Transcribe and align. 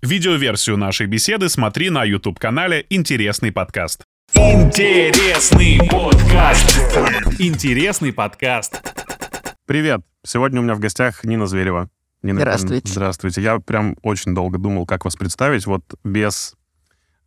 Видеоверсию 0.00 0.76
нашей 0.76 1.08
беседы 1.08 1.48
смотри 1.48 1.90
на 1.90 2.04
YouTube-канале 2.04 2.86
«Интересный 2.88 3.50
подкаст». 3.50 4.04
Интересный 4.32 5.80
подкаст. 5.90 6.78
Интересный 7.40 8.12
подкаст. 8.12 8.80
Привет. 9.66 10.02
Сегодня 10.24 10.60
у 10.60 10.62
меня 10.62 10.76
в 10.76 10.78
гостях 10.78 11.24
Нина 11.24 11.48
Зверева. 11.48 11.90
Нина, 12.22 12.38
Здравствуйте. 12.38 12.92
Здравствуйте. 12.92 13.42
Я 13.42 13.58
прям 13.58 13.96
очень 14.02 14.36
долго 14.36 14.58
думал, 14.58 14.86
как 14.86 15.04
вас 15.04 15.16
представить. 15.16 15.66
Вот 15.66 15.82
без 16.04 16.54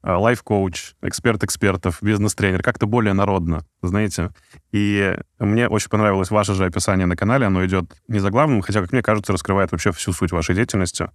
э, 0.01 0.09
лайф-коуч, 0.09 0.93
эксперт 1.01 1.43
экспертов, 1.43 1.97
бизнес-тренер, 2.01 2.63
как-то 2.63 2.85
более 2.85 3.13
народно, 3.13 3.65
знаете. 3.81 4.29
И 4.71 5.17
мне 5.39 5.67
очень 5.67 5.89
понравилось 5.89 6.31
ваше 6.31 6.53
же 6.53 6.63
описание 6.63 7.05
на 7.05 7.17
канале. 7.17 7.47
Оно 7.47 7.65
идет 7.65 7.91
не 8.07 8.19
заглавным, 8.19 8.61
хотя, 8.61 8.79
как 8.79 8.93
мне 8.93 9.01
кажется, 9.01 9.33
раскрывает 9.33 9.73
вообще 9.73 9.91
всю 9.91 10.13
суть 10.13 10.31
вашей 10.31 10.55
деятельности. 10.55 11.09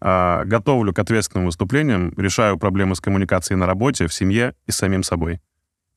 А, 0.00 0.44
готовлю 0.44 0.94
к 0.94 0.98
ответственным 0.98 1.46
выступлениям, 1.46 2.12
решаю 2.16 2.58
проблемы 2.58 2.94
с 2.94 3.00
коммуникацией 3.00 3.58
на 3.58 3.66
работе, 3.66 4.06
в 4.06 4.14
семье 4.14 4.54
и 4.66 4.72
с 4.72 4.76
самим 4.76 5.02
собой. 5.02 5.40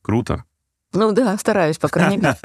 Круто. 0.02 0.44
Ну 0.92 1.12
да, 1.12 1.36
стараюсь, 1.38 1.78
по 1.78 1.88
крайней 1.88 2.18
мере. 2.18 2.36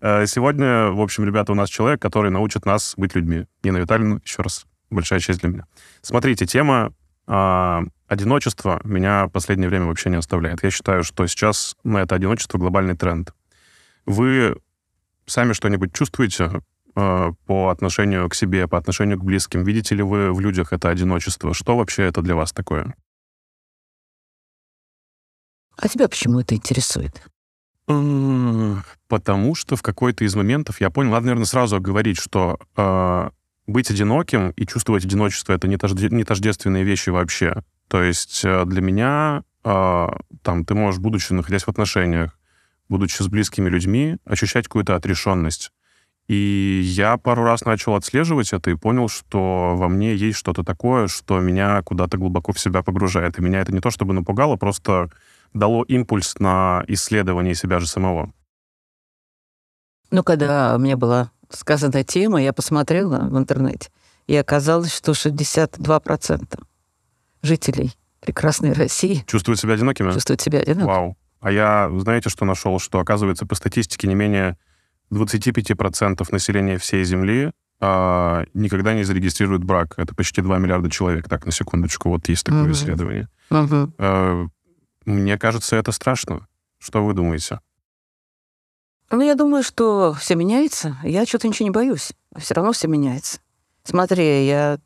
Э, 0.00 0.26
Сегодня, 0.26 0.90
в 0.90 1.00
общем, 1.00 1.24
ребята, 1.24 1.52
у 1.52 1.54
нас 1.54 1.70
человек, 1.70 2.02
который 2.02 2.30
научит 2.30 2.66
нас 2.66 2.94
быть 2.96 3.14
людьми. 3.14 3.46
Нина 3.62 3.78
Витальевна, 3.78 4.20
еще 4.22 4.42
раз, 4.42 4.66
большая 4.90 5.20
честь 5.20 5.40
для 5.40 5.48
меня. 5.48 5.66
Смотрите, 6.02 6.44
тема 6.44 6.92
а, 7.26 7.84
одиночества 8.08 8.80
меня 8.82 9.26
в 9.26 9.30
последнее 9.30 9.68
время 9.68 9.86
вообще 9.86 10.10
не 10.10 10.16
оставляет. 10.16 10.62
Я 10.64 10.70
считаю, 10.70 11.04
что 11.04 11.26
сейчас 11.28 11.76
на 11.84 11.98
это 11.98 12.16
одиночество 12.16 12.58
глобальный 12.58 12.96
тренд. 12.96 13.32
Вы 14.04 14.56
сами 15.26 15.52
что-нибудь 15.52 15.94
чувствуете 15.94 16.50
э, 16.52 16.60
по 16.94 17.68
отношению 17.70 18.28
к 18.28 18.34
себе, 18.34 18.66
по 18.68 18.78
отношению 18.78 19.18
к 19.18 19.24
близким? 19.24 19.62
Видите 19.64 19.94
ли 19.94 20.02
вы 20.02 20.32
в 20.32 20.40
людях 20.40 20.72
это 20.72 20.88
одиночество? 20.88 21.54
Что 21.54 21.76
вообще 21.76 22.04
это 22.04 22.22
для 22.22 22.34
вас 22.34 22.52
такое? 22.52 22.94
А 25.76 25.88
тебя 25.88 26.08
почему 26.08 26.40
это 26.40 26.54
интересует? 26.54 27.22
М, 27.88 28.82
Потому 29.08 29.54
что 29.54 29.76
в 29.76 29.82
какой-то 29.82 30.24
из 30.24 30.34
моментов 30.36 30.80
я 30.80 30.90
понял, 30.90 31.10
надо, 31.10 31.26
наверное, 31.26 31.46
сразу 31.46 31.80
говорить, 31.80 32.18
что 32.18 32.58
э, 32.76 33.30
быть 33.66 33.90
одиноким 33.90 34.50
и 34.50 34.66
чувствовать 34.66 35.04
одиночество 35.04 35.52
это 35.52 35.66
не, 35.66 35.76
тожде- 35.76 36.10
не 36.14 36.22
тождественные 36.24 36.84
вещи 36.84 37.10
вообще. 37.10 37.62
То 37.88 38.02
есть 38.02 38.42
э, 38.44 38.64
для 38.66 38.80
меня 38.80 39.42
э, 39.64 40.06
там 40.42 40.64
ты 40.64 40.74
можешь, 40.74 41.00
будучи 41.00 41.32
находясь 41.32 41.64
в 41.64 41.68
отношениях, 41.68 42.38
будучи 42.88 43.20
с 43.22 43.26
близкими 43.26 43.68
людьми, 43.68 44.18
ощущать 44.24 44.66
какую-то 44.68 44.94
отрешенность. 44.94 45.72
И 46.30 46.82
я 46.84 47.16
пару 47.16 47.42
раз 47.42 47.64
начал 47.64 47.96
отслеживать 47.96 48.52
это 48.52 48.70
и 48.70 48.76
понял, 48.76 49.08
что 49.08 49.74
во 49.74 49.88
мне 49.88 50.14
есть 50.14 50.38
что-то 50.38 50.62
такое, 50.62 51.08
что 51.08 51.40
меня 51.40 51.82
куда-то 51.82 52.18
глубоко 52.18 52.52
в 52.52 52.60
себя 52.60 52.84
погружает. 52.84 53.36
И 53.36 53.42
меня 53.42 53.60
это 53.60 53.72
не 53.72 53.80
то 53.80 53.90
чтобы 53.90 54.14
напугало, 54.14 54.54
просто 54.54 55.10
дало 55.54 55.82
импульс 55.82 56.38
на 56.38 56.84
исследование 56.86 57.56
себя 57.56 57.80
же 57.80 57.88
самого. 57.88 58.32
Ну, 60.12 60.22
когда 60.22 60.78
мне 60.78 60.94
была 60.94 61.32
сказана 61.48 62.04
тема, 62.04 62.40
я 62.40 62.52
посмотрела 62.52 63.28
в 63.28 63.36
интернете, 63.36 63.90
и 64.28 64.36
оказалось, 64.36 64.94
что 64.94 65.10
62% 65.10 66.62
жителей 67.42 67.92
прекрасной 68.20 68.72
России 68.72 69.24
Чувствуют 69.26 69.58
себя 69.58 69.74
одинокими? 69.74 70.12
чувствуют 70.12 70.40
себя 70.40 70.60
одинокими. 70.60 70.86
Вау. 70.86 71.16
А 71.40 71.50
я, 71.50 71.90
знаете, 71.98 72.30
что 72.30 72.44
нашел? 72.44 72.78
Что, 72.78 73.00
оказывается, 73.00 73.46
по 73.46 73.56
статистике 73.56 74.06
не 74.06 74.14
менее 74.14 74.56
25% 75.12 76.26
населения 76.32 76.78
всей 76.78 77.04
Земли 77.04 77.52
а, 77.80 78.44
никогда 78.54 78.92
не 78.94 79.04
зарегистрирует 79.04 79.64
брак. 79.64 79.94
Это 79.96 80.14
почти 80.14 80.42
2 80.42 80.58
миллиарда 80.58 80.90
человек. 80.90 81.28
Так, 81.28 81.46
на 81.46 81.52
секундочку, 81.52 82.10
вот 82.10 82.28
есть 82.28 82.44
такое 82.44 82.64
Мгм. 82.64 82.72
исследование. 82.72 83.28
Мгм. 83.48 83.94
А, 83.98 84.46
мне 85.06 85.38
кажется, 85.38 85.76
это 85.76 85.90
страшно. 85.92 86.46
Что 86.78 87.04
вы 87.04 87.14
думаете? 87.14 87.60
Ну, 89.10 89.22
я 89.22 89.34
думаю, 89.34 89.62
что 89.62 90.12
все 90.14 90.34
меняется. 90.36 90.96
Я 91.02 91.26
что-то 91.26 91.48
ничего 91.48 91.64
не 91.64 91.70
боюсь. 91.72 92.12
Все 92.36 92.54
равно 92.54 92.72
все 92.72 92.86
меняется. 92.86 93.40
Смотри, 93.82 94.46
я 94.46 94.78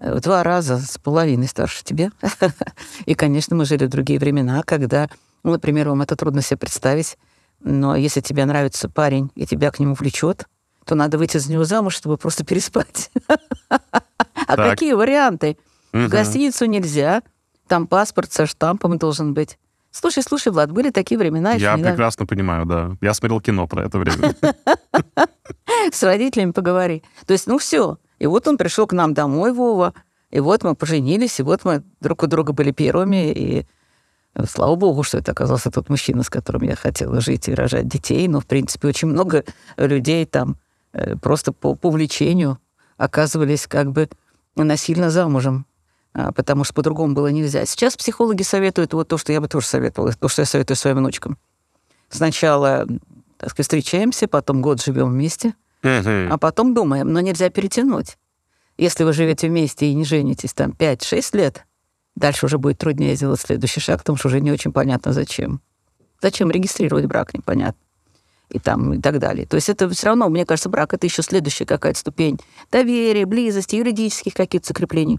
э, 0.00 0.14
в 0.16 0.20
два 0.20 0.42
раза 0.42 0.78
с 0.78 0.98
половиной 0.98 1.46
старше 1.48 1.82
тебя. 1.84 2.10
И, 3.06 3.14
конечно, 3.14 3.56
мы 3.56 3.64
жили 3.64 3.86
в 3.86 3.88
другие 3.90 4.18
времена, 4.18 4.62
когда, 4.66 5.08
ну, 5.44 5.52
например, 5.52 5.88
вам 5.88 6.02
это 6.02 6.14
трудно 6.14 6.42
себе 6.42 6.58
представить, 6.58 7.16
но 7.64 7.96
если 7.96 8.20
тебе 8.20 8.44
нравится 8.44 8.88
парень, 8.88 9.32
и 9.34 9.46
тебя 9.46 9.70
к 9.70 9.80
нему 9.80 9.94
влечет, 9.94 10.46
то 10.84 10.94
надо 10.94 11.18
выйти 11.18 11.38
за 11.38 11.50
него 11.50 11.64
замуж, 11.64 11.94
чтобы 11.94 12.16
просто 12.18 12.44
переспать. 12.46 13.10
А 13.68 14.56
какие 14.56 14.92
варианты? 14.92 15.56
В 15.92 16.08
гостиницу 16.08 16.66
нельзя, 16.66 17.22
там 17.66 17.86
паспорт 17.86 18.32
со 18.32 18.46
штампом 18.46 18.98
должен 18.98 19.32
быть. 19.32 19.58
Слушай, 19.90 20.24
слушай, 20.24 20.52
Влад, 20.52 20.72
были 20.72 20.90
такие 20.90 21.16
времена 21.16 21.52
Я 21.52 21.74
недавно. 21.74 21.90
прекрасно 21.90 22.26
понимаю, 22.26 22.66
да. 22.66 22.96
Я 23.00 23.14
смотрел 23.14 23.40
кино 23.40 23.68
про 23.68 23.84
это 23.84 23.98
время. 23.98 24.34
с 25.92 26.02
родителями 26.02 26.50
поговори. 26.50 27.04
То 27.26 27.32
есть, 27.32 27.46
ну 27.46 27.58
все. 27.58 27.98
И 28.18 28.26
вот 28.26 28.46
он 28.48 28.58
пришел 28.58 28.86
к 28.88 28.92
нам 28.92 29.14
домой, 29.14 29.52
Вова, 29.52 29.94
и 30.30 30.40
вот 30.40 30.64
мы 30.64 30.74
поженились, 30.74 31.38
и 31.38 31.44
вот 31.44 31.64
мы 31.64 31.84
друг 32.00 32.24
у 32.24 32.26
друга 32.26 32.52
были 32.52 32.72
первыми, 32.72 33.32
и 33.32 33.66
слава 34.48 34.74
богу, 34.74 35.02
что 35.02 35.18
это 35.18 35.32
оказался 35.32 35.70
тот 35.70 35.88
мужчина, 35.88 36.22
с 36.22 36.30
которым 36.30 36.62
я 36.62 36.76
хотела 36.76 37.20
жить 37.20 37.48
и 37.48 37.54
рожать 37.54 37.88
детей. 37.88 38.26
Но, 38.28 38.40
в 38.40 38.46
принципе, 38.46 38.88
очень 38.88 39.08
много 39.08 39.44
людей 39.76 40.26
там 40.26 40.56
э, 40.92 41.16
просто 41.16 41.52
по, 41.52 41.74
по 41.74 41.88
увлечению 41.88 42.58
оказывались 42.96 43.66
как 43.66 43.92
бы 43.92 44.08
насильно 44.56 45.10
замужем, 45.10 45.66
а, 46.12 46.32
потому 46.32 46.64
что 46.64 46.74
по-другому 46.74 47.14
было 47.14 47.28
нельзя. 47.28 47.66
Сейчас 47.66 47.96
психологи 47.96 48.42
советуют 48.42 48.92
вот 48.92 49.08
то, 49.08 49.18
что 49.18 49.32
я 49.32 49.40
бы 49.40 49.48
тоже 49.48 49.66
советовала, 49.66 50.12
то, 50.12 50.28
что 50.28 50.42
я 50.42 50.46
советую 50.46 50.76
своим 50.76 50.98
внучкам. 50.98 51.38
Сначала, 52.08 52.86
так 53.38 53.50
сказать, 53.50 53.66
встречаемся, 53.66 54.28
потом 54.28 54.62
год 54.62 54.80
живем 54.80 55.10
вместе, 55.10 55.54
а 55.82 56.38
потом 56.38 56.74
думаем, 56.74 57.12
но 57.12 57.20
нельзя 57.20 57.50
перетянуть. 57.50 58.16
Если 58.78 59.04
вы 59.04 59.12
живете 59.12 59.48
вместе 59.48 59.86
и 59.86 59.94
не 59.94 60.04
женитесь 60.04 60.52
там 60.52 60.70
5-6 60.70 61.36
лет, 61.36 61.66
дальше 62.16 62.46
уже 62.46 62.58
будет 62.58 62.78
труднее 62.78 63.14
сделать 63.16 63.40
следующий 63.40 63.80
шаг, 63.80 63.98
потому 63.98 64.16
что 64.18 64.28
уже 64.28 64.40
не 64.40 64.52
очень 64.52 64.72
понятно, 64.72 65.12
зачем. 65.12 65.60
Зачем 66.22 66.50
регистрировать 66.50 67.06
брак, 67.06 67.34
непонятно. 67.34 67.80
И 68.50 68.58
там, 68.58 68.94
и 68.94 69.00
так 69.00 69.18
далее. 69.18 69.46
То 69.46 69.56
есть 69.56 69.68
это 69.68 69.88
все 69.88 70.06
равно, 70.08 70.28
мне 70.28 70.44
кажется, 70.46 70.68
брак— 70.68 70.92
это 70.94 71.06
еще 71.06 71.22
следующая 71.22 71.66
какая-то 71.66 71.98
ступень 71.98 72.38
доверия, 72.70 73.24
близости, 73.26 73.76
юридических 73.76 74.34
каких-то 74.34 74.68
закреплений. 74.68 75.18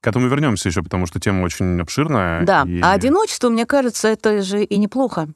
К 0.00 0.08
этому 0.08 0.28
вернемся 0.28 0.68
еще, 0.68 0.82
потому 0.82 1.06
что 1.06 1.18
тема 1.18 1.42
очень 1.42 1.80
обширная. 1.80 2.44
Да, 2.44 2.64
и- 2.66 2.80
а 2.80 2.92
одиночество, 2.92 3.48
мне 3.48 3.64
кажется, 3.66 4.08
это 4.08 4.42
же 4.42 4.62
и 4.62 4.76
неплохо. 4.76 5.28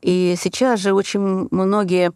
И 0.00 0.34
сейчас 0.40 0.80
же 0.80 0.94
очень 0.94 1.46
многие 1.50 2.12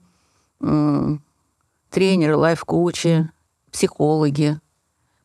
тренеры, 1.90 2.36
лайф-коучи, 2.36 3.30
психологи 3.70 4.58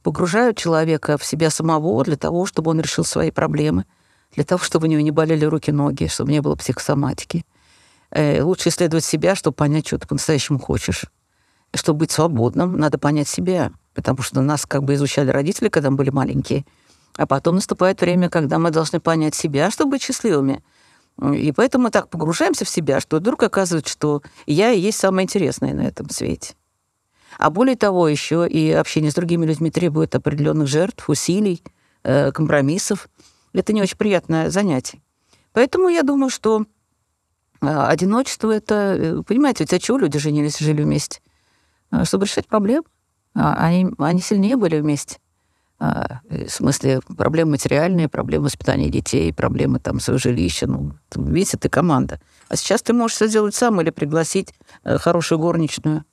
погружают 0.04 0.58
человека 0.58 1.18
в 1.18 1.26
себя 1.26 1.50
самого 1.50 2.04
для 2.04 2.18
того, 2.18 2.46
чтобы 2.46 2.72
он 2.72 2.82
решил 2.82 3.04
свои 3.04 3.32
проблемы, 3.32 3.86
для 4.36 4.44
того, 4.44 4.64
чтобы 4.64 4.88
у 4.88 4.90
него 4.90 5.02
не 5.02 5.12
болели 5.12 5.46
руки-ноги, 5.46 6.08
чтобы 6.08 6.32
не 6.32 6.42
было 6.42 6.56
психосоматики. 6.56 7.46
Э, 8.12 8.42
лучше 8.42 8.70
исследовать 8.70 9.06
себя, 9.06 9.36
чтобы 9.36 9.56
понять, 9.56 9.88
что 9.88 9.98
ты 9.98 10.08
по-настоящему 10.08 10.60
хочешь. 10.60 11.06
Чтобы 11.74 12.00
быть 12.00 12.12
свободным, 12.12 12.78
надо 12.78 12.98
понять 12.98 13.30
себя, 13.30 13.72
потому 13.94 14.22
что 14.22 14.42
нас 14.42 14.66
как 14.66 14.84
бы 14.84 14.96
изучали 14.96 15.30
родители, 15.30 15.70
когда 15.70 15.90
мы 15.90 15.98
были 15.98 16.10
маленькие, 16.10 16.66
а 17.16 17.26
потом 17.26 17.56
наступает 17.56 18.02
время, 18.02 18.30
когда 18.30 18.60
мы 18.60 18.72
должны 18.72 19.00
понять 19.00 19.36
себя, 19.36 19.72
чтобы 19.72 19.92
быть 19.92 20.02
счастливыми. 20.02 20.64
И 21.34 21.52
поэтому 21.52 21.86
мы 21.86 21.92
так 21.92 22.10
погружаемся 22.10 22.66
в 22.66 22.70
себя, 22.70 23.00
что 23.00 23.18
вдруг 23.18 23.44
оказывается, 23.44 23.92
что 23.92 24.22
я 24.46 24.72
и 24.72 24.80
есть 24.80 25.00
самое 25.00 25.26
интересное 25.26 25.74
на 25.74 25.82
этом 25.82 26.10
свете. 26.10 26.56
А 27.38 27.50
более 27.50 27.76
того, 27.76 28.08
еще 28.08 28.48
и 28.48 28.72
общение 28.72 29.12
с 29.12 29.16
другими 29.16 29.46
людьми 29.46 29.72
требует 29.72 30.16
определенных 30.16 30.68
жертв, 30.68 31.10
усилий, 31.10 31.64
э, 32.04 32.32
компромиссов. 32.32 33.10
Это 33.54 33.74
не 33.74 33.82
очень 33.82 33.98
приятное 33.98 34.50
занятие. 34.50 35.02
Поэтому 35.54 35.90
я 35.90 36.04
думаю, 36.04 36.30
что 36.30 36.66
э, 37.62 37.68
одиночество 37.68 38.52
это, 38.52 38.96
э, 38.98 39.24
понимаете, 39.24 39.64
ведь 39.64 39.74
от 39.74 39.82
чего 39.82 39.98
люди 39.98 40.20
женились 40.20 40.60
жили 40.60 40.84
вместе? 40.84 41.22
Чтобы 42.04 42.26
решать 42.26 42.48
проблемы. 42.48 42.86
А 43.34 43.54
Они, 43.66 43.90
они 43.98 44.22
сильнее 44.22 44.56
были 44.56 44.80
вместе. 44.80 45.18
А, 45.78 46.22
В 46.30 46.50
смысле, 46.50 47.02
проблемы 47.18 47.52
материальные, 47.52 48.08
проблемы 48.08 48.46
воспитания 48.46 48.90
детей, 48.90 49.34
проблемы 49.34 49.80
там 49.80 50.00
своего 50.00 50.20
жилища. 50.20 50.68
Ну, 50.68 50.94
видите, 51.16 51.58
ты 51.58 51.68
команда. 51.70 52.22
А 52.48 52.56
сейчас 52.56 52.82
ты 52.82 52.94
можешь 52.94 53.16
все 53.16 53.28
сделать 53.28 53.56
сам 53.56 53.82
или 53.82 53.90
пригласить 53.90 54.54
хорошую 54.84 55.40
горничную. 55.40 56.06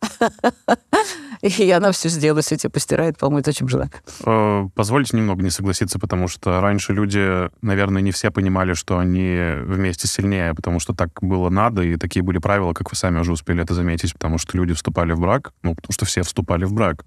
И 1.42 1.70
она 1.70 1.92
все 1.92 2.08
сделает, 2.08 2.44
все 2.44 2.56
тебе 2.56 2.70
постирает, 2.70 3.16
помоет, 3.18 3.48
очень 3.48 3.68
желаю. 3.68 3.90
Э, 4.24 4.68
Позвольте 4.74 5.16
немного 5.16 5.42
не 5.42 5.50
согласиться, 5.50 5.98
потому 5.98 6.28
что 6.28 6.60
раньше 6.60 6.92
люди, 6.92 7.50
наверное, 7.62 8.02
не 8.02 8.12
все 8.12 8.30
понимали, 8.30 8.74
что 8.74 8.98
они 8.98 9.38
вместе 9.62 10.06
сильнее, 10.06 10.54
потому 10.54 10.80
что 10.80 10.92
так 10.94 11.10
было 11.22 11.48
надо, 11.48 11.82
и 11.82 11.96
такие 11.96 12.22
были 12.22 12.38
правила, 12.38 12.74
как 12.74 12.90
вы 12.90 12.96
сами 12.96 13.18
уже 13.20 13.32
успели 13.32 13.62
это 13.62 13.72
заметить, 13.74 14.12
потому 14.12 14.36
что 14.38 14.56
люди 14.56 14.74
вступали 14.74 15.12
в 15.12 15.20
брак, 15.20 15.52
ну, 15.62 15.74
потому 15.74 15.92
что 15.92 16.04
все 16.04 16.22
вступали 16.22 16.64
в 16.64 16.72
брак. 16.74 17.04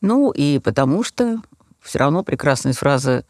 Ну, 0.00 0.30
и 0.30 0.60
потому 0.60 1.02
что 1.02 1.40
все 1.80 1.98
равно 1.98 2.22
прекрасная 2.22 2.74
фраза, 2.74 3.24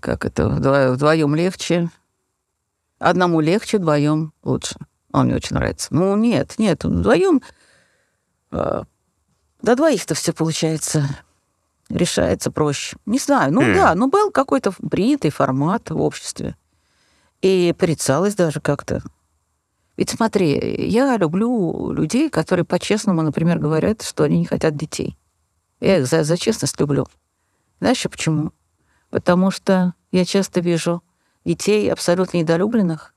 как 0.00 0.24
это, 0.26 0.44
«Вдво- 0.48 0.92
вдвоем 0.92 1.34
легче, 1.34 1.88
одному 2.98 3.40
легче, 3.40 3.78
вдвоем 3.78 4.32
лучше. 4.42 4.76
Он 5.12 5.26
мне 5.26 5.36
очень 5.36 5.56
нравится. 5.56 5.88
Ну, 5.90 6.16
нет, 6.16 6.54
нет, 6.58 6.84
вдвоем 6.84 7.42
а, 8.50 8.84
до 9.62 9.76
двоих-то 9.76 10.14
все 10.14 10.32
получается 10.32 11.08
решается 11.88 12.50
проще. 12.50 12.96
Не 13.06 13.18
знаю, 13.18 13.52
ну 13.52 13.62
М. 13.62 13.74
да, 13.74 13.94
ну 13.94 14.08
был 14.08 14.30
какой-то 14.30 14.72
принятый 14.90 15.30
формат 15.30 15.90
в 15.90 16.00
обществе. 16.00 16.56
И 17.40 17.74
порицалось 17.78 18.34
даже 18.34 18.60
как-то. 18.60 19.02
Ведь 19.96 20.10
смотри, 20.10 20.88
я 20.88 21.16
люблю 21.16 21.90
людей, 21.92 22.30
которые 22.30 22.64
по-честному, 22.64 23.22
например, 23.22 23.58
говорят, 23.58 24.02
что 24.02 24.24
они 24.24 24.38
не 24.38 24.44
хотят 24.44 24.76
детей. 24.76 25.16
Я 25.80 25.98
их 25.98 26.06
за, 26.06 26.24
за 26.24 26.36
честность 26.36 26.78
люблю. 26.78 27.06
Знаешь, 27.80 28.02
почему? 28.02 28.52
Потому 29.10 29.50
что 29.50 29.94
я 30.12 30.24
часто 30.24 30.60
вижу 30.60 31.02
детей 31.44 31.90
абсолютно 31.90 32.38
недолюбленных, 32.38 33.14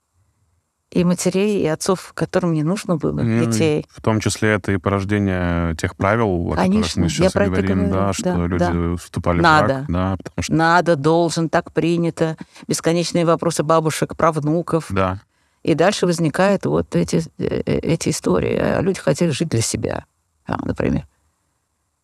и 0.91 1.05
матерей, 1.05 1.61
и 1.63 1.67
отцов, 1.67 2.11
которым 2.13 2.53
не 2.53 2.63
нужно 2.63 2.97
было 2.97 3.21
Ну, 3.21 3.45
детей. 3.45 3.85
В 3.89 4.01
том 4.01 4.19
числе 4.19 4.51
это 4.51 4.73
и 4.73 4.77
порождение 4.77 5.73
тех 5.77 5.95
правил, 5.95 6.47
о 6.47 6.49
которых 6.51 6.57
Конечно, 6.69 7.01
мы 7.01 7.05
я 7.05 7.09
сейчас 7.09 7.35
и 7.35 7.39
это 7.39 7.45
говорим, 7.45 7.77
говорю, 7.77 7.93
да, 7.93 8.13
что 8.13 8.23
да, 8.23 8.45
люди 8.45 8.57
да. 8.59 8.95
вступали 8.97 9.39
в 9.39 9.41
Надо. 9.41 9.67
брак, 9.67 9.85
да, 9.87 10.17
потому 10.17 10.43
что, 10.43 10.53
Надо, 10.53 10.95
должен, 10.97 11.49
так 11.49 11.71
принято. 11.71 12.35
Бесконечные 12.67 13.25
вопросы 13.25 13.63
бабушек 13.63 14.17
про 14.17 14.33
внуков. 14.33 14.87
да, 14.89 15.21
И 15.63 15.75
дальше 15.75 16.05
возникают 16.05 16.65
вот 16.65 16.93
эти, 16.93 17.23
э, 17.37 17.61
э, 17.65 17.79
эти 17.79 18.09
истории. 18.09 18.57
А 18.57 18.81
люди 18.81 18.99
хотели 18.99 19.29
жить 19.29 19.47
для 19.47 19.61
себя, 19.61 20.05
а, 20.45 20.57
например. 20.65 21.07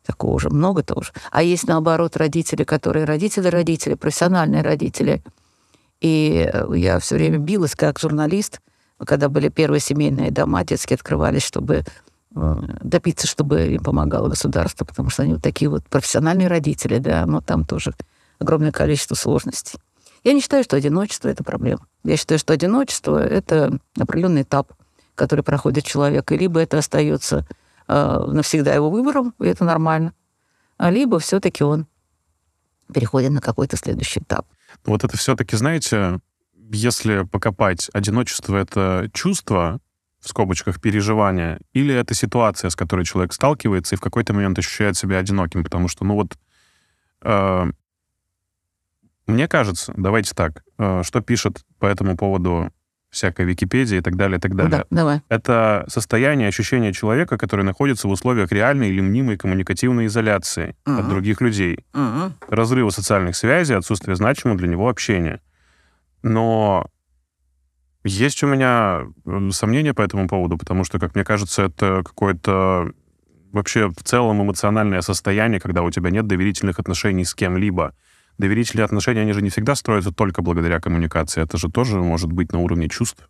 Такого 0.05 0.35
уже 0.35 0.49
много 0.49 0.81
тоже. 0.83 1.11
А 1.31 1.43
есть, 1.43 1.67
наоборот, 1.67 2.15
родители, 2.15 2.63
которые 2.63 3.03
родители-родители, 3.03 3.95
профессиональные 3.95 4.61
родители. 4.61 5.21
И 5.99 6.49
э, 6.49 6.67
я 6.77 6.99
все 6.99 7.15
время 7.15 7.39
билась 7.39 7.75
как 7.75 7.99
журналист, 7.99 8.61
когда 9.05 9.29
были 9.29 9.49
первые 9.49 9.79
семейные 9.79 10.31
дома, 10.31 10.63
детские 10.63 10.95
открывались, 10.95 11.43
чтобы 11.43 11.83
э, 12.35 12.55
добиться, 12.81 13.27
чтобы 13.27 13.67
им 13.67 13.83
помогало 13.83 14.29
государство, 14.29 14.85
потому 14.85 15.09
что 15.09 15.23
они 15.23 15.33
вот 15.33 15.43
такие 15.43 15.69
вот 15.69 15.83
профессиональные 15.85 16.47
родители, 16.47 16.97
да, 16.97 17.25
но 17.25 17.41
там 17.41 17.65
тоже 17.65 17.93
огромное 18.39 18.71
количество 18.71 19.15
сложностей. 19.15 19.79
Я 20.23 20.33
не 20.33 20.41
считаю, 20.41 20.63
что 20.63 20.75
одиночество— 20.75 21.27
это 21.29 21.43
проблема. 21.43 21.85
Я 22.03 22.17
считаю, 22.17 22.39
что 22.39 22.53
одиночество— 22.53 23.17
это 23.23 23.79
определенный 23.97 24.41
этап, 24.41 24.73
который 25.15 25.43
проходит 25.43 25.85
человек, 25.85 26.31
и 26.31 26.37
либо 26.37 26.59
это 26.59 26.79
остается 26.79 27.47
э, 27.87 28.23
навсегда 28.27 28.73
его 28.73 28.89
выбором, 28.89 29.33
и 29.39 29.45
это 29.45 29.63
нормально, 29.63 30.13
а 30.77 30.91
либо 30.91 31.19
все-таки 31.19 31.63
он 31.63 31.87
переходит 32.93 33.31
на 33.31 33.41
какой-то 33.41 33.77
следующий 33.77 34.21
этап. 34.21 34.45
Вот 34.85 35.03
это 35.03 35.17
все-таки, 35.17 35.55
знаете, 35.55 36.19
если 36.71 37.23
покопать, 37.23 37.89
одиночество— 37.93 38.55
это 38.57 39.09
чувство, 39.13 39.79
в 40.19 40.29
скобочках, 40.29 40.81
переживания, 40.81 41.59
или 41.73 41.93
это 41.93 42.13
ситуация, 42.13 42.69
с 42.69 42.75
которой 42.75 43.05
человек 43.05 43.33
сталкивается 43.33 43.95
и 43.95 43.97
в 43.97 44.01
какой-то 44.01 44.33
момент 44.33 44.57
ощущает 44.59 44.97
себя 44.97 45.17
одиноким, 45.19 45.63
потому 45.63 45.87
что, 45.87 46.03
ну 46.05 46.15
вот, 46.15 46.37
э, 47.21 47.65
мне 49.27 49.47
кажется, 49.47 49.93
давайте 49.95 50.33
так, 50.33 50.63
э, 50.79 51.03
что 51.03 51.21
пишет 51.21 51.63
по 51.79 51.85
этому 51.85 52.17
поводу 52.17 52.71
всякая 53.09 53.45
Википедия 53.45 53.99
и 53.99 54.01
так 54.01 54.15
далее, 54.15 54.37
и 54.37 54.41
так 54.41 54.55
далее. 54.55 54.79
Да, 54.79 54.85
давай. 54.89 55.21
Это 55.29 55.85
состояние, 55.87 56.49
ощущение 56.49 56.93
человека, 56.93 57.37
который 57.37 57.63
находится 57.63 58.07
в 58.07 58.11
условиях 58.11 58.51
реальной 58.51 58.89
или 58.89 59.01
мнимой 59.01 59.37
коммуникативной 59.37 60.07
изоляции 60.07 60.75
от 60.85 61.03
Мгм. 61.03 61.09
других 61.09 61.41
людей 61.41 61.85
разрыва 62.49 62.89
социальных 62.89 63.35
связей, 63.35 63.75
отсутствие 63.75 64.15
значимого 64.15 64.57
для 64.57 64.67
него 64.67 64.89
общения. 64.89 65.41
Но 66.23 66.85
есть 68.03 68.43
у 68.43 68.47
меня 68.47 69.05
э, 69.25 69.49
сомнения 69.51 69.93
по 69.93 70.01
этому 70.01 70.27
поводу, 70.27 70.57
потому 70.57 70.83
что, 70.83 70.99
как 70.99 71.15
мне 71.15 71.23
кажется, 71.23 71.63
это 71.63 72.03
какое-то 72.03 72.91
вообще 73.51 73.89
в 73.89 74.03
целом 74.03 74.41
эмоциональное 74.41 75.01
состояние, 75.01 75.59
когда 75.59 75.83
у 75.83 75.91
тебя 75.91 76.09
нет 76.09 76.27
доверительных 76.27 76.79
отношений 76.79 77.25
с 77.25 77.33
кем-либо. 77.33 77.93
Доверительные 78.37 78.85
отношения, 78.85 79.21
они 79.21 79.33
же 79.33 79.41
не 79.41 79.49
всегда 79.49 79.75
строятся 79.75 80.11
только 80.11 80.41
благодаря 80.41 80.79
коммуникации. 80.79 81.41
Это 81.41 81.57
же 81.57 81.69
тоже 81.69 81.97
может 81.97 82.31
быть 82.31 82.51
на 82.51 82.59
уровне 82.59 82.87
чувств. 82.87 83.27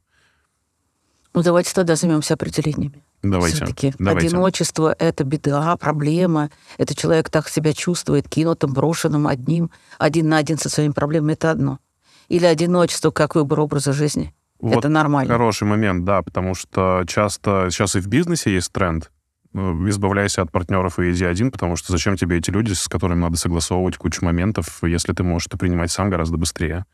Ну, 1.33 1.43
давайте 1.43 1.73
тогда 1.73 1.95
займемся 1.95 2.33
определениями. 2.33 3.03
Давайте. 3.21 3.57
Все-таки 3.57 3.93
давайте. 3.99 4.27
одиночество— 4.27 4.95
это 4.99 5.23
беда, 5.23 5.77
проблема. 5.77 6.49
Это 6.77 6.95
человек 6.95 7.29
так 7.29 7.47
себя 7.47 7.73
чувствует, 7.73 8.27
кинутым, 8.27 8.73
брошенным, 8.73 9.27
одним, 9.27 9.71
один 9.97 10.29
на 10.29 10.37
один 10.37 10.57
со 10.57 10.69
своими 10.69 10.93
проблемами. 10.93 11.33
Это 11.33 11.51
одно. 11.51 11.79
Или 12.27 12.45
одиночество 12.45 13.11
как 13.11 13.35
выбор 13.35 13.59
образа 13.61 13.93
жизни. 13.93 14.33
Вот 14.59 14.79
это 14.79 14.89
нормально. 14.89 15.31
Хороший 15.31 15.65
момент, 15.65 16.03
да, 16.03 16.21
потому 16.21 16.55
что 16.55 17.03
часто 17.07 17.67
сейчас 17.69 17.95
и 17.95 17.99
в 17.99 18.07
бизнесе 18.07 18.53
есть 18.53 18.71
тренд. 18.71 19.11
э, 19.53 19.59
Избавляйся 19.59 20.41
от 20.41 20.51
партнеров 20.51 20.99
и 20.99 21.11
иди 21.11 21.25
один, 21.25 21.51
потому 21.51 21.75
что 21.75 21.91
зачем 21.91 22.17
тебе 22.17 22.37
эти 22.37 22.49
люди, 22.49 22.73
с 22.73 22.87
которыми 22.87 23.19
надо 23.21 23.37
согласовывать 23.37 23.97
кучу 23.97 24.25
моментов, 24.25 24.83
если 24.83 25.13
ты 25.13 25.23
можешь 25.23 25.47
это 25.47 25.57
принимать 25.57 25.91
сам 25.91 26.09
гораздо 26.09 26.37
быстрее. 26.37 26.85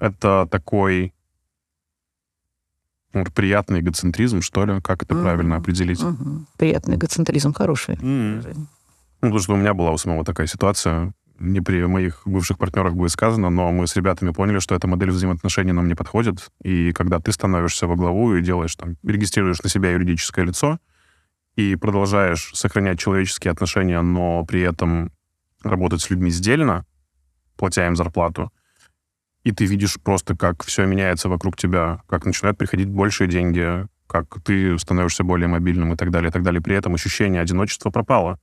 Это 0.00 0.46
такой 0.50 1.14
ну, 3.14 3.24
приятный 3.24 3.80
эгоцентризм, 3.80 4.42
что 4.42 4.64
ли, 4.66 4.80
как 4.82 5.02
это 5.02 5.14
Мгм. 5.14 5.22
правильно 5.22 5.56
определить. 5.56 6.02
Мгм. 6.02 6.46
Приятный 6.58 6.96
эгоцентризм, 6.96 7.52
хороший. 7.54 7.96
М. 8.02 8.42
Ну, 9.20 9.28
потому 9.28 9.38
что 9.38 9.54
у 9.54 9.56
меня 9.56 9.72
была 9.74 9.90
у 9.92 9.96
самого 9.98 10.24
такая 10.24 10.46
ситуация. 10.46 11.12
Не 11.38 11.60
при 11.60 11.84
моих 11.86 12.22
бывших 12.24 12.58
партнерах 12.58 12.94
будет 12.94 13.12
сказано, 13.12 13.48
но 13.48 13.70
мы 13.70 13.86
с 13.86 13.94
ребятами 13.94 14.30
поняли, 14.30 14.58
что 14.58 14.74
эта 14.74 14.88
модель 14.88 15.10
взаимоотношений 15.10 15.72
нам 15.72 15.86
не 15.86 15.94
подходит. 15.94 16.50
И 16.62 16.92
когда 16.92 17.20
ты 17.20 17.30
становишься 17.30 17.86
во 17.86 17.94
главу 17.94 18.34
и 18.34 18.42
делаешь 18.42 18.74
там, 18.74 18.96
регистрируешь 19.04 19.62
на 19.62 19.68
себя 19.68 19.92
юридическое 19.92 20.44
лицо 20.44 20.80
и 21.54 21.76
продолжаешь 21.76 22.50
сохранять 22.54 22.98
человеческие 22.98 23.52
отношения, 23.52 24.00
но 24.00 24.44
при 24.44 24.62
этом 24.62 25.12
работать 25.62 26.00
с 26.00 26.10
людьми 26.10 26.30
сдельно, 26.30 26.84
платя 27.56 27.86
им 27.86 27.94
зарплату, 27.94 28.52
и 29.44 29.52
ты 29.52 29.64
видишь 29.64 29.98
просто, 30.02 30.36
как 30.36 30.64
все 30.64 30.86
меняется 30.86 31.28
вокруг 31.28 31.56
тебя, 31.56 32.02
как 32.08 32.26
начинают 32.26 32.58
приходить 32.58 32.88
большие 32.88 33.28
деньги, 33.28 33.86
как 34.06 34.42
ты 34.42 34.78
становишься 34.78 35.22
более 35.22 35.48
мобильным 35.48 35.92
и 35.92 35.96
так 35.96 36.10
далее, 36.10 36.30
и 36.30 36.32
так 36.32 36.42
далее. 36.42 36.60
При 36.60 36.74
этом 36.74 36.94
ощущение 36.94 37.40
одиночества 37.40 37.90
пропало. 37.90 38.38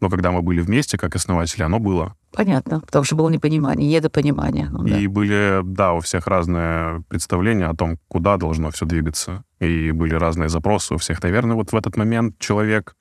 Но 0.00 0.08
когда 0.08 0.30
мы 0.30 0.40
были 0.40 0.60
вместе, 0.60 0.96
как 0.96 1.14
основатели, 1.14 1.62
оно 1.62 1.78
было. 1.78 2.16
Понятно, 2.32 2.80
потому 2.80 3.04
что 3.04 3.16
было 3.16 3.28
непонимание, 3.28 3.86
недопонимание. 3.86 4.68
Ну, 4.70 4.84
да. 4.84 4.98
И 4.98 5.06
были, 5.06 5.60
да, 5.62 5.92
у 5.92 6.00
всех 6.00 6.26
разные 6.26 7.02
представления 7.08 7.66
о 7.66 7.74
том, 7.74 7.98
куда 8.08 8.38
должно 8.38 8.70
все 8.70 8.86
двигаться. 8.86 9.44
И 9.58 9.90
были 9.90 10.14
разные 10.14 10.48
запросы 10.48 10.94
у 10.94 10.96
всех. 10.98 11.22
Наверное, 11.22 11.54
вот 11.54 11.72
в 11.72 11.76
этот 11.76 11.98
момент 11.98 12.38
человек 12.38 12.96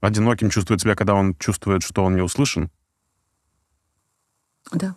одиноким 0.00 0.50
чувствует 0.50 0.80
себя, 0.80 0.96
когда 0.96 1.14
он 1.14 1.36
чувствует, 1.36 1.82
что 1.84 2.04
он 2.04 2.16
не 2.16 2.22
услышан. 2.22 2.70
Да. 4.72 4.96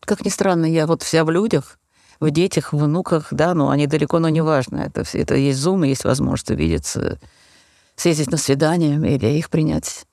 Как 0.00 0.24
ни 0.24 0.28
странно, 0.28 0.66
я 0.66 0.86
вот 0.86 1.02
вся 1.02 1.24
в 1.24 1.30
людях, 1.30 1.78
в 2.20 2.30
детях, 2.30 2.74
в 2.74 2.78
внуках, 2.78 3.28
да, 3.30 3.54
но 3.54 3.70
они 3.70 3.86
далеко, 3.86 4.18
но 4.18 4.28
не 4.28 4.42
важно. 4.42 4.76
Это, 4.76 5.04
это 5.14 5.34
есть 5.34 5.58
зум, 5.58 5.84
есть 5.84 6.04
возможность 6.04 6.50
увидеться, 6.50 7.18
съездить 7.96 8.30
на 8.30 8.36
свидание 8.36 8.96
или 8.96 9.26
их 9.38 9.50
принять. 9.50 10.06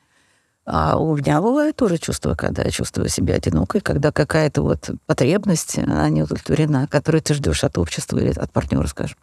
А 0.65 0.97
у 0.97 1.15
меня 1.15 1.41
бывает 1.41 1.75
тоже 1.75 1.97
чувство, 1.97 2.35
когда 2.35 2.63
я 2.63 2.69
чувствую 2.69 3.09
себя 3.09 3.35
одинокой, 3.35 3.81
когда 3.81 4.11
какая-то 4.11 4.61
вот 4.61 4.91
потребность, 5.07 5.77
она 5.79 6.07
не 6.09 6.21
удовлетворена, 6.23 6.87
которую 6.87 7.21
ты 7.21 7.33
ждешь 7.33 7.63
от 7.63 7.77
общества 7.77 8.19
или 8.19 8.29
от 8.29 8.51
партнера, 8.51 8.87
скажем. 8.87 9.17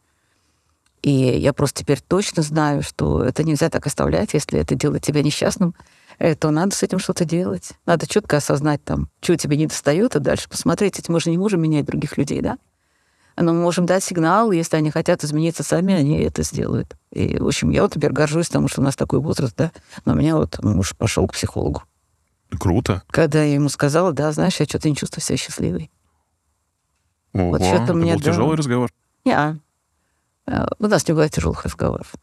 И 1.03 1.11
я 1.11 1.53
просто 1.53 1.81
теперь 1.83 2.01
точно 2.07 2.43
знаю, 2.43 2.83
что 2.83 3.23
это 3.23 3.45
нельзя 3.45 3.71
так 3.71 3.87
оставлять, 3.87 4.35
если 4.35 4.59
это 4.59 4.75
делает 4.75 5.05
тебя 5.05 5.23
несчастным, 5.23 5.75
э, 6.19 6.35
то 6.35 6.51
надо 6.51 6.75
с 6.75 6.83
этим 6.83 6.99
что-то 6.99 7.25
делать. 7.25 7.71
Надо 7.87 8.09
четко 8.09 8.39
осознать 8.39 8.83
там, 8.83 9.09
что 9.21 9.37
тебе 9.37 9.57
не 9.57 9.69
достает, 9.69 10.17
и 10.17 10.21
дальше 10.21 10.49
посмотреть. 10.49 10.97
Ведь 10.97 11.09
мы 11.09 11.21
же 11.21 11.31
не 11.31 11.39
можем 11.39 11.63
менять 11.63 11.87
других 11.87 12.19
людей, 12.19 12.41
да? 12.41 12.59
Но 13.41 13.53
мы 13.53 13.61
можем 13.61 13.87
дать 13.87 14.03
сигнал, 14.03 14.51
если 14.51 14.77
они 14.77 14.91
хотят 14.91 15.23
измениться 15.23 15.63
сами, 15.63 15.95
они 15.95 16.19
это 16.19 16.43
сделают. 16.43 16.97
И, 17.13 17.39
в 17.39 17.47
общем, 17.47 17.71
я 17.71 17.83
вот 17.83 17.93
теперь 17.93 18.11
горжусь, 18.11 18.49
потому 18.49 18.69
что 18.69 18.81
у 18.81 18.85
нас 18.85 18.97
такой 18.97 19.21
возраст, 19.21 19.55
да. 19.57 19.71
Но 20.05 20.15
у 20.15 20.17
меня 20.17 20.37
вот 20.37 20.63
муж 20.63 20.97
пошел 20.97 21.27
к 21.29 21.35
психологу. 21.35 21.83
Круто. 22.59 23.03
Когда 23.09 23.43
я 23.43 23.55
ему 23.55 23.69
сказала, 23.69 24.13
да, 24.13 24.33
знаешь, 24.33 24.59
я 24.59 24.67
что-то 24.67 24.89
не 24.89 24.97
чувствую 24.97 25.23
себя 25.23 25.37
счастливой. 25.37 25.91
Ого, 27.33 27.59
что-то 27.59 27.85
это 27.85 27.95
мне, 27.95 28.15
был 28.15 28.21
да. 28.21 28.31
тяжелый 28.31 28.57
разговор. 28.57 28.91
Я. 29.25 29.57
Э, 30.47 30.67
У 30.79 30.87
нас 30.87 31.07
не 31.07 31.13
бывает 31.13 31.33
тяжелых 31.33 31.65
разговоров. 31.65 32.15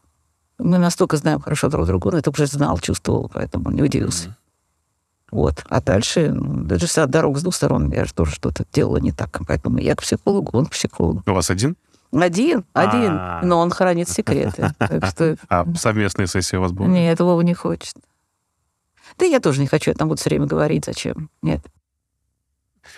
Мы 0.58 0.78
настолько 0.78 1.16
знаем 1.16 1.40
хорошо 1.40 1.68
друг 1.68 1.86
друга, 1.86 2.08
он 2.08 2.14
это 2.16 2.30
уже 2.30 2.46
знал, 2.46 2.78
чувствовал, 2.78 3.30
поэтому 3.32 3.70
не 3.70 3.82
удивился. 3.82 4.36
Вот. 5.30 5.64
А 5.68 5.80
дальше, 5.80 6.30
ну, 6.32 6.62
даже 6.64 6.86
вся 6.86 7.06
дорога 7.06 7.38
с 7.38 7.42
двух 7.42 7.54
сторон, 7.54 7.90
я 7.92 8.04
же 8.04 8.14
тоже 8.14 8.32
что-то 8.32 8.64
делала 8.72 8.98
не 8.98 9.12
так. 9.12 9.40
Поэтому 9.46 9.78
я 9.78 9.94
к 9.96 10.02
психологу, 10.02 10.56
он 10.56 10.66
к 10.66 10.70
психологу. 10.70 11.22
У 11.26 11.32
вас 11.32 11.50
один? 11.50 11.76
Один, 12.12 12.64
один, 12.72 13.10
А. 13.18 13.40
но 13.42 13.58
он 13.58 13.70
хранит 13.70 14.08
секреты. 14.08 14.72
Что 15.10 15.36
А 15.48 15.66
совместная 15.74 16.26
сессия 16.26 16.58
у 16.58 16.60
вас 16.60 16.72
была? 16.72 16.86
нет, 16.86 17.18
Вова 17.20 17.40
не 17.40 17.54
хочет. 17.54 17.94
Да 19.18 19.24
я 19.26 19.40
тоже 19.40 19.60
не 19.60 19.66
хочу, 19.66 19.90
я 19.90 19.94
там 19.94 20.08
буду 20.08 20.20
все 20.20 20.30
время 20.30 20.46
говорить, 20.46 20.84
зачем. 20.84 21.30
Нет. 21.42 21.60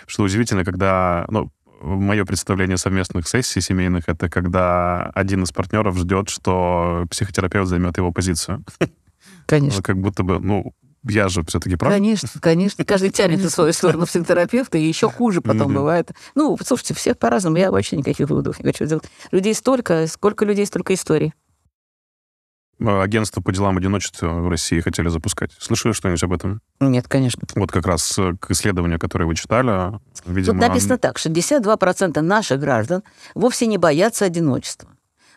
Что 0.05 0.23
удивительно, 0.23 0.63
когда, 0.63 1.25
ну, 1.29 1.49
мое 1.81 2.25
представление 2.25 2.77
совместных 2.77 3.27
сессий 3.27 3.61
семейных 3.61 4.07
это 4.07 4.29
когда 4.29 5.05
один 5.15 5.43
из 5.43 5.51
партнеров 5.51 5.97
ждет, 5.97 6.29
что 6.29 7.05
психотерапевт 7.09 7.67
займет 7.67 7.97
его 7.97 8.11
позицию. 8.11 8.63
Конечно. 9.47 9.81
Как 9.81 9.97
будто 9.99 10.23
бы, 10.23 10.39
ну, 10.39 10.73
я 11.03 11.29
же 11.29 11.43
все-таки 11.45 11.75
прав. 11.75 11.91
Конечно, 11.91 12.29
конечно. 12.41 12.83
Каждый 12.85 13.09
тянет 13.09 13.41
на 13.41 13.49
свою 13.49 13.73
сторону 13.73 14.05
психотерапевта, 14.05 14.77
и 14.77 14.83
еще 14.85 15.09
хуже 15.09 15.41
потом 15.41 15.73
бывает. 15.73 16.11
Ну, 16.35 16.57
слушайте, 16.65 16.93
все 16.93 17.15
по-разному. 17.15 17.57
Я 17.57 17.71
вообще 17.71 17.97
никаких 17.97 18.29
выводов 18.29 18.59
не 18.59 18.65
хочу 18.65 18.85
делать. 18.85 19.05
Людей 19.31 19.53
столько, 19.53 20.07
сколько 20.07 20.45
людей, 20.45 20.65
столько 20.65 20.93
историй. 20.93 21.33
Э, 22.79 23.01
агентство 23.01 23.41
по 23.41 23.51
делам 23.51 23.77
одиночества 23.77 24.27
в 24.27 24.49
России 24.49 24.79
хотели 24.79 25.09
запускать. 25.09 25.51
Слышали 25.59 25.91
что-нибудь 25.91 26.23
об 26.23 26.33
этом? 26.33 26.61
Нет, 26.79 27.07
конечно. 27.07 27.43
Вот 27.55 27.71
как 27.71 27.85
раз 27.85 28.17
э, 28.17 28.33
к 28.39 28.51
исследованию, 28.51 28.99
которое 28.99 29.25
вы 29.25 29.35
читали, 29.35 29.99
видимо... 30.25 30.59
Тут 30.59 30.69
написано 30.69 30.97
так, 30.97 31.17
62% 31.17 32.21
наших 32.21 32.59
граждан 32.59 33.03
вовсе 33.35 33.67
не 33.67 33.77
боятся 33.77 34.25
одиночества. 34.25 34.89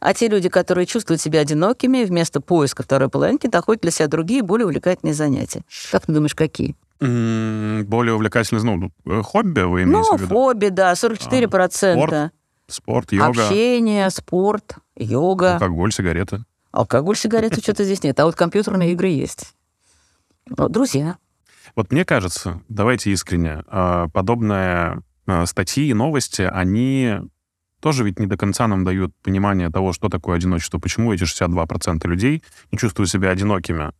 А 0.05 0.15
те 0.15 0.27
люди, 0.27 0.49
которые 0.49 0.85
чувствуют 0.85 1.21
себя 1.21 1.41
одинокими, 1.41 2.03
вместо 2.03 2.41
поиска 2.41 2.83
второй 2.83 3.09
половинки 3.09 3.49
находят 3.51 3.83
для 3.83 3.93
себя 3.93 4.09
другие, 4.09 4.43
более 4.43 4.67
увлекательные 4.67 5.15
занятия. 5.15 5.63
Как 5.93 6.07
ты 6.07 6.13
думаешь, 6.13 6.35
какие? 6.35 6.75
Более 6.99 8.15
увлекательные, 8.15 8.65
ну, 8.65 8.91
э, 9.07 9.23
хобби 9.23 9.61
вы 9.61 9.85
имеете 9.85 10.11
ну, 10.11 10.17
в 10.17 10.21
виду? 10.21 10.35
хобби, 10.35 10.69
да, 10.71 10.93
44%. 10.95 11.53
А, 11.55 11.69
спорт, 11.69 12.33
спорт, 12.67 13.13
йога. 13.13 13.47
Общение, 13.47 14.11
спорт, 14.11 14.75
йога. 14.97 15.55
Алкоголь, 15.55 15.93
сигареты. 15.93 16.45
Алкоголь, 16.73 17.17
сигареты 17.17 17.61
что-то 17.63 17.85
здесь 17.85 18.03
нет, 18.03 18.19
а 18.19 18.25
вот 18.25 18.35
компьютерные 18.35 18.93
игры 18.93 19.07
есть. 19.07 19.55
Ну, 20.49 20.69
друзья. 20.69 21.17
Вот 21.77 21.93
мне 21.93 22.05
кажется, 22.05 22.61
давайте 22.69 23.13
искренне, 23.13 23.63
а, 23.69 24.09
подобные 24.09 25.01
а, 25.29 25.47
статьи 25.47 25.87
и 25.87 25.95
новости, 25.95 26.43
они 26.43 27.21
тоже 27.83 28.05
ведь 28.05 28.21
не 28.21 28.27
до 28.27 28.37
конца 28.37 28.69
нам 28.69 28.85
дают 28.85 29.13
понимание 29.23 29.69
того, 29.69 29.93
что 29.93 30.09
такое 30.09 30.37
одиночество, 30.37 30.79
почему 30.79 31.13
эти 31.13 31.25
62% 31.25 32.07
людей 32.07 32.43
не 32.71 32.79
чувствуют 32.79 33.11
себя 33.11 33.31
одинокими. 33.31 33.91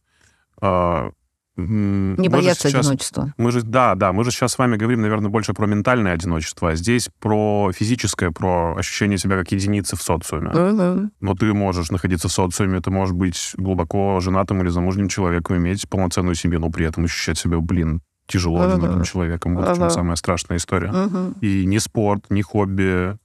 А, 0.61 1.11
не 1.57 2.29
боятся 2.29 2.69
сейчас, 2.69 2.87
одиночества. 2.87 3.35
Мы 3.37 3.51
же, 3.51 3.63
да, 3.63 3.97
да, 3.97 4.13
мы 4.13 4.23
же 4.25 4.31
сейчас 4.31 4.53
с 4.53 4.59
вами 4.59 4.77
говорим, 4.77 5.03
наверное, 5.03 5.31
больше 5.31 5.53
про 5.53 5.67
ментальное 5.67 6.13
одиночество, 6.13 6.71
а 6.71 6.77
здесь 6.77 7.11
про 7.19 7.73
физическое, 7.75 8.31
про 8.31 8.77
ощущение 8.77 9.19
себя 9.19 9.37
как 9.37 9.51
единицы 9.51 9.97
в 9.97 10.03
социуме. 10.03 10.51
Mm-hmm. 10.51 11.09
Но 11.21 11.35
ты 11.35 11.53
можешь 11.53 11.91
находиться 11.91 12.29
в 12.29 12.33
социуме, 12.33 12.81
ты 12.81 12.91
можешь 12.91 13.15
быть 13.15 13.53
глубоко 13.57 14.21
женатым 14.21 14.63
или 14.63 14.69
замужним 14.69 15.09
человеком, 15.09 15.57
иметь 15.57 15.89
полноценную 15.89 16.37
семью, 16.37 16.61
но 16.61 16.71
при 16.71 16.87
этом 16.87 17.05
ощущать 17.05 17.37
себя, 17.37 17.59
блин, 17.59 18.01
тяжело 18.27 18.63
одиноким 18.63 19.03
человеком. 19.03 19.57
Вот 19.57 19.67
uh-huh. 19.67 19.75
в 19.75 19.79
чем 19.79 19.91
самая 19.91 20.17
страшная 20.17 20.57
история. 20.57 20.89
Uh-huh. 20.89 21.39
И 21.41 21.67
ни 21.67 21.79
спорт, 21.79 22.27
ни 22.31 22.41
хобби, 22.41 23.19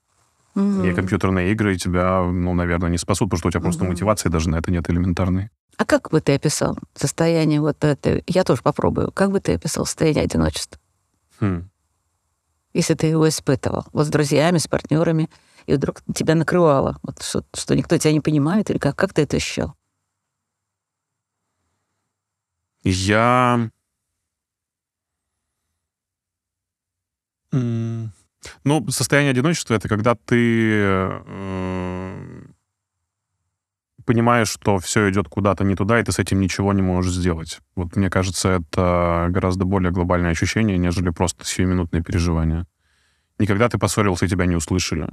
mm-hmm. 0.58 0.90
и 0.90 0.94
компьютерные 0.94 1.52
игры 1.52 1.78
тебя, 1.78 2.24
ну, 2.24 2.54
наверное, 2.54 2.90
не 2.90 2.98
спасут, 2.98 3.30
потому 3.30 3.40
что 3.40 3.48
у 3.48 3.52
тебя 3.52 3.62
просто 3.62 3.86
мотивации 3.86 4.30
даже 4.30 4.50
на 4.50 4.58
это 4.58 4.72
нет 4.72 4.90
элементарной. 4.90 5.50
А 5.78 5.86
как 5.86 6.10
бы 6.10 6.20
ты 6.22 6.34
описал 6.34 6.78
состояние 6.96 7.62
вот 7.62 7.84
это? 7.84 8.24
Я 8.26 8.44
тоже 8.44 8.62
попробую. 8.64 9.12
Как 9.12 9.32
бы 9.32 9.40
ты 9.40 9.54
описал 9.54 9.86
состояние 9.86 10.24
одиночества? 10.24 10.80
Хм. 11.40 11.70
Если 12.74 12.96
ты 12.96 13.08
его 13.08 13.30
испытывал. 13.30 13.86
Вот 13.94 14.08
с 14.08 14.10
друзьями, 14.10 14.58
с 14.58 14.68
партнерами, 14.68 15.30
и 15.68 15.74
вдруг 15.74 16.02
тебя 16.16 16.34
накрывало, 16.34 16.98
вот, 17.04 17.22
что, 17.22 17.44
что 17.54 17.76
никто 17.76 17.98
тебя 17.98 18.12
не 18.12 18.22
понимает, 18.22 18.72
или 18.72 18.80
как? 18.80 18.96
Как 18.96 19.14
ты 19.14 19.22
это 19.22 19.38
ощущал? 19.38 19.76
Я... 22.84 23.70
Ну, 28.63 28.88
состояние 28.89 29.32
одиночества— 29.32 29.74
это 29.75 29.88
когда 29.88 30.16
ты 30.16 30.72
э, 30.74 32.44
понимаешь, 34.06 34.50
что 34.50 34.80
все 34.80 35.10
идет 35.10 35.27
куда-то 35.27 35.63
не 35.63 35.75
туда, 35.75 36.00
и 36.00 36.04
ты 36.04 36.12
с 36.12 36.20
этим 36.20 36.39
ничего 36.39 36.74
не 36.74 36.82
можешь 36.82 37.13
сделать. 37.13 37.60
Вот 37.75 37.96
мне 37.96 38.10
кажется, 38.10 38.50
это 38.62 39.27
гораздо 39.30 39.66
более 39.66 39.92
глобальное 39.92 40.32
ощущение, 40.32 40.77
нежели 40.77 41.10
просто 41.10 41.46
сиюминутные 41.46 42.01
переживания. 42.01 42.66
Никогда 43.38 43.70
ты 43.70 43.77
поссорился, 43.77 44.25
и 44.25 44.30
тебя 44.30 44.46
не 44.46 44.56
услышали. 44.56 45.10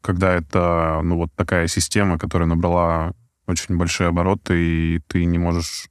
Когда 0.00 0.32
это, 0.32 1.00
ну, 1.02 1.16
вот 1.16 1.30
такая 1.34 1.66
система, 1.66 2.18
которая 2.18 2.48
набрала 2.48 3.12
очень 3.46 3.76
большие 3.76 4.08
обороты, 4.08 4.54
и 4.54 5.00
ты 5.08 5.24
не 5.24 5.38
можешь 5.38 5.90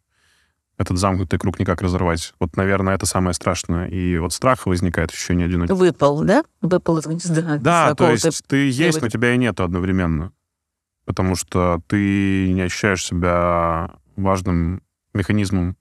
этот 0.80 0.98
замкнутый 0.98 1.38
круг 1.38 1.60
никак 1.60 1.82
разорвать. 1.82 2.34
Вот, 2.40 2.56
наверное, 2.56 2.96
это 2.96 3.06
самое 3.06 3.34
страшное. 3.34 3.88
И 3.90 4.18
вот 4.18 4.32
страх 4.32 4.66
возникает, 4.66 5.12
ощущение 5.12 5.46
одиночества. 5.46 5.76
Выпал, 5.76 6.24
да? 6.24 6.44
Выпал 6.62 6.98
из 7.00 7.06
гнезда. 7.06 7.58
Да, 7.58 7.94
то 7.96 8.10
есть 8.10 8.44
ты 8.48 8.70
есть, 8.70 9.02
но 9.02 9.10
тебя 9.10 9.36
и 9.36 9.38
нету 9.38 9.66
одновременно. 9.66 10.32
Потому 11.04 11.36
что 11.36 11.82
ты 11.88 12.54
не 12.54 12.62
ощущаешь 12.62 13.06
себя 13.06 13.92
важным 14.16 14.82
механизмом 15.14 15.76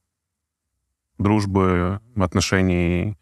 дружбы, 1.19 2.01
отношений, 2.17 3.17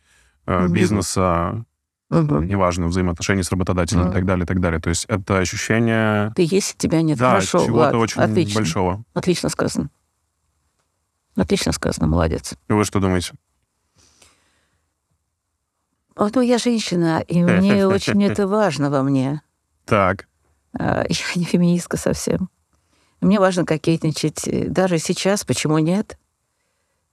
э, 0.47 0.69
бизнеса, 0.69 1.67
угу. 2.09 2.39
неважно, 2.41 2.87
взаимоотношений 2.87 3.43
с 3.43 3.51
работодателем 3.51 4.03
угу. 4.03 4.11
и 4.11 4.13
так 4.13 4.25
далее, 4.25 4.45
и 4.45 4.47
так 4.47 4.61
далее. 4.61 4.81
То 4.81 4.89
есть 4.89 5.05
это 5.07 5.39
ощущение... 5.39 6.33
Ты 6.35 6.47
есть, 6.51 6.79
тебя 6.79 7.03
нет. 7.03 7.19
Да, 7.19 7.31
Хорошо, 7.31 7.59
чего-то 7.67 7.73
Влад, 7.73 7.95
очень 7.97 8.23
отлично. 8.23 8.61
большого. 8.61 9.05
Отлично 9.13 9.51
сказано. 9.51 9.91
Отлично 11.37 11.73
сказано, 11.73 12.07
молодец. 12.07 12.55
И 12.69 12.73
вы 12.73 12.85
что 12.85 12.99
думаете? 12.99 13.33
Вот, 16.17 16.35
ну, 16.35 16.41
я 16.41 16.57
женщина, 16.57 17.23
и 17.27 17.43
мне 17.43 17.87
очень 17.87 18.25
это 18.25 18.47
важно 18.49 18.91
во 18.91 19.03
мне. 19.03 19.43
Так. 19.85 20.27
А, 20.79 21.05
я 21.09 21.25
не 21.37 21.45
феминистка 21.45 21.99
совсем. 21.99 22.49
Мне 23.21 23.39
важно 23.39 23.65
кокетничать. 23.65 24.49
Даже 24.73 24.99
сейчас, 24.99 25.45
почему 25.45 25.79
нет? 25.79 26.19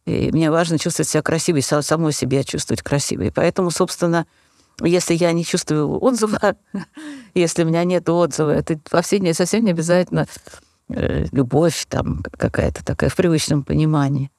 И 0.05 0.31
мне 0.31 0.51
важно 0.51 0.77
чувствовать 0.79 1.09
себя 1.09 1.21
красивой, 1.21 1.61
самой 1.61 2.11
себе 2.11 2.43
чувствовать 2.43 2.81
красивой. 2.81 3.31
Поэтому, 3.31 3.71
собственно, 3.71 4.25
если 4.81 5.13
я 5.13 5.31
не 5.31 5.45
чувствую 5.45 6.01
отзыва, 6.01 6.55
если 7.33 7.63
у 7.63 7.67
меня 7.67 7.83
нет 7.83 8.07
отзыва, 8.09 8.51
это 8.51 8.79
совсем 8.89 9.33
совсем 9.33 9.63
не 9.63 9.71
обязательно 9.71 10.27
любовь 11.31 11.85
там 11.89 12.23
какая-то 12.37 12.83
такая 12.85 13.09
в 13.09 13.15
привычном 13.15 13.63
понимании. 13.63 14.31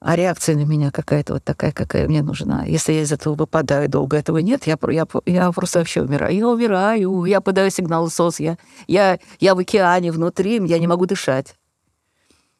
А 0.00 0.16
реакция 0.16 0.54
на 0.54 0.64
меня 0.64 0.90
какая-то 0.90 1.34
вот 1.34 1.44
такая, 1.44 1.72
какая 1.72 2.06
мне 2.06 2.22
нужна. 2.22 2.64
Если 2.64 2.92
я 2.92 3.02
из 3.02 3.12
этого 3.12 3.34
выпадаю 3.34 3.88
долго, 3.88 4.18
этого 4.18 4.36
нет, 4.38 4.66
я, 4.66 4.76
я, 4.90 5.06
я 5.24 5.52
просто 5.52 5.78
вообще 5.78 6.02
умираю. 6.02 6.36
Я 6.36 6.48
умираю, 6.48 7.24
я 7.24 7.40
подаю 7.40 7.70
сигнал 7.70 8.10
СОС, 8.10 8.38
я, 8.38 8.58
я, 8.86 9.18
я 9.40 9.54
в 9.54 9.58
океане 9.58 10.12
внутри, 10.12 10.60
я 10.66 10.78
не 10.78 10.86
могу 10.86 11.06
дышать. 11.06 11.56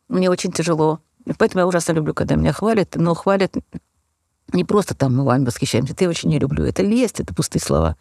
Мне 0.09 0.31
очень 0.31 0.53
тяжело. 0.53 1.01
Поэтому 1.39 1.61
я 1.61 1.67
ужасно 1.67 1.93
люблю, 1.93 2.15
когда 2.15 2.35
меня 2.37 2.53
хвалят, 2.53 2.97
но 2.97 3.15
хвалят 3.15 3.55
не 4.53 4.65
просто 4.65 4.95
там 4.95 5.17
мы 5.17 5.25
вами 5.25 5.47
восхищаемся, 5.47 5.95
я 5.99 6.09
очень 6.09 6.29
не 6.29 6.39
люблю. 6.39 6.65
Это 6.65 6.83
лесть, 6.83 7.21
это 7.21 7.35
пустые 7.35 7.61
слова. 7.61 7.97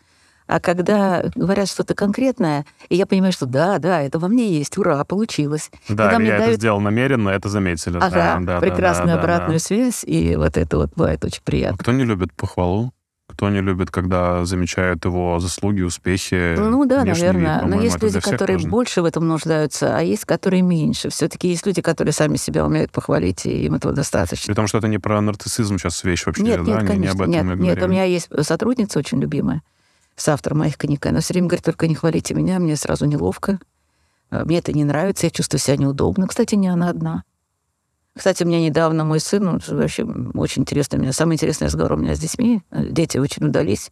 А 0.53 0.59
когда 0.59 1.23
говорят 1.33 1.67
что-то 1.67 1.95
конкретное, 1.95 2.67
и 2.87 2.95
я 2.95 3.07
понимаю, 3.07 3.33
что 3.33 3.47
да, 3.47 3.79
да, 3.79 4.01
это 4.01 4.19
во 4.19 4.27
мне 4.27 4.55
есть, 4.55 4.77
ура, 4.77 5.03
получилось. 5.03 5.71
Да, 5.89 6.11
я 6.11 6.19
дают... 6.19 6.43
это 6.43 6.53
сделал 6.53 6.79
намеренно, 6.79 7.29
это 7.29 7.49
заметили. 7.49 7.97
Ага, 7.97 8.09
да, 8.11 8.39
да, 8.39 8.59
прекрасную 8.59 9.15
да, 9.15 9.19
обратную 9.19 9.57
да. 9.57 9.65
связь, 9.65 10.03
и 10.03 10.35
вот 10.35 10.55
это 10.55 10.77
вот 10.77 10.91
бывает 10.95 11.25
очень 11.25 11.41
приятно. 11.43 11.77
А 11.79 11.81
кто 11.81 11.91
не 11.91 12.03
любит 12.03 12.33
похвалу? 12.33 12.93
Кто 13.29 13.49
не 13.49 13.61
любит, 13.61 13.89
когда 13.89 14.45
замечают 14.45 15.03
его 15.05 15.39
заслуги, 15.39 15.81
успехи? 15.81 16.55
Ну 16.55 16.85
да, 16.85 17.03
наверное. 17.03 17.61
Вид, 17.61 17.69
Но 17.69 17.81
есть 17.81 18.03
люди, 18.03 18.19
которые 18.19 18.57
важно. 18.57 18.69
больше 18.69 19.01
в 19.01 19.05
этом 19.05 19.27
нуждаются, 19.27 19.97
а 19.97 20.01
есть, 20.01 20.25
которые 20.25 20.61
меньше. 20.61 21.09
Все-таки 21.09 21.47
есть 21.47 21.65
люди, 21.65 21.81
которые 21.81 22.13
сами 22.13 22.35
себя 22.35 22.63
умеют 22.63 22.91
похвалить, 22.91 23.47
и 23.47 23.65
им 23.65 23.73
этого 23.73 23.91
достаточно. 23.91 24.53
При 24.53 24.55
том, 24.55 24.67
что 24.67 24.77
это 24.77 24.87
не 24.87 24.99
про 24.99 25.19
нарциссизм 25.19 25.79
сейчас 25.79 26.03
вещь 26.03 26.27
вообще, 26.27 26.43
нет, 26.43 26.63
да? 26.63 26.81
Нет, 26.81 26.87
конечно, 26.87 26.93
не, 26.93 26.99
не 26.99 27.07
об 27.07 27.21
этом 27.21 27.59
нет, 27.59 27.75
нет, 27.75 27.83
у 27.83 27.87
меня 27.87 28.03
есть 28.03 28.29
сотрудница 28.41 28.99
очень 28.99 29.19
любимая, 29.19 29.63
с 30.15 30.27
автором 30.27 30.59
моих 30.59 30.77
книг. 30.77 31.05
Она 31.05 31.19
все 31.19 31.33
время 31.33 31.47
говорит, 31.47 31.65
только 31.65 31.87
не 31.87 31.95
хвалите 31.95 32.33
меня, 32.33 32.59
мне 32.59 32.75
сразу 32.75 33.05
неловко. 33.05 33.59
А, 34.29 34.45
мне 34.45 34.59
это 34.59 34.71
не 34.73 34.83
нравится, 34.83 35.25
я 35.25 35.31
чувствую 35.31 35.59
себя 35.59 35.77
неудобно. 35.77 36.27
Кстати, 36.27 36.55
не 36.55 36.67
она 36.67 36.89
одна. 36.89 37.23
Кстати, 38.15 38.43
у 38.43 38.47
меня 38.47 38.61
недавно 38.61 39.05
мой 39.05 39.19
сын, 39.19 39.47
он 39.47 39.61
вообще 39.67 40.03
очень 40.03 40.61
интересный 40.61 40.99
у 40.99 41.01
меня, 41.01 41.13
самый 41.13 41.33
интересный 41.33 41.65
разговор 41.65 41.93
у 41.93 41.97
меня 41.97 42.15
с 42.15 42.19
детьми, 42.19 42.61
дети 42.71 43.17
очень 43.17 43.47
удались. 43.47 43.91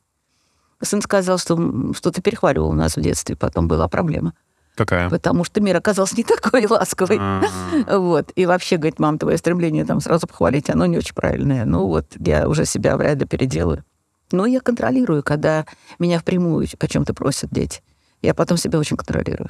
Сын 0.79 1.01
сказал, 1.01 1.39
что 1.39 1.93
что-то 1.93 2.21
перехваливал 2.21 2.69
у 2.69 2.73
нас 2.73 2.95
в 2.95 3.01
детстве, 3.01 3.35
потом 3.35 3.67
была 3.67 3.87
проблема. 3.87 4.33
Какая? 4.75 5.09
Потому 5.09 5.43
что 5.43 5.59
мир 5.59 5.75
оказался 5.75 6.15
не 6.15 6.23
такой 6.23 6.65
ласковый. 6.65 7.17
А-а-а. 7.19 7.99
Вот. 7.99 8.31
И 8.35 8.45
вообще, 8.45 8.77
говорит, 8.77 8.99
мам, 8.99 9.17
твое 9.17 9.37
стремление 9.37 9.85
там 9.85 9.99
сразу 9.99 10.27
похвалить, 10.27 10.69
оно 10.69 10.85
не 10.85 10.97
очень 10.97 11.13
правильное. 11.13 11.65
Ну 11.65 11.87
вот, 11.87 12.05
я 12.17 12.47
уже 12.47 12.65
себя 12.65 12.97
вряд 12.97 13.19
ли 13.19 13.25
переделаю. 13.25 13.83
Но 14.31 14.45
я 14.45 14.59
контролирую, 14.59 15.23
когда 15.23 15.65
меня 15.99 16.19
впрямую 16.19 16.67
о 16.79 16.87
чем-то 16.87 17.13
просят 17.13 17.49
дети. 17.51 17.81
Я 18.21 18.33
потом 18.33 18.57
себя 18.57 18.79
очень 18.79 18.97
контролирую. 18.97 19.49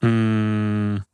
М, 0.00 1.04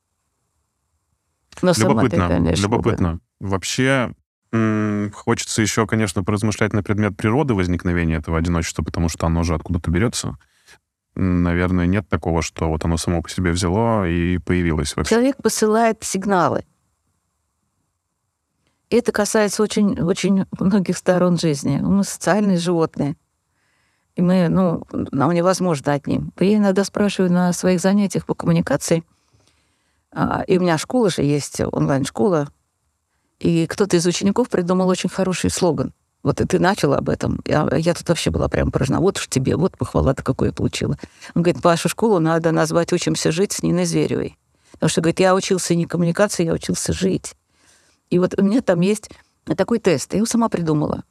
Но 1.62 1.74
сама 1.74 2.02
Любопытно, 2.02 2.28
конечно, 2.28 2.62
любопытно. 2.62 3.20
Вообще, 3.40 4.12
хочется 5.12 5.62
еще, 5.62 5.86
конечно, 5.86 6.24
поразмышлять 6.24 6.72
на 6.72 6.82
предмет 6.82 7.16
природы 7.16 7.54
возникновения 7.54 8.16
этого 8.16 8.38
одиночества, 8.38 8.82
потому 8.82 9.08
что 9.08 9.26
оно 9.26 9.42
же 9.42 9.54
откуда-то 9.54 9.90
берется. 9.90 10.36
Наверное, 11.14 11.86
нет 11.86 12.08
такого, 12.08 12.42
что 12.42 12.68
вот 12.68 12.84
оно 12.84 12.96
само 12.96 13.22
по 13.22 13.28
себе 13.28 13.50
взяло 13.50 14.08
и 14.08 14.38
появилось 14.38 14.94
вообще. 14.96 15.14
Человек 15.14 15.36
посылает 15.42 16.04
сигналы. 16.04 16.64
Это 18.90 19.12
касается 19.12 19.62
очень, 19.62 20.00
очень 20.00 20.46
многих 20.58 20.96
сторон 20.96 21.38
жизни. 21.38 21.78
Мы 21.78 22.04
социальные 22.04 22.58
животные. 22.58 23.16
И 24.16 24.22
мы, 24.22 24.48
ну, 24.48 24.82
нам 24.90 25.32
невозможно 25.32 25.92
одним. 25.92 26.32
Я 26.40 26.56
иногда 26.56 26.84
спрашиваю 26.84 27.32
на 27.32 27.52
своих 27.52 27.80
занятиях 27.80 28.26
по 28.26 28.34
коммуникации, 28.34 29.04
а, 30.10 30.42
и 30.46 30.58
у 30.58 30.60
меня 30.60 30.78
школа 30.78 31.10
же 31.10 31.22
есть, 31.22 31.60
онлайн-школа, 31.60 32.48
и 33.38 33.66
кто-то 33.66 33.96
из 33.96 34.06
учеников 34.06 34.48
придумал 34.48 34.88
очень 34.88 35.08
хороший 35.08 35.50
слоган. 35.50 35.92
Вот 36.24 36.40
и 36.40 36.44
ты 36.46 36.58
начал 36.58 36.94
об 36.94 37.08
этом. 37.08 37.40
Я, 37.44 37.68
я 37.76 37.94
тут 37.94 38.08
вообще 38.08 38.30
была 38.30 38.48
прям 38.48 38.72
поражена. 38.72 39.00
Вот 39.00 39.18
уж 39.18 39.28
тебе, 39.28 39.54
вот 39.54 39.78
похвала-то 39.78 40.24
какую 40.24 40.48
я 40.48 40.52
получила. 40.52 40.98
Он 41.34 41.42
говорит, 41.42 41.62
вашу 41.62 41.88
школу 41.88 42.18
надо 42.18 42.50
назвать 42.50 42.92
«Учимся 42.92 43.30
жить» 43.30 43.52
с 43.52 43.62
Ниной 43.62 43.84
Зверевой. 43.84 44.36
Потому 44.72 44.90
что, 44.90 45.00
говорит, 45.00 45.20
я 45.20 45.34
учился 45.34 45.74
не 45.76 45.86
коммуникации, 45.86 46.44
я 46.44 46.52
учился 46.52 46.92
жить. 46.92 47.34
И 48.10 48.18
вот 48.18 48.38
у 48.38 48.42
меня 48.42 48.60
там 48.60 48.80
есть 48.80 49.10
такой 49.44 49.78
тест. 49.78 50.12
Я 50.12 50.18
его 50.18 50.26
сама 50.26 50.48
придумала. 50.48 51.04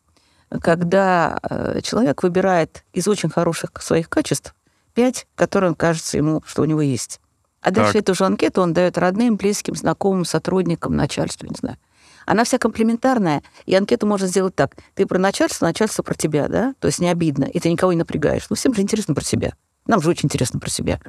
Когда 0.62 1.39
э, 1.44 1.82
человек 1.82 2.24
выбирает 2.24 2.84
из 2.94 3.08
очень 3.08 3.30
хороших 3.30 3.72
своих 3.82 4.10
качеств 4.10 4.56
пять, 4.94 5.27
которые 5.36 5.75
кажется 5.75 6.18
ему, 6.18 6.42
что 6.46 6.62
у 6.62 6.66
него 6.66 6.82
есть. 6.82 7.20
А 7.62 7.72
дальше 7.72 7.94
Так. 7.94 8.04
эту 8.04 8.16
же 8.16 8.25
анкету 8.25 8.62
он 8.62 8.74
дает 8.74 8.98
родным, 8.98 9.36
близким, 9.36 9.75
знакомым, 9.75 10.25
сотрудникам, 10.25 10.96
начальству, 10.96 11.48
не 11.48 11.56
знаю. 11.56 11.77
Она 12.25 12.44
вся 12.44 12.58
комплементарная, 12.58 13.42
и 13.66 13.75
анкету 13.75 14.06
можно 14.06 14.27
сделать 14.27 14.56
так. 14.56 14.75
Ты 14.96 15.06
про 15.06 15.18
начальство, 15.18 15.66
начальство 15.66 16.04
про 16.04 16.13
тебя, 16.13 16.48
да? 16.48 16.75
То 16.80 16.88
есть 16.88 17.00
не 17.00 17.10
обидно, 17.10 17.46
и 17.46 17.60
ты 17.60 17.70
никого 17.70 17.94
не 17.94 18.00
напрягаешь. 18.00 18.46
Ну, 18.50 18.56
всем 18.56 18.74
же 18.74 18.82
интересно 18.82 19.13
про 19.16 19.24
себя. 19.24 19.54
Нам 19.86 20.01
же 20.01 20.10
очень 20.10 20.27
интересно 20.27 20.60
про 20.60 20.70
себя. 20.70 21.00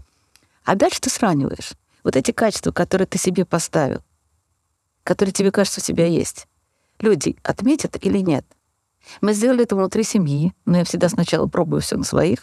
А 0.65 0.75
дальше 0.75 1.01
ты 1.01 1.11
сравниваешь. 1.11 1.73
Вот 2.05 2.15
эти 2.15 2.31
качества, 2.31 2.73
которые 2.73 3.07
ты 3.07 3.19
себе 3.19 3.45
поставил, 3.45 4.03
которые 5.09 5.33
тебе 5.33 5.51
кажется 5.51 5.81
у 5.81 5.83
тебя 5.83 6.05
есть. 6.05 6.47
Люди 7.01 7.39
отметят 7.43 7.97
или 8.05 8.19
нет? 8.19 8.45
Мы 9.23 9.33
сделали 9.33 9.63
это 9.63 9.75
внутри 9.75 10.03
семьи, 10.03 10.53
но 10.67 10.77
я 10.77 10.85
всегда 10.85 11.09
сначала 11.09 11.47
пробую 11.47 11.81
все 11.81 11.97
на 11.97 12.05
своих. 12.05 12.41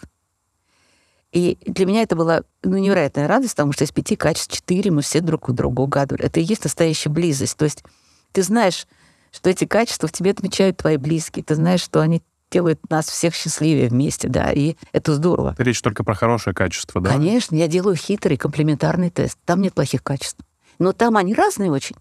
И 1.30 1.58
для 1.64 1.86
меня 1.86 2.02
это 2.02 2.16
была 2.16 2.42
ну, 2.64 2.76
невероятная 2.76 3.28
радость, 3.28 3.54
потому 3.54 3.72
что 3.72 3.84
из 3.84 3.92
пяти 3.92 4.16
качеств 4.16 4.52
четыре 4.52 4.90
мы 4.90 5.02
все 5.02 5.20
друг 5.20 5.48
у 5.48 5.52
друга 5.52 5.82
угадывали. 5.82 6.24
Это 6.24 6.40
и 6.40 6.42
есть 6.42 6.64
настоящая 6.64 7.10
близость. 7.10 7.56
То 7.56 7.66
есть 7.66 7.84
ты 8.32 8.42
знаешь, 8.42 8.88
что 9.30 9.48
эти 9.48 9.64
качества 9.64 10.08
в 10.08 10.12
тебе 10.12 10.32
отмечают 10.32 10.78
твои 10.78 10.96
близкие, 10.96 11.44
ты 11.44 11.54
знаешь, 11.54 11.82
что 11.82 12.00
они 12.00 12.20
делают 12.50 12.80
нас 12.90 13.06
всех 13.06 13.36
счастливее 13.36 13.88
вместе, 13.88 14.26
да, 14.26 14.50
и 14.50 14.74
это 14.90 15.14
здорово. 15.14 15.52
Это 15.52 15.62
речь 15.62 15.82
только 15.82 16.02
про 16.02 16.14
хорошее 16.14 16.52
качество, 16.52 17.00
да? 17.00 17.10
Конечно, 17.10 17.54
я 17.54 17.68
делаю 17.68 17.94
хитрый 17.94 18.36
комплементарный 18.36 19.10
тест. 19.10 19.38
Там 19.44 19.62
нет 19.62 19.72
плохих 19.74 20.02
качеств. 20.02 20.40
Но 20.80 20.92
там 20.92 21.16
они 21.16 21.32
разные 21.32 21.70
очень. 21.70 21.94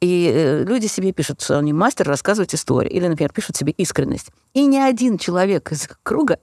И 0.00 0.30
э, 0.32 0.64
люди 0.64 0.86
себе 0.86 1.12
пишут, 1.12 1.40
что 1.40 1.58
они 1.58 1.72
мастер 1.72 2.06
рассказывать 2.06 2.54
истории. 2.54 2.90
Или, 2.90 3.06
например, 3.06 3.32
пишут 3.32 3.56
себе 3.56 3.72
искренность. 3.72 4.30
И 4.52 4.66
ни 4.66 4.76
один 4.76 5.18
человек 5.18 5.72
из 5.72 5.88
круга 6.02 6.38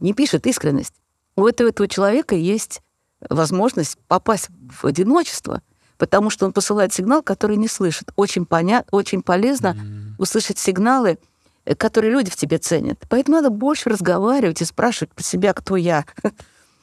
не 0.00 0.14
пишет 0.14 0.46
искренность. 0.46 0.94
У 1.36 1.46
этого, 1.46 1.68
этого 1.68 1.88
человека 1.88 2.34
есть 2.34 2.82
возможность 3.28 3.98
попасть 4.06 4.48
в 4.70 4.86
одиночество, 4.86 5.62
потому 5.96 6.30
что 6.30 6.46
он 6.46 6.52
посылает 6.52 6.92
сигнал, 6.92 7.22
который 7.22 7.56
не 7.56 7.68
слышит. 7.68 8.12
Очень, 8.16 8.46
поня... 8.46 8.84
очень 8.90 9.22
полезно 9.22 9.76
услышать 10.18 10.58
сигналы, 10.58 11.18
э, 11.64 11.74
которые 11.74 12.12
люди 12.12 12.30
в 12.30 12.36
тебе 12.36 12.58
ценят. 12.58 13.04
Поэтому 13.08 13.36
надо 13.36 13.50
больше 13.50 13.90
разговаривать 13.90 14.62
и 14.62 14.64
спрашивать 14.64 15.12
про 15.12 15.22
себя, 15.22 15.52
кто 15.52 15.76
я. 15.76 16.04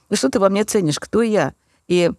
И 0.10 0.15
что 0.15 0.30
ты 0.30 0.39
во 0.39 0.49
мне 0.49 0.63
ценишь, 0.63 0.99
кто 0.99 1.21
я? 1.21 1.53
И 1.88 2.12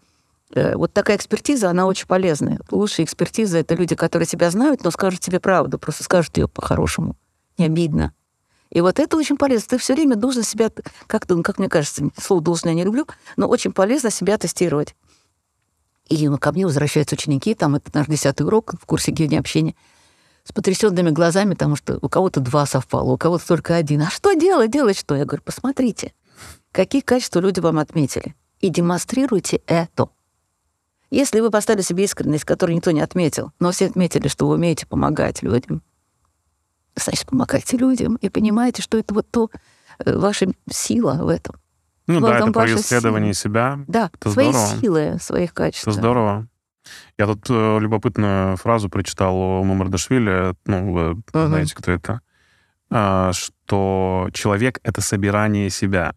вот 0.54 0.92
такая 0.92 1.16
экспертиза, 1.16 1.70
она 1.70 1.86
очень 1.86 2.06
полезная. 2.06 2.60
Лучшая 2.70 3.04
экспертиза— 3.04 3.58
это 3.58 3.74
люди, 3.74 3.94
которые 3.94 4.26
тебя 4.26 4.50
знают, 4.50 4.84
но 4.84 4.90
скажут 4.90 5.20
тебе 5.20 5.40
правду, 5.40 5.78
просто 5.78 6.04
скажут 6.04 6.36
ее 6.38 6.48
по-хорошему. 6.48 7.16
Не 7.58 7.66
обидно. 7.66 8.12
И 8.70 8.80
вот 8.80 8.98
это 8.98 9.16
очень 9.16 9.36
полезно. 9.36 9.68
Ты 9.70 9.78
все 9.78 9.94
время 9.94 10.16
должен 10.16 10.42
себя 10.42 10.70
как-то, 11.06 11.36
ну, 11.36 11.42
как 11.42 11.58
мне 11.58 11.68
кажется, 11.68 12.10
слово 12.20 12.42
«должен» 12.42 12.68
я 12.68 12.74
не 12.74 12.84
люблю, 12.84 13.06
но 13.36 13.48
очень 13.48 13.72
полезно 13.72 14.10
себя 14.10 14.36
тестировать. 14.38 14.94
И 16.08 16.28
ко 16.38 16.52
мне 16.52 16.66
возвращаются 16.66 17.14
ученики, 17.14 17.54
там 17.54 17.74
это 17.74 17.90
наш 17.94 18.06
десятый 18.06 18.46
урок 18.46 18.74
в 18.80 18.86
курсе 18.86 19.10
гений 19.10 19.38
общения, 19.38 19.74
с 20.44 20.52
потрясенными 20.52 21.10
глазами, 21.10 21.54
потому 21.54 21.74
что 21.74 21.98
у 22.00 22.08
кого-то 22.08 22.40
два 22.40 22.66
совпало, 22.66 23.12
у 23.12 23.18
кого-то 23.18 23.46
только 23.46 23.74
один. 23.74 24.02
А 24.02 24.10
что 24.10 24.32
делать? 24.34 24.70
Делать 24.70 24.96
что? 24.96 25.16
Я 25.16 25.24
говорю, 25.24 25.42
посмотрите, 25.44 26.12
какие 26.70 27.00
качества 27.00 27.40
люди 27.40 27.58
вам 27.58 27.78
отметили, 27.78 28.36
и 28.60 28.68
демонстрируйте 28.68 29.62
это. 29.66 30.08
Если 31.10 31.40
вы 31.40 31.50
поставили 31.50 31.82
себе 31.82 32.04
искренность, 32.04 32.44
которую 32.44 32.76
никто 32.76 32.90
не 32.90 33.00
отметил, 33.00 33.52
но 33.60 33.70
все 33.70 33.86
отметили, 33.86 34.28
что 34.28 34.48
вы 34.48 34.54
умеете 34.54 34.86
помогать 34.86 35.42
людям, 35.42 35.82
значит, 36.96 37.26
помогайте 37.26 37.76
людям 37.76 38.16
и 38.16 38.28
понимаете, 38.28 38.82
что 38.82 38.98
это 38.98 39.14
вот 39.14 39.30
то, 39.30 39.50
э, 40.04 40.16
ваша 40.16 40.46
сила 40.70 41.14
в 41.22 41.28
этом. 41.28 41.56
Ну 42.08 42.20
Вот 42.20 42.28
да, 42.30 42.38
это 42.38 42.52
про 42.52 42.72
исследование 42.74 43.34
себя. 43.34 43.80
Да, 43.88 44.10
Это 44.14 44.30
свои 44.30 44.50
здорово. 44.52 44.80
силы, 44.80 45.16
своих 45.20 45.52
качеств. 45.54 45.88
Это 45.88 45.96
здорово. 45.96 46.48
Я 47.18 47.26
тут 47.26 47.46
э, 47.50 47.78
любопытную 47.80 48.56
фразу 48.56 48.88
прочитал 48.88 49.36
у 49.36 49.64
Мамардашвили, 49.64 50.54
ну, 50.66 50.92
вы 50.92 51.10
Мгм. 51.14 51.22
знаете, 51.48 51.74
кто 51.74 51.90
это, 51.90 52.20
а, 52.90 53.32
что 53.32 54.28
человек— 54.32 54.78
это 54.84 55.00
собирание 55.00 55.68
себя. 55.70 56.14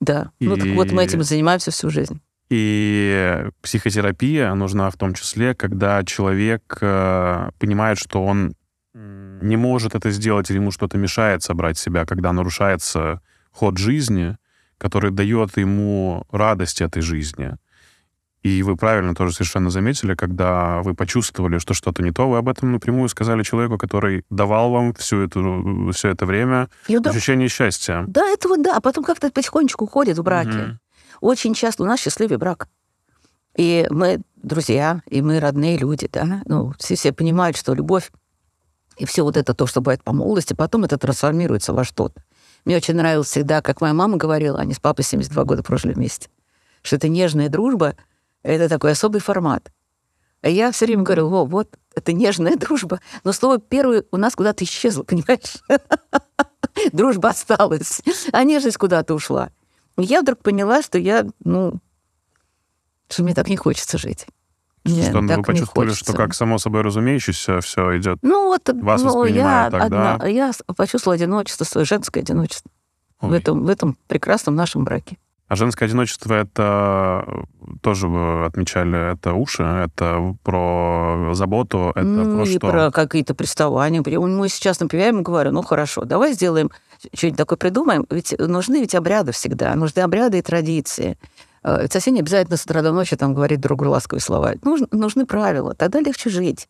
Да. 0.00 0.30
Ну 0.40 0.56
так 0.56 0.68
вот 0.74 0.92
мы 0.92 1.02
И- 1.02 1.06
этим 1.06 1.20
и 1.20 1.24
занимаемся 1.24 1.70
всю 1.72 1.90
жизнь. 1.90 2.20
И 2.54 3.46
психотерапия 3.62 4.52
нужна 4.52 4.90
в 4.90 4.96
том 4.98 5.14
числе, 5.14 5.54
когда 5.54 6.04
человек 6.04 6.76
э, 6.82 7.48
понимает, 7.58 7.96
что 7.96 8.22
он 8.22 8.54
не 8.92 9.56
может 9.56 9.94
это 9.94 10.10
сделать, 10.10 10.50
или 10.50 10.58
ему 10.58 10.70
что-то 10.70 10.98
мешает 10.98 11.42
собрать 11.42 11.78
себя, 11.78 12.04
когда 12.04 12.30
нарушается 12.30 13.22
ход 13.52 13.78
жизни, 13.78 14.36
который 14.76 15.10
дает 15.10 15.56
ему 15.56 16.26
радость 16.30 16.82
этой 16.82 17.00
жизни. 17.00 17.56
И 18.42 18.62
вы 18.62 18.76
правильно 18.76 19.14
тоже 19.14 19.32
совершенно 19.32 19.70
заметили, 19.70 20.14
когда 20.14 20.82
вы 20.82 20.92
почувствовали, 20.92 21.56
что 21.56 21.72
что-то 21.72 22.02
не 22.02 22.10
то, 22.10 22.28
вы 22.28 22.36
об 22.36 22.50
этом 22.50 22.72
напрямую 22.72 23.08
сказали 23.08 23.44
человеку, 23.44 23.78
который 23.78 24.26
давал 24.28 24.72
вам 24.72 24.92
всю 24.92 25.22
эту, 25.22 25.90
все 25.94 26.10
это 26.10 26.26
время 26.26 26.68
И 26.86 26.98
да, 26.98 27.08
ощущение 27.08 27.48
счастья. 27.48 28.04
да, 28.08 28.28
это 28.28 28.48
вот 28.48 28.62
да, 28.62 28.76
а 28.76 28.82
потом 28.82 29.04
как-то 29.04 29.30
потихонечку 29.30 29.86
уходит 29.86 30.18
в 30.18 30.22
браке. 30.22 30.50
Мгм. 30.50 30.78
Очень 31.22 31.54
часто 31.54 31.84
у 31.84 31.86
нас 31.86 32.00
счастливый 32.00 32.36
брак. 32.36 32.66
И 33.56 33.86
мы 33.90 34.20
друзья, 34.42 35.02
и 35.06 35.22
мы 35.22 35.38
родные 35.38 35.78
люди, 35.78 36.08
да. 36.12 36.42
Ну, 36.46 36.74
все, 36.80 36.96
все 36.96 37.12
понимают, 37.12 37.56
что 37.56 37.74
любовь 37.74 38.10
и 38.96 39.04
все 39.06 39.22
вот 39.22 39.36
это 39.36 39.54
то, 39.54 39.68
что 39.68 39.80
бывает 39.80 40.02
по 40.02 40.12
молодости, 40.12 40.52
потом 40.52 40.82
это 40.82 40.98
трансформируется 40.98 41.72
во 41.72 41.84
что-то. 41.84 42.24
Мне 42.64 42.76
очень 42.76 42.94
нравилось 42.94 43.28
всегда, 43.28 43.62
как 43.62 43.80
моя 43.80 43.94
мама 43.94 44.16
говорила, 44.16 44.58
они 44.58 44.74
с 44.74 44.80
папой 44.80 45.04
72 45.04 45.44
года 45.44 45.62
прожили 45.62 45.92
вместе, 45.92 46.28
что 46.82 46.96
это 46.96 47.08
нежная 47.08 47.48
дружба, 47.48 47.94
это 48.42 48.68
такой 48.68 48.90
особый 48.90 49.20
формат. 49.20 49.70
А 50.40 50.48
я 50.48 50.72
все 50.72 50.86
время 50.86 51.04
говорю, 51.04 51.28
Во, 51.28 51.44
вот, 51.44 51.78
это 51.94 52.12
нежная 52.12 52.56
дружба. 52.56 52.98
Но 53.22 53.30
слово 53.30 53.58
первое 53.58 54.02
у 54.10 54.16
нас 54.16 54.34
куда-то 54.34 54.64
исчезло, 54.64 55.02
понимаешь? 55.04 55.62
Дружба 56.92 57.28
осталась, 57.28 58.02
а 58.32 58.42
нежность 58.42 58.76
куда-то 58.76 59.14
ушла. 59.14 59.50
И 59.98 60.04
я 60.04 60.22
вдруг 60.22 60.40
поняла, 60.40 60.82
что 60.82 60.98
я, 60.98 61.26
ну, 61.44 61.74
что 63.08 63.22
мне 63.22 63.34
так 63.34 63.48
не 63.48 63.56
хочется 63.56 63.98
жить. 63.98 64.26
Мне 64.84 65.04
Что 65.04 65.20
ну, 65.20 65.28
так 65.28 65.36
вы 65.36 65.54
не 65.54 65.60
почувствовали, 65.60 65.88
хочется. 65.90 66.12
что 66.12 66.16
как 66.16 66.34
само 66.34 66.58
собой 66.58 66.82
разумеющееся 66.82 67.60
все 67.60 67.96
идет. 67.98 68.18
Ну, 68.22 68.46
вот 68.46 68.68
Вас 68.68 69.02
ну, 69.02 69.24
я, 69.24 69.70
так, 69.70 69.84
одна, 69.84 70.18
да? 70.18 70.26
я 70.26 70.50
почувствовала 70.76 71.14
одиночество, 71.14 71.64
свое 71.64 71.84
женское 71.84 72.20
одиночество 72.20 72.70
в 73.20 73.32
этом, 73.32 73.64
в 73.64 73.68
этом 73.68 73.96
прекрасном 74.08 74.56
нашем 74.56 74.84
браке. 74.84 75.18
А 75.52 75.54
женское 75.54 75.84
одиночество 75.84 76.32
это 76.32 77.44
тоже 77.82 78.08
вы 78.08 78.46
отмечали, 78.46 79.12
это 79.12 79.34
уши, 79.34 79.62
это 79.62 80.34
про 80.42 81.34
заботу, 81.34 81.92
это 81.94 82.06
ну, 82.06 82.38
про 82.38 82.48
и 82.48 82.56
что? 82.56 82.70
про 82.70 82.90
какие-то 82.90 83.34
приставания. 83.34 84.00
При- 84.00 84.16
Мы 84.16 84.48
сейчас 84.48 84.80
напеваем 84.80 85.20
и 85.20 85.22
говорю, 85.22 85.50
ну, 85.50 85.60
хорошо, 85.60 86.06
давай 86.06 86.32
сделаем, 86.32 86.70
что-нибудь 87.12 87.36
такое 87.36 87.58
придумаем. 87.58 88.06
Ведь 88.08 88.34
нужны 88.38 88.80
ведь 88.80 88.94
обряды 88.94 89.32
всегда, 89.32 89.74
нужны 89.74 90.00
обряды 90.00 90.38
и 90.38 90.42
традиции. 90.42 91.18
Э, 91.62 91.86
Совсем 91.86 92.14
не 92.14 92.20
обязательно 92.20 92.56
с 92.56 92.64
утра 92.64 92.80
до 92.80 92.92
ночи 92.92 93.14
там 93.16 93.34
говорить 93.34 93.60
друг 93.60 93.78
другу 93.78 93.92
ласковые 93.92 94.22
слова. 94.22 94.54
Нужны, 94.64 94.86
нужны 94.90 95.26
правила, 95.26 95.74
тогда 95.74 96.00
легче 96.00 96.30
жить. 96.30 96.66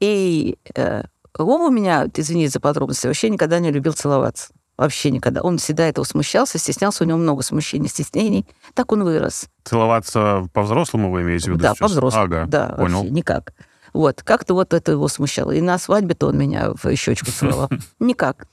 И 0.00 0.58
э, 0.74 1.04
Вова 1.38 1.68
у 1.68 1.70
меня, 1.70 2.06
извините 2.14 2.50
за 2.50 2.60
подробности, 2.60 3.06
вообще 3.06 3.30
никогда 3.30 3.58
не 3.58 3.70
любил 3.70 3.94
целоваться. 3.94 4.52
Вообще 4.76 5.10
никогда. 5.10 5.42
Он 5.42 5.56
всегда 5.56 5.88
этого 5.88 6.04
смущался, 6.04 6.58
стеснялся, 6.58 7.04
у 7.04 7.06
него 7.06 7.18
много 7.18 7.42
смущений, 7.42 7.88
стеснений. 7.88 8.46
Так 8.74 8.92
он 8.92 9.04
вырос. 9.04 9.48
Целоваться 9.64 10.48
по-взрослому 10.52 11.10
вы 11.10 11.22
имеете 11.22 11.50
в 11.50 11.54
виду 11.54 11.62
Да, 11.62 11.74
по-взрослому. 11.74 12.24
Ага, 12.24 12.46
да, 12.46 12.68
понял. 12.76 12.98
вообще 12.98 13.10
никак. 13.10 13.52
Вот, 13.94 14.22
как-то 14.22 14.52
вот 14.52 14.74
это 14.74 14.92
его 14.92 15.08
смущало. 15.08 15.52
И 15.52 15.62
на 15.62 15.78
свадьбе-то 15.78 16.26
он 16.26 16.36
меня 16.36 16.72
в 16.74 16.94
щечку 16.96 17.30
целовал. 17.30 17.70
Никак. 17.98 18.46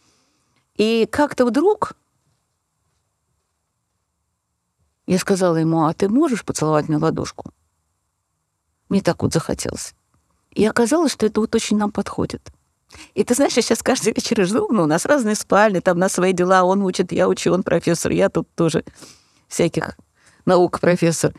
И 0.76 1.06
как-то 1.12 1.46
вдруг 1.46 1.94
я 5.06 5.20
сказала 5.20 5.58
ему, 5.58 5.86
а 5.86 5.94
ты 5.94 6.08
можешь 6.08 6.46
поцеловать 6.46 6.88
мне 6.88 6.98
ладошку? 6.98 7.52
Мне 8.88 9.02
так 9.02 9.22
вот 9.22 9.34
захотелось. 9.34 9.94
И 10.52 10.66
оказалось, 10.66 11.12
что 11.12 11.26
это 11.26 11.42
вот 11.42 11.54
очень 11.56 11.78
нам 11.78 11.92
подходит. 11.92 12.52
И 13.14 13.24
ты 13.24 13.36
знаешь, 13.36 13.54
я 13.54 13.62
сейчас 13.62 13.84
каждый 13.84 14.14
вечер 14.14 14.46
жду, 14.46 14.68
ну, 14.72 14.84
у 14.84 14.88
нас 14.88 15.06
разные 15.06 15.36
спальни, 15.36 15.80
там 15.80 16.00
на 16.00 16.10
свои 16.10 16.34
дела, 16.34 16.64
он 16.64 16.82
учит, 16.82 17.12
я 17.12 17.28
учу, 17.28 17.54
он 17.54 17.64
профессор, 17.64 18.12
я 18.12 18.30
тут 18.30 18.48
тоже 18.56 18.84
всяких 19.48 19.98
наук 20.46 20.80
профессор. 20.80 21.34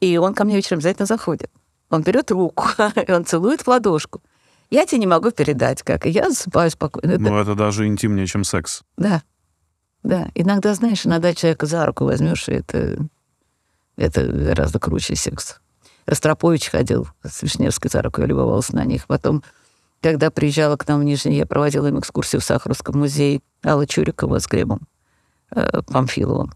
И 0.00 0.16
он 0.18 0.34
ко 0.34 0.44
мне 0.44 0.56
вечером 0.56 0.78
обязательно 0.78 1.06
заходит. 1.06 1.50
Он 1.90 2.02
берет 2.02 2.30
руку, 2.30 2.64
и 3.06 3.12
он 3.12 3.24
целует 3.24 3.62
в 3.62 3.68
ладошку. 3.68 4.20
Я 4.70 4.86
тебе 4.86 5.00
не 5.00 5.06
могу 5.06 5.30
передать, 5.30 5.82
как. 5.82 6.06
И 6.06 6.10
я 6.10 6.30
засыпаю 6.30 6.70
спокойно. 6.70 7.18
Ну, 7.18 7.38
это 7.38 7.54
даже 7.54 7.86
интимнее, 7.86 8.26
чем 8.26 8.42
секс. 8.42 8.82
Да. 8.96 9.22
Да. 10.02 10.28
Иногда, 10.34 10.72
знаешь, 10.74 11.04
иногда 11.04 11.34
человека 11.34 11.66
за 11.66 11.84
руку 11.84 12.04
возьмешь, 12.04 12.48
и 12.48 12.52
это, 12.52 12.96
это 13.96 14.26
гораздо 14.26 14.78
круче 14.78 15.14
секс. 15.14 15.60
Ростропович 16.06 16.70
ходил 16.70 17.06
с 17.22 17.42
Вишневской 17.42 17.90
за 17.90 18.00
руку, 18.00 18.22
я 18.22 18.26
любовался 18.26 18.74
на 18.74 18.84
них. 18.84 19.06
Потом, 19.06 19.44
когда 20.02 20.30
приезжала 20.30 20.76
к 20.76 20.86
нам 20.88 21.00
в 21.00 21.04
Нижний, 21.04 21.36
я 21.36 21.46
проводила 21.46 21.86
им 21.86 21.98
экскурсию 21.98 22.40
в 22.40 22.44
Сахаровском 22.44 22.98
музее 22.98 23.40
Алла 23.64 23.86
Чурикова 23.86 24.40
с 24.40 24.46
Глебом 24.46 24.88
э, 25.50 25.82
Памфиловым. 25.82 26.52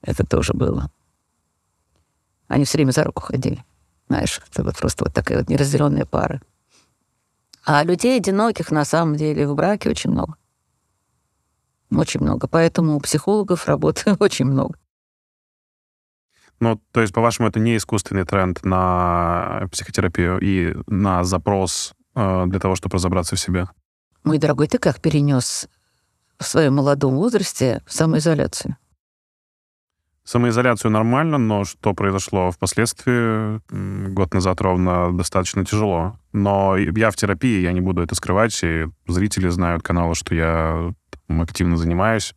Это 0.00 0.24
тоже 0.24 0.54
было. 0.54 0.90
Они 2.46 2.64
все 2.64 2.78
время 2.78 2.92
за 2.92 3.04
руку 3.04 3.20
ходили. 3.20 3.64
Знаешь, 4.08 4.40
это 4.50 4.62
вот 4.62 4.76
просто 4.76 5.04
вот 5.04 5.12
такая 5.12 5.38
вот 5.38 5.48
неразделенная 5.48 6.06
пара. 6.06 6.40
А 7.64 7.82
людей 7.82 8.16
одиноких 8.16 8.70
на 8.70 8.84
самом 8.84 9.16
деле 9.16 9.46
в 9.46 9.54
браке 9.54 9.90
очень 9.90 10.10
много. 10.10 10.36
Очень 11.90 12.20
много. 12.20 12.46
Поэтому 12.46 12.96
у 12.96 13.00
психологов 13.00 13.66
работы 13.66 14.14
очень 14.20 14.46
много. 14.46 14.78
Ну, 16.60 16.80
то 16.92 17.00
есть, 17.00 17.12
по-вашему, 17.12 17.48
это 17.48 17.60
не 17.60 17.76
искусственный 17.76 18.24
тренд 18.24 18.64
на 18.64 19.66
психотерапию 19.70 20.38
и 20.40 20.74
на 20.86 21.22
запрос 21.24 21.94
э, 22.14 22.44
для 22.46 22.58
того, 22.58 22.74
чтобы 22.74 22.96
разобраться 22.96 23.36
в 23.36 23.40
себе? 23.40 23.68
Мой 24.24 24.38
дорогой, 24.38 24.66
ты 24.66 24.78
как 24.78 25.00
перенес 25.00 25.68
в 26.38 26.44
своем 26.44 26.74
молодом 26.74 27.14
возрасте 27.14 27.82
самоизоляцию? 27.86 28.76
Самоизоляцию 30.24 30.90
нормально, 30.90 31.38
но 31.38 31.64
что 31.64 31.94
произошло 31.94 32.50
впоследствии, 32.50 33.60
год 34.10 34.34
назад 34.34 34.60
ровно, 34.60 35.16
достаточно 35.16 35.64
тяжело. 35.64 36.18
Но 36.32 36.76
я 36.76 37.10
в 37.10 37.16
терапии, 37.16 37.62
я 37.62 37.72
не 37.72 37.80
буду 37.80 38.02
это 38.02 38.14
скрывать, 38.14 38.58
и 38.62 38.88
зрители 39.06 39.48
знают 39.48 39.82
канала, 39.82 40.14
что 40.14 40.34
я 40.34 40.92
активно 41.28 41.78
занимаюсь. 41.78 42.34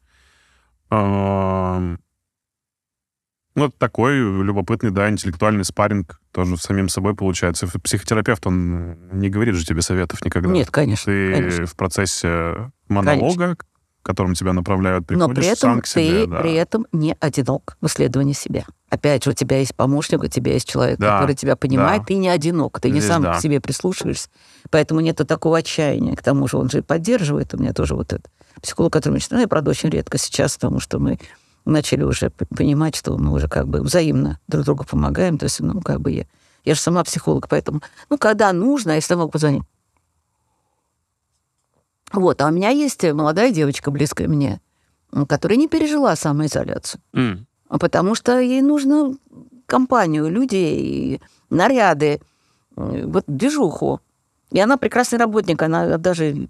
Ну, 3.55 3.65
это 3.65 3.75
такой 3.77 4.17
любопытный, 4.17 4.91
да, 4.91 5.09
интеллектуальный 5.09 5.65
спарринг 5.65 6.21
тоже 6.31 6.55
самим 6.57 6.87
собой 6.87 7.15
получается. 7.15 7.67
Психотерапевт, 7.83 8.47
он 8.47 8.95
не 9.11 9.29
говорит 9.29 9.55
же 9.55 9.65
тебе 9.65 9.81
советов 9.81 10.23
никогда. 10.23 10.49
Нет, 10.49 10.71
конечно. 10.71 11.11
Ты 11.11 11.33
конечно. 11.33 11.65
в 11.65 11.75
процессе 11.75 12.71
монолога, 12.87 13.43
конечно. 13.43 13.65
которым 14.03 14.35
тебя 14.35 14.53
направляют, 14.53 15.05
приходишь 15.05 15.27
Но 15.27 15.33
при 15.35 15.47
этом 15.47 15.57
сам 15.57 15.81
к 15.81 15.87
себе. 15.87 16.21
ты 16.21 16.27
да. 16.27 16.39
при 16.39 16.53
этом 16.53 16.87
не 16.93 17.15
одинок 17.19 17.77
в 17.81 17.87
исследовании 17.87 18.33
себя. 18.33 18.63
Опять 18.89 19.25
же, 19.25 19.31
у 19.31 19.33
тебя 19.33 19.59
есть 19.59 19.75
помощник, 19.75 20.23
у 20.23 20.27
тебя 20.27 20.53
есть 20.53 20.69
человек, 20.69 20.97
Да, 20.99 21.19
который 21.19 21.35
тебя 21.35 21.57
понимает, 21.57 22.03
да. 22.03 22.05
ты 22.05 22.15
не 22.15 22.29
одинок, 22.29 22.79
ты 22.79 22.89
не 22.89 22.99
Здесь 22.99 23.09
сам 23.09 23.23
да. 23.23 23.35
к 23.37 23.41
себе 23.41 23.59
прислушиваешься. 23.59 24.29
Поэтому 24.69 25.01
нету 25.01 25.25
такого 25.25 25.57
отчаяния. 25.57 26.15
К 26.15 26.23
тому 26.23 26.47
же 26.47 26.55
он 26.55 26.69
же 26.69 26.83
поддерживает. 26.83 27.53
У 27.53 27.57
меня 27.57 27.73
тоже 27.73 27.95
вот 27.95 28.13
этот 28.13 28.29
психолог, 28.61 28.93
который 28.93 29.13
мне 29.13 29.21
ну, 29.31 29.39
я, 29.39 29.47
правда, 29.47 29.71
очень 29.71 29.89
редко 29.89 30.17
сейчас, 30.17 30.55
потому 30.55 30.79
что 30.79 30.99
мы 30.99 31.19
начали 31.65 32.03
уже 32.03 32.29
понимать, 32.29 32.95
что 32.95 33.17
мы 33.17 33.31
уже 33.31 33.47
как 33.47 33.67
бы 33.67 33.81
взаимно 33.81 34.39
друг 34.47 34.65
другу 34.65 34.83
помогаем. 34.83 35.37
То 35.37 35.45
есть, 35.45 35.59
ну, 35.59 35.81
как 35.81 36.01
бы 36.01 36.11
я... 36.11 36.25
Я 36.63 36.75
же 36.75 36.79
сама 36.79 37.03
психолог, 37.03 37.47
поэтому, 37.49 37.81
ну, 38.09 38.19
когда 38.19 38.53
нужно, 38.53 38.91
если 38.91 39.15
могу 39.15 39.31
позвонить. 39.31 39.63
Вот, 42.13 42.41
а 42.41 42.47
у 42.47 42.51
меня 42.51 42.69
есть 42.69 43.03
молодая 43.03 43.51
девочка, 43.51 43.89
близкая 43.89 44.27
мне, 44.27 44.61
которая 45.27 45.57
не 45.57 45.67
пережила 45.67 46.15
самоизоляцию. 46.15 47.01
А 47.67 47.79
Потому 47.79 48.15
что 48.15 48.39
ей 48.39 48.61
нужно 48.61 49.15
компанию 49.65 50.29
людей, 50.29 51.21
наряды, 51.49 52.21
э, 52.75 53.05
вот 53.05 53.23
движуху. 53.27 54.01
И 54.51 54.59
она 54.59 54.75
прекрасный 54.75 55.17
работник, 55.17 55.61
она 55.61 55.97
даже 55.97 56.49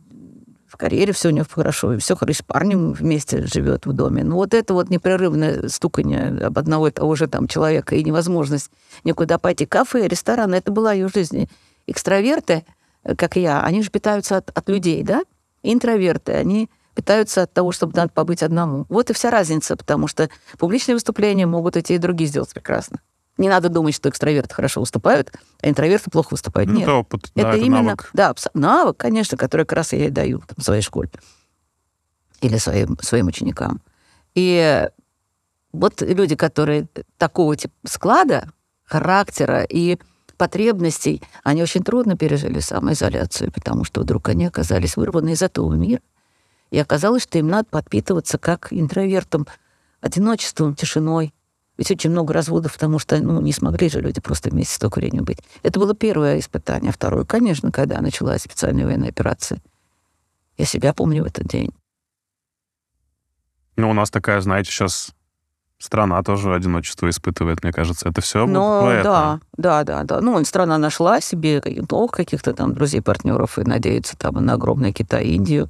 в 0.72 0.78
карьере 0.78 1.12
все 1.12 1.28
у 1.28 1.32
нее 1.32 1.46
хорошо, 1.48 1.94
и 1.94 1.98
все 1.98 2.16
хорошо, 2.16 2.40
с 2.40 2.42
парнем 2.44 2.94
вместе 2.94 3.46
живет 3.46 3.86
в 3.86 3.92
доме. 3.92 4.24
Но 4.24 4.38
вот 4.38 4.54
это 4.54 4.74
вот 4.74 4.90
непрерывное 4.90 5.68
стуканье 5.68 6.46
об 6.46 6.58
одного 6.58 6.88
и 6.88 6.92
того 6.92 7.14
же 7.16 7.28
там 7.28 7.50
человека 7.50 7.94
и 7.96 8.04
невозможность 8.06 8.72
никуда 9.04 9.38
пойти. 9.38 9.66
Кафе, 9.66 10.08
рестораны, 10.08 10.56
это 10.56 10.72
была 10.72 10.94
ее 10.94 11.10
жизнь. 11.10 11.50
Экстраверты, 11.88 12.64
э, 13.04 13.16
как 13.18 13.36
я, 13.36 13.62
они 13.64 13.84
же 13.84 13.90
питаются 13.90 14.38
от, 14.38 14.50
от 14.58 14.70
людей, 14.70 15.04
да? 15.04 15.24
Интроверты, 15.62 16.32
они 16.32 16.70
питаются 16.96 17.42
от 17.42 17.52
того, 17.52 17.74
чтобы 17.74 17.94
надо 17.98 18.14
побыть 18.14 18.42
одному. 18.42 18.86
Вот 18.88 19.10
и 19.10 19.14
вся 19.14 19.30
разница, 19.30 19.76
потому 19.76 20.08
что 20.08 20.30
публичные 20.58 20.96
выступления 20.96 21.48
могут 21.48 21.76
и 21.76 21.84
те, 21.84 21.96
и 21.96 21.98
другие 21.98 22.30
сделать 22.30 22.54
прекрасно. 22.54 23.02
Не 23.41 23.49
надо 23.49 23.69
думать, 23.69 23.95
что 23.95 24.08
экстраверты 24.08 24.54
хорошо 24.54 24.82
выступают, 24.82 25.34
а 25.62 25.67
интроверты 25.67 26.12
плохо 26.12 26.30
выступают. 26.32 26.69
Ну, 26.69 26.75
Нет. 26.75 26.84
это 26.84 26.93
опыт, 26.93 27.32
да, 27.34 27.54
это, 27.54 27.58
именно 27.58 27.82
навык. 27.82 28.10
Да, 28.13 28.36
навык, 28.54 28.97
конечно, 28.97 29.36
который 29.36 29.65
как 29.65 29.77
раз 29.77 29.93
я 29.93 30.06
и 30.06 30.10
даю 30.12 30.39
там, 30.39 30.56
в 30.58 30.63
своей 30.63 30.84
школе 30.84 31.10
или 32.39 32.58
своим, 32.58 32.99
своим 33.01 33.27
ученикам. 33.27 33.82
И 34.36 34.88
вот 35.73 36.01
люди, 36.04 36.36
которые 36.36 36.88
такого 37.17 37.56
типа 37.56 37.73
склада, 37.86 38.51
характера 38.84 39.63
и 39.63 39.97
потребностей, 40.38 41.23
они 41.43 41.63
очень 41.63 41.84
трудно 41.84 42.15
пережили 42.15 42.60
самоизоляцию, 42.60 43.51
потому 43.51 43.86
что 43.86 44.01
вдруг 44.01 44.30
они 44.30 44.45
оказались 44.45 44.97
вырваны 44.97 45.32
из 45.32 45.41
этого 45.41 45.73
мира. 45.73 46.01
И 46.69 46.77
оказалось, 46.77 47.23
что 47.23 47.39
им 47.39 47.47
надо 47.47 47.65
подпитываться 47.71 48.38
как 48.38 48.67
интровертам, 48.71 49.47
одиночеством, 49.99 50.75
тишиной. 50.75 51.34
Ведь 51.82 51.89
очень 51.89 52.12
много 52.12 52.32
разводов, 52.32 52.74
потому 52.74 53.00
что 53.00 53.17
ну, 53.17 53.41
не 53.41 53.52
смогли 53.52 53.89
же 53.89 54.02
люди 54.02 54.22
просто 54.22 54.52
вместе 54.52 54.76
столько 54.76 55.00
времени 55.00 55.22
быть. 55.22 55.39
Это 55.63 55.80
было 55.80 55.96
первое 55.96 56.38
испытание. 56.38 56.91
Второе, 56.91 57.26
конечно, 57.26 57.72
когда 57.72 58.00
началась 58.02 58.44
специальная 58.44 58.86
военная 58.86 59.10
операция. 59.10 59.60
Я 60.60 60.65
себя 60.65 60.94
помню 60.94 61.24
в 61.24 61.26
этот 61.26 61.48
день. 61.48 61.72
Ну, 63.78 63.89
у 63.89 63.94
нас 63.94 64.12
такая, 64.12 64.41
знаете, 64.41 64.70
сейчас 64.70 65.15
страна 65.80 66.22
тоже 66.22 66.54
одиночество 66.54 67.10
испытывает, 67.10 67.63
мне 67.63 67.74
кажется. 67.74 68.08
Это 68.08 68.22
все 68.22 68.46
Ну, 68.46 68.82
да, 69.02 69.39
да, 69.58 69.84
да, 69.84 70.04
да. 70.04 70.22
Ну, 70.22 70.46
страна 70.46 70.78
нашла 70.78 71.20
себе 71.20 71.63
новых 71.89 72.12
каких-то 72.12 72.54
там 72.54 72.76
друзей, 72.76 73.02
партнеров 73.02 73.58
и 73.58 73.63
надеется 73.63 74.15
там 74.15 74.36
на 74.36 74.54
огромный 74.54 74.94
Китай, 74.94 75.30
Индию. 75.30 75.67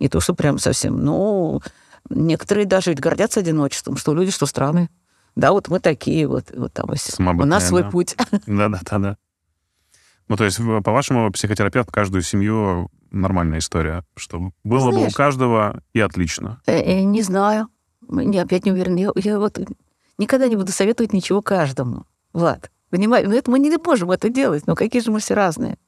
Не 0.00 0.10
то, 0.10 0.20
что 0.20 0.34
прям 0.34 0.58
совсем. 0.58 1.02
Ну, 1.02 1.62
некоторые 2.10 2.66
даже 2.66 2.90
ведь 2.90 3.00
гордятся 3.00 3.40
одиночеством, 3.40 3.96
что 3.96 4.12
люди, 4.12 4.30
что 4.30 4.44
страны. 4.44 4.90
Да, 5.36 5.52
вот 5.52 5.68
мы 5.68 5.80
такие, 5.80 6.26
вот, 6.26 6.50
вот 6.56 6.72
там 6.72 6.88
у 6.88 7.44
нас 7.44 7.68
свой 7.68 7.82
да. 7.82 7.90
путь. 7.90 8.16
Да-да-да-да. 8.46 9.18
Ну, 10.28 10.36
то 10.36 10.44
есть, 10.44 10.58
по-вашему, 10.82 11.30
психотерапевт 11.30 11.90
каждую 11.92 12.22
семью 12.22 12.90
нормальная 13.10 13.58
история, 13.58 14.02
что 14.16 14.50
было 14.64 14.90
бы 14.90 14.96
у 14.96 14.98
Знаешь- 15.00 15.14
каждого 15.14 15.82
и 15.92 16.00
отлично. 16.00 16.60
Э, 16.66 16.78
э, 16.80 17.02
Не 17.02 17.22
знаю. 17.22 17.68
Я 18.08 18.42
опять 18.42 18.64
не 18.64 18.72
уверена. 18.72 18.98
Я, 18.98 19.12
я 19.16 19.38
вот 19.38 19.58
никогда 20.18 20.48
не 20.48 20.56
буду 20.56 20.72
советовать 20.72 21.12
ничего 21.12 21.42
каждому. 21.42 22.06
Влад, 22.32 22.70
понимаете? 22.90 23.28
Ну, 23.28 23.34
это 23.36 23.50
мы 23.50 23.58
не 23.58 23.70
можем 23.76 24.10
это 24.10 24.28
делать. 24.28 24.66
Но 24.66 24.74
какие 24.74 25.02
же 25.02 25.10
мы 25.10 25.20
все 25.20 25.34
разные. 25.34 25.78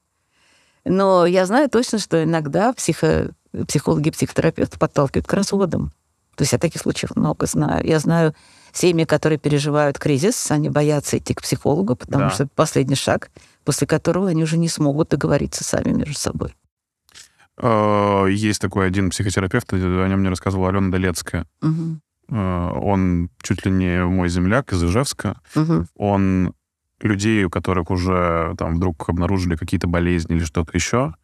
Но 0.84 1.26
я 1.26 1.46
знаю 1.46 1.68
точно, 1.68 1.98
что 1.98 2.22
иногда 2.22 2.72
психо, 2.72 3.32
психологи 3.66 4.08
и 4.08 4.12
психотерапевты 4.12 4.78
подталкивают 4.78 5.26
к 5.26 5.32
разводам. 5.32 5.92
То 6.37 6.42
есть 6.42 6.52
я 6.52 6.58
таких 6.58 6.80
случаев 6.82 7.16
много 7.16 7.46
знаю. 7.46 7.84
Я 7.87 7.98
знаю 7.98 8.34
семьи, 8.78 9.04
которые 9.04 9.38
переживают 9.38 9.98
кризис, 9.98 10.50
они 10.50 10.70
боятся 10.70 11.18
идти 11.18 11.34
к 11.34 11.42
психологу, 11.42 11.96
потому 11.96 12.24
Да. 12.24 12.30
что 12.30 12.44
это 12.44 12.52
последний 12.54 12.94
шаг, 12.96 13.30
после 13.64 13.86
которого 13.86 14.28
они 14.28 14.42
уже 14.42 14.56
не 14.56 14.68
смогут 14.68 15.08
договориться 15.10 15.64
сами 15.64 15.90
между 15.92 16.14
собой. 16.14 16.54
Э, 17.60 18.26
Есть 18.30 18.60
такой 18.60 18.86
один 18.86 19.10
психотерапевт, 19.10 19.72
о 19.72 19.76
нем 20.08 20.20
мне 20.20 20.28
рассказывала 20.30 20.68
Алена 20.68 20.90
Долецкая. 20.90 21.46
Э, 22.30 22.70
Он 22.74 23.30
чуть 23.42 23.64
ли 23.64 23.70
не 23.72 24.04
мой 24.04 24.28
земляк 24.28 24.72
из 24.72 24.82
Ижевска. 24.84 25.40
Мгм. 25.54 25.86
Он 25.96 26.52
людей, 27.00 27.44
у 27.44 27.50
которых 27.50 27.90
уже 27.90 28.54
там 28.58 28.76
вдруг 28.76 29.08
обнаружили 29.08 29.56
какие-то 29.56 29.86
болезни 29.86 30.36
или 30.36 30.44
что-то 30.44 30.70
еще, 30.74 31.14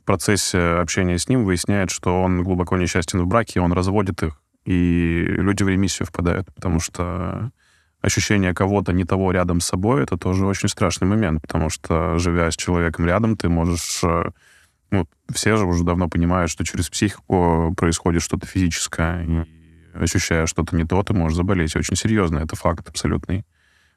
в 0.00 0.04
процессе 0.04 0.58
общения 0.58 1.18
с 1.18 1.28
ним 1.28 1.44
выясняет, 1.44 1.90
что 1.90 2.22
он 2.22 2.42
глубоко 2.42 2.76
несчастен 2.76 3.20
в 3.20 3.26
браке, 3.26 3.60
он 3.60 3.72
разводит 3.72 4.22
их, 4.22 4.40
и 4.64 5.24
люди 5.26 5.62
в 5.62 5.68
ремиссию 5.68 6.06
впадают, 6.06 6.52
потому 6.54 6.80
что 6.80 7.50
ощущение 8.00 8.54
кого-то 8.54 8.92
не 8.92 9.04
того 9.04 9.32
рядом 9.32 9.60
с 9.60 9.66
собой, 9.66 10.02
это 10.02 10.16
тоже 10.16 10.46
очень 10.46 10.68
страшный 10.68 11.08
момент, 11.08 11.42
потому 11.42 11.70
что, 11.70 12.18
живя 12.18 12.50
с 12.50 12.56
человеком 12.56 13.06
рядом, 13.06 13.36
ты 13.36 13.48
можешь... 13.48 14.00
э, 14.04 14.30
Ну, 14.90 15.06
все 15.32 15.56
же 15.56 15.66
уже 15.66 15.84
давно 15.84 16.08
понимают, 16.08 16.50
что 16.50 16.64
через 16.64 16.88
психику 16.88 17.74
происходит 17.76 18.22
что-то 18.22 18.46
физическое, 18.46 19.24
и 19.24 19.44
ощущая 19.94 20.46
что-то 20.46 20.76
не 20.76 20.84
то, 20.84 21.02
ты 21.02 21.14
можешь 21.14 21.36
заболеть 21.36 21.76
очень 21.76 21.96
серьезно. 21.96 22.38
Это 22.38 22.56
факт 22.56 22.88
абсолютный. 22.88 23.44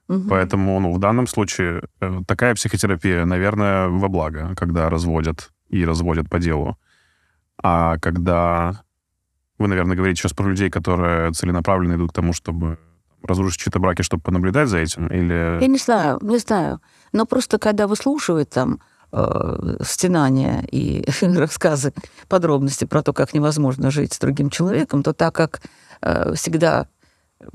Мгм. 0.07 0.27
Поэтому, 0.29 0.79
ну, 0.79 0.93
в 0.93 0.99
данном 0.99 1.27
случае 1.27 1.83
э, 2.01 2.21
такая 2.27 2.53
психотерапия, 2.55 3.25
наверное, 3.25 3.87
во 3.87 4.07
благо, 4.07 4.53
когда 4.55 4.89
разводят 4.89 5.51
и 5.69 5.85
разводят 5.85 6.29
по 6.29 6.39
делу. 6.39 6.77
А 7.57 7.97
когда 7.99 8.83
вы, 9.63 9.69
наверное, 9.69 9.95
говорите 9.95 10.21
сейчас 10.21 10.33
про 10.33 10.49
людей, 10.49 10.69
которые 10.69 11.31
целенаправленно 11.31 11.95
идут 11.95 12.11
к 12.11 12.13
тому, 12.13 12.33
чтобы 12.33 12.77
разрушить 13.23 13.61
чьи-то 13.61 13.79
браки, 13.79 14.01
чтобы 14.01 14.21
понаблюдать 14.21 14.67
за 14.67 14.79
этим, 14.79 15.07
или... 15.07 15.57
Я 15.61 15.67
не 15.67 15.77
знаю, 15.77 16.19
не 16.21 16.37
знаю. 16.37 16.81
Но 17.13 17.25
просто 17.25 17.57
когда 17.57 17.87
выслушивают 17.87 18.49
там 18.49 18.81
э, 19.13 19.77
стенания 19.81 20.65
и 20.69 21.05
рассказы, 21.21 21.93
подробности 22.27 22.83
про 22.83 23.01
то, 23.01 23.13
как 23.13 23.33
невозможно 23.33 23.89
жить 23.89 24.13
с 24.13 24.19
другим 24.19 24.49
человеком, 24.49 25.01
то 25.01 25.13
так 25.13 25.33
как 25.33 25.61
э, 26.01 26.33
всегда 26.35 26.87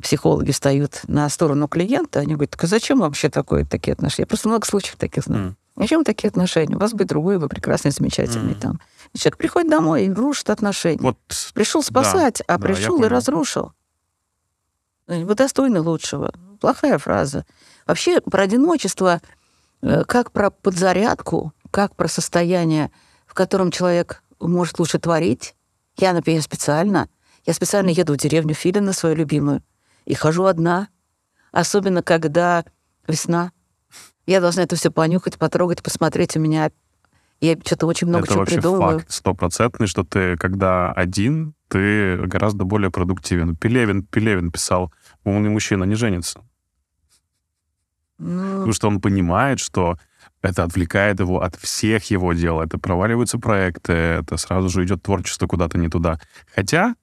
психологи 0.02 0.52
встают 0.52 1.02
на 1.06 1.28
сторону 1.28 1.68
клиента, 1.68 2.20
они 2.20 2.34
говорят, 2.34 2.52
так 2.52 2.64
а 2.64 2.66
зачем 2.66 3.00
вообще 3.00 3.28
такое, 3.28 3.66
такие 3.66 3.92
отношения? 3.92 4.22
Я 4.22 4.26
просто 4.26 4.48
много 4.48 4.66
случаев 4.66 4.96
таких 4.96 5.24
знаю. 5.24 5.48
М. 5.48 5.56
Зачем 5.78 6.02
такие 6.04 6.28
отношения? 6.28 6.74
У 6.76 6.78
вас 6.78 6.92
быть 6.92 7.06
другой, 7.06 7.38
вы 7.38 7.48
прекрасный, 7.48 7.92
замечательный 7.92 8.52
Мгм. 8.52 8.60
там. 8.60 8.80
И 9.12 9.18
человек 9.18 9.38
приходит 9.38 9.70
домой 9.70 10.06
и 10.06 10.12
рушит 10.12 10.50
отношения. 10.50 11.00
Вот 11.00 11.18
Пришел 11.54 11.82
спасать, 11.82 12.40
а 12.42 12.44
да, 12.46 12.54
я 12.54 12.58
пришел 12.58 12.96
и 12.96 12.98
понял. 12.98 13.08
разрушил. 13.10 13.72
Э, 15.06 15.24
Вы 15.24 15.34
достойны 15.34 15.80
лучшего. 15.80 16.32
Плохая 16.60 16.98
фраза. 16.98 17.46
Вообще 17.86 18.20
про 18.20 18.42
одиночество, 18.42 19.20
э, 19.82 20.04
как 20.04 20.32
про 20.32 20.50
подзарядку, 20.50 21.52
как 21.70 21.94
про 21.94 22.08
состояние, 22.08 22.90
в 23.26 23.34
котором 23.34 23.70
человек 23.70 24.22
может 24.40 24.78
лучше 24.80 24.98
творить. 24.98 25.54
Я, 25.96 26.12
например, 26.12 26.42
специально, 26.42 27.08
я 27.46 27.54
специально 27.54 27.90
еду 27.90 28.14
в 28.14 28.16
деревню 28.16 28.54
Филина, 28.54 28.92
свою 28.92 29.14
любимую, 29.14 29.62
и 30.04 30.14
хожу 30.14 30.44
одна. 30.44 30.88
Особенно, 31.52 32.02
когда 32.02 32.64
весна. 33.06 33.52
Я 34.28 34.42
должна 34.42 34.64
это 34.64 34.76
все 34.76 34.90
понюхать, 34.90 35.38
потрогать, 35.38 35.82
посмотреть. 35.82 36.36
У 36.36 36.40
меня 36.40 36.70
я 37.40 37.56
что-то 37.64 37.86
очень 37.86 38.08
много 38.08 38.24
это 38.24 38.34
чего 38.34 38.40
вообще 38.40 38.56
придумываю. 38.56 38.98
факт 38.98 39.10
стопроцентный, 39.10 39.86
что 39.86 40.04
ты, 40.04 40.36
когда 40.36 40.92
один, 40.92 41.54
ты 41.68 42.18
гораздо 42.18 42.64
более 42.64 42.90
продуктивен. 42.90 43.56
Пелевин, 43.56 44.02
Пелевин 44.02 44.52
писал, 44.52 44.92
умный 45.24 45.48
мужчина 45.48 45.84
не 45.84 45.94
женится. 45.94 46.42
Ну, 48.18 48.52
Потому 48.52 48.72
что 48.74 48.88
он 48.88 49.00
понимает, 49.00 49.60
что 49.60 49.96
это 50.42 50.62
отвлекает 50.62 51.20
его 51.20 51.40
от 51.40 51.56
всех 51.56 52.10
его 52.10 52.34
дел. 52.34 52.60
Это 52.60 52.78
проваливаются 52.78 53.38
проекты, 53.38 53.94
это 53.94 54.36
сразу 54.36 54.68
же 54.68 54.84
идет 54.84 55.02
творчество 55.02 55.46
куда-то 55.46 55.78
не 55.78 55.88
туда. 55.88 56.20
Хотя 56.54 56.96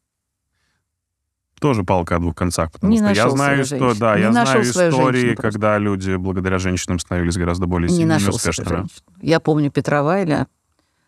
тоже 1.60 1.84
палка 1.84 2.18
о 2.18 2.20
двух 2.20 2.36
концах, 2.36 2.72
потому 2.72 2.92
Не 2.92 3.00
что 3.00 3.10
я 3.12 3.30
знаю, 3.30 3.66
что 3.66 3.78
женщину. 3.78 3.96
да, 4.00 4.16
Не 4.16 4.22
я 4.22 4.32
знаю 4.32 4.62
истории, 4.64 5.20
женщину 5.20 5.36
когда 5.42 5.78
люди 5.78 6.16
благодаря 6.16 6.60
женщинам 6.60 7.00
становились 7.00 7.38
гораздо 7.38 7.66
более 7.66 7.90
не 7.90 7.96
сильными 7.96 8.20
и 8.20 8.24
нашел 8.26 8.38
себе 8.38 8.52
успешными. 8.52 8.88
Я 9.22 9.40
помню 9.40 9.72
Петра 9.72 10.04
Вайля, 10.04 10.48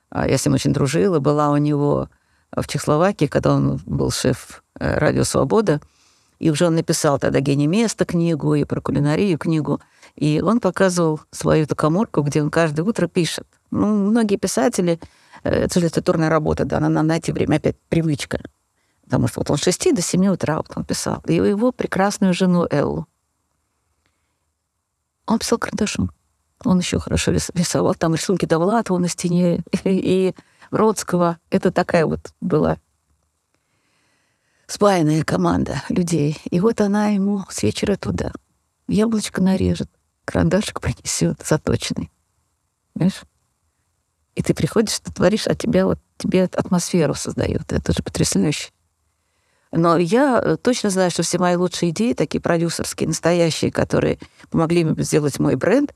а, 0.10 0.28
я 0.28 0.38
с 0.38 0.46
ним 0.46 0.54
очень 0.56 0.74
дружила, 0.74 1.20
была 1.20 1.50
у 1.50 1.58
него 1.58 2.10
в 2.56 2.68
Чехословакии, 2.68 3.26
когда 3.26 3.56
он 3.56 3.80
был 3.86 4.10
шеф 4.12 4.64
э, 4.80 4.98
«Радио 4.98 5.24
Свобода», 5.24 5.82
и 6.40 6.50
уже 6.50 6.66
он 6.68 6.76
написал 6.76 7.20
тогда 7.20 7.40
«Гений 7.40 7.68
места» 7.68 8.06
книгу 8.06 8.56
и 8.56 8.64
про 8.64 8.80
кулинарию 8.80 9.38
книгу, 9.38 9.82
и 10.16 10.42
он 10.42 10.60
показывал 10.60 11.20
свою 11.32 11.64
эту 11.64 11.76
коморку, 11.76 12.22
где 12.22 12.42
он 12.42 12.50
каждое 12.50 12.84
утро 12.84 13.08
пишет. 13.08 13.48
Ну, 13.72 14.10
многие 14.10 14.38
писатели, 14.38 15.00
э, 15.44 15.50
это 15.50 15.80
же 15.80 15.88
литературная 15.88 16.30
работа, 16.30 16.64
да, 16.64 16.78
она 16.78 17.04
на 17.04 17.18
эти 17.18 17.32
время 17.32 17.58
опять 17.58 17.76
привычка. 17.90 18.40
Потому 19.08 19.30
что 19.30 19.39
вот 19.39 19.50
он 19.50 19.58
с 19.58 19.63
6 19.63 19.96
до 19.96 20.02
7 20.02 20.28
утра 20.28 20.58
вот 20.58 20.70
он 20.76 20.84
писал. 20.84 21.22
И 21.28 21.36
его 21.36 21.72
прекрасную 21.72 22.34
жену 22.34 22.67
Эллу. 22.70 23.08
Он 25.26 25.39
писал 25.39 25.58
карандашом. 25.58 26.12
Он 26.65 26.80
еще 26.80 27.00
хорошо 27.00 27.32
рис- 27.32 27.52
рисовал. 27.54 27.96
Там 27.96 28.15
рисунки 28.15 28.46
Довлатова 28.46 28.98
на 28.98 29.08
стене 29.08 29.63
и 29.86 30.36
Бродского. 30.72 31.39
Это 31.50 31.72
такая 31.72 32.06
вот 32.06 32.34
была 32.41 32.80
спаянная 34.67 35.24
команда 35.24 35.82
людей. 35.88 36.38
И 36.52 36.60
вот 36.60 36.82
она 36.82 37.08
ему 37.08 37.46
с 37.50 37.63
вечера 37.63 37.96
туда. 37.96 38.34
Яблочко 38.89 39.41
нарежет, 39.41 39.89
карандашик 40.26 40.82
принесет 40.82 41.41
заточенный. 41.46 42.12
Понимаешь? 42.93 43.22
И 44.36 44.43
ты 44.43 44.54
приходишь, 44.54 45.00
ты 45.00 45.13
творишь, 45.13 45.48
а 45.48 45.56
тебя 45.56 45.86
вот 45.86 46.00
тебе 46.17 46.43
атмосферу 46.43 47.15
создает. 47.15 47.72
Это 47.72 47.93
же 47.93 48.04
потрясающе. 48.04 48.72
Но 49.72 49.98
я 49.98 50.42
э, 50.44 50.58
точно 50.58 50.90
знаю, 50.90 51.12
что 51.12 51.24
все 51.24 51.38
мои 51.38 51.56
лучшие 51.56 51.92
идеи, 51.92 52.14
такие 52.14 52.40
продюсерские, 52.40 53.10
настоящие, 53.10 53.72
которые 53.72 54.20
помогли 54.50 54.84
мне 54.84 55.04
сделать 55.04 55.40
мой 55.40 55.56
бренд, 55.56 55.94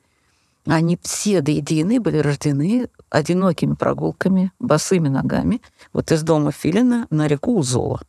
они 0.66 1.00
все 1.02 1.42
до 1.42 1.52
единой 1.52 2.00
были 2.00 2.18
рождены 2.18 2.90
одинокими 3.10 3.74
прогулками, 3.74 4.52
босыми 4.60 5.08
ногами, 5.08 5.62
вот 5.94 6.12
из 6.12 6.22
дома 6.22 6.52
Филина 6.52 7.08
на 7.10 7.28
реку 7.28 7.58
Узола. 7.58 8.02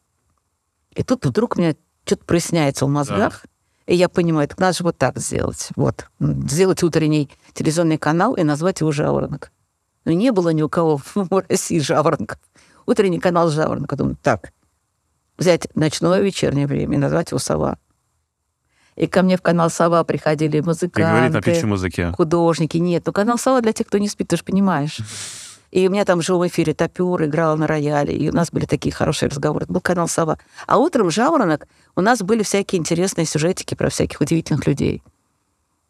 И 0.94 1.02
тут 1.02 1.24
вдруг 1.24 1.56
у 1.56 1.60
меня 1.60 1.74
что-то 2.04 2.24
проясняется 2.24 2.84
в 2.84 2.88
мозгах, 2.88 3.46
и 3.86 3.96
я 3.96 4.08
понимаю, 4.08 4.48
так 4.48 4.58
надо 4.58 4.76
же 4.76 4.84
вот 4.84 4.98
так 4.98 5.18
сделать. 5.18 5.68
Вот. 5.76 6.06
Сделать 6.20 6.82
утренний 6.82 7.30
телевизионный 7.54 7.98
канал 7.98 8.34
и 8.34 8.42
назвать 8.42 8.80
его 8.80 8.92
«Жаворонок». 8.92 9.50
Но 10.04 10.12
не 10.12 10.32
было 10.32 10.50
ни 10.50 10.62
у 10.62 10.68
кого 10.68 11.00
в 11.14 11.44
России 11.48 11.78
жаворонков. 11.78 12.38
Утренний 12.86 13.18
канал 13.18 13.50
«Жаворонок». 13.50 13.92
Я 13.92 13.96
Думаю, 13.96 14.16
так, 14.22 14.52
взять 15.38 15.68
ночное 15.74 16.20
вечернее 16.20 16.66
время 16.66 16.96
и 16.96 17.00
назвать 17.00 17.30
его 17.30 17.38
«Сова». 17.38 17.78
И 18.94 19.06
ко 19.06 19.22
мне 19.22 19.36
в 19.36 19.42
канал 19.42 19.70
«Сова» 19.70 20.04
приходили 20.04 20.58
И 20.58 20.60
говорит 20.60 21.32
на 21.32 21.38
музыканты, 21.38 21.50
языке. 21.50 22.12
художники. 22.12 22.76
Нет, 22.76 23.04
ну 23.06 23.12
канал 23.12 23.38
«Сова» 23.38 23.60
для 23.60 23.72
тех, 23.72 23.86
кто 23.86 23.98
не 23.98 24.08
спит, 24.08 24.28
ты 24.28 24.36
же 24.36 24.44
понимаешь. 24.44 24.98
И 25.70 25.88
у 25.88 25.90
меня 25.90 26.04
там 26.04 26.20
в 26.20 26.46
эфире 26.48 26.74
топер, 26.74 27.24
играл 27.24 27.56
на 27.56 27.66
рояле, 27.66 28.14
и 28.14 28.28
у 28.28 28.32
нас 28.32 28.50
были 28.50 28.66
такие 28.66 28.94
хорошие 28.94 29.30
разговоры. 29.30 29.64
Это 29.64 29.72
был 29.72 29.80
канал 29.80 30.06
«Сова». 30.06 30.38
А 30.66 30.76
утром 30.76 31.10
«Жаворонок» 31.10 31.66
у 31.96 32.02
нас 32.02 32.20
были 32.20 32.42
всякие 32.42 32.78
интересные 32.78 33.24
сюжетики 33.24 33.74
про 33.74 33.88
всяких 33.88 34.20
удивительных 34.20 34.66
людей, 34.66 35.02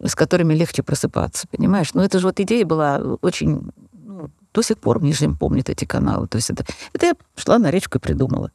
с 0.01 0.15
которыми 0.15 0.55
легче 0.55 0.85
просыпаться, 0.85 1.49
понимаешь? 1.49 1.95
Но 1.95 2.05
это 2.05 2.21
же 2.21 2.29
вот 2.29 2.39
идея 2.39 2.65
была 2.65 2.99
очень... 3.23 3.73
ну, 3.93 4.31
до 4.55 4.63
сих 4.63 4.79
пор 4.79 5.01
в 5.01 5.03
Нижнем 5.03 5.37
помнят 5.37 5.69
эти 5.69 5.85
каналы. 5.85 6.29
То 6.29 6.37
есть 6.37 6.51
это, 6.51 6.65
это 6.93 7.07
я 7.07 7.15
шла 7.35 7.59
на 7.59 7.73
речку 7.73 7.99
и 7.99 8.01
придумала. 8.01 8.53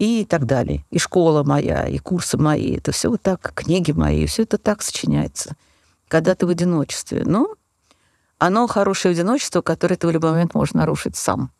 И 0.00 0.24
так 0.24 0.46
далее. 0.46 0.82
И 0.88 0.98
школа 0.98 1.44
моя, 1.44 1.86
и 1.86 1.98
курсы 1.98 2.38
мои. 2.38 2.78
Это 2.78 2.90
все 2.90 3.10
вот 3.10 3.20
так, 3.20 3.52
книги 3.54 3.92
мои, 3.92 4.24
все 4.24 4.44
это 4.44 4.56
так 4.56 4.80
сочиняется. 4.80 5.56
Когда 6.08 6.34
ты 6.34 6.46
в 6.46 6.48
одиночестве. 6.48 7.22
Ну, 7.26 7.54
оно 8.38 8.66
хорошее 8.66 9.12
одиночество, 9.12 9.60
которое 9.60 9.96
ты 9.96 10.06
в 10.06 10.10
любой 10.10 10.30
момент 10.30 10.54
можешь 10.54 10.72
нарушить 10.72 11.16
сам. 11.16 11.50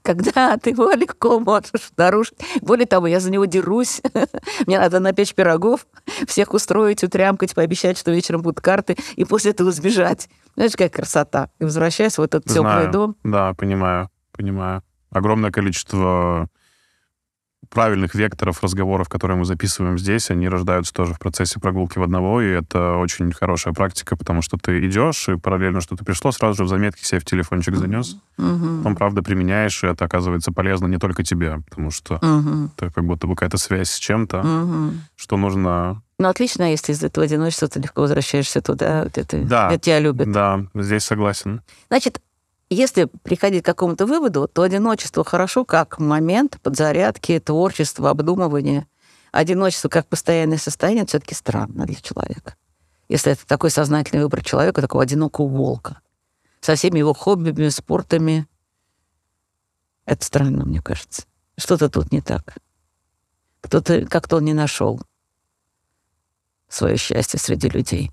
Когда 0.00 0.56
ты 0.56 0.70
его 0.70 0.90
легко 0.92 1.38
можешь 1.38 1.90
нарушить. 1.98 2.38
Более 2.62 2.86
того, 2.86 3.08
я 3.08 3.20
за 3.20 3.30
него 3.30 3.44
дерусь. 3.44 4.00
Мне 4.66 4.78
надо 4.78 4.98
напечь 4.98 5.34
пирогов, 5.34 5.86
всех 6.26 6.54
устроить, 6.54 7.04
утрямкать, 7.04 7.54
пообещать, 7.54 7.98
что 7.98 8.10
вечером 8.10 8.40
будут 8.40 8.62
карты, 8.62 8.96
и 9.16 9.26
после 9.26 9.50
этого 9.50 9.70
сбежать. 9.70 10.30
Знаешь, 10.54 10.72
какая 10.72 10.88
красота. 10.88 11.50
И 11.58 11.64
возвращаясь 11.64 12.16
в 12.16 12.22
этот 12.22 12.44
теплый 12.44 12.90
дом. 12.90 13.16
Да, 13.22 13.52
понимаю, 13.52 14.08
понимаю. 14.32 14.82
Огромное 15.10 15.50
количество 15.50 16.48
правильных 17.70 18.14
векторов 18.14 18.62
разговоров, 18.62 19.08
которые 19.08 19.36
мы 19.36 19.44
записываем 19.44 19.98
здесь, 19.98 20.30
они 20.30 20.48
рождаются 20.48 20.92
тоже 20.92 21.14
в 21.14 21.18
процессе 21.18 21.60
прогулки 21.60 21.98
в 21.98 22.02
одного, 22.02 22.40
и 22.42 22.48
это 22.48 22.96
очень 22.96 23.32
хорошая 23.32 23.74
практика, 23.74 24.16
потому 24.16 24.42
что 24.42 24.56
ты 24.56 24.86
идешь, 24.86 25.28
и 25.28 25.36
параллельно 25.36 25.80
что-то 25.80 26.04
пришло, 26.04 26.32
сразу 26.32 26.56
же 26.58 26.64
в 26.64 26.68
заметке 26.68 27.04
себе 27.04 27.20
в 27.20 27.24
телефончик 27.24 27.76
занес, 27.76 28.16
Мгм. 28.38 28.78
потом, 28.78 28.96
правда, 28.96 29.22
применяешь, 29.22 29.82
и 29.84 29.86
это 29.86 30.04
оказывается 30.04 30.52
полезно 30.52 30.86
не 30.86 30.98
только 30.98 31.22
тебе, 31.22 31.60
потому 31.68 31.90
что 31.90 32.18
Мгм. 32.22 32.72
это 32.76 32.90
как 32.90 33.04
будто 33.04 33.26
бы 33.26 33.34
какая-то 33.34 33.58
связь 33.58 33.90
с 33.90 33.98
чем-то, 33.98 34.42
Мгм. 34.42 35.00
что 35.16 35.36
нужно... 35.36 36.02
Ну, 36.18 36.28
отлично, 36.28 36.70
если 36.70 36.92
из 36.92 37.04
этого 37.04 37.26
одиночества 37.26 37.68
ты 37.68 37.78
легко 37.78 38.00
возвращаешься 38.00 38.62
туда, 38.62 39.04
вот 39.04 39.18
это, 39.18 39.38
Да. 39.38 39.68
это 39.70 39.78
тебя 39.78 40.00
любят. 40.00 40.30
Да, 40.32 40.64
здесь 40.74 41.04
согласен. 41.04 41.60
Значит, 41.88 42.20
если 42.68 43.04
приходить 43.22 43.62
к 43.62 43.66
какому-то 43.66 44.06
выводу, 44.06 44.48
то 44.48 44.62
одиночество 44.62 45.24
хорошо 45.24 45.64
как 45.64 45.98
момент 45.98 46.58
подзарядки, 46.62 47.38
творчества, 47.38 48.10
обдумывания. 48.10 48.88
Одиночество 49.30 49.88
как 49.88 50.08
постоянное 50.08 50.58
состояние 50.58 51.06
все-таки 51.06 51.34
странно 51.34 51.86
для 51.86 51.94
человека. 51.94 52.56
Если 53.08 53.32
это 53.32 53.46
такой 53.46 53.70
сознательный 53.70 54.22
выбор 54.22 54.42
человека, 54.42 54.80
такого 54.80 55.04
одинокого 55.04 55.46
волка, 55.46 56.00
со 56.60 56.74
всеми 56.74 56.98
его 56.98 57.14
хоббими, 57.14 57.68
спортами, 57.68 58.48
это 60.04 60.24
странно, 60.24 60.64
мне 60.64 60.80
кажется. 60.82 61.24
Что-то 61.56 61.88
тут 61.88 62.10
не 62.10 62.20
так. 62.20 62.56
Кто-то 63.60 64.06
как-то 64.06 64.36
он 64.36 64.44
не 64.44 64.54
нашел 64.54 65.00
свое 66.68 66.96
счастье 66.96 67.38
среди 67.38 67.68
людей. 67.68 68.10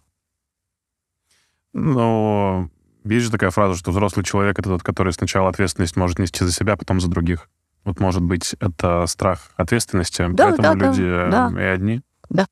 Но 1.73 2.69
есть 3.05 3.25
же 3.25 3.31
такая 3.31 3.51
фраза, 3.51 3.77
что 3.77 3.91
взрослый 3.91 4.25
человек— 4.25 4.57
это 4.59 4.69
тот, 4.69 4.83
который 4.83 5.13
сначала 5.13 5.49
ответственность 5.49 5.95
может 5.95 6.19
нести 6.19 6.43
за 6.43 6.51
себя, 6.51 6.77
потом 6.77 7.01
за 7.01 7.09
других. 7.09 7.49
Вот, 7.83 7.99
может 7.99 8.21
быть, 8.21 8.55
это 8.59 9.05
страх 9.07 9.51
ответственности, 9.57 10.25
Да, 10.31 10.47
поэтому 10.47 10.61
да, 10.61 10.73
да, 10.73 10.85
люди 10.87 11.03
э, 11.03 11.29
да. 11.29 11.51
и 11.61 11.65
одни? 11.65 12.01
Да. 12.29 12.47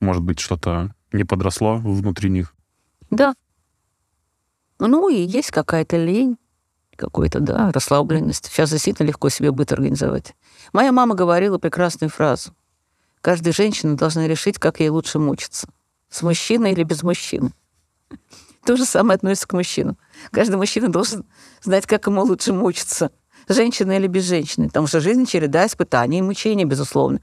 Может 0.00 0.22
быть, 0.22 0.40
что-то 0.40 0.94
не 1.12 1.24
подросло 1.24 1.76
внутри 1.76 2.30
них? 2.30 2.54
Да. 3.10 3.34
Ну, 4.78 5.10
и 5.10 5.16
есть 5.16 5.50
какая-то 5.50 5.98
лень, 5.98 6.38
какой-то, 6.96 7.40
да, 7.40 7.70
расслабленность. 7.72 8.46
Сейчас 8.46 8.70
действительно 8.70 9.06
легко 9.06 9.28
себе 9.28 9.50
быт 9.50 9.72
организовать. 9.72 10.34
Моя 10.72 10.92
мама 10.92 11.14
говорила 11.14 11.58
прекрасную 11.58 12.10
фразу. 12.10 12.54
Каждая 13.20 13.52
женщина 13.52 13.96
должна 13.96 14.26
решить, 14.26 14.58
как 14.58 14.80
ей 14.80 14.88
лучше 14.88 15.18
мучиться. 15.18 15.68
С 16.08 16.22
мужчиной 16.22 16.72
или 16.72 16.82
без 16.82 17.02
мужчины. 17.02 17.52
То 18.64 18.76
же 18.76 18.84
самое 18.84 19.16
относится 19.16 19.48
к 19.48 19.52
мужчинам. 19.54 19.96
Каждый 20.32 20.56
мужчина 20.56 20.88
должен 20.88 21.24
знать, 21.62 21.86
как 21.86 22.06
ему 22.06 22.22
лучше 22.22 22.52
мучиться. 22.52 23.10
Женщина 23.48 23.92
или 23.96 24.06
без 24.06 24.24
женщины. 24.24 24.68
Потому 24.68 24.86
что 24.86 25.00
жизнь 25.00 25.24
череда 25.26 25.66
испытаний 25.66 26.18
и 26.18 26.22
мучений, 26.22 26.64
безусловно. 26.64 27.20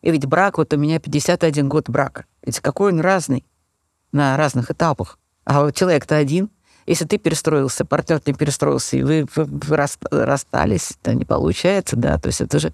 И 0.00 0.10
ведь 0.10 0.26
брак, 0.26 0.58
вот 0.58 0.72
у 0.72 0.76
меня 0.76 0.98
51 0.98 1.68
год 1.68 1.88
брака. 1.88 2.24
Ведь 2.42 2.58
какой 2.60 2.92
он 2.92 3.00
разный 3.00 3.44
на 4.12 4.36
разных 4.36 4.70
этапах. 4.70 5.18
А 5.44 5.62
вот 5.62 5.74
человек-то 5.76 6.16
один. 6.16 6.50
Если 6.86 7.04
ты 7.04 7.18
перестроился, 7.18 7.84
партнер 7.84 8.20
не 8.26 8.32
перестроился, 8.32 8.96
и 8.96 9.02
вы, 9.04 9.28
вы- 9.36 9.44
вы 9.44 9.76
рас- 9.76 9.98
расстались, 10.10 10.94
то 11.02 11.14
не 11.14 11.24
получается, 11.24 11.94
да. 11.96 12.18
То 12.18 12.28
есть 12.28 12.40
это 12.40 12.58
же 12.58 12.72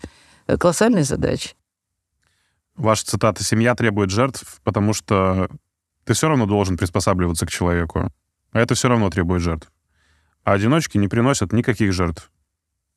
колоссальная 0.58 1.04
задача. 1.04 1.50
Ваша 2.76 3.04
цитата 3.04 3.42
«семья 3.44 3.74
требует 3.74 4.10
жертв», 4.10 4.60
потому 4.64 4.94
что 4.94 5.48
ты 6.08 6.14
все 6.14 6.26
равно 6.26 6.46
должен 6.46 6.78
приспосабливаться 6.78 7.44
к 7.44 7.50
человеку. 7.50 8.10
А 8.52 8.58
это 8.58 8.74
все 8.74 8.88
равно 8.88 9.10
требует 9.10 9.42
жертв. 9.42 9.70
А 10.42 10.54
одиночки 10.54 10.96
не 10.96 11.06
приносят 11.06 11.52
никаких 11.52 11.92
жертв. 11.92 12.30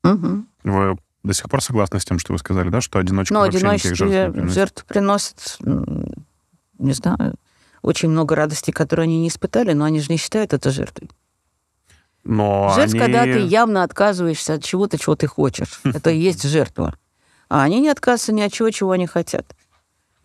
Мгм. 0.02 0.48
Вы 0.64 0.96
до 1.22 1.34
сих 1.34 1.50
пор 1.50 1.62
согласны 1.62 2.00
с 2.00 2.06
тем, 2.06 2.18
что 2.18 2.32
вы 2.32 2.38
сказали, 2.38 2.70
да, 2.70 2.80
что 2.80 2.98
одиночка 2.98 3.34
Но 3.34 3.40
вообще 3.40 3.58
никаких 3.58 3.96
жертв 3.96 4.14
не 4.14 4.32
приносит? 4.32 4.54
жертв 4.54 4.84
приносит, 4.86 5.58
м, 5.62 6.06
не 6.78 6.94
знаю, 6.94 7.34
очень 7.82 8.08
много 8.08 8.34
радостей, 8.34 8.72
которые 8.72 9.04
они 9.04 9.20
не 9.20 9.28
испытали, 9.28 9.74
но 9.74 9.84
они 9.84 10.00
же 10.00 10.10
не 10.10 10.16
считают 10.16 10.54
это 10.54 10.70
жертвой. 10.70 11.10
Но 12.24 12.72
Жертва, 12.74 12.98
они... 13.04 13.12
когда 13.12 13.24
ты 13.24 13.40
явно 13.40 13.82
отказываешься 13.82 14.54
от 14.54 14.64
чего-то, 14.64 14.96
чего 14.96 15.16
ты 15.16 15.26
хочешь. 15.26 15.80
Это 15.84 16.10
и 16.10 16.18
есть 16.18 16.44
жертва. 16.44 16.96
А 17.50 17.62
они 17.62 17.80
не 17.80 17.90
отказываются 17.90 18.32
ни 18.32 18.40
от 18.40 18.52
чего, 18.54 18.70
чего 18.70 18.92
они 18.92 19.06
хотят. 19.06 19.54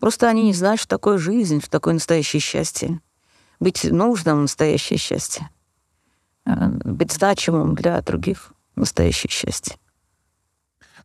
Просто 0.00 0.28
они 0.28 0.44
не 0.44 0.52
знают, 0.52 0.80
что 0.80 0.88
такое 0.88 1.18
жизнь, 1.18 1.60
что 1.60 1.70
такое 1.70 1.94
настоящее 1.94 2.40
счастье. 2.40 3.00
Быть 3.60 3.84
нужным— 3.84 4.42
настоящее 4.42 4.98
счастье. 4.98 5.48
А 6.44 6.68
Быть 6.68 7.12
значимым 7.12 7.74
для 7.74 8.00
других— 8.02 8.52
настоящее 8.76 9.30
счастье. 9.30 9.76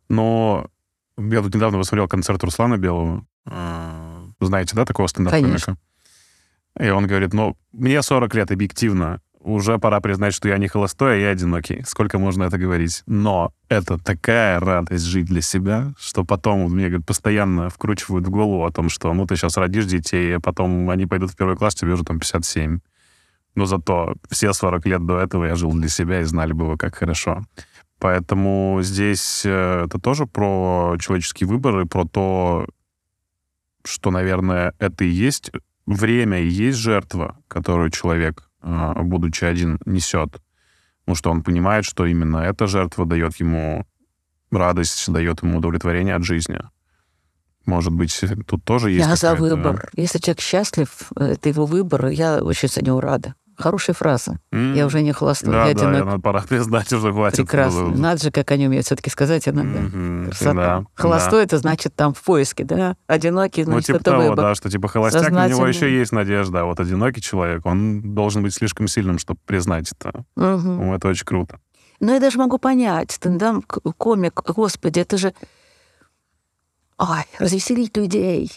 Но 0.08 0.70
я 1.16 1.42
тут 1.42 1.54
недавно 1.54 1.78
посмотрел 1.78 2.08
концерт 2.08 2.42
Руслана 2.44 2.76
Белого. 2.76 3.26
Э, 3.46 4.26
Знаете, 4.40 4.76
да, 4.76 4.84
такого 4.84 5.06
стендап-комика? 5.06 5.76
И 6.78 6.88
он 6.88 7.06
говорит, 7.06 7.32
ну, 7.32 7.56
мне 7.72 8.02
40 8.02 8.34
лет 8.34 8.50
объективно. 8.50 9.20
Уже 9.44 9.78
пора 9.78 10.00
признать, 10.00 10.32
что 10.32 10.48
я 10.48 10.56
не 10.56 10.68
холостой, 10.68 11.16
а 11.16 11.16
я 11.16 11.28
одинокий. 11.28 11.82
Сколько 11.86 12.18
можно 12.18 12.44
это 12.44 12.56
говорить? 12.56 13.02
Но 13.04 13.52
это 13.68 13.98
такая 13.98 14.58
радость 14.58 15.04
жить 15.04 15.26
для 15.26 15.42
себя, 15.42 15.92
что 15.98 16.24
потом 16.24 16.62
мне 16.72 16.88
говорит, 16.88 17.06
постоянно 17.06 17.68
вкручивают 17.68 18.26
в 18.26 18.30
голову 18.30 18.64
о 18.64 18.72
том, 18.72 18.88
что 18.88 19.12
ну 19.12 19.26
ты 19.26 19.36
сейчас 19.36 19.58
родишь 19.58 19.84
детей, 19.84 20.36
а 20.36 20.40
потом 20.40 20.88
они 20.88 21.04
пойдут 21.04 21.32
в 21.32 21.36
первый 21.36 21.56
класс, 21.58 21.74
тебе 21.74 21.92
уже 21.92 22.04
там 22.04 22.20
57. 22.20 22.78
Но 23.54 23.66
зато 23.66 24.14
все 24.30 24.54
40 24.54 24.86
лет 24.86 25.04
до 25.04 25.18
этого 25.18 25.44
я 25.44 25.56
жил 25.56 25.72
для 25.72 25.90
себя, 25.90 26.22
и 26.22 26.24
знали 26.24 26.54
бы 26.54 26.66
вы, 26.66 26.78
как 26.78 26.94
хорошо. 26.94 27.44
Поэтому 27.98 28.78
здесь 28.80 29.42
э, 29.44 29.84
это 29.84 29.98
тоже 30.00 30.24
про 30.24 30.96
человеческий 30.98 31.44
выбор 31.44 31.80
и 31.80 31.86
про 31.86 32.06
то, 32.06 32.66
что, 33.84 34.10
наверное, 34.10 34.72
это 34.78 35.04
и 35.04 35.08
есть 35.08 35.52
время, 35.84 36.40
и 36.40 36.48
есть 36.48 36.78
жертва, 36.78 37.36
которую 37.46 37.90
человек, 37.90 38.48
будучи 38.64 39.44
один, 39.44 39.78
несет. 39.84 40.40
Потому 41.04 41.16
что 41.16 41.30
он 41.30 41.42
понимает, 41.42 41.84
что 41.84 42.06
именно 42.06 42.38
эта 42.38 42.66
жертва 42.66 43.04
дает 43.04 43.36
ему 43.36 43.86
радость, 44.50 45.12
дает 45.12 45.42
ему 45.42 45.58
удовлетворение 45.58 46.14
от 46.14 46.24
жизни. 46.24 46.60
Может 47.66 47.92
быть, 47.92 48.18
тут 48.46 48.64
тоже 48.64 48.90
есть 48.90 49.06
Я 49.06 49.16
за 49.16 49.34
выбор. 49.34 49.90
Если 49.94 50.18
человек 50.18 50.40
счастлив, 50.40 51.12
это 51.16 51.48
его 51.48 51.66
выбор, 51.66 52.08
я 52.08 52.42
очень 52.42 52.68
за 52.68 52.82
него 52.82 53.00
рада. 53.00 53.34
Хорошая 53.56 53.94
фраза. 53.94 54.38
М, 54.52 54.74
Я 54.74 54.86
уже 54.86 55.00
не 55.02 55.12
холостой, 55.12 55.52
Да, 55.52 55.66
я 55.68 55.74
да, 55.74 55.88
одинок. 55.88 56.06
надо 56.06 56.18
пора 56.20 56.42
признать, 56.42 56.92
уже 56.92 57.12
хватит. 57.12 57.36
Прекрасно. 57.38 57.88
Надо 57.90 58.22
же, 58.22 58.30
как 58.30 58.50
они 58.50 58.66
умеют 58.66 58.86
все-таки 58.86 59.10
сказать 59.10 59.46
иногда. 59.48 59.80
Мгм, 59.80 60.26
Красота. 60.26 60.54
да, 60.54 60.84
Холостой 60.94 61.44
это 61.44 61.58
значит 61.58 61.94
там 61.94 62.14
в 62.14 62.22
поиске, 62.22 62.64
да? 62.64 62.96
Одинокий, 63.06 63.64
Ну, 63.64 63.72
значит, 63.72 63.86
типа 63.86 63.96
это 63.96 64.04
того, 64.04 64.22
выбор. 64.22 64.36
да, 64.36 64.54
что 64.54 64.70
типа 64.70 64.88
холостяк, 64.88 65.30
у 65.32 65.48
него 65.48 65.66
еще 65.66 65.90
есть 65.92 66.12
надежда, 66.12 66.62
а 66.62 66.64
вот 66.64 66.80
одинокий 66.80 67.20
человек, 67.20 67.64
он 67.66 68.14
должен 68.14 68.42
быть 68.42 68.54
слишком 68.54 68.88
сильным, 68.88 69.18
чтобы 69.18 69.38
признать 69.46 69.92
это. 69.92 70.24
Ну, 70.36 70.94
это 70.94 71.08
очень 71.08 71.24
круто. 71.24 71.58
Но 72.00 72.12
я 72.12 72.20
даже 72.20 72.38
могу 72.38 72.58
понять, 72.58 73.12
стендап, 73.12 73.64
комик, 73.96 74.42
господи, 74.42 74.98
это 75.00 75.16
же... 75.16 75.32
Ой, 76.98 77.24
развеселить 77.38 77.96
людей, 77.96 78.50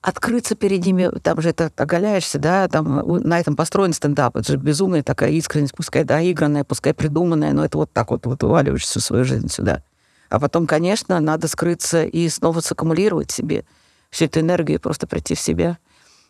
открыться 0.00 0.54
перед 0.54 0.84
ними, 0.84 1.10
там 1.22 1.40
же 1.40 1.50
это 1.50 1.72
оголяешься, 1.76 2.38
да, 2.38 2.68
там 2.68 2.98
на 3.06 3.40
этом 3.40 3.56
построен 3.56 3.92
стендап, 3.92 4.36
это 4.36 4.52
же 4.52 4.58
безумная 4.58 5.02
такая 5.02 5.30
искренность, 5.30 5.74
пускай 5.74 6.04
доигранная, 6.04 6.64
пускай 6.64 6.94
придуманная, 6.94 7.52
но 7.52 7.64
это 7.64 7.78
вот 7.78 7.92
так 7.92 8.10
вот, 8.10 8.24
вот 8.26 8.42
уваливаешь 8.44 8.82
всю 8.82 9.00
свою 9.00 9.24
жизнь 9.24 9.48
сюда. 9.48 9.82
А 10.30 10.38
потом, 10.38 10.66
конечно, 10.66 11.18
надо 11.20 11.48
скрыться 11.48 12.04
и 12.04 12.28
снова 12.28 12.60
саккумулировать 12.60 13.30
себе 13.30 13.64
всю 14.10 14.26
эту 14.26 14.40
энергию 14.40 14.80
просто 14.80 15.06
прийти 15.06 15.34
в 15.34 15.40
себя. 15.40 15.78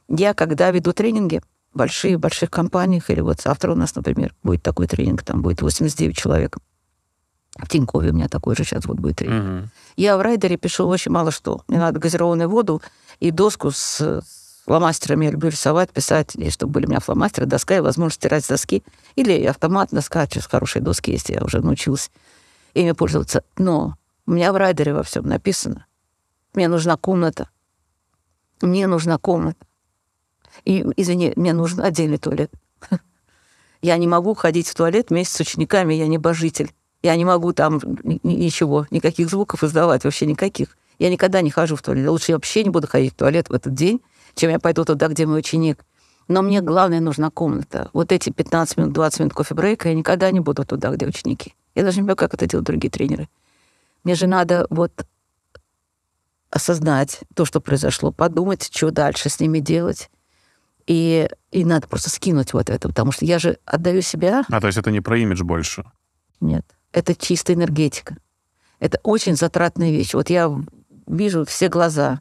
Я, 0.09 0.35
когда 0.35 0.70
веду 0.70 0.92
тренинги 0.92 1.42
в 1.74 1.78
больших, 1.78 2.50
компаниях, 2.50 3.11
или 3.11 3.20
вот 3.20 3.40
завтра 3.40 3.72
у 3.72 3.74
нас, 3.74 3.94
например, 3.94 4.35
будет 4.42 4.62
такой 4.62 4.87
тренинг, 4.87 5.22
там 5.22 5.42
будет 5.42 5.61
89 5.61 6.16
человек. 6.16 6.57
В 7.57 7.68
Тинькове 7.68 8.11
у 8.11 8.14
меня 8.14 8.28
такой 8.28 8.54
же 8.54 8.64
сейчас 8.64 8.87
вот 8.87 8.98
будет 8.98 9.16
тренинг. 9.16 9.44
Мгм. 9.44 9.70
Я 9.96 10.16
в 10.16 10.20
райдере 10.20 10.57
пишу 10.57 10.87
очень 10.87 11.11
мало 11.11 11.31
что. 11.31 11.62
Мне 11.66 11.78
надо 11.78 11.98
газированную 11.98 12.48
воду 12.48 12.81
и 13.20 13.31
доску 13.31 13.70
с 13.70 14.22
фломастерами. 14.64 15.26
Я 15.26 15.31
люблю 15.33 15.48
рисовать, 15.48 15.90
писать, 15.90 16.35
и 16.37 16.50
чтобы 16.50 16.72
были 16.72 16.87
у 16.87 16.90
меня 16.90 17.00
фломастеры, 17.00 17.46
доска 17.46 17.76
и 17.76 17.81
возможность 17.81 18.20
стирать 18.20 18.44
с 18.44 18.48
доски. 18.48 18.83
Или 19.16 19.44
автомат, 19.44 19.88
доска, 19.90 20.26
сейчас 20.26 20.46
хорошие 20.46 20.83
доски 20.83 21.11
есть, 21.11 21.31
я 21.31 21.42
уже 21.42 21.61
научилась 21.61 22.11
ими 22.74 22.92
пользоваться. 22.92 23.42
Но 23.57 23.96
у 24.26 24.33
меня 24.33 24.52
в 24.52 24.57
райдере 24.57 24.92
во 24.92 25.02
всем 25.02 25.26
написано. 25.26 25.87
Мне 26.54 26.68
нужна 26.68 26.96
комната. 26.96 27.48
Мне 28.61 28.87
нужна 28.87 29.18
комната. 29.18 29.64
И, 30.64 30.85
извини, 30.96 31.33
мне 31.37 31.52
нужен 31.52 31.81
отдельный 31.81 32.18
туалет. 32.18 32.52
Я 33.81 33.96
не 33.96 34.07
могу 34.07 34.35
ходить 34.35 34.68
в 34.68 34.74
туалет 34.74 35.11
вместе 35.11 35.37
с 35.37 35.40
учениками, 35.40 35.94
я 35.94 36.09
небожитель. 36.09 36.72
Я 37.00 37.14
не 37.14 37.24
могу 37.24 37.52
там 37.52 37.81
ни- 38.02 38.18
ни- 38.24 38.35
ничего, 38.35 38.87
никаких 38.90 39.31
звуков 39.31 39.62
издавать, 39.62 40.02
вообще 40.02 40.26
никаких. 40.26 40.76
Я 40.98 41.11
никогда 41.11 41.40
не 41.40 41.50
хожу 41.50 41.76
в 41.76 41.82
туалет. 41.82 42.08
Лучше 42.08 42.32
я 42.32 42.37
вообще 42.37 42.64
не 42.64 42.70
буду 42.70 42.87
ходить 42.87 43.12
в 43.12 43.16
туалет 43.16 43.48
в 43.48 43.52
этот 43.52 43.74
день, 43.74 44.00
чем 44.34 44.50
я 44.50 44.58
пойду 44.58 44.84
туда, 44.84 45.08
где 45.08 45.26
мой 45.26 45.38
ученик. 45.40 45.84
Но 46.26 46.42
мне 46.42 46.61
главное 46.61 47.00
нужна 47.00 47.30
комната. 47.30 47.88
Вот 47.92 48.12
эти 48.12 48.30
15 48.30 48.76
минут, 48.76 48.92
20 48.92 49.20
минут 49.20 49.32
кофе-брейка, 49.34 49.88
я 49.88 49.94
никогда 49.94 50.30
не 50.30 50.40
буду 50.40 50.64
туда, 50.64 50.90
где 50.90 51.06
ученики. 51.06 51.54
Я 51.74 51.84
даже 51.84 51.98
не 51.98 52.02
понимаю, 52.02 52.16
как 52.16 52.34
это 52.34 52.46
делают 52.46 52.66
другие 52.66 52.90
тренеры. 52.90 53.28
Мне 54.04 54.14
же 54.14 54.26
надо 54.26 54.66
вот 54.70 55.06
осознать 56.50 57.20
то, 57.34 57.44
что 57.44 57.61
произошло, 57.61 58.11
подумать, 58.12 58.68
что 58.74 58.90
дальше 58.90 59.28
с 59.28 59.40
ними 59.40 59.59
делать. 59.61 60.11
И, 60.86 61.28
и 61.51 61.64
надо 61.64 61.86
просто 61.86 62.09
скинуть 62.09 62.55
вот 62.55 62.70
это, 62.70 62.88
потому 62.88 63.12
что 63.12 63.26
я 63.26 63.38
же 63.38 63.59
отдаю 63.66 64.01
себя 64.01 64.44
А, 64.49 64.61
то 64.61 64.66
есть 64.66 64.78
это 64.78 64.90
не 64.90 65.01
про 65.01 65.18
имидж 65.18 65.42
больше. 65.42 65.84
нет. 66.40 66.64
Это 66.90 67.14
чистая 67.14 67.55
энергетика. 67.55 68.16
Это 68.80 68.99
очень 69.03 69.36
затратная 69.36 69.90
вещь. 69.90 70.14
Вот 70.14 70.30
я 70.30 70.51
вижу 71.09 71.44
все 71.44 71.68
глаза, 71.68 72.20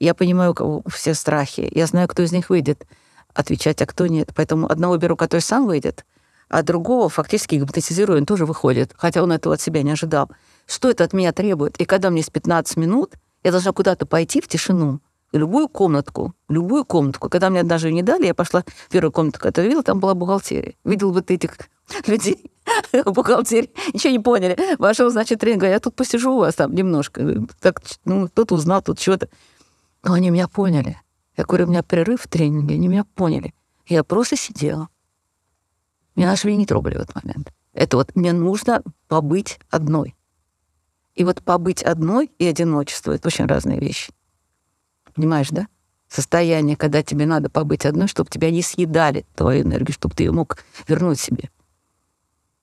я 0.00 0.14
понимаю 0.14 0.52
у 0.52 0.54
кого 0.54 0.82
все 0.88 1.14
страхи, 1.14 1.68
я 1.72 1.86
знаю, 1.86 2.08
кто 2.08 2.22
из 2.22 2.32
них 2.32 2.50
выйдет 2.50 2.86
отвечать, 3.34 3.82
а 3.82 3.86
кто 3.86 4.06
нет. 4.06 4.30
Поэтому 4.34 4.70
одного 4.70 4.96
беру, 4.96 5.16
который 5.16 5.40
сам 5.40 5.66
выйдет, 5.66 6.04
а 6.48 6.62
другого 6.62 7.08
фактически 7.08 7.56
гипнотизирую, 7.56 8.20
он 8.20 8.26
тоже 8.26 8.46
выходит, 8.46 8.92
хотя 8.96 9.22
он 9.22 9.32
этого 9.32 9.54
от 9.54 9.60
себя 9.60 9.82
не 9.82 9.92
ожидал. 9.92 10.30
Что 10.66 10.90
это 10.90 11.04
от 11.04 11.12
меня 11.12 11.32
требует? 11.32 11.76
И 11.78 11.84
когда 11.84 12.10
мне 12.10 12.20
есть 12.20 12.32
15 12.32 12.76
минут, 12.76 13.14
я 13.44 13.50
должна 13.50 13.72
куда-то 13.72 14.06
пойти 14.06 14.40
в 14.40 14.48
тишину, 14.48 15.00
любую 15.32 15.68
комнатку, 15.68 16.34
любую 16.48 16.84
комнатку. 16.84 17.28
Когда 17.28 17.50
мне 17.50 17.62
даже 17.62 17.92
не 17.92 18.02
дали, 18.02 18.26
я 18.26 18.34
пошла 18.34 18.62
в 18.62 18.88
первую 18.90 19.12
комнату, 19.12 19.38
которую 19.38 19.68
видела, 19.68 19.82
там 19.82 20.00
была 20.00 20.14
бухгалтерия. 20.14 20.74
Видел 20.84 21.12
вот 21.12 21.30
этих 21.30 21.58
людей 22.06 22.50
бухгалтерии, 23.04 23.70
ничего 23.92 24.12
не 24.12 24.18
поняли. 24.18 24.56
Вошел, 24.78 25.10
значит, 25.10 25.40
тренинг, 25.40 25.60
говорит, 25.60 25.76
я 25.76 25.80
тут 25.80 25.94
посижу 25.94 26.32
у 26.32 26.38
вас 26.38 26.54
там 26.54 26.74
немножко. 26.74 27.46
Так, 27.60 27.82
ну, 28.04 28.28
тут 28.28 28.52
узнал, 28.52 28.82
тут 28.82 29.00
что-то. 29.00 29.28
Но 30.02 30.14
они 30.14 30.30
меня 30.30 30.48
поняли. 30.48 31.00
Я 31.36 31.44
говорю, 31.44 31.66
у 31.66 31.68
меня 31.68 31.82
прерыв 31.82 32.22
в 32.22 32.28
тренинге, 32.28 32.74
они 32.74 32.88
меня 32.88 33.04
поняли. 33.14 33.54
Я 33.86 34.04
просто 34.04 34.36
сидела. 34.36 34.88
Меня 36.16 36.28
нашли 36.28 36.56
не 36.56 36.66
трогали 36.66 36.96
в 36.98 37.00
этот 37.00 37.14
момент. 37.14 37.52
Это 37.72 37.96
вот 37.96 38.16
мне 38.16 38.32
нужно 38.32 38.82
побыть 39.06 39.60
одной. 39.70 40.16
И 41.14 41.24
вот 41.24 41.42
побыть 41.42 41.82
одной 41.82 42.30
и 42.38 42.46
одиночество— 42.46 43.12
это 43.14 43.28
очень 43.28 43.46
разные 43.46 43.80
вещи. 43.80 44.12
Понимаешь, 45.18 45.48
да? 45.50 45.66
Состояние, 46.08 46.76
когда 46.76 47.02
тебе 47.02 47.26
надо 47.26 47.50
побыть 47.50 47.84
одной, 47.84 48.06
чтобы 48.06 48.30
тебя 48.30 48.52
не 48.52 48.62
съедали 48.62 49.26
твою 49.34 49.62
энергию, 49.64 49.92
чтобы 49.92 50.14
ты 50.14 50.22
ее 50.22 50.30
мог 50.30 50.58
вернуть 50.86 51.18
себе. 51.18 51.50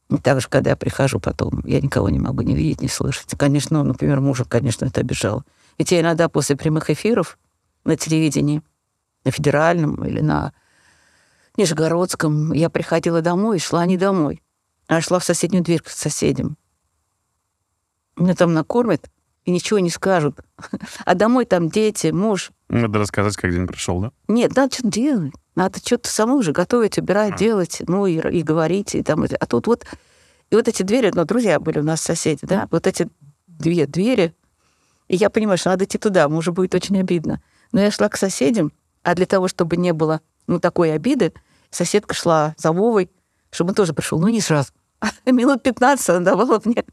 И 0.09 0.15
так 0.19 0.39
же, 0.39 0.47
когда 0.47 0.69
я 0.69 0.75
прихожу 0.77 1.19
потом, 1.19 1.61
я 1.65 1.81
никого 1.81 2.07
не 2.07 2.17
могу 2.17 2.43
не 2.43 2.55
видеть, 2.55 2.81
не 2.81 2.87
слышать. 2.87 3.35
Конечно, 3.37 3.79
ну, 3.79 3.89
например, 3.89 4.21
мужа, 4.21 4.45
конечно, 4.45 4.85
это 4.85 5.01
обижало. 5.01 5.43
Ведь 5.77 5.91
я 5.91 5.99
иногда 5.99 6.29
после 6.29 6.55
прямых 6.55 6.89
эфиров 6.89 7.37
на 7.83 7.97
телевидении, 7.97 8.61
на 9.25 9.31
федеральном 9.31 10.05
или 10.05 10.21
на 10.21 10.53
Нижегородском, 11.57 12.53
я 12.53 12.69
приходила 12.69 13.21
домой 13.21 13.57
и 13.57 13.59
шла 13.59 13.85
не 13.85 13.97
домой, 13.97 14.41
а 14.87 15.01
шла 15.01 15.19
в 15.19 15.25
соседнюю 15.25 15.61
дверь 15.61 15.81
к 15.81 15.89
соседям. 15.89 16.55
Меня 18.15 18.33
там 18.33 18.53
накормят 18.53 19.09
и 19.45 19.51
ничего 19.51 19.79
не 19.79 19.89
скажут. 19.89 20.39
А 21.05 21.15
домой 21.15 21.45
там 21.45 21.69
дети, 21.69 22.07
муж. 22.07 22.51
Надо 22.67 22.99
рассказать, 22.99 23.35
как 23.37 23.51
день 23.51 23.67
прошел, 23.67 23.99
да? 24.01 24.11
Нет, 24.27 24.55
надо 24.55 24.73
что-то 24.73 24.89
делать. 24.89 25.33
Надо 25.55 25.79
что-то 25.79 26.09
самому 26.09 26.39
уже 26.39 26.51
готовить, 26.51 26.97
убирать, 26.97 27.37
делать, 27.37 27.81
ну 27.87 28.05
и, 28.07 28.13
и 28.15 28.43
говорить. 28.43 28.95
И 28.95 29.03
там, 29.03 29.23
а 29.23 29.45
тут 29.45 29.67
вот... 29.67 29.85
И 30.49 30.55
вот 30.55 30.67
эти 30.67 30.83
двери, 30.83 31.11
ну, 31.13 31.25
друзья 31.25 31.59
были 31.59 31.79
у 31.79 31.83
нас 31.83 32.01
соседи, 32.01 32.41
да, 32.43 32.67
вот 32.69 32.85
эти 32.85 33.07
две 33.47 33.87
двери, 33.87 34.35
и 35.07 35.15
я 35.15 35.29
понимаю, 35.29 35.57
что 35.57 35.69
надо 35.69 35.85
идти 35.85 35.97
туда, 35.97 36.27
мужу 36.29 36.51
будет 36.51 36.75
очень 36.75 36.99
обидно. 36.99 37.41
Но 37.71 37.81
я 37.81 37.91
шла 37.91 38.09
к 38.09 38.17
соседям, 38.17 38.71
а 39.03 39.15
для 39.15 39.25
того, 39.25 39.47
чтобы 39.47 39.77
не 39.77 39.93
было, 39.93 40.21
ну, 40.47 40.59
такой 40.59 40.93
обиды, 40.93 41.33
соседка 41.69 42.13
шла 42.13 42.55
за 42.57 42.71
Вовой, 42.71 43.11
чтобы 43.51 43.69
он 43.69 43.75
тоже 43.75 43.93
пришел, 43.93 44.19
ну, 44.19 44.27
не 44.27 44.41
сразу. 44.41 44.69
Минут 45.25 45.63
15 45.63 46.09
она 46.09 46.19
давала 46.19 46.61
мне 46.65 46.85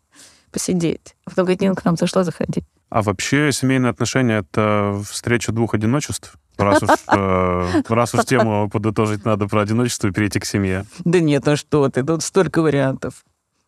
посидеть. 0.53 1.17
А 1.25 1.31
потом 1.31 1.45
говорит, 1.47 1.61
Нина, 1.61 1.75
к 1.75 1.85
нам 1.85 1.97
зашла, 1.97 2.25
заходи. 2.25 2.63
А 2.91 3.03
вообще 3.03 3.51
семейные 3.53 3.91
отношения— 3.91 4.39
это 4.53 5.03
встреча 5.11 5.51
двух 5.51 5.75
одиночеств? 5.75 6.35
Раз 6.59 6.83
уж, 6.83 6.91
э, 7.09 7.83
раз 7.89 8.15
уж 8.15 8.25
тему 8.27 8.69
подытожить 8.71 9.25
надо 9.25 9.49
про 9.49 9.63
одиночество 9.63 10.09
и 10.09 10.13
перейти 10.13 10.39
к 10.39 10.45
семье. 10.45 10.85
Да 11.05 11.19
нет, 11.19 11.47
ну 11.47 11.57
что 11.57 11.89
ты, 11.89 12.05
тут 12.05 12.23
столько 12.23 12.61
вариантов. 12.61 13.25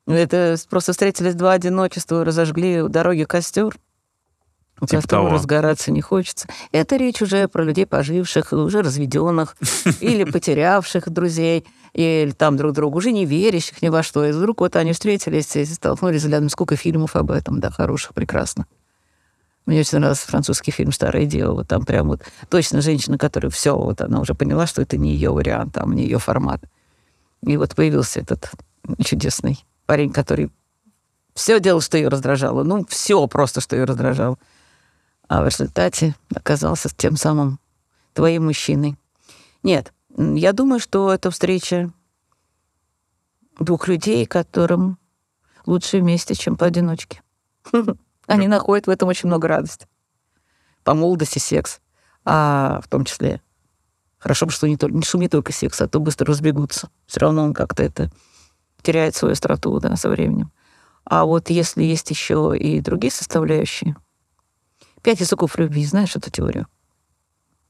Это 0.07 0.57
просто 0.69 0.93
встретились 0.93 1.35
два 1.35 1.53
одиночества, 1.53 2.25
разожгли 2.25 2.83
у 2.83 2.89
дороги 2.89 3.25
костер. 3.25 3.75
У 4.81 4.87
Типа 4.87 5.03
которого 5.03 5.29
того. 5.29 5.39
разгораться 5.39 5.93
не 5.93 6.01
хочется. 6.03 6.49
Это 6.73 6.97
речь 6.97 7.23
уже 7.23 7.47
про 7.49 7.63
людей 7.63 7.87
поживших, 7.87 8.53
уже 8.53 8.83
разведенных 8.83 9.57
или 10.01 10.25
потерявших 10.25 11.09
друзей, 11.09 11.65
или 11.95 12.33
там 12.33 12.57
друг 12.57 12.73
другу 12.73 12.99
уже 12.99 13.13
не 13.13 13.25
верящих 13.25 13.81
ни 13.81 13.89
во 13.89 14.03
что. 14.03 14.25
И 14.25 14.33
вдруг 14.33 14.61
вот 14.61 14.77
они 14.77 14.93
встретились 14.93 15.55
и 15.57 15.65
столкнулись 15.65 16.23
взглядом. 16.23 16.49
Сколько 16.49 16.77
фильмов 16.77 17.15
об 17.17 17.31
этом, 17.31 17.61
да, 17.61 17.71
хороших, 17.71 18.15
прекрасно. 18.15 18.67
Мне 19.65 19.81
очень 19.81 19.99
нравился 19.99 20.27
французский 20.27 20.73
фильм 20.73 20.93
«Старое 20.93 21.25
дело». 21.25 21.55
Вот 21.55 21.69
там 21.69 21.85
прям 21.85 22.09
вот 22.09 22.23
точно 22.51 22.83
женщина, 22.83 23.17
которая 23.17 23.51
все, 23.51 23.77
вот 23.77 24.01
она 24.03 24.21
уже 24.21 24.35
поняла, 24.35 24.67
что 24.67 24.83
это 24.83 24.99
не 24.99 25.13
ее 25.13 25.31
вариант, 25.31 25.73
там, 25.75 25.93
не 25.95 26.03
ее 26.03 26.19
формат. 26.19 26.61
И 27.47 27.57
вот 27.57 27.75
появился 27.75 28.21
этот 28.21 28.51
чудесный 29.03 29.65
парень, 29.87 30.13
который 30.13 30.51
все 31.35 31.61
делал, 31.61 31.81
что 31.81 31.97
ее 31.97 32.09
раздражало. 32.09 32.63
Ну, 32.63 32.85
все 32.89 33.27
просто, 33.27 33.61
что 33.61 33.77
ее 33.77 33.85
раздражало. 33.85 34.37
А 35.29 35.43
в 35.43 35.47
результате 35.47 36.15
оказался 36.35 36.91
тем 36.95 37.17
самым 37.17 37.59
твоим 38.13 38.45
мужчиной. 38.45 38.97
Нет, 39.63 39.95
я 40.17 40.53
думаю, 40.53 40.81
что 40.81 41.13
это 41.13 41.31
встреча 41.31 41.93
двух 43.59 43.89
людей, 43.89 44.27
которым 44.27 44.99
лучше 45.67 45.99
вместе, 45.99 46.35
чем 46.35 46.57
поодиночке. 46.57 47.23
Они 48.27 48.49
находят 48.49 48.87
в 48.87 48.91
этом 48.91 49.09
очень 49.09 49.29
много 49.29 49.49
радости. 49.49 49.87
По 50.83 50.95
молодости 50.95 51.39
секс, 51.39 51.81
а 52.25 52.81
в 52.83 52.89
том 52.89 53.05
числе 53.05 53.41
хорошо 54.19 54.47
бы, 54.47 54.53
что 54.53 54.67
не 54.67 54.77
только, 54.77 55.03
что 55.03 55.19
не 55.19 55.29
только 55.29 55.53
секс, 55.53 55.81
а 55.81 55.89
то 55.89 56.01
быстро 56.01 56.27
разбегутся. 56.27 56.91
Все 57.07 57.21
равно 57.21 57.45
он 57.45 57.55
как-то 57.55 57.83
это 57.83 58.11
теряет 58.83 59.15
свою 59.17 59.33
остроту 59.33 59.79
да, 59.81 59.97
со 59.97 60.09
временем. 60.09 60.53
А 61.05 61.25
вот 61.25 61.51
если 61.51 61.83
есть 61.83 62.11
еще 62.11 62.55
и 62.57 62.81
другие 62.81 63.11
составляющие, 63.11 63.97
пять 65.03 65.21
языков 65.21 65.59
любви, 65.59 65.85
знаешь 65.85 66.17
эту 66.17 66.31
теорию? 66.31 66.67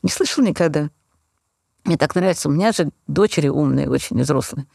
Не 0.03 0.11
слышал 0.11 0.45
никогда. 0.45 0.91
Мне 1.85 1.97
так 1.97 2.15
нравится. 2.15 2.49
У 2.49 2.53
меня 2.53 2.73
же 2.73 2.91
дочери 3.07 3.49
умные, 3.49 3.89
очень 3.89 4.21
взрослые. 4.21 4.67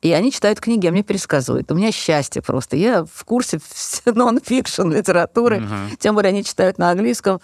И 0.00 0.12
они 0.12 0.32
читают 0.32 0.60
книги, 0.60 0.86
а 0.86 0.90
мне 0.90 1.04
пересказывают. 1.04 1.70
У 1.70 1.76
меня 1.76 1.92
счастье 1.92 2.42
просто. 2.42 2.76
Я 2.76 3.04
в 3.04 3.24
курсе 3.24 3.60
нон-фикшн 4.04 4.90
литературы. 4.90 5.60
Мгм. 5.60 5.96
Тем 5.98 6.14
более 6.14 6.30
они 6.30 6.44
читают 6.44 6.78
на 6.78 6.90
английском. 6.90 7.40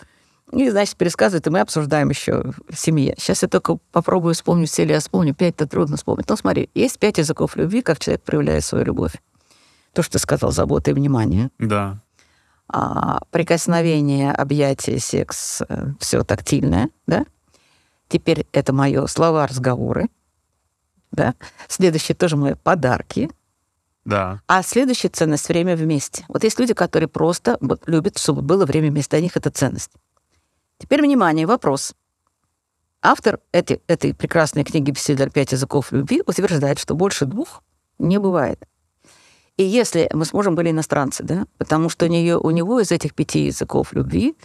И, 0.52 0.70
значит, 0.70 0.96
пересказывают, 0.96 1.46
и 1.46 1.50
мы 1.50 1.60
обсуждаем 1.60 2.08
еще 2.08 2.52
в 2.68 2.74
семье. 2.74 3.14
Сейчас 3.18 3.42
я 3.42 3.48
только 3.48 3.78
попробую 3.92 4.34
вспомнить 4.34 4.70
все, 4.70 4.84
или 4.84 4.92
я 4.92 5.00
вспомню. 5.00 5.34
Пять-то 5.34 5.66
трудно 5.66 5.96
вспомнить. 5.96 6.28
Ну, 6.28 6.36
смотри, 6.36 6.70
есть 6.74 6.98
пять 6.98 7.18
языков 7.18 7.54
любви, 7.56 7.82
как 7.82 7.98
человек 7.98 8.22
проявляет 8.22 8.64
свою 8.64 8.86
любовь. 8.86 9.12
То, 9.92 10.02
что 10.02 10.12
ты 10.14 10.18
сказал, 10.18 10.50
забота 10.50 10.90
и 10.90 10.94
внимание. 10.94 11.50
Да. 11.58 12.00
А, 12.66 13.20
прикосновение, 13.30 14.32
объятие, 14.32 15.00
секс, 15.00 15.62
все 16.00 16.24
тактильное, 16.24 16.88
да? 17.06 17.24
Теперь 18.08 18.46
это 18.52 18.72
мое 18.72 19.06
слова, 19.06 19.46
разговоры, 19.46 20.08
да? 21.12 21.34
Следующее 21.68 22.16
тоже 22.16 22.36
мои 22.36 22.54
подарки, 22.54 23.30
Да. 24.04 24.40
а 24.46 24.62
следующая 24.62 25.08
ценность— 25.08 25.48
время 25.50 25.76
вместе. 25.76 26.24
Вот 26.28 26.44
есть 26.44 26.58
люди, 26.58 26.74
которые 26.74 27.08
просто 27.08 27.58
вот, 27.60 27.82
любят, 27.86 28.18
чтобы 28.18 28.42
было 28.42 28.64
время 28.66 28.90
вместе. 28.90 29.10
Для 29.10 29.20
них 29.22 29.36
это 29.36 29.50
ценность. 29.50 29.92
Теперь, 30.78 31.02
внимание, 31.02 31.46
вопрос. 31.46 31.94
Автор 33.02 33.40
этой, 33.52 33.82
этой 33.86 34.14
прекрасной 34.14 34.64
книги 34.64 34.90
«Беседер. 34.90 35.30
Пять 35.30 35.52
языков 35.52 35.92
любви» 35.92 36.22
утверждает, 36.26 36.78
что 36.78 36.94
больше 36.94 37.26
двух 37.26 37.62
не 37.98 38.18
бывает. 38.18 38.66
И 39.56 39.64
если 39.64 40.08
мы 40.12 40.24
сможем 40.24 40.54
были 40.54 40.70
иностранцы, 40.70 41.24
да, 41.24 41.46
потому 41.58 41.88
что 41.88 42.06
у, 42.06 42.08
нее, 42.08 42.38
у 42.38 42.50
него 42.50 42.80
из 42.80 42.92
этих 42.92 43.14
пяти 43.14 43.46
языков 43.46 43.92
любви 43.92 44.36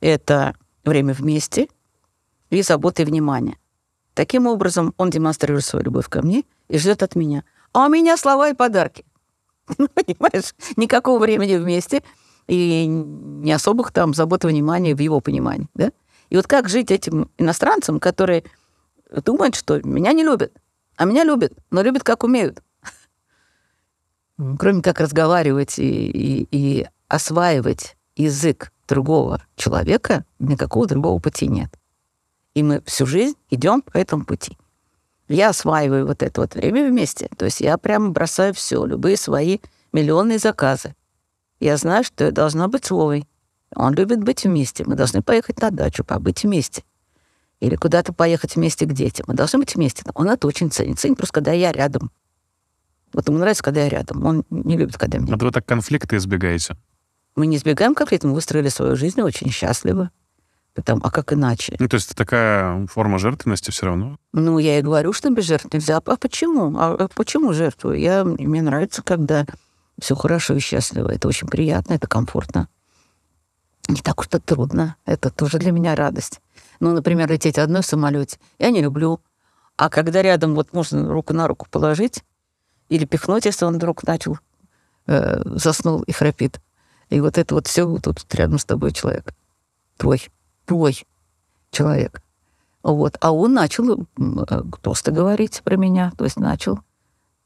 это 0.00 0.54
время 0.84 1.14
вместе 1.14 1.68
и 2.50 2.62
забота 2.62 3.02
и 3.02 3.04
внимание. 3.04 3.58
Таким 4.14 4.46
образом, 4.46 4.94
он 4.96 5.10
демонстрирует 5.10 5.64
свою 5.64 5.84
любовь 5.84 6.08
ко 6.08 6.22
мне 6.22 6.44
и 6.68 6.78
ждет 6.78 7.02
от 7.02 7.14
меня. 7.14 7.44
А 7.72 7.86
у 7.86 7.88
меня 7.88 8.16
слова 8.16 8.50
и 8.50 8.54
подарки. 8.54 9.04
Ну, 9.78 9.86
Понимаешь, 9.88 10.54
никакого 10.76 11.18
времени 11.18 11.56
вместе 11.56 12.02
и 12.46 12.86
не 12.86 13.52
особых 13.52 13.92
там 13.92 14.14
забот 14.14 14.44
и 14.44 14.48
внимания 14.48 14.94
в 14.94 14.98
его 14.98 15.20
понимании. 15.20 15.68
Да? 15.74 15.92
И 16.30 16.36
вот 16.36 16.46
как 16.46 16.68
жить 16.68 16.90
этим 16.90 17.30
иностранцам, 17.38 18.00
которые 18.00 18.44
думают, 19.24 19.54
что 19.54 19.80
меня 19.82 20.12
не 20.12 20.24
любят, 20.24 20.52
а 20.96 21.04
меня 21.04 21.24
любят, 21.24 21.52
но 21.70 21.82
любят 21.82 22.02
как 22.02 22.24
умеют. 22.24 22.62
Кроме 24.58 24.82
как 24.82 25.00
разговаривать 25.00 25.78
и, 25.78 26.08
и, 26.10 26.48
и 26.50 26.86
осваивать 27.08 27.96
язык 28.16 28.72
другого 28.88 29.42
человека, 29.56 30.24
никакого 30.38 30.86
другого 30.86 31.20
пути 31.20 31.46
нет. 31.46 31.77
И 32.54 32.62
мы 32.62 32.82
всю 32.86 33.06
жизнь 33.06 33.36
идем 33.50 33.82
по 33.82 33.96
этому 33.96 34.24
пути. 34.24 34.56
Я 35.28 35.50
осваиваю 35.50 36.06
вот 36.06 36.22
это 36.22 36.40
вот 36.40 36.54
время 36.54 36.88
вместе. 36.88 37.28
То 37.36 37.44
есть 37.44 37.60
я 37.60 37.76
прямо 37.76 38.10
бросаю 38.10 38.54
все, 38.54 38.84
любые 38.84 39.16
свои 39.16 39.58
миллионные 39.92 40.38
заказы. 40.38 40.94
Я 41.60 41.76
знаю, 41.76 42.04
что 42.04 42.24
я 42.24 42.30
должна 42.30 42.68
быть 42.68 42.86
с 42.86 42.90
Вовой. 42.90 43.26
Он 43.74 43.94
любит 43.94 44.22
быть 44.22 44.44
вместе. 44.44 44.84
Мы 44.86 44.94
должны 44.94 45.22
поехать 45.22 45.60
на 45.60 45.70
дачу, 45.70 46.04
побыть 46.04 46.44
вместе. 46.44 46.82
Или 47.60 47.76
куда-то 47.76 48.12
поехать 48.12 48.56
вместе 48.56 48.86
к 48.86 48.92
детям. 48.92 49.26
Мы 49.28 49.34
должны 49.34 49.58
быть 49.58 49.74
вместе. 49.74 50.04
Он 50.14 50.30
это 50.30 50.46
очень 50.46 50.70
ценит. 50.70 50.98
Ценит 50.98 51.18
просто, 51.18 51.34
когда 51.34 51.52
я 51.52 51.72
рядом. 51.72 52.10
Вот 53.12 53.28
ему 53.28 53.38
нравится, 53.38 53.62
когда 53.62 53.82
я 53.82 53.88
рядом. 53.88 54.24
Он 54.24 54.44
не 54.50 54.76
любит, 54.76 54.96
когда 54.96 55.18
меня. 55.18 55.32
Вот 55.32 55.42
вы 55.42 55.50
так 55.50 55.66
конфликты 55.66 56.16
избегаете. 56.16 56.76
Мы 57.34 57.46
не 57.46 57.56
избегаем 57.56 57.94
конфликта, 57.94 58.26
мы 58.26 58.34
выстроили 58.34 58.68
свою 58.68 58.96
жизнь 58.96 59.20
очень 59.20 59.50
счастливо. 59.50 60.10
Потому, 60.78 61.00
а 61.02 61.10
как 61.10 61.32
иначе? 61.32 61.74
Ну, 61.80 61.88
то 61.88 61.96
есть 61.96 62.06
это 62.06 62.14
такая 62.14 62.86
форма 62.86 63.18
жертвенности 63.18 63.72
все 63.72 63.86
равно. 63.86 64.16
Ну, 64.32 64.60
я 64.60 64.78
и 64.78 64.82
говорю, 64.82 65.12
что 65.12 65.28
без 65.28 65.44
жертв 65.44 65.66
нельзя. 65.72 65.96
А 65.96 66.16
почему? 66.16 66.72
А 66.78 67.08
почему 67.16 67.52
жертвую? 67.52 67.98
Я, 67.98 68.22
мне 68.22 68.62
нравится, 68.62 69.02
когда 69.02 69.44
все 70.00 70.14
хорошо 70.14 70.54
и 70.54 70.60
счастливо. 70.60 71.12
Это 71.12 71.26
очень 71.26 71.48
приятно, 71.48 71.94
это 71.94 72.06
комфортно. 72.06 72.68
Не 73.88 74.00
так 74.02 74.20
уж 74.20 74.28
это 74.28 74.38
трудно. 74.38 74.94
Это 75.04 75.30
тоже 75.30 75.58
для 75.58 75.72
меня 75.72 75.96
радость. 75.96 76.40
Ну, 76.78 76.92
например, 76.92 77.28
лететь 77.28 77.58
одной 77.58 77.82
в 77.82 77.86
самолете. 77.86 78.38
Я 78.60 78.70
не 78.70 78.80
люблю. 78.80 79.20
А 79.76 79.90
когда 79.90 80.22
рядом 80.22 80.54
вот 80.54 80.72
можно 80.72 81.12
руку 81.12 81.34
на 81.34 81.48
руку 81.48 81.66
положить 81.68 82.22
или 82.88 83.04
пихнуть, 83.04 83.46
если 83.46 83.64
он 83.64 83.74
вдруг 83.74 84.04
начал, 84.04 84.38
э, 85.08 85.42
заснул 85.44 86.02
и 86.02 86.12
храпит. 86.12 86.60
И 87.10 87.18
вот 87.18 87.36
это 87.36 87.56
вот 87.56 87.66
все 87.66 87.84
тут 87.98 88.32
рядом 88.32 88.60
с 88.60 88.64
тобой 88.64 88.92
человек. 88.92 89.34
Твой. 89.96 90.28
Твой 90.68 91.04
человек. 91.72 92.22
Вот. 92.84 93.16
А 93.20 93.32
он 93.32 93.54
начал 93.54 94.02
э, 94.02 94.62
тосты 94.80 95.10
говорить 95.10 95.62
про 95.64 95.76
меня, 95.76 96.12
то 96.16 96.24
есть 96.24 96.36
начал. 96.38 96.78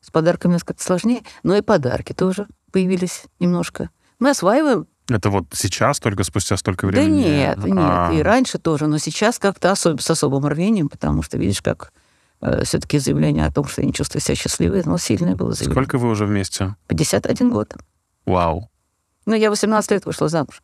С 0.03 0.11
подарками 0.11 0.59
как-то 0.59 0.83
сложнее, 0.83 1.23
но 1.45 1.55
и 1.57 1.63
подарки 1.63 2.13
тоже 2.13 2.47
появились 2.73 3.25
немножко. 3.39 3.89
Мы 4.19 4.31
осваиваем. 4.31 4.87
Это 5.09 5.31
вот 5.31 5.47
сейчас, 5.53 5.99
только 6.01 6.25
спустя 6.25 6.57
столько 6.57 6.87
Да 6.87 6.93
времени? 6.93 7.23
нет, 7.23 7.59
нет, 7.65 7.77
А, 7.79 8.11
и 8.13 8.21
раньше 8.23 8.59
тоже, 8.59 8.87
но 8.89 8.99
сейчас 8.99 9.39
как-то 9.39 9.71
особ- 9.73 10.01
с 10.01 10.11
особым 10.11 10.47
рвением, 10.47 10.89
потому 10.89 11.23
что 11.23 11.39
видишь, 11.39 11.63
как 11.63 11.93
все-таки 12.65 12.99
заявление 12.99 13.47
о 13.47 13.53
том, 13.53 13.67
что 13.67 13.81
я 13.83 13.87
не 13.87 13.93
чувствую 13.93 14.21
себя 14.21 14.35
счастливой, 14.35 14.83
но 14.85 14.99
сильное 14.99 15.37
было 15.37 15.53
заявление. 15.53 15.85
Сколько 15.85 15.99
вы 15.99 16.09
уже 16.11 16.27
вместе? 16.27 16.75
51 16.89 17.51
год. 17.51 17.75
Вау. 18.27 18.69
Ну, 19.27 19.35
я 19.35 19.51
18 19.51 19.91
лет 19.93 20.05
вышла 20.07 20.29
замуж. 20.29 20.61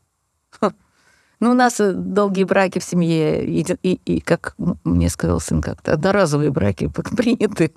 Ну, 1.41 1.51
у 1.53 1.55
нас 1.55 1.79
э, 1.81 1.93
долгие 1.93 2.45
браки 2.45 2.79
в 2.81 2.85
семье, 2.85 3.45
и, 3.47 3.65
и- 3.83 4.01
и, 4.05 4.21
как 4.21 4.55
мне 4.85 5.09
сказал 5.09 5.39
сын 5.41 5.63
как-то, 5.63 5.93
одноразовые 5.93 6.51
браки 6.51 6.89
приняты. 7.17 7.73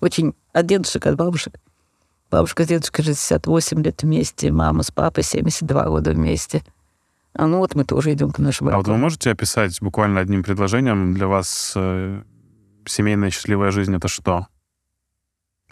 Очень 0.00 0.34
от 0.52 0.66
дедушек, 0.66 1.06
от 1.06 1.16
бабушек. 1.16 1.54
Бабушка 2.30 2.64
с 2.64 2.68
дедушкой 2.68 3.04
68 3.04 3.82
лет 3.82 4.02
вместе, 4.02 4.50
мама 4.52 4.82
с 4.84 4.90
папой 4.90 5.22
72 5.24 5.84
года 5.88 6.12
вместе. 6.12 6.62
А 7.34 7.46
ну 7.46 7.58
вот 7.58 7.74
мы 7.74 7.84
тоже 7.84 8.12
идем 8.12 8.30
к 8.30 8.38
нашему 8.38 8.70
А 8.70 8.76
вот 8.76 8.84
браку. 8.84 8.92
вы 8.96 8.98
можете 9.02 9.30
описать 9.30 9.80
буквально 9.82 10.20
одним 10.20 10.42
предложением 10.44 11.12
для 11.14 11.26
вас 11.26 11.72
э, 11.76 12.22
семейная 12.86 13.30
счастливая 13.30 13.70
жизнь 13.70 13.94
это 13.96 14.06
что? 14.08 14.46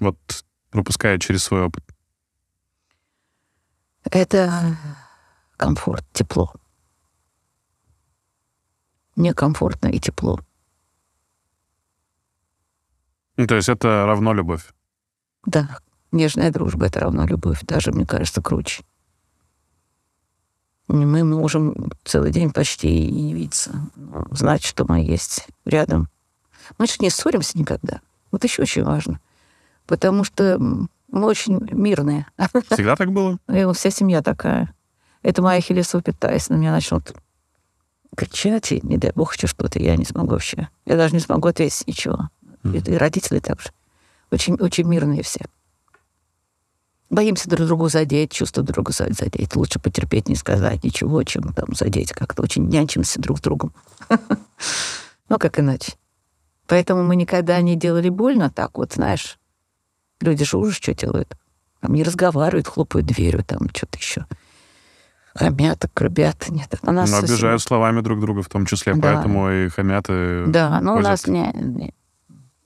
Вот 0.01 0.17
пропуская 0.71 1.19
через 1.19 1.45
свой 1.45 1.63
опыт. 1.63 1.85
Это 4.05 4.77
комфорт, 5.57 6.05
тепло. 6.13 6.53
Мне 9.21 9.35
комфортно 9.35 9.89
и 9.89 9.99
тепло. 10.01 10.41
Ну, 13.37 13.47
то 13.47 13.55
есть 13.55 13.69
это 13.69 14.07
равно 14.07 14.33
любовь. 14.33 14.73
Да, 15.45 15.77
нежная 16.11 16.51
дружба— 16.51 16.87
это 16.87 17.01
равно 17.01 17.27
любовь. 17.27 17.61
Даже, 17.65 17.93
мне 17.93 18.07
кажется, 18.07 18.41
круче. 18.41 18.83
Мы 20.89 21.23
можем 21.23 21.93
целый 22.03 22.33
день 22.33 22.51
почти 22.51 23.09
и 23.09 23.11
не 23.11 23.35
видеться. 23.35 23.91
Знать, 24.31 24.65
что 24.65 24.87
мы 24.89 25.01
есть 25.01 25.49
рядом. 25.67 26.09
Мы 26.79 26.87
же 26.87 26.95
не 27.01 27.11
ссоримся 27.11 27.59
никогда. 27.59 28.01
Вот 28.31 28.43
еще 28.45 28.63
очень 28.63 28.85
важно. 28.85 29.21
Потому 29.87 30.25
что 30.25 30.59
мы 30.59 31.27
очень 31.27 31.61
мирные. 31.73 32.27
Всегда 32.71 32.97
так 32.97 33.13
было? 33.13 33.39
И 33.53 33.71
вся 33.75 33.91
семья 33.91 34.23
такая. 34.23 34.75
Это 35.21 35.43
моя 35.43 35.61
хилесова 35.61 36.03
пята. 36.03 36.33
Если 36.33 36.55
на 36.55 36.57
меня 36.57 36.73
начнут 36.73 37.15
кричать, 38.21 38.73
и, 38.73 38.81
не 38.83 38.99
дай 38.99 39.13
бог, 39.15 39.35
еще 39.35 39.47
что-то, 39.47 39.79
я 39.79 39.97
не 39.97 40.05
смогу 40.05 40.33
вообще. 40.33 40.69
Я 40.85 40.97
даже 40.97 41.15
не 41.15 41.21
смогу 41.21 41.49
ответить 41.49 41.87
ничего. 41.87 42.29
И, 42.65 42.77
и 42.77 42.97
родители 42.97 43.39
также. 43.39 43.71
Очень, 44.31 44.55
очень 44.55 44.85
мирные 44.85 45.23
все. 45.23 45.47
Боимся 47.09 47.49
друг 47.49 47.67
другу 47.67 47.89
задеть, 47.89 48.31
чувство 48.31 48.63
друг 48.63 48.75
друга 48.75 48.93
за- 48.93 49.13
задеть. 49.13 49.57
Лучше 49.57 49.81
потерпеть, 49.81 50.29
не 50.29 50.37
сказать 50.37 50.85
ничего, 50.85 51.23
чем 51.23 51.55
там 51.55 51.75
задеть. 51.75 52.13
Как-то 52.13 52.43
очень 52.43 52.69
нянчимся 52.69 53.21
друг 53.21 53.39
с 53.39 53.41
другом. 53.41 53.73
Ну, 55.29 55.39
как 55.39 55.61
иначе. 55.61 55.93
Поэтому 56.67 57.05
мы 57.05 57.15
никогда 57.15 57.61
не 57.61 57.77
делали 57.77 58.09
больно 58.09 58.51
так 58.51 58.79
вот, 58.79 58.95
знаешь. 58.95 59.39
Люди 60.21 60.45
же 60.45 60.57
ужас 60.57 60.75
что 60.75 60.93
делают. 60.93 61.37
Там 61.81 61.95
не 61.95 62.03
разговаривают, 62.03 62.67
хлопают 62.67 63.07
дверью, 63.07 63.45
там 63.45 63.69
что-то 63.73 63.97
еще. 63.97 64.27
Хамят, 65.35 65.85
грубят. 65.95 66.49
Нет, 66.49 66.75
у 66.83 66.91
нас... 66.91 67.09
Но 67.11 67.17
совсем- 67.21 67.35
обижают 67.35 67.63
словами 67.63 68.01
друг 68.01 68.21
друга 68.21 68.43
в 68.43 68.49
том 68.49 68.67
числе, 68.67 68.95
Да. 68.95 69.01
поэтому 69.01 69.51
и 69.51 69.69
хамят, 69.69 70.07
и 70.09 70.45
Да, 70.49 70.81
но 70.81 70.93
у 70.93 70.97
ходят. 70.97 71.11
нас 71.11 71.27
не, 71.27 71.53
не- 71.55 71.95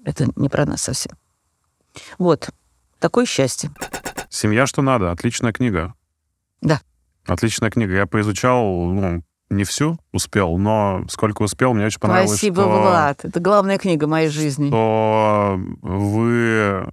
это 0.05 0.27
не 0.37 0.49
про 0.49 0.65
нас 0.65 0.83
совсем. 0.83 1.13
Вот. 2.19 2.51
Такое 3.01 3.27
счастье. 3.27 3.71
«Семья, 4.31 4.67
что 4.67 4.83
надо»— 4.83 5.11
отличная 5.13 5.53
книга. 5.53 5.95
Да. 6.63 6.81
Отличная 7.27 7.71
книга. 7.71 7.95
Я 7.95 8.07
поизучал, 8.07 8.65
ну, 8.87 9.23
не 9.51 9.65
всю 9.65 9.99
успел, 10.13 10.57
но 10.57 11.05
сколько 11.09 11.43
успел, 11.43 11.75
мне 11.75 11.87
очень 11.87 12.01
понравилось, 12.01 12.31
Спасибо, 12.31 12.63
что, 12.63 12.69
Влад. 12.83 13.25
Это 13.25 13.41
главная 13.41 13.79
книга 13.79 14.07
моей 14.07 14.29
жизни. 14.29 14.69
что 14.69 15.61
вы... 15.83 16.91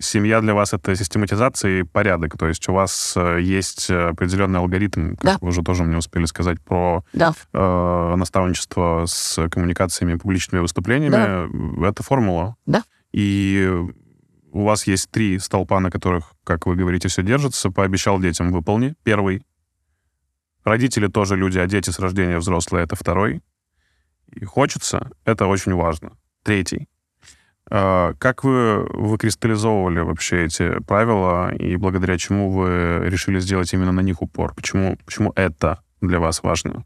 Семья 0.00 0.40
для 0.40 0.54
вас— 0.54 0.72
это 0.74 0.94
систематизация 0.94 1.80
и 1.80 1.82
порядок. 1.82 2.38
То 2.38 2.46
есть 2.46 2.68
у 2.68 2.72
вас 2.72 3.14
э, 3.16 3.40
есть 3.42 3.90
определенный 3.90 4.60
алгоритм, 4.60 5.16
как 5.16 5.24
Да. 5.24 5.38
вы 5.40 5.48
уже 5.48 5.62
тоже 5.62 5.82
мне 5.82 5.96
успели 5.96 6.24
сказать, 6.26 6.60
про 6.60 7.04
Да. 7.12 7.34
э, 7.52 8.14
наставничество 8.16 9.04
с 9.06 9.48
коммуникациями, 9.48 10.14
публичными 10.16 10.60
выступлениями. 10.62 11.84
Это 11.84 12.02
формула. 12.04 12.54
Да. 12.66 12.84
И 13.12 13.68
у 14.52 14.64
вас 14.64 14.86
есть 14.86 15.10
три 15.10 15.38
столпа, 15.40 15.80
на 15.80 15.90
которых, 15.90 16.32
как 16.44 16.66
вы 16.66 16.76
говорите, 16.76 17.08
все 17.08 17.22
держится. 17.22 17.70
Пообещал 17.70 18.20
детям 18.20 18.52
выполни. 18.52 18.94
Первый. 19.02 19.42
Родители 20.64 21.08
тоже 21.08 21.36
люди, 21.36 21.58
а 21.58 21.66
дети 21.66 21.90
с 21.90 21.98
рождения 21.98 22.38
взрослые— 22.38 22.84
это 22.84 22.94
второй. 22.94 23.42
И 24.32 24.44
хочется— 24.44 25.10
это 25.24 25.46
очень 25.46 25.74
важно. 25.74 26.12
Третий. 26.44 26.86
Э, 27.70 28.14
Как 28.18 28.44
вы 28.44 28.84
выкристаллизовывали 28.92 30.00
вообще 30.00 30.46
эти 30.46 30.80
правила 30.80 31.54
и 31.54 31.76
благодаря 31.76 32.16
чему 32.18 32.50
вы 32.50 33.00
решили 33.04 33.40
сделать 33.40 33.72
именно 33.72 33.92
на 33.92 34.00
них 34.00 34.22
упор? 34.22 34.54
Почему, 34.54 34.96
почему 35.04 35.32
это 35.36 35.82
для 36.00 36.18
вас 36.20 36.42
важно? 36.42 36.84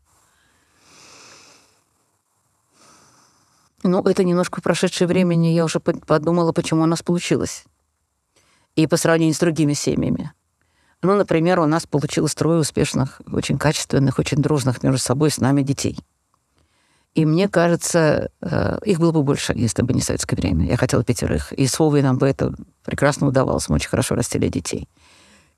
Ну, 3.84 4.00
это 4.02 4.22
немножко 4.22 4.62
прошедшее 4.62 5.08
времени 5.08 5.48
я 5.48 5.64
уже 5.64 5.80
по- 5.80 5.92
подумала, 5.92 6.52
почему 6.52 6.82
у 6.82 6.86
нас 6.86 7.02
получилось. 7.02 7.64
И 8.76 8.86
по 8.86 8.96
сравнению 8.96 9.34
с 9.34 9.38
другими 9.38 9.72
семьями. 9.72 10.32
Ну, 11.02 11.16
например, 11.16 11.58
у 11.58 11.66
нас 11.66 11.84
получилось 11.84 12.34
трое 12.34 12.60
успешных, 12.60 13.20
очень 13.26 13.58
качественных, 13.58 14.20
очень 14.20 14.38
дружных 14.38 14.84
между 14.84 14.98
собой 14.98 15.30
с 15.30 15.38
нами 15.38 15.62
детей. 15.62 15.98
И 17.14 17.26
мне 17.26 17.46
кажется, 17.48 18.30
э, 18.40 18.78
их 18.84 18.98
было 18.98 19.12
бы 19.12 19.22
больше, 19.22 19.52
если 19.54 19.82
бы 19.82 19.92
не 19.92 20.00
советское 20.00 20.36
время. 20.36 20.66
Я 20.66 20.76
хотела 20.76 21.04
пятерых. 21.04 21.52
И 21.52 21.66
с 21.66 21.78
Вовой 21.78 22.00
нам 22.02 22.16
бы 22.16 22.26
это 22.26 22.54
прекрасно 22.84 23.26
удавалось. 23.26 23.68
Мы 23.68 23.74
очень 23.76 23.90
хорошо 23.90 24.14
растили 24.14 24.48
детей. 24.48 24.88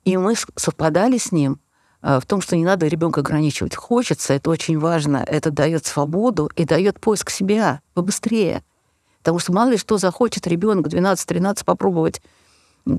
И 0.05 0.17
мы 0.17 0.35
совпадали 0.57 1.17
с 1.17 1.31
ним 1.31 1.61
э, 2.03 2.19
в 2.19 2.27
том, 2.27 2.41
что 2.41 2.57
не 2.57 2.65
надо 2.65 2.89
ребенка 2.89 3.21
ограничивать. 3.21 3.77
Хочется, 3.77 4.35
это 4.35 4.51
очень 4.51 4.79
важно. 4.79 5.25
Это 5.27 5.53
дает 5.53 5.87
свободу 5.87 6.51
и 6.57 6.65
дает 6.65 6.99
поиск 6.99 7.31
себя 7.31 7.81
побыстрее. 7.95 8.65
Потому 9.19 9.39
что 9.39 9.53
мало 9.53 9.71
ли 9.71 9.77
что 9.77 9.97
захочет 9.97 10.49
ребенок 10.49 10.89
12-13 10.89 11.65
попробовать, 11.65 12.21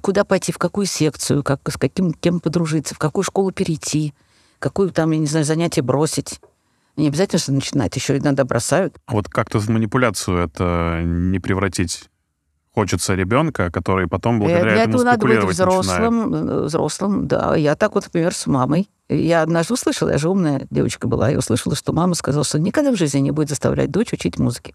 куда 0.01 0.24
пойти, 0.24 0.53
в 0.53 0.58
какую 0.58 0.86
секцию, 0.86 1.43
как, 1.43 1.60
с 1.70 1.78
каким 1.78 2.14
кем 2.14 2.39
подружиться, 2.39 2.95
в 2.95 2.99
какую 2.99 3.24
школу 3.24 3.51
перейти, 3.51 4.14
какую 4.60 4.91
там, 4.91 5.12
я 5.12 5.20
не 5.20 5.28
знаю, 5.28 5.45
занятие 5.45 5.82
бросить. 5.82 6.39
Не 6.98 7.08
обязательно 7.10 7.39
что 7.39 7.52
начинать, 7.52 7.96
еще 7.96 8.18
иногда 8.18 8.46
бросают. 8.46 8.98
А 9.06 9.14
Вот 9.14 9.28
как-то 9.28 9.60
в 9.60 9.68
манипуляцию 9.70 10.38
это 10.38 11.02
не 11.04 11.39
превратить. 11.39 12.10
Хочется 12.74 13.16
ребенка, 13.16 13.72
который 13.72 14.08
потом 14.08 14.39
благодаря 14.39 14.72
Э, 14.72 14.74
Для 14.74 14.82
этому 14.84 14.96
этого 14.98 15.04
надо 15.04 15.18
быть 15.18 15.38
спекулировать 15.38 15.58
начинает. 15.58 15.86
взрослым, 15.86 16.34
э, 16.34 16.64
взрослым, 16.66 17.28
да. 17.28 17.56
Я 17.56 17.76
так 17.76 17.96
вот, 17.96 18.04
например, 18.06 18.34
с 18.34 18.48
мамой. 18.48 18.89
Я 19.08 19.43
однажды 19.43 19.74
услышала, 19.76 20.10
я 20.10 20.18
же 20.18 20.30
умная 20.30 20.68
девочка 20.72 21.08
была, 21.08 21.30
я 21.30 21.38
услышала, 21.38 21.76
что 21.76 21.93
мама 21.93 22.16
сказала, 22.16 22.43
что 22.43 22.60
никогда 22.60 22.91
в 22.91 22.98
жизни 22.98 23.20
не 23.20 23.32
будет 23.32 23.50
заставлять 23.50 23.91
дочь 23.91 24.12
учить 24.14 24.39
музыке. 24.39 24.74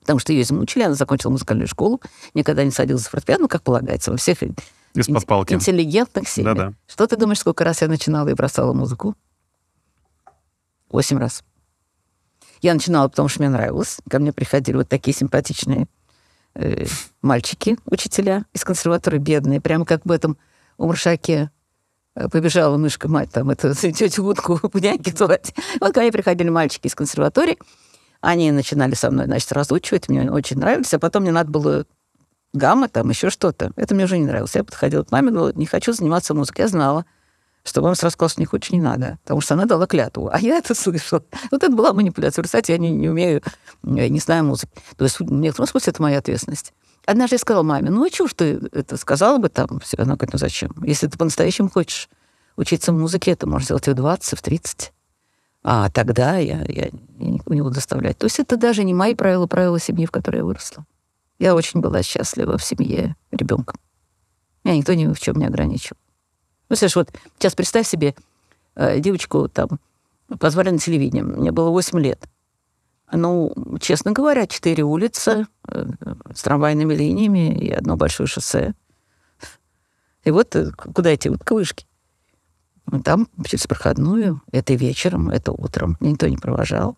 Потому 0.00 0.20
что 0.20 0.32
ее 0.32 0.42
измучили, 0.42 0.84
она 0.84 0.94
закончила 0.94 1.30
музыкальную 1.32 1.68
школу, 1.68 2.00
никогда 2.34 2.64
не 2.64 2.70
садилась 2.70 3.02
за 3.02 3.10
фортепиано, 3.10 3.48
как 3.48 3.62
полагается, 3.62 4.10
во 4.10 4.16
всех 4.16 4.38
Из-под 4.94 5.26
палки. 5.26 5.54
интеллигентных 5.54 6.28
семьях. 6.28 6.56
Да-да. 6.56 6.72
Что 6.86 7.06
ты 7.06 7.16
думаешь, 7.16 7.40
сколько 7.40 7.64
раз 7.64 7.82
я 7.82 7.88
начинала 7.88 8.28
и 8.28 8.34
бросала 8.34 8.72
музыку? 8.72 9.14
Восемь 10.90 11.18
раз. 11.18 11.44
Я 12.60 12.74
начинала, 12.74 13.08
потому 13.08 13.28
что 13.28 13.40
мне 13.40 13.50
нравилось. 13.50 13.98
Ко 14.08 14.18
мне 14.18 14.32
приходили 14.32 14.76
вот 14.76 14.88
такие 14.88 15.14
симпатичные 15.14 15.86
э, 16.54 16.86
мальчики, 17.22 17.78
учителя 17.86 18.44
из 18.52 18.64
консерватории, 18.64 19.18
бедные, 19.18 19.60
прямо 19.60 19.84
как 19.84 20.04
в 20.04 20.10
этом 20.10 20.36
Маршаке 20.76 21.50
э, 22.14 22.28
побежала 22.28 22.76
мышка 22.76 23.08
мать, 23.08 23.30
там, 23.30 23.50
это 23.50 23.74
тетю 23.92 24.24
утку 24.24 24.58
в 24.62 24.74
няньки 24.80 25.14
звать. 25.14 25.54
Вот 25.80 25.94
ко 25.94 26.00
мне 26.00 26.12
приходили 26.12 26.48
мальчики 26.48 26.88
из 26.88 26.94
консерватории, 26.94 27.58
они 28.20 28.50
начинали 28.50 28.94
со 28.94 29.10
мной, 29.10 29.26
значит, 29.26 29.52
разучивать, 29.52 30.08
мне 30.08 30.30
очень 30.30 30.58
нравились, 30.58 30.92
а 30.92 30.98
потом 30.98 31.22
мне 31.22 31.32
надо 31.32 31.50
было 31.50 31.86
гамма, 32.52 32.88
там 32.88 33.10
еще 33.10 33.30
что-то. 33.30 33.72
Это 33.76 33.94
мне 33.94 34.04
уже 34.04 34.18
не 34.18 34.26
нравилось. 34.26 34.54
Я 34.54 34.64
подходила 34.64 35.04
к 35.04 35.12
маме, 35.12 35.30
говорила, 35.30 35.56
не 35.56 35.66
хочу 35.66 35.92
заниматься 35.92 36.34
музыкой. 36.34 36.62
Я 36.62 36.68
знала, 36.68 37.04
что 37.64 37.82
мама 37.82 37.94
сразу 37.94 38.14
сказала, 38.14 38.30
что 38.30 38.44
хочешь, 38.46 38.70
не 38.70 38.80
надо, 38.80 39.18
потому 39.22 39.40
что 39.40 39.54
она 39.54 39.66
дала 39.66 39.86
клятву. 39.86 40.30
А 40.32 40.40
я 40.40 40.58
это 40.58 40.74
слышала. 40.74 41.22
Вот 41.50 41.62
это 41.62 41.74
была 41.74 41.92
манипуляция. 41.92 42.42
Кстати, 42.42 42.70
я 42.72 42.78
не, 42.78 42.90
не 42.90 43.08
умею, 43.08 43.42
я 43.82 44.08
не 44.08 44.20
знаю 44.20 44.44
музыки. 44.44 44.72
То 44.96 45.04
есть 45.04 45.20
в 45.20 45.24
некотором 45.24 45.68
смысле 45.68 45.90
это 45.90 46.02
моя 46.02 46.18
ответственность. 46.18 46.72
Однажды 47.06 47.34
я 47.34 47.38
сказала 47.38 47.62
маме, 47.62 47.90
ну, 47.90 48.04
а 48.04 48.10
чего 48.10 48.28
ж 48.28 48.34
ты 48.34 48.60
это 48.72 48.96
сказала 48.96 49.38
бы 49.38 49.48
там? 49.48 49.80
Все, 49.80 49.96
она 49.98 50.16
говорит, 50.16 50.32
ну 50.32 50.38
зачем? 50.38 50.72
Если 50.82 51.06
ты 51.06 51.16
по-настоящему 51.16 51.70
хочешь 51.70 52.08
учиться 52.56 52.92
музыке, 52.92 53.30
это 53.30 53.46
можешь 53.46 53.66
сделать 53.66 53.88
и 53.88 53.92
в 53.92 53.94
20, 53.94 54.32
и 54.32 54.36
в 54.36 54.42
30. 54.42 54.92
А 55.62 55.90
тогда 55.90 56.36
я, 56.36 56.64
я, 56.68 56.86
я 56.86 56.90
не 57.18 57.62
буду 57.62 57.74
доставлять. 57.74 58.18
То 58.18 58.26
есть 58.26 58.38
это 58.38 58.56
даже 58.56 58.84
не 58.84 58.94
мои 58.94 59.14
правила, 59.14 59.46
правила 59.46 59.78
семьи, 59.78 60.06
в 60.06 60.10
которой 60.10 60.36
я 60.36 60.44
выросла. 60.44 60.84
Я 61.38 61.54
очень 61.54 61.80
была 61.80 62.02
счастлива 62.02 62.58
в 62.58 62.64
семье 62.64 63.16
ребенком. 63.30 63.78
Меня 64.64 64.76
никто 64.76 64.94
ни 64.94 65.06
в 65.06 65.18
чем 65.20 65.36
не 65.36 65.46
ограничил. 65.46 65.96
Ну, 66.68 66.76
слышишь, 66.76 66.96
вот 66.96 67.10
сейчас 67.38 67.54
представь 67.54 67.86
себе 67.86 68.14
э, 68.74 69.00
девочку 69.00 69.48
там 69.48 69.80
позвали 70.38 70.70
на 70.70 70.78
телевидение. 70.78 71.24
Мне 71.24 71.52
было 71.52 71.70
8 71.70 71.98
лет. 72.00 72.28
Ну, 73.10 73.54
честно 73.80 74.12
говоря, 74.12 74.46
четыре 74.46 74.82
улицы 74.84 75.46
э, 75.66 75.86
с 76.34 76.42
трамвайными 76.42 76.94
линиями 76.94 77.58
и 77.58 77.70
одно 77.70 77.96
большое 77.96 78.26
шоссе. 78.26 78.74
И 80.24 80.30
вот 80.30 80.54
э, 80.56 80.70
куда 80.72 81.14
идти? 81.14 81.30
Вот 81.30 81.42
к 81.42 81.50
вышке. 81.52 81.86
Там 83.04 83.28
через 83.46 83.66
проходную. 83.66 84.42
Это 84.52 84.74
вечером, 84.74 85.30
это 85.30 85.52
утром. 85.52 85.96
Никто 86.00 86.28
не 86.28 86.36
провожал. 86.36 86.96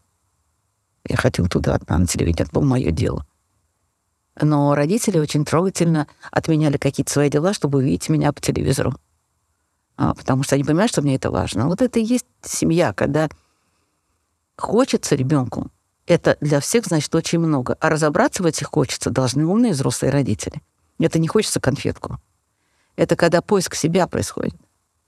Я 1.09 1.17
хотел 1.17 1.49
туда 1.49 1.77
одна 1.77 1.99
на 1.99 2.07
телевидение. 2.07 2.45
Это 2.45 2.53
было 2.53 2.65
мое 2.65 2.91
дело. 2.91 3.25
Но 4.41 4.75
родители 4.75 5.19
очень 5.19 5.45
трогательно 5.45 6.09
отменяли 6.31 6.77
какие-то 6.77 7.13
свои 7.13 7.31
дела, 7.31 7.53
чтобы 7.53 7.79
увидеть 7.79 8.09
меня 8.09 8.33
по 8.33 8.41
телевизору. 8.41 8.95
А, 10.01 10.15
потому 10.15 10.43
что 10.43 10.55
они 10.55 10.65
понимают, 10.65 10.91
что 10.91 11.03
мне 11.03 11.17
это 11.17 11.31
важно. 11.31 11.69
Вот 11.69 11.83
это 11.83 12.01
и 12.01 12.03
есть 12.03 12.25
семья, 12.41 12.95
когда 12.95 13.29
хочется 14.57 15.15
ребенку. 15.15 15.71
Это 16.07 16.39
для 16.41 16.61
всех 16.61 16.87
значит 16.87 17.15
очень 17.15 17.39
много. 17.39 17.77
А 17.81 17.91
разобраться 17.91 18.43
в 18.43 18.47
этих 18.47 18.69
хочется 18.69 19.11
должны 19.11 19.45
умные 19.45 19.73
взрослые 19.73 20.11
родители. 20.11 20.63
Это 20.99 21.19
не 21.19 21.29
хочется 21.29 21.61
конфетку. 21.61 22.19
Это 22.97 23.15
когда 23.15 23.43
поиск 23.43 23.75
себя 23.75 24.07
происходит. 24.07 24.55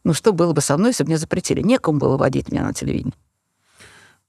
Ну 0.05 0.12
что 0.12 0.34
было 0.34 0.53
бы 0.53 0.61
со 0.61 0.76
мной, 0.76 0.90
если 0.90 1.05
бы 1.05 1.09
мне 1.09 1.16
запретили? 1.16 1.62
Некому 1.62 1.99
было 1.99 2.18
водить 2.18 2.53
меня 2.53 2.62
на 2.62 2.74
телевидении. 2.74 3.14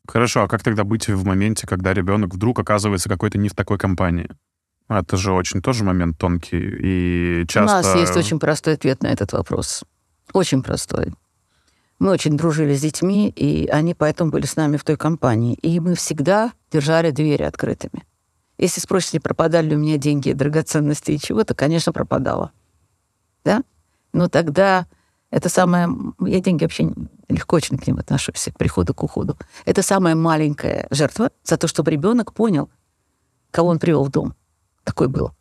Хорошо, 0.07 0.43
а 0.43 0.47
как 0.47 0.64
тогда 0.64 0.86
быть 0.86 1.09
в 1.09 1.26
моменте, 1.26 1.68
когда 1.68 1.93
ребенок 1.93 2.34
вдруг 2.34 2.57
оказывается 2.59 3.09
какой-то 3.09 3.38
не 3.38 3.49
в 3.49 3.53
такой 3.53 3.78
компании? 3.78 4.30
Это 4.88 5.18
же 5.18 5.34
очень 5.34 5.61
тоже 5.61 5.84
момент 5.84 6.18
тонкий 6.18 6.57
и 6.57 7.45
часто... 7.49 7.80
У 7.80 7.82
нас 7.82 7.95
есть 7.95 8.16
очень 8.16 8.39
простой 8.39 8.76
ответ 8.76 9.03
на 9.03 9.07
этот 9.07 9.34
вопрос. 9.34 9.84
Очень 10.32 10.63
простой. 10.63 11.13
Мы 11.99 12.11
очень 12.11 12.38
дружили 12.38 12.76
с 12.76 12.82
детьми, 12.82 13.30
и 13.30 13.67
они 13.67 13.93
поэтому 13.93 14.32
были 14.32 14.45
с 14.45 14.55
нами 14.55 14.78
в 14.78 14.84
той 14.84 14.97
компании. 14.97 15.55
И 15.55 15.80
мы 15.80 15.95
всегда 15.95 16.53
держали 16.71 17.11
двери 17.11 17.43
открытыми. 17.43 18.03
Если 18.57 18.82
спросите, 18.82 19.19
пропадали 19.19 19.69
ли 19.69 19.76
у 19.76 19.80
меня 19.80 19.97
деньги, 19.97 20.32
драгоценности 20.32 21.11
и 21.11 21.19
чего-то, 21.19 21.53
конечно, 21.53 21.91
пропадало. 21.91 22.51
Да? 23.43 23.63
Но 24.11 24.30
тогда 24.30 24.86
это 25.32 25.49
самое... 25.49 25.89
Я 26.19 26.39
деньги 26.39 26.63
вообще 26.63 26.93
легко 27.28 27.55
очень 27.55 27.78
к 27.78 27.88
ним 27.88 27.97
отношусь, 27.97 28.49
к 28.53 28.57
приходу 28.57 28.93
к 28.93 29.03
уходу. 29.03 29.38
Это 29.65 29.82
самая 29.82 30.15
маленькая 30.15 30.88
жертва 30.91 31.32
за 31.43 31.57
то, 31.57 31.67
чтобы 31.67 31.91
ребенок 31.91 32.34
понял, 32.34 32.69
кого 33.49 33.69
он 33.69 33.80
привел 33.80 34.03
в 34.03 34.09
дом. 34.09 34.36
Такое 34.84 35.07
было. 35.07 35.36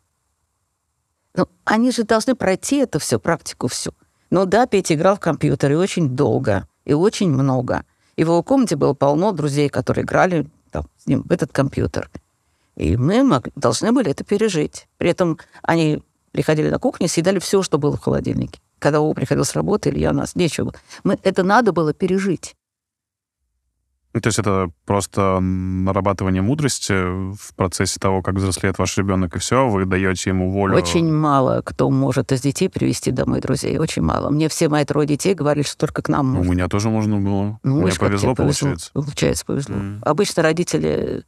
Но 1.35 1.47
они 1.65 1.91
же 1.91 2.03
должны 2.03 2.35
пройти 2.35 2.77
это 2.77 2.99
все, 2.99 3.19
практику 3.19 3.67
всю. 3.67 3.93
Ну 4.33 4.47
да, 4.47 4.65
Петя 4.65 4.95
играл 4.95 5.17
в 5.17 5.19
компьютер 5.19 5.73
и 5.73 5.75
очень 5.75 6.09
долго, 6.09 6.67
и 6.85 6.93
очень 6.93 7.29
много. 7.29 7.85
И 8.15 8.23
в 8.23 8.29
его 8.29 8.41
комнате 8.41 8.75
было 8.75 8.95
полно 8.95 9.31
друзей, 9.31 9.69
которые 9.69 10.05
играли 10.05 10.47
там, 10.71 10.87
с 10.97 11.05
ним 11.05 11.21
в 11.21 11.31
этот 11.31 11.51
компьютер. 11.51 12.09
И 12.75 12.97
мы 12.97 13.23
мог, 13.23 13.49
должны 13.55 13.91
были 13.91 14.09
это 14.09 14.23
пережить. 14.23 14.87
При 14.97 15.11
этом 15.11 15.37
они 15.61 16.01
приходили 16.31 16.71
на 16.71 16.79
кухню, 16.79 17.07
съедали 17.09 17.37
все, 17.37 17.61
что 17.61 17.77
было 17.77 17.95
в 17.95 18.01
холодильнике. 18.01 18.59
Когда 18.79 19.01
Вова 19.01 19.13
приходил 19.13 19.45
с 19.45 19.53
работы, 19.53 19.89
или 19.89 19.99
я 19.99 20.09
у 20.09 20.15
нас 20.15 20.35
нечего. 20.35 20.73
Мы, 21.03 21.19
это 21.21 21.43
надо 21.43 21.71
было 21.71 21.93
пережить. 21.93 22.55
Ну, 24.13 24.21
то 24.21 24.27
есть 24.27 24.37
это 24.37 24.69
просто 24.85 25.39
нарабатывание 25.39 26.43
мудрости 26.43 26.93
в 26.93 27.55
процессе 27.55 27.99
того, 27.99 28.21
как 28.21 28.35
взрослеет 28.35 28.77
ваш 28.77 28.95
ребенок, 28.97 29.35
и 29.35 29.39
все, 29.39 29.67
вы 29.67 29.85
даете 29.85 30.29
ему 30.29 30.51
волю. 30.51 30.75
Очень 30.75 31.11
мало 31.11 31.61
кто 31.63 31.89
может 31.89 32.31
из 32.31 32.41
детей 32.41 32.69
привести 32.69 33.09
домой 33.11 33.41
друзей. 33.41 33.79
Очень 33.79 34.03
мало. 34.03 34.29
Мне 34.29 34.49
все 34.49 34.69
мои 34.69 34.85
трое 34.85 35.07
детей 35.07 35.33
говорили, 35.33 35.65
что 35.65 35.77
только 35.77 36.03
к 36.03 36.09
нам 36.09 36.27
можно. 36.27 36.49
У 36.49 36.53
меня 36.53 36.67
тоже 36.67 36.89
можно 36.89 37.19
было. 37.19 37.59
Ну, 37.63 37.81
Мне 37.81 37.91
повезло, 37.93 38.35
получается. 38.35 38.91
Получается, 38.93 39.45
повезло. 39.45 39.75
Mm. 39.75 39.99
Обычно 40.03 40.43
родители 40.43 41.23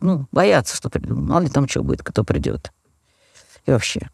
ну, 0.00 0.26
боятся, 0.32 0.76
что 0.76 0.88
придут. 0.88 1.18
Мало 1.18 1.42
ли 1.42 1.48
там 1.48 1.68
что 1.68 1.82
будет, 1.82 2.02
кто 2.02 2.24
придет. 2.24 2.72
И 3.66 3.70
вообще 3.70 4.08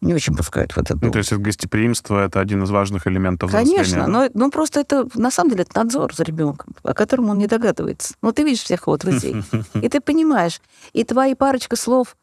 не 0.00 0.14
очень 0.14 0.34
пускают 0.34 0.72
в 0.72 0.78
этот 0.78 0.98
дом. 0.98 1.08
Ну, 1.08 1.12
то 1.12 1.18
есть 1.18 1.32
гостеприимство— 1.32 2.24
это 2.26 2.40
один 2.40 2.62
из 2.62 2.70
важных 2.70 3.06
элементов 3.06 3.50
Конечно, 3.50 4.06
но 4.06 4.28
ну, 4.32 4.50
просто 4.50 4.80
это, 4.80 5.06
на 5.14 5.30
самом 5.30 5.50
деле, 5.50 5.62
это 5.62 5.76
надзор 5.76 6.14
за 6.14 6.24
ребенком, 6.24 6.74
о 6.82 6.94
котором 6.94 7.28
он 7.28 7.38
не 7.38 7.46
догадывается. 7.46 8.14
Ну, 8.22 8.32
ты 8.32 8.42
видишь 8.42 8.62
всех 8.62 8.82
его 8.86 8.96
друзей, 8.96 9.42
и 9.74 9.88
ты 9.88 10.00
понимаешь, 10.00 10.60
и 10.92 11.04
твои 11.04 11.34
парочка 11.34 11.76
слов... 11.76 12.16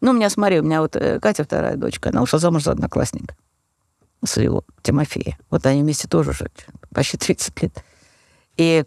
Ну, 0.00 0.10
у 0.10 0.14
меня, 0.14 0.30
смотри, 0.30 0.58
у 0.58 0.64
меня 0.64 0.80
вот 0.80 0.96
э, 0.96 1.20
Катя, 1.20 1.44
вторая 1.44 1.76
дочка, 1.76 2.08
она 2.08 2.22
ушла 2.22 2.40
замуж 2.40 2.64
за 2.64 2.72
одноклассника 2.72 3.36
своего, 4.24 4.64
Тимофея. 4.82 5.38
Вот 5.50 5.64
они 5.66 5.82
вместе 5.82 6.08
тоже 6.08 6.30
уже 6.30 6.50
почти 6.92 7.18
30 7.18 7.62
лет. 7.62 7.84
И 8.56 8.84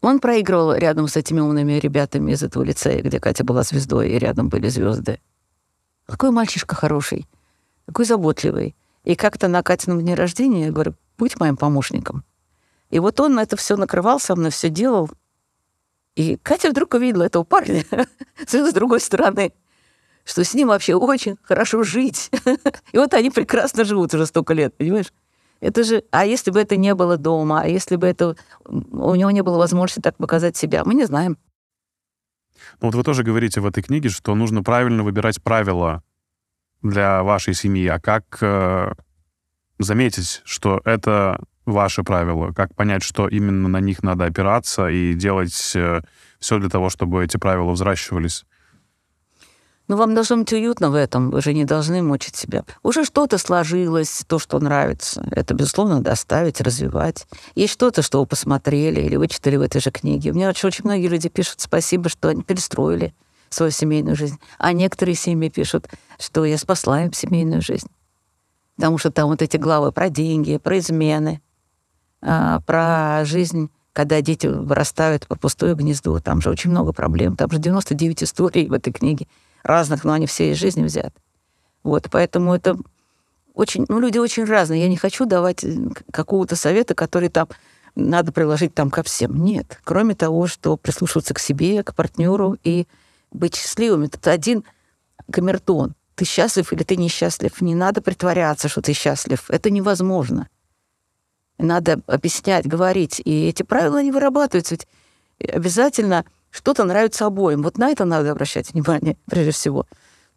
он 0.00 0.20
проигрывал 0.20 0.74
рядом 0.74 1.08
с 1.08 1.16
этими 1.16 1.40
умными 1.40 1.72
ребятами 1.72 2.32
из 2.32 2.42
этого 2.42 2.62
лицея, 2.62 3.02
где 3.02 3.20
Катя 3.20 3.42
была 3.42 3.62
звездой, 3.62 4.10
и 4.10 4.18
рядом 4.18 4.50
были 4.50 4.68
звезды. 4.68 5.18
Какой 6.06 6.30
мальчишка 6.30 6.74
хороший, 6.74 7.26
какой 7.86 8.04
заботливый. 8.04 8.76
И 9.04 9.16
как-то 9.16 9.48
на 9.48 9.62
Катином 9.62 10.00
дне 10.00 10.14
рождения 10.14 10.66
я 10.66 10.72
говорю, 10.72 10.94
будь 11.18 11.38
моим 11.38 11.56
помощником. 11.56 12.24
И 12.90 12.98
вот 12.98 13.20
он 13.20 13.38
это 13.38 13.56
все 13.56 13.76
накрывал, 13.76 14.20
со 14.20 14.36
мной 14.36 14.50
все 14.50 14.68
делал. 14.68 15.10
И 16.14 16.36
Катя 16.36 16.70
вдруг 16.70 16.94
увидела 16.94 17.24
этого 17.24 17.44
парня 17.44 17.84
с 18.46 18.72
другой 18.72 19.00
стороны, 19.00 19.52
что 20.24 20.44
с 20.44 20.54
ним 20.54 20.68
вообще 20.68 20.94
очень 20.94 21.36
хорошо 21.42 21.82
жить. 21.82 22.30
И 22.92 22.98
вот 22.98 23.12
они 23.14 23.30
прекрасно 23.30 23.84
живут 23.84 24.14
уже 24.14 24.26
столько 24.26 24.54
лет, 24.54 24.76
понимаешь? 24.76 25.12
Это 25.60 25.82
же, 25.82 26.04
а 26.10 26.26
если 26.26 26.50
бы 26.50 26.60
это 26.60 26.76
не 26.76 26.94
было 26.94 27.16
дома, 27.16 27.62
а 27.62 27.66
если 27.66 27.96
бы 27.96 28.06
это 28.06 28.36
у 28.64 29.14
него 29.14 29.30
не 29.30 29.42
было 29.42 29.58
возможности 29.58 30.00
так 30.00 30.16
показать 30.16 30.56
себя, 30.56 30.84
мы 30.84 30.94
не 30.94 31.04
знаем. 31.04 31.38
Ну 32.80 32.88
вот 32.88 32.94
вы 32.94 33.02
тоже 33.02 33.22
говорите 33.22 33.60
в 33.60 33.66
этой 33.66 33.82
книге, 33.82 34.08
что 34.08 34.34
нужно 34.34 34.62
правильно 34.62 35.02
выбирать 35.02 35.42
правила 35.42 36.02
для 36.82 37.22
вашей 37.22 37.54
семьи. 37.54 37.86
А 37.86 37.98
как 37.98 38.38
э, 38.40 38.92
заметить, 39.78 40.42
что 40.44 40.80
это 40.84 41.40
ваши 41.66 42.02
правила? 42.02 42.52
Как 42.52 42.74
понять, 42.74 43.02
что 43.02 43.28
именно 43.28 43.68
на 43.68 43.80
них 43.80 44.02
надо 44.02 44.26
опираться 44.26 44.88
и 44.88 45.14
делать 45.14 45.72
э, 45.74 46.02
все 46.38 46.58
для 46.58 46.68
того, 46.68 46.90
чтобы 46.90 47.24
эти 47.24 47.36
правила 47.36 47.70
взращивались? 47.72 48.44
Ну, 49.86 49.96
вам 49.96 50.14
должно 50.14 50.38
быть 50.38 50.52
уютно 50.52 50.90
в 50.90 50.94
этом, 50.94 51.30
вы 51.30 51.42
же 51.42 51.52
не 51.52 51.66
должны 51.66 52.02
мучить 52.02 52.36
себя. 52.36 52.64
Уже 52.82 53.04
что-то 53.04 53.36
сложилось, 53.36 54.24
то, 54.26 54.38
что 54.38 54.58
нравится. 54.58 55.26
Это, 55.30 55.52
безусловно, 55.52 55.96
надо 55.96 56.12
оставить, 56.12 56.62
развивать. 56.62 57.26
Есть 57.54 57.74
что-то, 57.74 58.00
что 58.00 58.20
вы 58.20 58.26
посмотрели 58.26 59.02
или 59.02 59.16
вычитали 59.16 59.56
в 59.56 59.62
этой 59.62 59.82
же 59.82 59.90
книге. 59.90 60.32
Мне 60.32 60.48
очень, 60.48 60.68
очень 60.68 60.84
многие 60.84 61.08
люди 61.08 61.28
пишут 61.28 61.60
спасибо, 61.60 62.08
что 62.08 62.28
они 62.28 62.42
перестроили 62.42 63.14
свою 63.50 63.70
семейную 63.70 64.16
жизнь. 64.16 64.38
А 64.58 64.72
некоторые 64.72 65.16
семьи 65.16 65.50
пишут, 65.50 65.88
что 66.18 66.46
я 66.46 66.56
спасла 66.56 67.04
им 67.04 67.12
семейную 67.12 67.60
жизнь. 67.60 67.88
Потому 68.76 68.96
что 68.96 69.10
там 69.10 69.28
вот 69.28 69.42
эти 69.42 69.58
главы 69.58 69.92
про 69.92 70.08
деньги, 70.08 70.56
про 70.56 70.78
измены, 70.78 71.42
а, 72.22 72.60
про 72.60 73.24
жизнь 73.26 73.70
когда 73.94 74.20
дети 74.20 74.48
вырастают 74.48 75.28
по 75.28 75.36
пустое 75.36 75.76
гнездо. 75.76 76.18
Там 76.18 76.42
же 76.42 76.50
очень 76.50 76.70
много 76.70 76.92
проблем. 76.92 77.36
Там 77.36 77.48
же 77.50 77.58
99 77.58 78.24
историй 78.24 78.66
в 78.66 78.72
этой 78.72 78.92
книге 78.92 79.28
разных, 79.64 80.04
но 80.04 80.12
они 80.12 80.26
все 80.26 80.52
из 80.52 80.58
жизни 80.58 80.84
взяты. 80.84 81.12
Вот, 81.82 82.08
поэтому 82.10 82.54
это 82.54 82.76
очень, 83.54 83.86
ну, 83.88 84.00
люди 84.00 84.18
очень 84.18 84.44
разные. 84.44 84.82
Я 84.82 84.88
не 84.88 84.96
хочу 84.96 85.26
давать 85.26 85.64
э, 85.64 85.76
какого-то 86.10 86.56
совета, 86.56 86.94
который 86.94 87.28
там 87.28 87.48
надо 87.94 88.32
приложить 88.32 88.74
там 88.74 88.90
ко 88.90 89.02
всем. 89.02 89.44
Нет. 89.44 89.80
Кроме 89.84 90.14
того, 90.14 90.46
что 90.46 90.76
прислушиваться 90.76 91.34
к 91.34 91.38
себе, 91.38 91.82
к 91.82 91.94
партнеру 91.94 92.56
и 92.64 92.86
быть 93.30 93.54
счастливым. 93.54 94.02
Это 94.02 94.32
один 94.32 94.64
камертон. 95.30 95.94
Ты 96.16 96.24
счастлив 96.24 96.72
или 96.72 96.82
ты 96.82 96.96
несчастлив. 96.96 97.60
Не 97.60 97.74
надо 97.74 98.02
притворяться, 98.02 98.68
что 98.68 98.82
ты 98.82 98.92
счастлив. 98.92 99.44
Это 99.48 99.70
невозможно. 99.70 100.48
Надо 101.58 102.00
объяснять, 102.06 102.66
говорить. 102.66 103.20
И 103.24 103.46
эти 103.46 103.62
правила 103.62 104.02
не 104.02 104.10
вырабатываются. 104.10 104.74
Ведь 104.74 104.88
обязательно 105.52 106.24
что-то 106.54 106.84
нравится 106.84 107.26
обоим. 107.26 107.62
Вот 107.62 107.78
на 107.78 107.90
это 107.90 108.04
надо 108.04 108.30
обращать 108.30 108.72
внимание, 108.72 109.16
прежде 109.26 109.50
всего. 109.50 109.86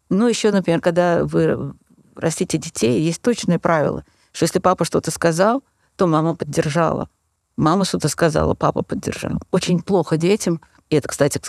Ну, 0.08 0.26
еще, 0.26 0.50
например, 0.50 0.80
когда 0.80 1.24
вы 1.24 1.74
растите 2.16 2.58
детей, 2.58 3.00
есть 3.00 3.22
точное 3.22 3.60
правило, 3.60 4.04
что 4.32 4.44
если 4.44 4.58
папа 4.58 4.84
что-то 4.84 5.12
сказал, 5.12 5.62
то 5.96 6.08
мама 6.08 6.34
поддержала. 6.34 7.08
Мама 7.56 7.84
что-то 7.84 8.08
сказала, 8.08 8.54
папа 8.54 8.82
поддержал. 8.82 9.40
Очень 9.52 9.80
плохо 9.80 10.16
детям, 10.16 10.60
и 10.90 10.96
это, 10.96 11.06
кстати, 11.06 11.40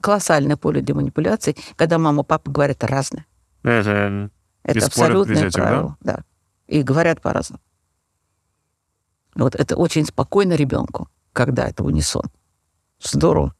колоссальное 0.00 0.56
поле 0.56 0.82
для 0.82 0.94
манипуляций, 0.94 1.56
когда 1.76 1.98
мама 1.98 2.22
и 2.22 2.26
папа 2.26 2.50
говорят 2.50 2.84
разное. 2.84 3.26
Это, 4.62 4.78
это 4.78 4.86
абсолютное 4.86 5.50
правило. 5.50 5.96
Да? 6.00 6.16
да. 6.16 6.24
И 6.68 6.82
говорят 6.82 7.20
по-разному. 7.20 7.60
Вот 9.34 9.56
это 9.56 9.76
очень 9.76 10.04
спокойно 10.06 10.52
ребенку, 10.52 11.08
когда 11.32 11.68
это 11.68 11.82
унисон. 11.82 12.24
Здорово. 13.00 13.54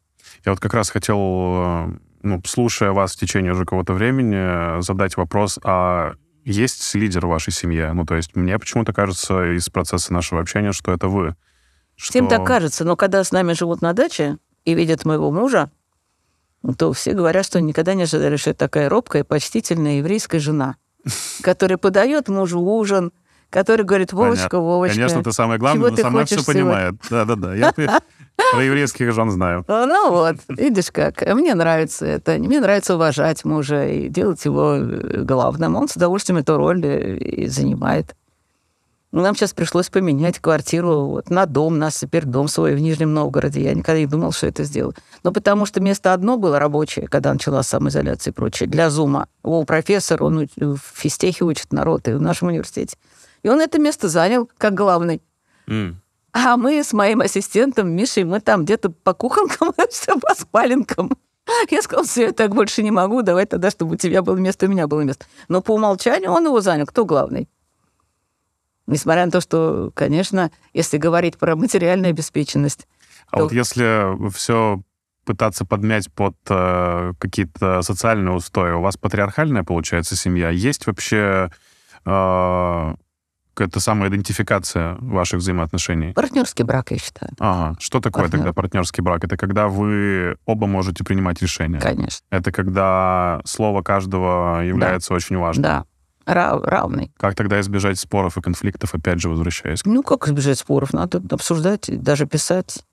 Я 0.44 0.52
вот 0.52 0.60
как 0.60 0.74
раз 0.74 0.90
хотел, 0.90 1.18
э, 1.18 1.88
ну, 2.22 2.42
слушая 2.46 2.92
вас 2.92 3.14
в 3.14 3.18
течение 3.18 3.52
уже 3.52 3.64
какого-то 3.64 3.92
времени, 3.92 4.78
э, 4.78 4.82
задать 4.82 5.16
вопрос, 5.16 5.58
а 5.62 6.14
есть 6.44 6.94
лидер 6.94 7.26
в 7.26 7.30
вашей 7.30 7.52
семье? 7.52 7.92
Ну, 7.92 8.06
то 8.06 8.14
есть 8.16 8.34
мне 8.34 8.58
почему-то 8.58 8.92
кажется 8.92 9.52
из 9.52 9.68
процесса 9.68 10.12
нашего 10.12 10.40
общения, 10.40 10.72
что 10.72 10.92
это 10.92 11.08
вы. 11.08 11.36
Что... 11.96 12.12
Всем 12.12 12.28
так 12.28 12.46
кажется, 12.46 12.84
но 12.84 12.96
когда 12.96 13.22
с 13.22 13.32
нами 13.32 13.52
живут 13.52 13.82
на 13.82 13.92
даче 13.92 14.38
и 14.64 14.74
видят 14.74 15.04
моего 15.04 15.30
мужа, 15.30 15.70
то 16.78 16.92
все 16.92 17.12
говорят, 17.12 17.44
что 17.44 17.60
никогда 17.60 17.94
не 17.94 18.04
ожидали, 18.04 18.36
что 18.36 18.50
это 18.50 18.60
такая 18.60 18.88
робкая, 18.88 19.24
почтительная 19.24 19.98
еврейская 19.98 20.38
жена, 20.38 20.76
которая 21.42 21.78
подает 21.78 22.28
мужу 22.28 22.60
ужин, 22.60 23.12
который 23.50 23.84
говорит, 23.84 24.12
Вовочка, 24.12 24.48
Понятно. 24.48 24.60
Вовочка. 24.60 24.96
Конечно, 24.96 25.18
это 25.20 25.32
самое 25.32 25.58
главное, 25.58 25.80
чего 25.80 25.90
но 25.90 25.96
ты 25.96 26.02
сама 26.02 26.24
все 26.24 26.44
понимает. 26.44 26.94
Да-да-да. 27.10 27.54
Я 27.54 27.72
про 28.52 28.62
еврейских 28.64 29.12
жен 29.12 29.30
знаю. 29.30 29.64
Ну 29.68 30.10
вот, 30.10 30.36
видишь 30.48 30.90
как. 30.90 31.22
Мне 31.26 31.54
нравится 31.54 32.06
это. 32.06 32.38
Мне 32.38 32.60
нравится 32.60 32.94
уважать 32.94 33.44
мужа 33.44 33.86
и 33.86 34.08
делать 34.08 34.44
его 34.44 34.76
э, 34.76 35.22
главным. 35.22 35.76
Он 35.76 35.88
с 35.88 35.96
удовольствием 35.96 36.38
эту 36.38 36.56
роль 36.56 36.84
э, 36.84 37.16
и 37.16 37.46
занимает. 37.48 38.14
Ну, 39.12 39.22
Нам 39.22 39.34
сейчас 39.34 39.52
пришлось 39.52 39.88
поменять 39.88 40.38
квартиру 40.38 41.06
вот, 41.06 41.30
на 41.30 41.44
дом. 41.46 41.72
У 41.72 41.76
нас 41.76 41.98
теперь 41.98 42.24
дом 42.24 42.46
свой 42.46 42.76
в 42.76 42.78
Нижнем 42.78 43.12
Новгороде. 43.12 43.60
Я 43.60 43.74
никогда 43.74 43.98
не 43.98 44.06
думал, 44.06 44.30
что 44.30 44.46
это 44.46 44.62
сделаю. 44.62 44.94
Но 45.24 45.32
потому 45.32 45.66
что 45.66 45.80
место 45.80 46.14
одно 46.14 46.36
было 46.36 46.60
рабочее, 46.60 47.08
когда 47.08 47.32
началась 47.32 47.66
самоизоляция 47.66 48.30
и 48.30 48.34
прочее, 48.34 48.68
для 48.68 48.88
Зума. 48.88 49.26
О, 49.42 49.64
профессор, 49.64 50.22
он 50.22 50.46
в 50.56 50.78
физтехе 50.94 51.44
учит 51.44 51.72
народ 51.72 52.06
и 52.06 52.12
в 52.12 52.20
нашем 52.20 52.48
университете. 52.48 52.96
И 53.42 53.48
он 53.48 53.60
это 53.60 53.78
место 53.78 54.08
занял 54.08 54.50
как 54.58 54.74
главный. 54.74 55.22
М. 55.66 56.00
А 56.32 56.56
мы 56.56 56.82
с 56.84 56.92
моим 56.92 57.20
ассистентом 57.22 57.90
Мишей, 57.90 58.24
мы 58.24 58.40
там 58.40 58.64
где-то 58.64 58.90
по 58.90 59.14
кухонкам, 59.14 59.72
все 59.90 60.18
по 60.18 60.34
спаленкам. 60.34 61.10
Я 61.70 61.82
сказал, 61.82 62.04
все, 62.04 62.26
я 62.26 62.32
так 62.32 62.54
больше 62.54 62.82
не 62.82 62.90
могу, 62.92 63.22
давай 63.22 63.46
тогда, 63.46 63.70
чтобы 63.70 63.94
у 63.94 63.96
тебя 63.96 64.22
было 64.22 64.36
место, 64.36 64.66
у 64.66 64.68
меня 64.68 64.86
было 64.86 65.00
место. 65.00 65.26
Но 65.48 65.60
по 65.62 65.72
умолчанию 65.74 66.30
он 66.30 66.44
его 66.46 66.60
занял. 66.60 66.86
Кто 66.86 67.04
главный? 67.04 67.48
Несмотря 68.86 69.24
на 69.26 69.32
то, 69.32 69.40
что, 69.40 69.90
конечно, 69.94 70.50
если 70.72 70.96
говорить 70.98 71.38
про 71.38 71.56
материальную 71.56 72.10
обеспеченность, 72.10 72.86
А 73.30 73.36
То- 73.38 73.42
вот 73.44 73.52
если 73.52 74.30
все 74.30 74.82
пытаться 75.24 75.64
подмять 75.64 76.12
под 76.12 76.34
э, 76.48 77.12
какие-то 77.18 77.82
социальные 77.82 78.34
устои, 78.34 78.72
у 78.72 78.80
вас 78.80 78.96
патриархальная, 78.96 79.62
получается, 79.62 80.16
семья? 80.16 80.50
Есть 80.50 80.86
вообще 80.86 81.50
э, 82.04 82.94
какая-то 83.54 83.80
самоидентификация 83.80 84.96
ваших 85.00 85.38
взаимоотношений? 85.40 86.12
партнерский 86.12 86.62
брак, 86.62 86.90
я 86.90 86.98
считаю, 86.98 87.32
Ага. 87.38 87.76
Что 87.80 88.00
такое 88.00 88.24
Партнер. 88.24 88.38
тогда 88.40 88.52
партнерский 88.52 89.02
брак? 89.02 89.24
Это 89.24 89.36
когда 89.36 89.68
вы 89.68 90.36
оба 90.46 90.66
можете 90.66 91.04
принимать 91.04 91.42
решения. 91.42 91.78
конечно. 91.80 92.24
Это 92.30 92.52
когда 92.52 93.40
слово 93.44 93.82
каждого 93.82 94.60
является 94.62 95.14
очень 95.14 95.36
важным. 95.36 95.62
Да, 95.62 95.84
Ра- 96.26 96.60
равный. 96.62 97.12
Как 97.16 97.34
тогда 97.34 97.60
избежать 97.60 97.98
споров 97.98 98.36
и 98.36 98.40
конфликтов, 98.42 98.94
опять 98.94 99.20
же, 99.20 99.28
возвращаясь? 99.28 99.84
Ну, 99.84 100.02
как 100.02 100.28
избежать 100.28 100.58
споров? 100.58 100.92
Надо 100.92 101.20
обсуждать, 101.30 101.86
даже 102.02 102.26
писать. 102.26 102.84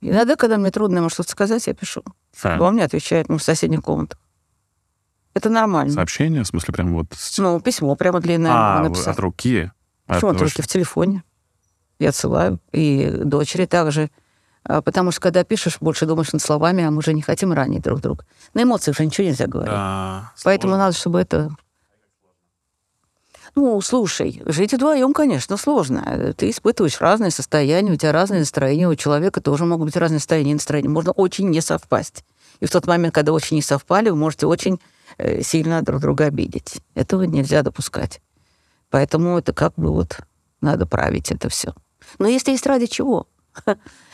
Иногда, 0.00 0.36
когда 0.36 0.58
мне 0.58 0.70
трудно 0.70 0.98
ему 0.98 1.08
что-то 1.08 1.30
сказать, 1.30 1.66
я 1.66 1.74
пишу. 1.74 2.02
А, 2.42 2.60
Он 2.60 2.74
мне 2.74 2.84
отвечает, 2.84 3.28
ну, 3.28 3.38
в 3.38 3.42
соседних 3.42 3.82
комнатах. 3.82 4.18
Это 5.38 5.50
нормально. 5.50 5.92
Сообщение, 5.92 6.42
в 6.42 6.48
смысле, 6.48 6.74
прям 6.74 6.92
вот... 6.92 7.06
Ну, 7.38 7.60
письмо 7.60 7.94
прямо 7.94 8.18
длинное 8.18 8.50
а, 8.52 8.82
написать. 8.82 9.06
от 9.06 9.20
руки? 9.20 9.70
А 10.08 10.14
Почему 10.14 10.32
от 10.32 10.42
руки 10.42 10.62
в 10.62 10.66
телефоне? 10.66 11.22
Я 12.00 12.08
отсылаю. 12.08 12.58
И 12.72 13.08
дочери 13.08 13.66
также. 13.66 14.10
А, 14.64 14.82
Потому 14.82 15.12
что, 15.12 15.20
когда 15.20 15.44
пишешь, 15.44 15.76
больше 15.80 16.06
думаешь 16.06 16.32
над 16.32 16.42
словами, 16.42 16.82
а 16.82 16.90
мы 16.90 17.02
же 17.02 17.12
не 17.12 17.22
хотим 17.22 17.52
ранить 17.52 17.82
друг 17.82 18.00
друга. 18.00 18.24
На 18.52 18.64
эмоциях 18.64 18.96
же 18.96 19.06
ничего 19.06 19.28
нельзя 19.28 19.46
говорить. 19.46 19.70
Да, 19.70 20.32
Поэтому 20.42 20.72
сложно. 20.72 20.84
надо, 20.86 20.96
чтобы 20.96 21.20
это... 21.20 21.50
Ну, 23.54 23.80
слушай, 23.80 24.42
жить 24.44 24.74
вдвоем, 24.74 25.12
конечно, 25.12 25.56
сложно. 25.56 26.34
Ты 26.36 26.50
испытываешь 26.50 27.00
разные 27.00 27.30
состояния, 27.30 27.92
у 27.92 27.96
тебя 27.96 28.10
разные 28.10 28.40
настроения, 28.40 28.88
у 28.88 28.96
человека 28.96 29.40
тоже 29.40 29.66
могут 29.66 29.86
быть 29.86 29.96
разные 29.96 30.18
состояния 30.18 30.50
и 30.50 30.54
настроения. 30.54 30.88
Можно 30.88 31.12
очень 31.12 31.48
не 31.48 31.60
совпасть. 31.60 32.24
И 32.58 32.66
в 32.66 32.70
тот 32.70 32.88
момент, 32.88 33.14
когда 33.14 33.32
очень 33.32 33.54
не 33.54 33.62
совпали, 33.62 34.10
вы 34.10 34.16
можете 34.16 34.46
очень 34.46 34.80
сильно 35.42 35.82
друг 35.82 36.00
друга 36.00 36.26
обидеть. 36.26 36.80
Этого 36.94 37.24
нельзя 37.24 37.62
допускать. 37.62 38.20
Поэтому 38.90 39.38
это 39.38 39.52
как 39.52 39.74
бы 39.74 39.92
вот 39.92 40.20
надо 40.60 40.86
править 40.86 41.30
это 41.30 41.48
все. 41.48 41.74
Но 42.18 42.26
если 42.26 42.52
есть 42.52 42.66
ради 42.66 42.86
чего? 42.86 43.26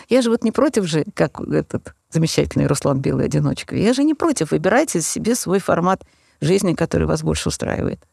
Я 0.09 0.23
же 0.23 0.31
вот 0.31 0.43
не 0.43 0.53
против 0.53 0.87
же, 0.87 1.05
как 1.15 1.41
этот 1.41 1.95
замечательный 2.11 2.67
Руслан 2.67 3.01
Белый 3.01 3.27
одиночка. 3.27 3.77
Я 3.77 3.93
же 3.93 4.05
не 4.05 4.15
против. 4.15 4.51
Выбирайте 4.51 5.01
себе 5.01 5.35
свой 5.35 5.59
формат 5.59 6.05
жизни, 6.41 6.75
который 6.75 7.07
вас 7.07 7.23
больше 7.23 7.49
устраивает. 7.49 8.07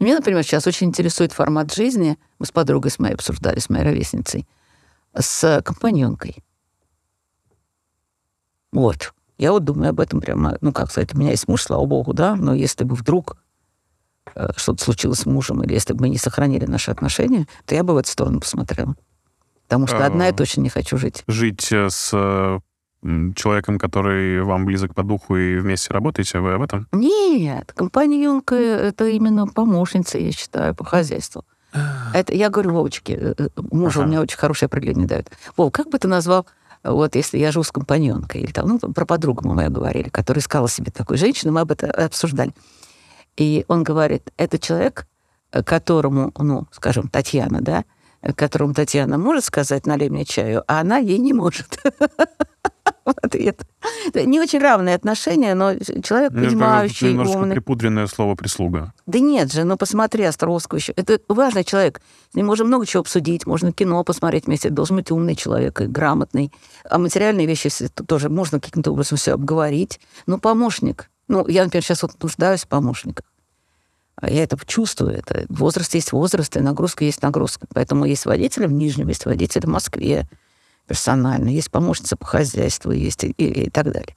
Меня, 0.00 0.16
например, 0.16 0.42
сейчас 0.42 0.66
очень 0.66 0.88
интересует 0.88 1.32
формат 1.32 1.72
жизни. 1.72 2.18
Мы 2.38 2.46
с 2.46 2.50
подругой 2.50 2.90
с 2.90 2.98
моей 2.98 3.14
обсуждали, 3.14 3.60
с 3.60 3.70
моей 3.70 3.84
ровесницей, 3.84 4.48
с 5.16 5.62
компаньонкой. 5.64 6.42
Вот. 8.72 9.14
Я 9.38 9.52
вот 9.52 9.64
думаю 9.64 9.90
об 9.90 10.00
этом 10.00 10.20
прямо, 10.20 10.56
ну, 10.60 10.72
как 10.72 10.90
сказать, 10.90 11.14
у 11.14 11.18
меня 11.18 11.30
есть 11.30 11.48
муж, 11.48 11.62
слава 11.62 11.84
богу, 11.86 12.12
да, 12.12 12.36
но 12.36 12.54
если 12.54 12.84
бы 12.84 12.94
вдруг 12.94 13.36
э, 14.34 14.48
что-то 14.56 14.84
случилось 14.84 15.20
с 15.20 15.26
мужем, 15.26 15.62
или 15.62 15.72
если 15.74 15.92
бы 15.92 16.02
мы 16.02 16.08
не 16.08 16.18
сохранили 16.18 16.66
наши 16.66 16.90
отношения, 16.90 17.46
то 17.66 17.74
я 17.74 17.82
бы 17.82 17.94
в 17.94 17.96
эту 17.96 18.10
сторону 18.10 18.40
посмотрела. 18.40 18.94
Потому 19.66 19.86
что 19.86 20.04
одна 20.06 20.26
я 20.26 20.30
А. 20.32 20.34
точно 20.34 20.60
не 20.60 20.68
хочу 20.68 20.96
жить. 20.98 21.24
Жить 21.26 21.72
э, 21.72 21.88
с 21.90 22.10
э, 22.12 22.58
человеком, 23.34 23.78
который 23.78 24.42
вам 24.42 24.66
близок 24.66 24.94
по 24.94 25.02
духу 25.02 25.36
и 25.36 25.58
вместе 25.58 25.92
работаете, 25.92 26.38
вы 26.38 26.52
об 26.54 26.62
этом? 26.62 26.86
Нет, 26.92 27.72
компаньонка— 27.74 28.54
это 28.56 29.08
именно 29.08 29.46
помощница, 29.46 30.18
я 30.18 30.30
считаю, 30.32 30.74
по 30.74 30.84
хозяйству. 30.84 31.44
Это 32.12 32.32
я 32.34 32.50
говорю 32.50 32.72
Вовочке, 32.74 33.14
э, 33.14 33.34
э, 33.36 33.48
муж 33.72 33.96
у 33.96 34.00
Ага. 34.00 34.08
меня 34.08 34.20
очень 34.20 34.38
хорошее 34.38 34.68
определение 34.68 35.08
дает. 35.08 35.30
Вов, 35.56 35.72
как 35.72 35.90
бы 35.90 35.98
ты 35.98 36.06
назвал, 36.06 36.46
вот 36.84 37.16
если 37.16 37.38
я 37.38 37.50
живу 37.50 37.64
с 37.64 37.72
компаньонкой, 37.72 38.42
или 38.42 38.52
там, 38.52 38.68
ну, 38.68 38.78
про 38.78 39.06
подругу 39.06 39.48
мы 39.48 39.68
говорили, 39.70 40.10
которая 40.10 40.42
искала 40.42 40.68
себе 40.68 40.90
такую 40.90 41.16
женщину, 41.16 41.52
мы 41.52 41.60
об 41.60 41.72
этом 41.72 41.90
обсуждали. 41.90 42.52
И 43.36 43.64
он 43.68 43.82
говорит, 43.82 44.30
это 44.36 44.58
человек, 44.58 45.06
э, 45.50 45.62
которому, 45.62 46.32
ну, 46.38 46.66
скажем, 46.70 47.08
Татьяна, 47.08 47.60
да, 47.62 47.84
которому 48.32 48.74
Татьяна 48.74 49.18
может 49.18 49.44
сказать, 49.44 49.86
налей 49.86 50.08
мне 50.08 50.24
чаю, 50.24 50.64
а 50.66 50.80
она 50.80 50.98
ей 50.98 51.18
не 51.18 51.32
может. 51.32 51.78
В 53.04 53.12
ответ. 53.22 53.60
Это 54.06 54.24
Не 54.24 54.40
очень 54.40 54.60
равные 54.60 54.94
отношения, 54.94 55.54
но 55.54 55.74
человек, 55.74 56.32
кажется, 56.32 56.50
понимающий, 56.50 57.08
немножко 57.10 57.36
умный. 57.36 57.54
припудренное 57.54 58.06
слово 58.06 58.34
«прислуга». 58.34 58.94
Да 59.06 59.18
нет 59.18 59.52
же, 59.52 59.64
ну 59.64 59.76
посмотри 59.76 60.24
Островского 60.24 60.78
еще. 60.78 60.92
Это 60.96 61.20
важный 61.28 61.64
человек. 61.64 62.00
С 62.32 62.34
ним 62.34 62.46
можно 62.46 62.64
много 62.64 62.86
чего 62.86 63.02
обсудить, 63.02 63.46
можно 63.46 63.72
кино 63.72 64.02
посмотреть 64.04 64.46
вместе. 64.46 64.68
Это 64.68 64.76
должен 64.76 64.96
быть 64.96 65.10
умный 65.10 65.34
человек 65.34 65.82
и 65.82 65.86
грамотный. 65.86 66.50
А 66.88 66.98
материальные 66.98 67.46
вещи 67.46 67.68
тоже 68.06 68.30
можно 68.30 68.58
каким-то 68.58 68.92
образом 68.92 69.18
все 69.18 69.32
обговорить. 69.32 70.00
Ну, 70.26 70.38
помощник. 70.38 71.10
Ну, 71.28 71.46
я, 71.46 71.64
например, 71.64 71.84
сейчас 71.84 72.02
вот 72.02 72.12
нуждаюсь 72.22 72.64
в 72.64 72.68
помощниках. 72.68 73.26
А 74.16 74.30
Я 74.30 74.44
это 74.44 74.56
чувствую. 74.64 75.12
Это 75.18 75.44
возраст 75.48 75.94
есть 75.94 76.12
возраст, 76.12 76.56
и 76.56 76.60
нагрузка 76.60 77.04
есть 77.04 77.22
нагрузка. 77.22 77.66
Поэтому 77.74 78.04
есть 78.04 78.26
водители 78.26 78.66
в 78.66 78.72
Нижнем, 78.72 79.08
есть 79.08 79.26
водители 79.26 79.66
в 79.66 79.70
Москве 79.70 80.28
персонально, 80.86 81.48
есть 81.48 81.70
помощница 81.70 82.16
по 82.16 82.24
хозяйству, 82.26 82.92
есть 82.92 83.24
и, 83.24 83.28
и- 83.30 83.64
и 83.66 83.70
так 83.70 83.90
далее. 83.90 84.16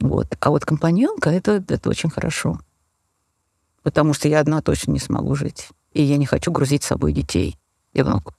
Вот. 0.00 0.26
А 0.40 0.50
вот 0.50 0.64
компаньонка 0.64 1.30
это, 1.30 1.64
это 1.68 1.88
очень 1.88 2.10
хорошо. 2.10 2.60
Потому 3.82 4.12
что 4.14 4.28
я 4.28 4.40
одна 4.40 4.60
точно 4.60 4.92
не 4.92 4.98
смогу 4.98 5.34
жить. 5.34 5.68
И 5.92 6.02
я 6.02 6.16
не 6.16 6.26
хочу 6.26 6.50
грузить 6.52 6.82
с 6.84 6.88
собой 6.88 7.12
детей 7.12 7.58
и 7.92 8.02
внуков. 8.02 8.34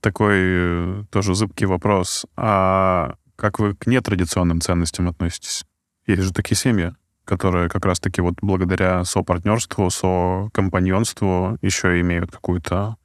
Такой 0.00 0.36
э, 0.38 1.04
тоже 1.10 1.34
зыбкий 1.34 1.66
вопрос. 1.66 2.24
А 2.34 3.16
как 3.36 3.58
вы 3.58 3.74
к 3.74 3.86
нетрадиционным 3.86 4.62
ценностям 4.62 5.08
относитесь? 5.08 5.66
Есть 6.06 6.22
же 6.22 6.32
такие 6.32 6.56
семьи, 6.56 6.94
которые 7.30 7.68
как 7.68 7.84
раз-таки 7.84 8.20
вот 8.20 8.34
благодаря 8.42 9.04
сопартнерству, 9.04 9.90
сокомпаньонству 9.90 11.58
еще 11.62 12.00
имеют 12.00 12.30
какую-то 12.30 12.96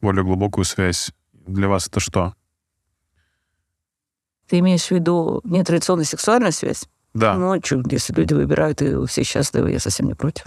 более 0.00 0.22
глубокую 0.22 0.64
связь. 0.64 1.12
Для 1.32 1.68
вас 1.68 1.88
это 1.88 2.00
что? 2.00 2.34
Ты 4.48 4.58
имеешь 4.58 4.86
в 4.86 4.90
виду 4.90 5.40
нетрадиционную 5.44 6.04
сексуальную 6.04 6.52
связь? 6.52 6.88
Да. 7.14 7.34
Ну, 7.34 7.58
чё, 7.60 7.82
если 7.90 8.12
люди 8.12 8.34
выбирают, 8.34 8.82
и 8.82 9.06
все 9.06 9.22
счастливы, 9.22 9.70
я 9.70 9.78
совсем 9.78 10.06
не 10.06 10.14
против. 10.14 10.44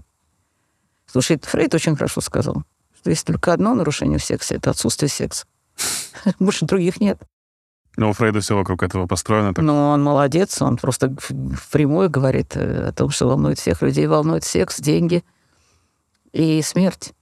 Слушай, 1.05 1.39
Фрейд 1.41 1.73
очень 1.73 1.95
хорошо 1.95 2.21
сказал, 2.21 2.63
что 2.95 3.09
есть 3.09 3.25
только 3.25 3.53
одно 3.53 3.73
нарушение 3.73 4.19
в 4.19 4.23
сексе— 4.23 4.55
это 4.57 4.69
отсутствие 4.69 5.09
секса. 5.09 5.45
Больше 6.39 6.65
других 6.65 6.99
нет. 6.99 7.21
Но 7.97 8.11
у 8.11 8.13
Фрейда 8.13 8.41
все 8.41 8.55
вокруг 8.55 8.83
этого 8.83 9.07
построено. 9.07 9.53
Так... 9.53 9.65
Но 9.65 9.89
он 9.89 10.03
молодец, 10.03 10.61
он 10.61 10.77
просто 10.77 11.15
впрямую 11.19 12.11
говорит 12.11 12.55
э, 12.55 12.89
о 12.89 12.91
том, 12.93 13.09
что 13.09 13.27
волнует 13.27 13.57
всех 13.57 13.81
людей, 13.81 14.05
волнует 14.05 14.43
секс, 14.43 14.79
деньги 14.79 15.25
и 16.31 16.61
смерть. 16.61 17.13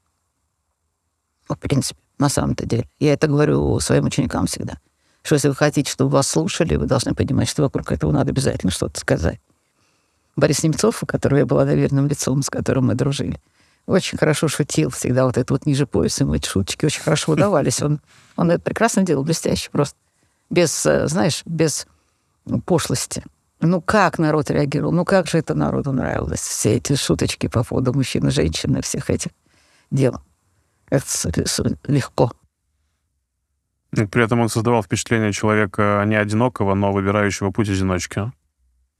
В 1.48 1.56
принципе, 1.56 2.00
на 2.18 2.28
самом-то 2.28 2.66
деле. 2.66 2.90
Я 3.00 3.14
это 3.14 3.28
говорю 3.28 3.80
своим 3.80 4.06
ученикам 4.06 4.48
всегда. 4.48 4.78
Что 5.24 5.36
если 5.36 5.48
вы 5.48 5.56
хотите, 5.56 5.90
чтобы 5.90 6.12
вас 6.12 6.28
слушали, 6.28 6.76
вы 6.76 6.88
должны 6.88 7.16
понимать, 7.16 7.48
что 7.48 7.64
вокруг 7.64 7.92
этого 7.92 8.12
надо 8.12 8.32
обязательно 8.32 8.72
что-то 8.72 9.00
сказать. 9.00 9.40
Борис 10.36 10.62
Немцов, 10.62 11.02
у 11.02 11.06
которого 11.06 11.40
я 11.40 11.46
была 11.46 11.64
доверенным 11.64 12.08
лицом, 12.08 12.42
с 12.42 12.50
которым 12.50 12.88
мы 12.88 12.96
дружили, 12.96 13.40
очень 13.86 14.18
хорошо 14.18 14.50
шутил 14.50 14.90
всегда. 14.90 15.26
Вот 15.26 15.38
это 15.38 15.54
вот 15.54 15.66
ниже 15.66 15.88
пояса 15.88 16.26
ему 16.26 16.36
эти 16.36 16.48
шуточки 16.48 16.86
очень 16.86 17.02
хорошо 17.02 17.32
удавались. 17.34 17.82
Он, 17.82 18.02
он 18.36 18.52
это 18.52 18.62
прекрасно 18.62 19.04
делал, 19.04 19.24
блестяще 19.24 19.70
просто. 19.72 19.98
Без, 20.50 20.86
э, 20.86 21.08
знаешь, 21.08 21.44
без 21.46 21.88
пошлости. 22.66 23.24
Ну, 23.62 23.82
как 23.82 24.20
народ 24.20 24.50
реагировал? 24.52 24.92
Ну, 24.92 25.06
как 25.06 25.28
же 25.28 25.38
это 25.38 25.56
народу 25.56 25.92
нравилось? 25.92 26.42
Все 26.42 26.76
эти 26.76 26.96
шуточки 26.96 27.48
по 27.48 27.64
поводу 27.64 27.94
мужчин 27.94 28.28
и 28.28 28.32
женщин 28.32 28.78
и 28.78 28.82
всех 28.82 29.10
этих 29.10 29.32
дел. 29.92 30.22
Это 30.90 31.06
легко. 31.88 32.32
При 33.92 34.24
этом 34.24 34.42
он 34.42 34.50
создавал 34.50 34.84
впечатление 34.84 35.32
человека 35.32 36.04
не 36.06 36.16
одинокого, 36.16 36.76
но 36.76 36.92
выбирающего 36.92 37.52
путь 37.52 37.70
одиночки. 37.70 38.32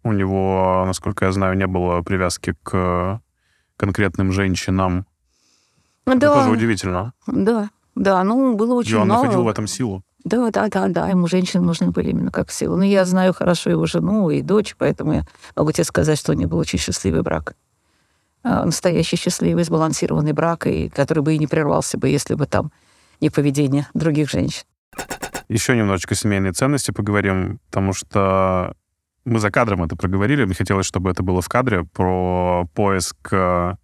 У 0.04 0.14
него, 0.14 0.84
насколько 0.86 1.26
я 1.26 1.32
знаю, 1.32 1.58
не 1.58 1.68
было 1.68 2.02
привязки 2.02 2.56
к 2.64 3.22
конкретным 3.78 4.32
женщинам. 4.32 5.06
Да. 6.06 6.14
Это 6.14 6.34
тоже 6.34 6.50
удивительно. 6.50 7.14
Да, 7.28 7.70
да, 7.96 8.24
ну, 8.24 8.56
было 8.56 8.76
очень 8.76 8.92
И 8.92 8.96
он 8.96 9.06
много. 9.06 9.24
находил 9.24 9.44
в 9.44 9.48
этом 9.48 9.68
силу. 9.68 10.04
Да, 10.26 10.50
да, 10.50 10.68
да, 10.70 10.88
да, 10.88 11.08
ему 11.08 11.28
женщины 11.28 11.64
нужны 11.64 11.92
были 11.92 12.10
именно 12.10 12.32
как 12.32 12.52
сила. 12.52 12.76
Но 12.76 12.84
я 12.84 13.06
знаю 13.06 13.32
хорошо 13.34 13.70
его 13.70 13.86
жену 13.86 14.32
и 14.32 14.42
дочь, 14.42 14.76
поэтому 14.76 15.14
я 15.14 15.26
могу 15.56 15.72
тебе 15.72 15.84
сказать, 15.84 16.18
что 16.18 16.32
у 16.32 16.36
них 16.36 16.50
был 16.50 16.58
очень 16.58 16.80
счастливый 16.80 17.22
брак. 17.22 17.56
А, 18.44 18.66
Настоящий 18.66 19.18
счастливый, 19.18 19.64
сбалансированный 19.64 20.34
брак, 20.34 20.66
и 20.66 20.90
который 20.90 21.22
бы 21.22 21.36
и 21.36 21.38
не 21.38 21.46
прервался 21.46 22.00
бы, 22.00 22.10
если 22.10 22.34
бы 22.34 22.48
там 22.48 22.72
не 23.22 23.30
поведение 23.30 23.88
других 23.94 24.30
женщин. 24.32 24.64
Еще 25.48 25.78
немножечко 25.78 26.16
семейные 26.16 26.54
ценности 26.54 26.90
поговорим, 26.90 27.60
потому 27.68 27.94
что 27.94 28.76
мы 29.26 29.40
за 29.40 29.52
кадром 29.52 29.84
это 29.84 29.96
проговорили. 29.96 30.44
Мне 30.46 30.56
хотелось, 30.56 30.88
чтобы 30.88 31.12
это 31.12 31.22
было 31.22 31.42
в 31.44 31.50
кадре 31.50 31.84
про 31.84 32.68
поиск 32.74 33.16
э, 33.32 33.76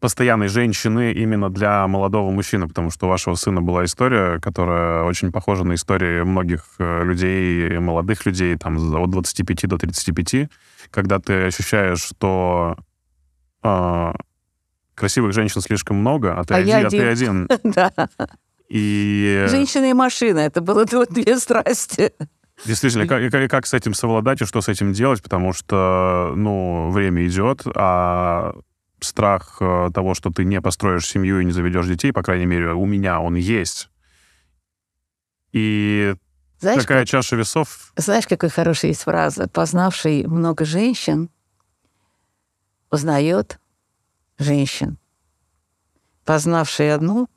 постоянной 0.00 0.48
женщины 0.48 1.12
именно 1.12 1.50
для 1.50 1.86
молодого 1.86 2.30
мужчины, 2.30 2.66
потому 2.66 2.90
что 2.90 3.06
у 3.06 3.08
вашего 3.10 3.34
сына 3.34 3.60
была 3.60 3.84
история, 3.84 4.40
которая 4.40 5.02
очень 5.04 5.30
похожа 5.30 5.64
на 5.64 5.74
истории 5.74 6.22
многих 6.22 6.64
э, 6.78 7.04
людей, 7.04 7.78
молодых 7.78 8.24
людей, 8.26 8.56
там, 8.56 8.76
от 8.94 9.10
25 9.10 9.68
до 9.68 9.76
35, 9.78 10.48
когда 10.90 11.18
ты 11.18 11.44
ощущаешь, 11.44 12.00
что 12.02 12.76
э, 13.62 14.12
красивых 14.94 15.32
женщин 15.34 15.60
слишком 15.60 15.96
много, 15.96 16.34
а 16.38 16.44
ты, 16.44 16.54
А 16.54 16.56
один, 16.58 16.68
я 16.78 16.86
а 16.86 16.90
ты 16.90 17.02
один. 17.06 17.48
Да. 17.64 17.92
И 18.68 19.46
Женщина 19.50 19.90
и 19.90 19.92
машина, 19.92 20.38
это 20.38 20.60
было 20.60 20.84
две 20.86 21.36
страсти. 21.38 22.12
действительно, 22.64 23.06
как, 23.06 23.30
как- 23.30 23.50
как 23.50 23.66
с 23.66 23.74
этим 23.74 23.94
совладать 23.94 24.40
и 24.40 24.44
что 24.46 24.60
с 24.60 24.68
этим 24.68 24.92
делать, 24.92 25.22
потому 25.22 25.52
что, 25.52 26.32
ну, 26.36 26.90
время 26.90 27.26
идет, 27.26 27.62
а 27.74 28.54
страх 29.04 29.56
э, 29.60 29.90
того, 29.92 30.14
что 30.14 30.30
ты 30.30 30.44
не 30.44 30.60
построишь 30.60 31.06
семью 31.06 31.40
и 31.40 31.44
не 31.44 31.52
заведешь 31.52 31.86
детей, 31.86 32.12
по 32.12 32.22
крайней 32.22 32.46
мере, 32.46 32.72
у 32.72 32.86
меня 32.86 33.20
он 33.20 33.34
есть. 33.34 33.90
И 35.52 36.14
Знаешь, 36.60 36.82
такая 36.82 37.04
чаша 37.04 37.36
весов, 37.36 37.92
Знаешь, 37.96 38.26
какой 38.26 38.50
хорошая 38.50 38.90
есть 38.90 39.02
фраза? 39.02 39.48
Познавший 39.48 40.26
много 40.26 40.64
женщин 40.64 41.30
узнает 42.90 43.58
женщин. 44.38 44.98
Познавший 46.24 46.94
одну, 46.94 47.28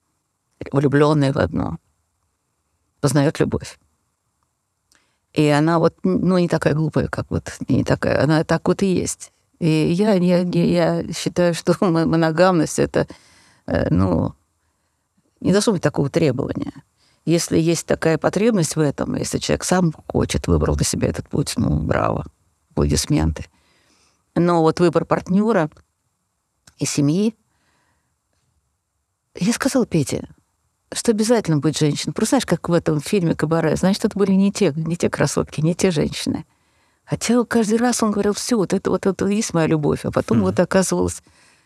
влюбленный 0.71 1.31
в 1.31 1.37
одну, 1.37 1.79
познает 3.01 3.39
любовь. 3.39 3.79
И 5.33 5.47
она 5.47 5.79
вот, 5.79 5.97
ну, 6.03 6.37
не 6.37 6.47
такая 6.47 6.73
глупая, 6.73 7.07
как 7.07 7.29
вот, 7.29 7.57
не 7.67 7.83
такая, 7.83 8.23
она 8.23 8.43
так 8.43 8.67
вот 8.67 8.83
и 8.83 8.93
есть. 8.93 9.32
И 9.63 9.93
я, 9.93 10.15
я, 10.15 10.41
я, 10.41 11.13
считаю, 11.13 11.53
что 11.53 11.73
мо- 11.79 12.05
моногамность— 12.05 12.79
это, 12.79 13.07
э, 13.65 13.87
ну, 13.89 14.33
не 15.39 15.53
должно 15.53 15.71
быть 15.71 15.81
такого 15.81 16.09
требования. 16.09 16.73
Если 17.23 17.57
есть 17.57 17.85
такая 17.85 18.17
потребность 18.17 18.75
в 18.75 18.81
этом, 18.81 19.15
если 19.15 19.37
человек 19.37 19.63
сам 19.63 19.93
хочет, 20.09 20.47
выбрал 20.47 20.75
для 20.75 20.83
себя 20.83 21.07
этот 21.07 21.29
путь, 21.29 21.53
ну, 21.55 21.79
браво, 21.79 22.25
аплодисменты. 22.71 23.45
Но 24.35 24.61
вот 24.61 24.81
выбор 24.81 25.05
партнера 25.05 25.69
и 26.77 26.85
семьи, 26.85 27.33
я 29.39 29.53
сказала 29.53 29.85
Пете, 29.85 30.27
что 30.91 31.11
обязательно 31.11 31.59
быть 31.59 31.79
женщиной. 31.79 32.11
Просто 32.11 32.31
знаешь, 32.31 32.45
как 32.45 32.67
в 32.67 32.73
этом 32.73 32.99
фильме 32.99 33.33
«Кабаре», 33.33 33.77
значит, 33.77 34.03
это 34.03 34.19
были 34.19 34.33
не 34.33 34.51
те, 34.51 34.73
не 34.75 34.97
те 34.97 35.09
красотки, 35.09 35.61
не 35.61 35.73
те 35.73 35.89
женщины. 35.89 36.43
Хотя 37.05 37.43
каждый 37.43 37.77
раз 37.77 38.01
он 38.01 38.11
говорил, 38.11 38.33
все, 38.33 38.55
вот 38.55 38.73
это 38.73 38.89
вот 38.89 39.05
это 39.05 39.27
и 39.27 39.35
есть 39.35 39.53
моя 39.53 39.67
любовь. 39.67 40.05
А 40.05 40.11
потом 40.11 40.41
вот 40.41 40.59
оказывалось, 40.59 41.21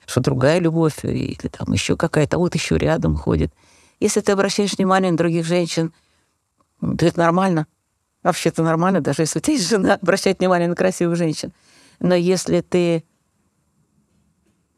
что 0.05 0.19
другая 0.21 0.59
любовь, 0.59 1.03
или 1.03 1.35
там 1.47 1.73
еще 1.73 1.95
какая-то, 1.95 2.37
а 2.37 2.39
вот 2.39 2.55
еще 2.55 2.77
рядом 2.77 3.15
ходит. 3.15 3.53
Если 3.99 4.21
ты 4.21 4.31
обращаешь 4.31 4.73
внимание 4.73 5.11
на 5.11 5.17
других 5.17 5.45
женщин, 5.45 5.93
ну, 6.81 6.95
то 6.95 7.05
это 7.05 7.19
нормально. 7.19 7.67
Вообще-то 8.23 8.63
нормально, 8.63 9.01
даже 9.01 9.23
если 9.23 9.39
у 9.39 9.41
тебя 9.41 9.53
есть 9.53 9.69
жена, 9.69 9.93
обращать 10.01 10.39
внимание 10.39 10.67
на 10.67 10.75
красивых 10.75 11.15
женщин. 11.15 11.53
Но 11.99 12.15
если 12.15 12.61
ты 12.61 13.03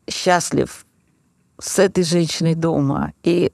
счастлив 0.10 0.86
с 1.60 1.80
этой 1.80 2.04
женщиной 2.04 2.56
дома 2.56 3.14
и 3.24 3.52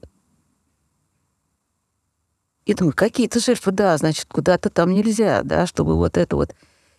и 2.66 2.74
думаю, 2.74 2.94
какие-то 2.94 3.38
жертвы, 3.38 3.70
да, 3.70 3.96
значит, 3.96 4.26
куда-то 4.28 4.70
там 4.70 4.90
нельзя, 4.90 5.42
да, 5.44 5.66
чтобы 5.66 5.94
вот 5.94 6.16
это 6.16 6.34
вот... 6.34 6.54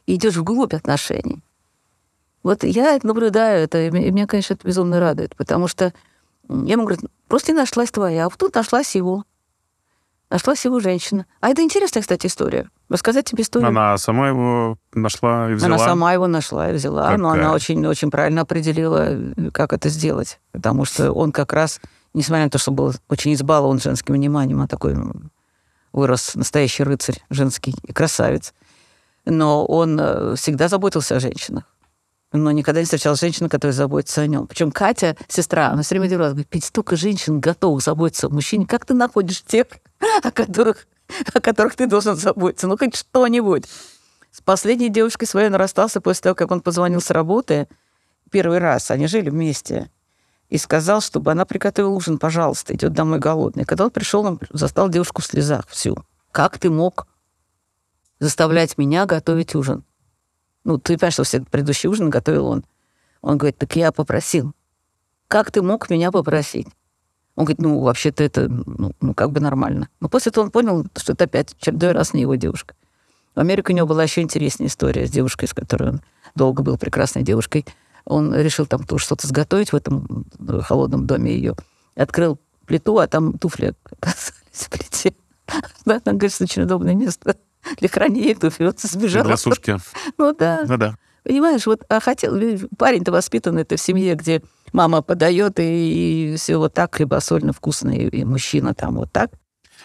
Идешь 0.08 0.36
вглубь 0.36 0.74
отношений. 0.74 1.44
Вот 2.44 2.64
я 2.64 2.96
это 2.96 3.06
наблюдаю, 3.06 3.64
это, 3.64 3.88
и 3.88 3.92
меня, 3.92 4.26
конечно, 4.26 4.54
это 4.54 4.66
безумно 4.66 5.00
радует, 5.00 5.36
потому 5.36 5.68
что 5.68 5.94
я 6.50 6.74
ему 6.74 6.86
говорю, 6.86 7.02
просто 7.28 7.52
не 7.52 7.58
нашлась 7.58 7.92
твоя, 7.92 8.26
а 8.26 8.30
вот 8.30 8.38
тут 8.38 8.56
нашлась 8.56 8.96
его. 8.96 9.26
Нашлась 10.30 10.66
его 10.66 10.80
женщина. 10.80 11.26
А 11.40 11.50
это 11.50 11.62
интересная, 11.62 12.02
кстати, 12.02 12.28
история. 12.28 12.70
Рассказать 12.90 13.26
тебе 13.26 13.44
историю. 13.44 13.70
она 13.70 13.98
сама 13.98 14.28
его 14.28 14.78
нашла 14.94 15.52
и 15.52 15.54
взяла. 15.54 15.76
Она 15.76 15.86
сама 15.86 16.14
его 16.14 16.28
нашла 16.28 16.70
и 16.70 16.74
взяла, 16.74 17.18
но 17.18 17.30
Какая? 17.30 17.46
она 17.46 17.54
очень, 17.54 17.86
очень 17.86 18.12
правильно 18.12 18.42
определила, 18.42 19.18
как 19.54 19.72
это 19.72 19.88
сделать. 19.90 20.40
Потому 20.52 20.86
что 20.86 21.14
он 21.14 21.32
как 21.32 21.54
раз, 21.54 21.80
несмотря 22.14 22.46
на 22.46 22.50
то, 22.50 22.58
что 22.58 22.72
был 22.72 22.94
очень 23.10 23.34
избалован 23.34 23.80
женским 23.80 24.16
вниманием, 24.16 24.62
а 24.62 24.68
такой 24.68 24.96
ну, 24.96 25.14
вырос 25.94 26.36
настоящий 26.36 26.84
рыцарь 26.84 27.22
женский 27.30 27.76
и 27.84 27.94
красавец, 27.94 28.54
но 29.30 29.66
он 29.66 30.00
э, 30.00 30.36
всегда 30.36 30.68
заботился 30.68 31.16
о 31.16 31.20
женщинах. 31.20 31.64
Но 32.34 32.52
никогда 32.52 32.82
не 32.82 32.86
встречал 32.86 33.16
женщину, 33.16 33.50
которая 33.50 33.74
заботится 33.74 34.22
о 34.22 34.28
нем. 34.28 34.48
Причем 34.48 34.72
Катя, 34.72 35.16
сестра, 35.28 35.70
она 35.70 35.82
все 35.82 35.96
время 35.96 36.10
делала, 36.10 36.30
говорит, 36.30 36.48
Петь, 36.48 36.66
столько 36.66 36.96
женщин 36.96 37.40
готовых 37.40 37.82
заботиться 37.82 38.28
о 38.28 38.30
мужчине, 38.30 38.66
как 38.66 38.86
ты 38.86 38.94
находишь 38.94 39.44
тех, 39.44 39.68
о 40.24 40.32
которых, 40.32 40.88
о 41.34 41.40
которых 41.40 41.76
ты 41.76 41.88
должен 41.88 42.16
заботиться? 42.16 42.68
Ну, 42.68 42.78
хоть 42.78 42.96
что-нибудь. 42.96 43.66
С 44.32 44.42
последней 44.42 44.90
девушкой 44.90 45.26
своей 45.26 45.48
он 45.48 45.56
расстался 45.56 46.02
после 46.02 46.24
того, 46.24 46.36
как 46.36 46.52
он 46.52 46.60
позвонил 46.60 47.02
с 47.02 47.12
работы. 47.12 47.68
Первый 48.30 48.60
раз 48.60 48.92
они 48.92 49.08
жили 49.08 49.30
вместе. 49.30 49.90
И 50.50 50.58
сказал, 50.58 51.02
чтобы 51.02 51.32
она 51.32 51.46
приготовила 51.46 51.92
ужин, 51.92 52.18
пожалуйста, 52.18 52.74
идет 52.74 52.94
домой 52.94 53.20
голодный. 53.20 53.66
Когда 53.66 53.86
он 53.86 53.92
пришел, 53.92 54.26
он 54.26 54.40
застал 54.52 54.90
девушку 54.90 55.22
в 55.22 55.26
слезах 55.26 55.68
всю. 55.68 55.98
Как 56.32 56.58
ты 56.58 56.70
мог 56.70 57.08
заставлять 58.20 58.78
меня 58.78 59.06
готовить 59.06 59.56
ужин? 59.56 59.84
Ну, 60.64 60.78
ты 60.78 60.98
понимаешь, 60.98 61.14
что 61.14 61.24
все 61.24 61.42
предыдущий 61.42 61.90
ужин 61.90 62.10
готовил 62.10 62.48
он. 62.48 62.66
Он 63.22 63.38
говорит, 63.38 63.58
так 63.58 63.76
я 63.76 63.92
попросил. 63.92 64.54
Как 65.28 65.52
ты 65.52 65.62
мог 65.62 65.90
меня 65.90 66.12
попросить? 66.12 66.68
Он 67.36 67.46
говорит, 67.46 67.62
ну, 67.62 67.80
вообще-то 67.80 68.24
это, 68.24 68.50
ну, 68.50 68.94
ну, 69.00 69.14
как 69.14 69.32
бы 69.32 69.40
нормально. 69.40 69.90
Но 70.00 70.10
после 70.10 70.32
этого 70.32 70.46
он 70.46 70.52
понял, 70.52 70.86
что 70.96 71.14
это 71.14 71.26
опять 71.26 71.56
чередой 71.60 71.92
раз 71.92 72.14
не 72.14 72.22
его 72.22 72.36
девушка. 72.36 72.76
В 73.36 73.40
Америке 73.40 73.74
у 73.74 73.76
него 73.76 73.88
была 73.88 74.04
еще 74.04 74.22
интересная 74.22 74.68
история 74.68 75.06
с 75.06 75.12
девушкой, 75.12 75.48
с 75.48 75.54
которой 75.54 75.90
он 75.90 76.02
долго 76.34 76.64
был 76.64 76.78
прекрасной 76.78 77.24
девушкой. 77.24 77.66
Он 78.06 78.34
решил 78.34 78.66
там 78.66 78.84
тоже 78.84 79.06
что-то 79.06 79.28
сготовить 79.28 79.72
в 79.72 79.76
этом 79.76 80.26
э, 80.40 80.62
холодном 80.62 81.06
доме 81.06 81.36
ее. 81.36 81.56
Открыл 81.96 82.40
плиту, 82.66 82.98
а 82.98 83.08
там 83.08 83.38
туфли 83.38 83.76
оказались 83.86 84.34
в 84.52 84.70
плите. 84.70 85.14
Да, 85.86 86.00
там, 86.00 86.18
говорит, 86.18 86.42
очень 86.42 86.64
удобное 86.64 86.96
место 86.96 87.38
для 87.78 87.90
хранения 87.90 88.36
туфель. 88.36 88.68
Вот 88.68 88.80
сбежал. 88.80 89.26
Для 89.26 89.38
сушки. 89.38 89.78
Ну 90.18 90.34
да. 90.34 90.64
Ну 90.68 90.78
да. 90.78 90.96
Понимаешь, 91.24 91.66
вот 91.66 91.84
а 91.90 92.00
хотел, 92.00 92.40
парень-то 92.78 93.12
воспитан 93.12 93.58
это 93.58 93.76
в 93.76 93.82
семье, 93.82 94.16
где 94.16 94.42
мама 94.72 95.02
подает, 95.02 95.60
и, 95.60 96.34
и 96.34 96.36
все 96.38 96.58
вот 96.58 96.74
так 96.74 96.96
хлебосольно 96.96 97.52
вкусно, 97.52 97.90
и, 97.90 98.08
и 98.08 98.24
мужчина 98.24 98.74
там 98.74 98.96
вот 98.96 99.12
так. 99.12 99.32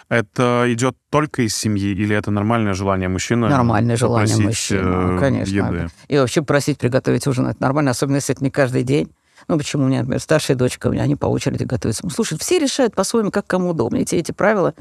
Это 0.09 0.65
идет 0.67 0.95
только 1.09 1.43
из 1.43 1.55
семьи 1.55 1.91
или 1.91 2.15
это 2.15 2.31
нормальное 2.31 2.73
желание 2.73 3.09
мужчины? 3.09 3.49
Нормальное 3.49 3.97
желание 3.97 4.37
мужчины, 4.37 5.17
э, 5.17 5.19
конечно. 5.19 5.53
еды? 5.53 5.87
И 6.07 6.17
вообще 6.17 6.41
просить 6.41 6.77
приготовить 6.77 7.27
ужин, 7.27 7.47
это 7.47 7.61
нормально, 7.61 7.91
особенно 7.91 8.15
если 8.15 8.35
это 8.35 8.43
не 8.43 8.51
каждый 8.51 8.83
день. 8.83 9.11
Ну, 9.47 9.57
почему 9.57 9.83
у 9.83 9.87
меня, 9.87 9.99
например, 9.99 10.19
старшая 10.21 10.55
дочка, 10.55 10.87
у 10.87 10.91
меня 10.91 11.03
они 11.03 11.15
по 11.15 11.25
очереди 11.25 11.63
готовятся. 11.63 12.07
Слушай, 12.09 12.37
все 12.39 12.59
решают 12.59 12.95
по-своему, 12.95 13.31
как 13.31 13.47
кому 13.47 13.71
удобно. 13.71 13.97
Эти, 13.97 14.15
эти 14.15 14.31
правила, 14.31 14.73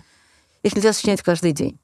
их 0.62 0.74
нельзя 0.76 0.92
сочинять 0.92 1.22
каждый 1.22 1.53
день. 1.53 1.78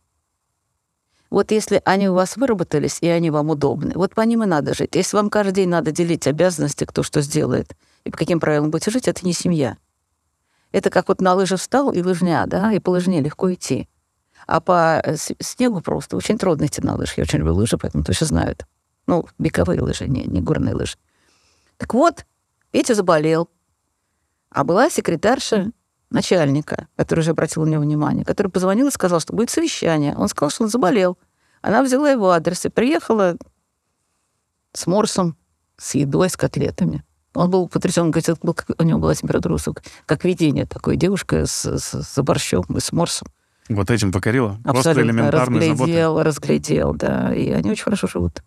Вот 1.31 1.51
если 1.51 1.83
они 1.85 2.09
у 2.09 2.15
вас 2.15 2.37
выработались, 2.37 2.99
и 3.01 3.09
они 3.09 3.31
вам 3.31 3.51
удобны, 3.51 3.93
вот 3.95 4.15
по 4.15 4.23
ним 4.23 4.45
и 4.45 4.47
надо 4.47 4.75
жить. 4.75 4.95
Если 4.95 5.17
вам 5.17 5.29
каждый 5.29 5.53
день 5.53 5.69
надо 5.69 5.93
делить 5.93 6.27
обязанности, 6.27 6.85
кто 6.85 7.03
что 7.03 7.21
сделает, 7.21 7.77
и 8.05 8.11
по 8.11 8.17
каким 8.17 8.41
правилам 8.41 8.71
будете 8.71 8.91
жить, 8.91 9.09
это 9.09 9.27
не 9.27 9.35
семья. 9.35 9.77
Это 10.73 10.91
как 10.91 11.09
вот 11.09 11.21
на 11.21 11.35
лыжи 11.35 11.57
встал 11.57 11.93
и 11.93 12.03
лыжня, 12.03 12.45
да, 12.47 12.73
и 12.73 12.79
по 12.79 12.91
лыжне 12.91 13.21
легко 13.21 13.53
идти. 13.53 13.89
А 14.47 14.61
по 14.61 15.03
э, 15.05 15.17
снегу 15.41 15.81
просто 15.81 16.17
очень 16.17 16.39
трудно 16.39 16.67
идти 16.67 16.81
на 16.81 16.95
лыжах. 16.95 17.19
Я 17.19 17.25
очень 17.25 17.41
люблю 17.41 17.55
лыжи, 17.55 17.77
поэтому 17.77 18.05
точно 18.05 18.27
знаю 18.27 18.53
это. 18.53 18.67
Ну, 19.07 19.27
беговые 19.39 19.83
лыжи, 19.83 20.09
не, 20.09 20.25
не 20.25 20.41
горные 20.41 20.75
лыжи. 20.75 20.97
Так 21.77 21.93
вот, 21.95 22.25
Петя 22.71 22.95
заболел. 22.95 23.51
А 24.51 24.65
была 24.65 24.89
секретарша 24.89 25.73
начальника, 26.11 26.89
который 26.97 27.21
уже 27.21 27.33
обратил 27.33 27.65
на 27.65 27.71
него 27.71 27.83
внимание, 27.83 28.25
который 28.25 28.49
позвонил 28.49 28.89
и 28.89 28.93
сказал, 28.93 29.21
что 29.21 29.35
будет 29.35 29.51
совещание. 29.51 30.15
Он 30.17 30.29
сказал, 30.29 30.51
что 30.51 30.65
он 30.65 30.71
заболел. 30.71 31.19
Она 31.61 31.83
взяла 31.83 32.11
его 32.11 32.31
адрес 32.31 32.65
и 32.65 32.69
приехала 32.69 33.37
с 34.73 34.87
морсом, 34.87 35.37
с 35.77 35.95
едой, 35.95 36.31
с 36.31 36.37
котлетами. 36.37 37.05
Он 37.35 37.51
был 37.51 37.69
потрясен, 37.69 38.11
говорит, 38.11 38.29
у 38.43 38.83
него 38.83 38.99
была 38.99 39.15
температура 39.15 39.53
высокая, 39.53 39.85
как 40.07 40.25
видение 40.25 40.67
такой, 40.67 40.97
девушка 40.97 41.47
с, 41.47 41.65
с, 41.65 42.03
с 42.03 42.23
борщом 42.23 42.65
и 42.77 42.81
с 42.81 42.91
морсом. 42.93 43.29
Вот 43.69 43.91
этим 43.91 44.13
покорила? 44.13 44.53
Абсолютно. 44.65 44.73
Просто 44.73 45.03
элементарной 45.03 45.61
разглядел, 45.61 46.11
заботы? 46.15 46.25
разглядел, 46.25 46.95
да. 46.95 47.35
И 47.35 47.51
они 47.51 47.71
очень 47.71 47.85
хорошо 47.85 48.07
живут. 48.07 48.43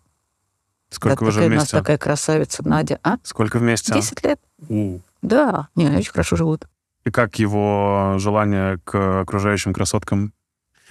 Сколько 0.90 1.20
да, 1.20 1.24
вы 1.24 1.28
уже 1.28 1.40
вместе? 1.40 1.54
У 1.54 1.60
нас 1.60 1.68
такая 1.68 1.96
красавица 1.96 2.68
Надя. 2.68 2.98
А? 3.02 3.18
Сколько 3.22 3.58
вместе? 3.58 3.94
Десять 3.94 4.22
лет. 4.24 4.40
У. 4.68 4.98
Да, 5.22 5.68
не, 5.76 5.86
они 5.86 5.98
очень 5.98 6.10
хорошо 6.10 6.36
живут. 6.36 6.66
И 7.04 7.10
как 7.10 7.38
его 7.38 8.14
желание 8.18 8.78
к 8.84 9.20
окружающим 9.22 9.72
красоткам? 9.72 10.32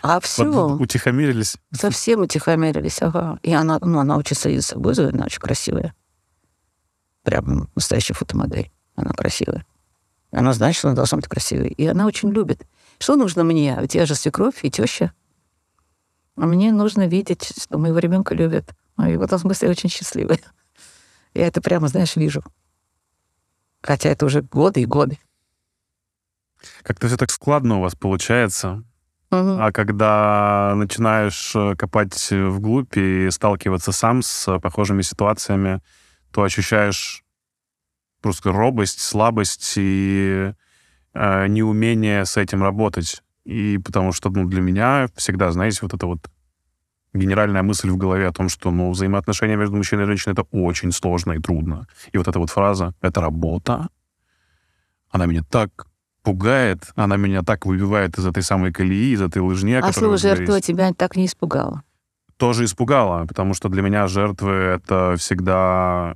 А 0.01 0.19
все. 0.19 0.49
Вот 0.49 0.81
утихомирились? 0.81 1.57
Совсем 1.71 2.21
утихомирились, 2.21 3.01
ага. 3.01 3.39
И 3.43 3.53
она, 3.53 3.79
ну, 3.81 3.99
она 3.99 4.17
очень 4.17 4.35
следит 4.35 4.61
за 4.61 4.69
собой, 4.69 4.93
она 4.93 5.25
очень 5.25 5.39
красивая. 5.39 5.93
Прям 7.23 7.69
настоящая 7.75 8.15
фотомодель. 8.15 8.71
Она 8.95 9.11
красивая. 9.11 9.65
Она 10.31 10.53
знает, 10.53 10.75
что 10.75 10.87
она 10.87 10.95
должна 10.95 11.17
быть 11.17 11.27
красивой. 11.27 11.69
И 11.69 11.85
она 11.85 12.05
очень 12.05 12.29
любит. 12.29 12.65
Что 12.99 13.15
нужно 13.15 13.43
мне? 13.43 13.77
Ведь 13.79 13.95
я 13.95 14.05
же 14.05 14.15
свекровь 14.15 14.63
и 14.63 14.71
теща. 14.71 15.13
А 16.35 16.45
мне 16.45 16.71
нужно 16.71 17.07
видеть, 17.07 17.53
что 17.61 17.77
моего 17.77 17.99
ребенка 17.99 18.33
любят. 18.33 18.73
И 19.07 19.15
в 19.15 19.21
этом 19.21 19.39
смысле 19.39 19.67
я 19.67 19.71
очень 19.71 19.89
счастливая. 19.89 20.39
Я 21.33 21.47
это 21.47 21.61
прямо, 21.61 21.87
знаешь, 21.87 22.15
вижу. 22.15 22.43
Хотя 23.81 24.09
это 24.09 24.25
уже 24.25 24.41
годы 24.41 24.81
и 24.81 24.85
годы. 24.85 25.17
Как-то 26.83 27.07
все 27.07 27.17
так 27.17 27.31
складно 27.31 27.77
у 27.77 27.81
вас 27.81 27.95
получается. 27.95 28.83
Угу. 29.31 29.57
А 29.59 29.71
когда 29.71 30.73
начинаешь 30.75 31.53
э, 31.55 31.75
копать 31.77 32.31
вглубь 32.31 32.97
и 32.97 33.29
сталкиваться 33.31 33.91
сам 33.91 34.21
с 34.21 34.59
похожими 34.59 35.01
ситуациями, 35.01 35.81
то 36.31 36.43
ощущаешь 36.43 37.23
просто 38.21 38.51
робость, 38.51 38.99
слабость 38.99 39.73
и 39.77 40.53
э, 41.13 41.47
неумение 41.47 42.25
с 42.25 42.35
этим 42.35 42.61
работать. 42.61 43.23
И 43.45 43.77
потому 43.77 44.11
что 44.11 44.29
ну, 44.29 44.45
для 44.45 44.61
меня 44.61 45.07
всегда, 45.15 45.51
знаете, 45.51 45.79
вот 45.81 45.93
это 45.93 46.05
вот 46.05 46.29
генеральная 47.13 47.63
мысль 47.63 47.89
в 47.89 47.97
голове 47.97 48.27
о 48.27 48.33
том, 48.33 48.49
что 48.49 48.71
ну, 48.71 48.91
взаимоотношения 48.91 49.55
между 49.55 49.75
мужчиной 49.75 50.03
и 50.03 50.07
женщиной 50.07 50.33
это 50.33 50.43
очень 50.51 50.91
сложно 50.91 51.33
и 51.33 51.39
трудно. 51.39 51.87
И 52.11 52.17
вот 52.17 52.27
эта 52.27 52.39
вот 52.39 52.49
фраза 52.49 52.93
«это 53.01 53.21
работа», 53.21 53.89
она 55.09 55.25
меня 55.25 55.43
так 55.43 55.87
пугает, 56.23 56.91
она 56.95 57.17
меня 57.17 57.41
так 57.41 57.65
выбивает 57.65 58.17
из 58.17 58.25
этой 58.25 58.43
самой 58.43 58.71
колеи, 58.71 59.13
из 59.13 59.21
этой 59.21 59.41
лыжни. 59.41 59.73
А 59.73 59.91
слово 59.93 60.17
«жертва» 60.17 60.61
тебя 60.61 60.93
так 60.93 61.15
не 61.15 61.25
испугало? 61.25 61.83
Тоже 62.37 62.65
испугало, 62.65 63.25
потому 63.27 63.53
что 63.53 63.69
для 63.69 63.81
меня 63.81 64.07
жертвы— 64.07 64.51
это 64.51 65.15
всегда 65.17 66.15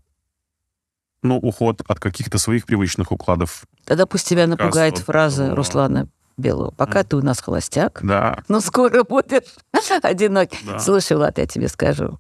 ну, 1.22 1.38
уход 1.38 1.82
от 1.88 2.00
каких-то 2.00 2.38
своих 2.38 2.66
привычных 2.66 3.12
укладов. 3.12 3.66
Тогда 3.86 4.06
пусть 4.06 4.28
тебя 4.28 4.48
напугает 4.48 4.98
фраза 5.00 5.50
то... 5.50 5.56
Руслана 5.56 6.08
Белого. 6.38 6.72
Пока 6.72 7.02
mm. 7.02 7.04
ты 7.06 7.16
у 7.18 7.22
нас 7.22 7.40
холостяк, 7.40 8.00
да. 8.04 8.44
но 8.48 8.60
скоро 8.60 9.04
будешь 9.04 9.54
одинок. 10.04 10.50
Да. 10.66 10.80
Слушай, 10.80 11.18
Влад, 11.18 11.38
я 11.38 11.46
тебе 11.46 11.68
скажу, 11.68 12.20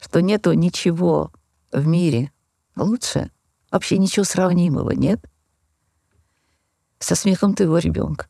что 0.00 0.20
нету 0.20 0.52
ничего 0.52 1.32
в 1.72 1.86
мире 1.86 2.30
лучше, 2.76 3.30
вообще 3.70 3.98
ничего 3.98 4.24
сравнимого 4.24 4.92
нет 4.92 5.20
со 6.98 7.14
смехом 7.14 7.54
твоего 7.54 7.78
ребенка. 7.78 8.26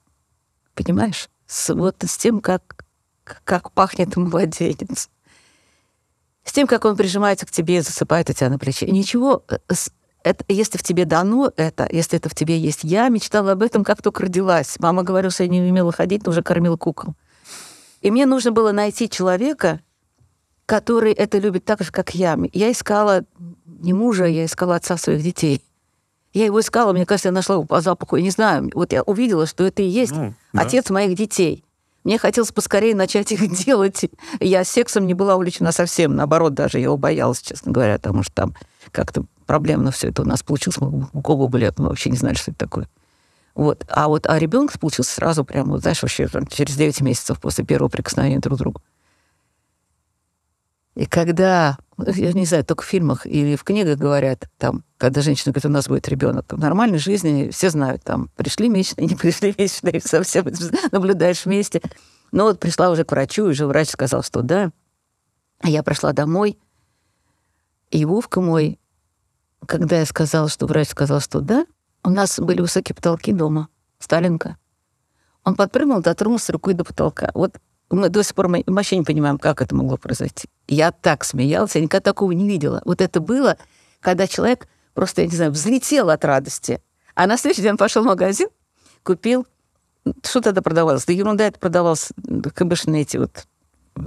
Понимаешь? 0.75 1.29
С, 1.47 1.75
вот 1.75 1.97
с 2.05 2.19
тем, 2.19 2.41
как, 2.41 2.85
как 3.25 3.73
пахнет 3.73 4.17
младенец. 4.17 5.09
С 6.45 6.53
тем, 6.53 6.67
как 6.67 6.85
он 6.85 6.97
прижимается 6.97 7.47
к 7.47 7.51
тебе 7.51 7.79
и 7.79 7.81
засыпает 7.81 8.31
у 8.31 8.33
тебя 8.33 8.51
на 8.51 8.59
плече. 8.59 8.87
Ничего, 8.87 9.45
э, 9.49 9.57
это, 10.23 10.45
если 10.49 10.79
в 10.79 10.83
тебе 10.83 11.05
дано 11.05 11.53
это, 11.57 11.89
если 11.91 12.19
это 12.19 12.29
в 12.29 12.35
тебе 12.35 12.59
есть. 12.59 12.81
Я 12.83 13.09
мечтала 13.09 13.53
об 13.53 13.62
этом, 13.62 13.85
как 13.85 14.03
только 14.03 14.23
родилась. 14.23 14.77
Мама 14.79 15.03
говорила, 15.03 15.31
что 15.31 15.45
я 15.45 15.49
не 15.49 15.61
умела 15.61 15.93
ходить, 15.93 16.25
но 16.25 16.31
уже 16.31 16.43
кормила 16.43 16.77
кукол. 16.77 17.14
И 18.01 18.11
мне 18.11 18.27
нужно 18.27 18.53
было 18.53 18.73
найти 18.73 19.09
человека, 19.09 19.81
который 20.67 21.12
это 21.12 21.39
любит 21.39 21.64
так 21.64 21.83
же, 21.83 21.93
как 21.93 22.14
я. 22.14 22.37
Я 22.53 22.71
искала 22.71 23.25
не 23.67 23.93
мужа, 23.93 24.27
я 24.27 24.45
искала 24.45 24.77
отца 24.77 24.97
своих 24.97 25.23
детей. 25.23 25.62
Я 26.37 26.45
его 26.45 26.61
искала, 26.61 26.93
мне 26.93 27.07
кажется, 27.07 27.28
я 27.28 27.32
нашла 27.32 27.55
его 27.55 27.64
по 27.64 27.80
запаху. 27.80 28.16
Я 28.16 28.22
не 28.22 28.28
знаю, 28.28 28.70
вот 28.74 28.93
я 28.93 29.03
увидела, 29.03 29.47
что 29.47 29.64
это 29.64 29.80
и 29.80 29.87
есть 29.87 30.12
ну, 30.12 30.34
да. 30.53 30.61
отец 30.61 30.91
моих 30.91 31.16
детей. 31.16 31.64
Мне 32.05 32.18
хотелось 32.18 32.53
поскорее 32.53 32.95
начать 32.95 33.32
их 33.32 33.51
делать. 33.64 34.05
Я 34.39 34.62
сексом 34.64 35.07
не 35.07 35.14
была 35.14 35.37
увлечена 35.37 35.72
совсем, 35.72 36.14
наоборот, 36.14 36.53
даже 36.53 36.76
я 36.76 36.84
его 36.84 36.99
боялась, 36.99 37.41
честно 37.41 37.72
говоря, 37.72 37.95
потому 37.95 38.22
что 38.22 38.34
там 38.34 38.55
как-то 38.93 39.24
проблемно 39.47 39.91
все 39.93 40.09
это 40.09 40.20
у 40.20 40.24
нас 40.26 40.43
получилось. 40.43 40.78
Мы 40.78 41.09
у 41.11 41.22
кого 41.22 41.49
были, 41.49 41.72
мы 41.78 41.89
вообще 41.89 42.11
не 42.11 42.18
знали, 42.18 42.34
что 42.34 42.51
это 42.51 42.59
такое. 42.59 42.87
Вот. 43.55 43.87
А 43.89 44.07
вот 44.07 44.26
а 44.26 44.39
ребенок 44.39 44.78
получился 44.78 45.14
сразу 45.14 45.43
прямо, 45.43 45.70
вот, 45.70 45.80
знаешь, 45.80 46.03
вообще 46.03 46.28
через 46.51 46.76
9 46.76 47.01
месяцев 47.01 47.41
после 47.41 47.64
первого 47.64 47.89
прикосновения 47.89 48.41
друг 48.41 48.59
к 48.59 48.61
другу. 48.61 48.82
И 50.97 51.05
когда, 51.05 51.77
я 51.99 52.33
не 52.33 52.47
знаю, 52.47 52.65
только 52.65 52.83
в 52.83 52.87
фильмах 52.87 53.27
или 53.27 53.55
в 53.55 53.65
книгах 53.65 53.99
говорят, 53.99 54.49
там, 54.57 54.83
когда 54.97 55.21
женщина 55.21 55.53
говорит, 55.53 55.67
у 55.67 55.69
нас 55.69 55.89
будет 55.89 56.09
ребенок, 56.09 56.51
в 56.51 56.59
нормальной 56.59 56.97
жизни 56.97 57.51
все 57.51 57.69
знают, 57.69 58.03
там, 58.03 58.31
пришли 58.35 58.71
месячные, 58.71 59.07
не 59.07 59.15
пришли 59.15 59.55
месячные, 59.57 60.01
совсем 60.01 60.47
наблюдаешь 60.93 61.45
вместе. 61.45 61.83
Но 62.33 62.45
вот 62.45 62.59
пришла 62.59 62.91
уже 62.91 63.05
к 63.05 63.13
врачу, 63.13 63.47
и 63.47 63.51
уже 63.51 63.67
врач 63.67 63.91
сказал, 63.91 64.23
что 64.23 64.41
да. 64.41 64.73
Я 65.63 65.83
прошла 65.83 66.15
домой, 66.15 66.59
и 67.91 68.05
Вовка 68.07 68.41
мой, 68.41 68.81
когда 69.67 69.99
я 69.99 70.07
сказала, 70.07 70.49
что 70.49 70.67
врач 70.67 70.89
сказал, 70.89 71.21
что 71.21 71.41
да, 71.41 71.67
у 72.05 72.11
нас 72.11 72.41
были 72.41 72.63
высокие 72.63 72.97
потолки 72.97 73.35
дома, 73.35 73.69
Сталинка. 73.99 74.57
Он 75.45 75.57
подпрыгнул, 75.57 76.01
дотронулся 76.01 76.53
рукой 76.53 76.73
до 76.73 76.85
потолка. 76.85 77.31
Вот 77.35 77.59
мы 77.91 78.09
до 78.09 78.22
сих 78.22 78.34
пор 78.34 78.49
мы 78.49 78.64
вообще 78.66 78.99
не 78.99 79.05
понимаем, 79.05 79.39
как 79.39 79.62
это 79.62 79.74
могло 79.74 79.97
произойти. 79.97 80.49
Я 80.66 80.93
так 80.93 81.24
смеялась, 81.24 81.74
я 81.74 81.80
никогда 81.80 82.11
такого 82.11 82.32
не 82.32 82.49
видела. 82.49 82.82
Вот 82.84 83.01
это 83.01 83.20
было, 83.20 83.57
когда 84.01 84.26
человек 84.26 84.66
просто, 84.95 85.22
я 85.22 85.28
не 85.28 85.37
знаю, 85.37 85.53
взлетел 85.53 86.11
от 86.11 86.24
радости. 86.24 86.82
А 87.14 87.26
на 87.26 87.37
следующий 87.37 87.62
день 87.62 87.72
он 87.72 87.76
пошел 87.76 88.03
в 88.03 88.07
магазин, 88.07 88.49
купил, 89.03 89.47
что 90.24 90.41
тогда 90.41 90.62
продавалось? 90.62 91.05
Да 91.05 91.12
ерунда 91.12 91.47
это 91.47 91.59
продавалось, 91.59 92.11
кабышные 92.55 93.03
эти 93.03 93.16
вот 93.16 93.47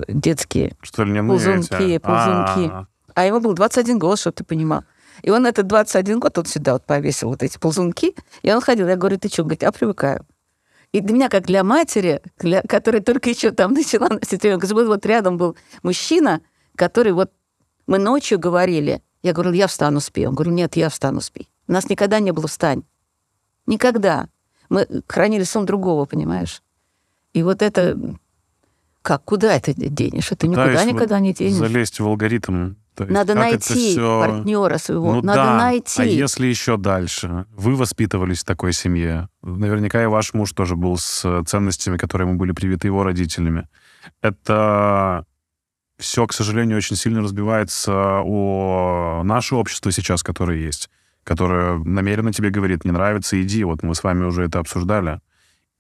детские 0.07 0.75
что 0.82 1.03
ли, 1.03 1.19
ползунки, 1.19 1.73
эти? 1.73 1.97
ползунки. 1.97 2.69
А-а-а. 2.71 2.88
А 3.15 3.25
ему 3.25 3.39
был 3.39 3.53
21 3.53 3.97
год, 3.99 4.19
чтобы 4.19 4.36
ты 4.36 4.43
понимал. 4.43 4.84
И 5.23 5.30
он 5.30 5.45
этот 5.45 5.67
21 5.67 6.19
год, 6.19 6.38
он 6.38 6.45
сюда 6.45 6.73
вот 6.73 6.86
повесил 6.86 7.30
вот 7.30 7.43
эти 7.43 7.57
ползунки, 7.57 8.15
и 8.41 8.53
он 8.53 8.61
ходил. 8.61 8.88
Я 8.88 8.95
говорю, 8.95 9.17
ты 9.17 9.27
что? 9.27 9.41
Он 9.41 9.47
говорит, 9.47 9.63
я 9.63 9.71
привыкаю. 9.71 10.25
И 10.92 11.02
для 11.02 11.14
меня, 11.14 11.30
как 11.30 11.46
для 11.46 11.64
матери, 11.64 12.22
для, 12.40 12.62
которая 12.64 13.02
только 13.02 13.30
еще 13.30 13.52
там 13.52 13.74
начала 13.74 14.10
носить 14.10 14.44
ребенка, 14.44 14.68
вот 14.74 15.06
рядом 15.06 15.38
был 15.38 15.56
мужчина, 15.84 16.42
который 16.76 17.12
вот 17.12 17.32
мы 17.88 17.98
ночью 17.98 18.40
говорили, 18.40 19.02
я 19.22 19.34
говорю, 19.34 19.52
я 19.52 19.68
встану, 19.68 20.00
спи. 20.00 20.26
Он 20.26 20.36
говорит, 20.36 20.54
нет, 20.54 20.76
я 20.76 20.90
встану, 20.90 21.22
спи. 21.22 21.48
У 21.68 21.72
нас 21.72 21.90
никогда 21.90 22.20
не 22.20 22.32
было 22.32 22.48
встань. 22.48 22.84
Никогда. 23.66 24.30
Мы 24.70 24.88
хранили 25.08 25.44
сон 25.44 25.66
другого, 25.66 26.06
понимаешь? 26.06 26.64
И 27.34 27.44
вот 27.44 27.62
это... 27.62 27.98
Как? 29.02 29.24
Куда 29.24 29.56
это 29.56 29.74
денешь? 29.74 30.32
Это 30.32 30.48
никуда 30.48 30.84
никогда 30.84 31.20
не 31.20 31.34
денешь. 31.34 31.56
залезть 31.58 32.00
в 32.00 32.06
алгоритм 32.06 32.74
есть, 32.98 33.12
Надо 33.12 33.34
найти 33.34 33.92
все... 33.94 34.20
партнера 34.20 34.78
своего. 34.78 35.14
Ну, 35.16 35.22
Надо 35.22 35.44
да. 35.44 35.58
найти. 35.58 36.02
А 36.02 36.06
если 36.06 36.48
еще 36.48 36.78
дальше? 36.78 37.46
Вы 37.56 37.76
воспитывались 37.76 38.42
в 38.42 38.46
такой 38.46 38.74
семье. 38.74 39.30
Наверняка 39.42 40.04
и 40.04 40.08
ваш 40.08 40.34
муж 40.34 40.52
тоже 40.54 40.76
был 40.76 40.98
с 40.98 41.44
ценностями, 41.46 41.98
которые 41.98 42.28
ему 42.28 42.38
были 42.38 42.52
привиты 42.52 42.88
его 42.88 43.04
родителями. 43.04 43.68
Это 44.22 45.26
все, 45.98 46.28
к 46.28 46.34
сожалению, 46.34 46.78
очень 46.78 46.96
сильно 46.96 47.22
разбивается 47.22 48.22
о 48.24 49.22
наше 49.24 49.56
общество 49.56 49.92
сейчас, 49.92 50.24
которое 50.24 50.60
есть 50.60 50.90
которая 51.30 51.78
намеренно 51.78 52.34
тебе 52.34 52.50
говорит, 52.50 52.86
не 52.86 52.92
нравится, 52.92 53.40
иди, 53.40 53.64
вот 53.64 53.84
мы 53.84 53.94
с 53.94 54.04
вами 54.04 54.26
уже 54.26 54.46
это 54.46 54.58
обсуждали. 54.58 55.20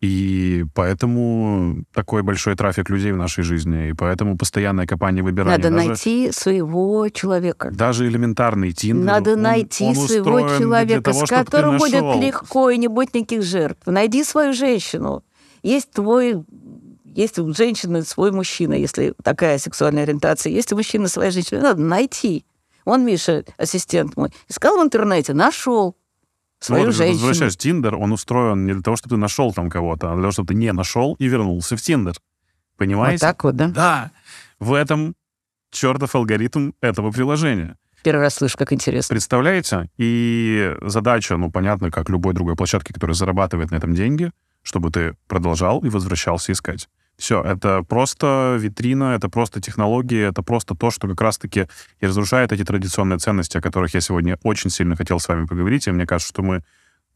И 0.01 0.65
поэтому 0.75 1.83
такой 1.93 2.23
большой 2.23 2.55
трафик 2.55 2.89
людей 2.89 3.11
в 3.11 3.17
нашей 3.17 3.43
жизни, 3.43 3.89
и 3.89 3.93
поэтому 3.93 4.37
постоянное 4.37 4.87
копание 4.87 5.23
выбирания. 5.23 5.57
Надо 5.57 5.69
даже, 5.69 5.87
найти 5.87 6.31
своего 6.31 7.09
человека. 7.09 7.69
Даже 7.71 8.07
элементарный 8.07 8.71
Тиндер. 8.71 9.05
Надо 9.05 9.33
он- 9.33 9.41
найти 9.41 9.83
он 9.83 9.95
своего 9.95 10.57
человека, 10.57 11.11
того, 11.11 11.25
с 11.25 11.29
которым 11.29 11.77
будет 11.77 12.01
легко 12.01 12.69
и 12.69 12.77
не 12.77 12.87
будет 12.87 13.13
никаких 13.13 13.43
жертв. 13.43 13.81
Найди 13.85 14.23
свою 14.23 14.53
женщину. 14.53 15.23
Есть 15.63 15.91
твой 15.91 16.45
есть 17.03 17.37
у 17.39 17.53
женщины 17.53 18.03
свой 18.03 18.31
мужчина, 18.31 18.73
если 18.73 19.13
такая 19.23 19.57
сексуальная 19.57 20.03
ориентация. 20.03 20.53
Есть 20.53 20.71
у 20.71 20.77
мужчины 20.77 21.09
своя 21.09 21.31
женщина. 21.31 21.59
Надо 21.61 21.81
найти. 21.81 22.45
Он, 22.85 23.03
Миша, 23.03 23.43
ассистент 23.57 24.15
мой, 24.15 24.31
искал 24.47 24.77
в 24.77 24.83
интернете, 24.83 25.33
нашел 25.33 25.95
свою 26.59 26.85
вот, 26.85 26.95
женщину. 26.95 27.19
Возвращаясь, 27.19 27.57
Тиндер, 27.57 27.95
он 27.95 28.11
устроен 28.11 28.65
не 28.65 28.73
для 28.73 28.81
того, 28.81 28.97
чтобы 28.97 29.15
ты 29.15 29.19
нашел 29.19 29.53
там 29.53 29.69
кого-то, 29.69 30.11
а 30.11 30.13
для 30.13 30.23
того, 30.23 30.31
чтобы 30.31 30.47
ты 30.47 30.53
не 30.55 30.71
нашел 30.71 31.15
и 31.19 31.27
вернулся 31.27 31.77
в 31.77 31.81
Тиндер. 31.81 32.13
Вот 32.13 32.77
Понимаете? 32.77 33.19
так 33.19 33.43
вот, 33.43 33.55
да? 33.55 33.67
Да. 33.67 34.11
В 34.59 34.73
этом 34.73 35.15
чертов 35.71 36.15
алгоритм 36.15 36.71
этого 36.81 37.11
приложения. 37.11 37.75
Первый 38.03 38.21
раз 38.21 38.35
слышу, 38.35 38.57
как 38.57 38.71
интересно. 38.71 39.13
Представляете? 39.13 39.89
И 39.97 40.73
задача, 40.81 41.35
ну, 41.35 41.51
понятно, 41.51 41.91
как 41.91 42.09
любой 42.09 42.33
другой 42.33 42.55
площадки, 42.55 42.93
которая 42.93 43.13
зарабатывает 43.13 43.71
на 43.71 43.75
этом 43.75 43.93
деньги, 43.93 44.31
чтобы 44.61 44.89
ты 44.89 45.15
продолжал 45.27 45.79
и 45.79 45.89
возвращался 45.89 46.53
искать. 46.53 46.87
Все, 47.19 47.43
это 47.43 47.83
просто 47.83 48.55
витрина, 48.57 49.13
это 49.13 49.27
просто 49.27 49.59
технологии, 49.59 50.29
это 50.29 50.41
просто 50.41 50.73
то, 50.73 50.89
что 50.89 51.09
как 51.09 51.19
раз-таки 51.19 51.67
и 51.99 52.05
разрушает 52.05 52.53
эти 52.53 52.63
традиционные 52.63 53.19
ценности, 53.19 53.57
о 53.57 53.61
которых 53.61 53.93
я 53.93 53.99
сегодня 53.99 54.39
очень 54.43 54.69
сильно 54.69 54.95
хотел 54.95 55.19
с 55.19 55.27
вами 55.27 55.45
поговорить. 55.45 55.85
И 55.87 55.91
мне 55.91 56.05
кажется, 56.05 56.29
что 56.33 56.43
мы 56.43 56.63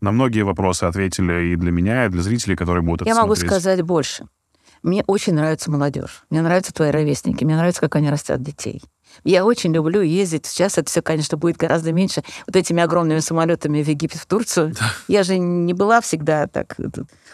на 0.02 0.12
многие 0.12 0.42
вопросы 0.42 0.84
ответили 0.84 1.54
и 1.54 1.56
для 1.56 1.72
меня, 1.72 2.06
и 2.06 2.10
для 2.10 2.22
зрителей, 2.22 2.58
которые 2.58 2.84
будут 2.84 3.04
это 3.04 3.10
Я 3.10 3.16
могу 3.16 3.34
смотреть. 3.34 3.52
сказать 3.52 3.82
больше. 3.82 4.26
Мне 4.82 5.06
очень 5.08 5.36
нравится 5.36 5.72
молодежь. 5.72 6.26
Мне 6.30 6.42
нравятся 6.42 6.74
твои 6.74 6.92
ровесники. 6.92 7.46
Мне 7.46 7.56
нравится, 7.56 7.80
как 7.80 7.96
они 7.96 8.10
растят 8.10 8.44
детей. 8.44 8.82
Я 9.24 9.46
очень 9.46 9.74
люблю 9.74 10.02
ездить. 10.02 10.46
Сейчас 10.46 10.78
это 10.78 10.90
все, 10.90 11.02
конечно, 11.02 11.38
будет 11.38 11.58
гораздо 11.58 11.92
меньше. 11.94 12.24
Вот 12.48 12.56
этими 12.56 12.82
огромными 12.82 13.20
самолетами 13.20 13.82
в 13.84 13.88
Египет, 13.88 14.20
в 14.20 14.26
Турцию. 14.26 14.74
Я 15.08 15.24
же 15.24 15.38
не 15.38 15.74
была 15.74 16.02
всегда 16.02 16.48
так 16.48 16.76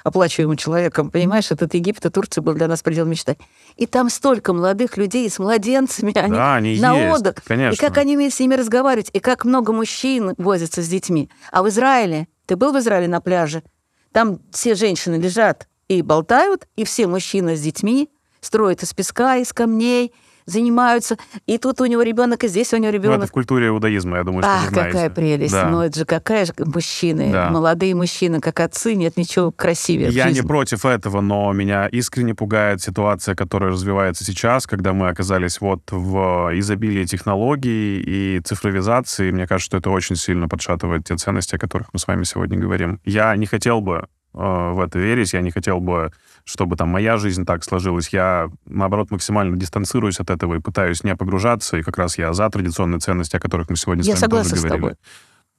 оплачиваемым 0.04 0.58
человеком. 0.58 1.10
Понимаешь, 1.12 1.52
этот 1.52 1.74
Египет 1.74 2.06
и 2.06 2.10
Турция 2.10 2.42
был 2.42 2.54
для 2.54 2.68
нас 2.68 2.82
предел 2.82 3.06
мечты. 3.06 3.38
И 3.76 3.86
там 3.86 4.10
столько 4.10 4.54
молодых 4.54 4.98
людей 4.98 5.30
с 5.30 5.40
младенцами. 5.40 6.18
Они 6.18 6.34
Да, 6.34 6.56
они 6.56 6.80
на 6.80 6.98
есть, 6.98 7.20
отдых. 7.20 7.36
конечно. 7.46 7.76
И 7.76 7.88
как 7.88 7.98
они 7.98 8.16
умеют 8.16 8.34
с 8.34 8.40
ними 8.40 8.56
разговаривать. 8.56 9.10
И 9.14 9.20
как 9.20 9.46
много 9.46 9.74
мужчин 9.74 10.34
возятся 10.38 10.82
с 10.82 10.88
детьми. 10.88 11.30
А 11.52 11.64
в 11.64 11.70
Израиле, 11.70 12.28
ты 12.46 12.56
был 12.56 12.72
в 12.74 12.80
Израиле 12.80 13.08
на 13.08 13.22
пляже? 13.22 13.64
Там 14.12 14.40
все 14.52 14.76
женщины 14.76 15.16
лежат 15.16 15.68
и 15.88 16.02
болтают, 16.02 16.68
и 16.76 16.84
все 16.84 17.08
мужчины 17.08 17.56
с 17.56 17.62
детьми 17.62 18.10
строят 18.42 18.84
из 18.84 18.94
песка, 18.94 19.36
из 19.38 19.54
камней, 19.54 20.14
занимаются. 20.50 21.18
И 21.46 21.58
тут 21.58 21.82
у 21.82 21.86
него 21.86 22.02
ребенок, 22.02 22.44
и 22.44 22.48
здесь 22.48 22.74
у 22.74 22.78
него 22.78 22.92
Ну, 22.92 22.98
это 22.98 23.08
ребенок. 23.08 23.30
в 23.30 23.32
культуре 23.32 23.68
иудаизма, 23.68 24.18
я 24.18 24.24
думаю, 24.24 24.44
что 24.44 24.52
Ах, 24.52 24.64
вы 24.66 24.70
знаете. 24.70 24.92
какая 24.92 25.10
прелесть. 25.10 25.54
Да. 25.54 25.70
Ну, 25.70 25.82
это 25.82 26.00
же 26.00 26.06
какая 26.06 26.46
же 26.46 26.54
мужчины, 26.58 27.32
Да. 27.32 27.50
молодые 27.50 27.96
мужчины, 27.96 28.40
как 28.42 28.60
отцы, 28.60 28.96
нет 28.96 29.18
ничего 29.18 29.52
красивее. 29.52 30.10
Я 30.10 30.30
не 30.32 30.42
против 30.42 30.86
этого, 30.86 31.22
но 31.22 31.52
меня 31.54 31.88
искренне 31.88 32.36
пугает 32.36 32.82
ситуация, 32.82 33.36
которая 33.36 33.72
развивается 33.72 34.24
сейчас, 34.24 34.66
когда 34.68 34.94
мы 34.94 35.10
оказались 35.10 35.62
вот 35.62 35.82
в 35.92 36.52
изобилии 36.54 37.06
технологий 37.06 38.02
и 38.06 38.40
цифровизации. 38.44 39.32
Мне 39.32 39.48
кажется, 39.48 39.66
что 39.70 39.78
это 39.78 39.90
очень 39.90 40.16
сильно 40.16 40.48
подшатывает 40.48 41.06
те 41.06 41.16
ценности, 41.16 41.56
о 41.56 41.60
которых 41.60 41.90
мы 41.94 42.00
с 42.00 42.08
вами 42.08 42.24
сегодня 42.24 42.58
говорим. 42.58 43.00
Я 43.06 43.36
не 43.36 43.46
хотел 43.46 43.82
бы 43.82 44.08
э, 44.34 44.38
в 44.74 44.80
это 44.80 45.00
верить, 45.00 45.34
я 45.34 45.42
не 45.42 45.52
хотел 45.52 45.80
бы, 45.80 46.12
чтобы 46.50 46.76
там 46.76 46.90
моя 46.90 47.18
жизнь 47.18 47.46
так 47.46 47.64
сложилась. 47.64 48.10
Я, 48.10 48.50
наоборот, 48.66 49.12
максимально 49.12 49.56
дистанцируюсь 49.56 50.20
от 50.20 50.32
этого 50.32 50.56
и 50.56 50.60
пытаюсь 50.60 51.04
не 51.04 51.16
погружаться, 51.16 51.78
и 51.78 51.84
как 51.84 52.00
раз 52.00 52.18
я 52.18 52.34
за 52.34 52.50
традиционные 52.50 53.00
ценности, 53.00 53.36
о 53.36 53.40
которых 53.40 53.70
мы 53.70 53.76
сегодня 53.76 54.04
Я 54.04 54.16
с 54.16 54.22
вами 54.22 54.32
тоже 54.32 54.56
говорили. 54.56 54.70
тобой. 54.70 54.96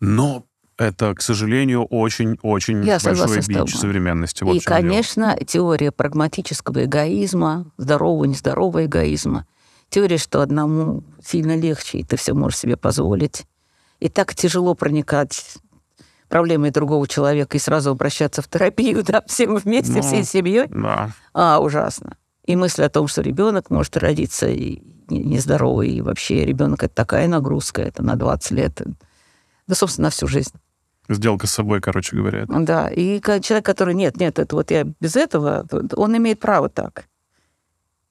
Но 0.01 0.47
это, 0.77 1.15
к 1.15 1.23
сожалению, 1.23 1.85
очень-очень 1.85 2.85
большой 2.85 3.41
бич 3.47 3.77
современности. 3.77 4.43
Вот 4.43 4.57
и, 4.57 4.61
чем 4.61 4.67
дело. 4.67 4.81
конечно, 4.81 5.39
теория 5.47 5.93
прагматического 5.93 6.85
эгоизма, 6.85 7.71
здорового, 7.77 8.25
нездорового 8.25 8.87
эгоизма. 8.87 9.47
Теория, 9.91 10.19
что 10.19 10.43
одному 10.43 11.05
сильно 11.25 11.57
легче, 11.57 11.99
и 11.99 12.05
ты 12.05 12.17
все 12.17 12.35
можешь 12.35 12.59
себе 12.59 12.77
позволить. 12.77 13.47
И 14.01 14.09
так 14.09 14.35
тяжело 14.35 14.75
проникать 14.75 15.59
в 16.31 16.33
проблемы 16.33 16.71
другого 16.71 17.09
человека 17.09 17.57
и 17.57 17.61
сразу 17.61 17.91
обращаться 17.91 18.41
в 18.41 18.47
терапию, 18.49 19.03
да, 19.07 19.23
всем 19.27 19.57
вместе, 19.57 19.95
Ну, 19.95 20.03
всей 20.03 20.23
семьей. 20.23 20.69
Да. 20.69 21.11
А, 21.35 21.59
ужасно. 21.61 22.17
И 22.47 22.55
мысль 22.55 22.85
о 22.85 22.89
том, 22.89 23.09
что 23.09 23.21
ребенок 23.21 23.69
может 23.69 23.97
родиться 23.97 24.49
и 24.49 24.81
не- 25.09 25.25
нездоровый, 25.25 25.89
и 25.91 26.01
вообще 26.01 26.45
ребенок 26.45 26.85
это 26.85 26.95
такая 26.95 27.27
нагрузка, 27.27 27.83
это 27.83 28.05
на 28.05 28.15
20 28.15 28.51
лет, 28.53 28.81
да, 29.67 29.75
собственно, 29.75 30.07
на 30.07 30.11
всю 30.11 30.29
жизнь. 30.29 30.53
Сделка 31.09 31.49
с 31.49 31.51
собой, 31.51 31.81
короче 31.81 32.15
говоря. 32.15 32.43
это. 32.43 32.61
Да, 32.61 32.89
и 32.89 33.21
человек, 33.21 33.67
который, 33.67 33.95
нет, 33.95 34.17
нет, 34.19 34.39
это 34.39 34.55
вот 34.55 34.71
я 34.71 34.85
без 35.01 35.17
этого, 35.17 35.67
то 35.67 35.83
он 35.97 36.17
имеет 36.17 36.39
право 36.39 36.69
так. 36.69 37.07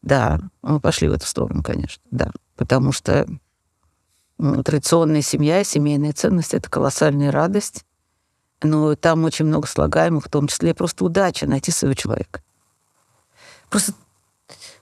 Да, 0.02 0.42
мы 0.62 0.82
пошли 0.82 1.08
в 1.08 1.14
эту 1.14 1.26
сторону, 1.26 1.64
конечно, 1.64 2.04
да. 2.12 2.32
Потому 2.58 2.92
что 2.92 3.26
традиционная 4.38 5.22
семья, 5.22 5.64
семейная 5.64 6.12
ценность— 6.12 6.54
это 6.54 6.70
колоссальная 6.70 7.32
радость. 7.32 7.86
Но 8.62 8.96
там 8.96 9.24
очень 9.24 9.46
много 9.46 9.68
слагаемых, 9.68 10.26
в 10.26 10.30
том 10.30 10.48
числе 10.48 10.74
просто 10.74 11.06
удача 11.06 11.48
найти 11.48 11.72
своего 11.72 11.94
человека. 11.94 12.42
Просто 13.70 13.94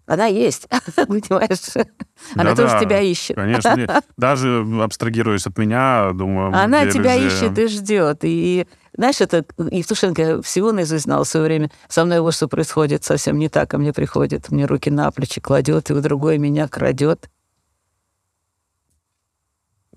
она 0.07 0.25
есть, 0.27 0.67
понимаешь? 0.95 1.87
Она 2.35 2.55
тоже 2.55 2.79
тебя 2.79 3.01
ищет. 3.01 3.35
Конечно. 3.35 3.75
не- 3.75 3.87
Даже 4.17 4.65
абстрагируясь 4.81 5.45
от 5.45 5.57
меня, 5.57 6.11
думаю... 6.13 6.55
Она 6.55 6.89
тебя 6.89 7.17
люди- 7.17 7.27
ищет 7.27 7.59
и 7.59 7.67
ждет. 7.67 8.19
И 8.23 8.65
знаешь, 8.95 9.19
это 9.19 9.45
Евтушенко 9.57 10.41
всего 10.41 10.71
наизусть 10.71 11.03
знал 11.03 11.25
в 11.25 11.27
свое 11.27 11.45
время. 11.45 11.71
Со 11.89 12.05
мной 12.05 12.21
вот 12.21 12.33
что 12.33 12.47
происходит 12.47 13.03
совсем 13.03 13.37
не 13.37 13.49
так, 13.49 13.69
ко 13.69 13.77
мне 13.77 13.91
приходит, 13.91 14.49
мне 14.49 14.65
руки 14.65 14.89
на 14.89 15.11
плечи 15.11 15.41
кладет, 15.41 15.89
и 15.89 15.93
у 15.93 16.01
другой 16.01 16.37
меня 16.37 16.69
крадет. 16.69 17.29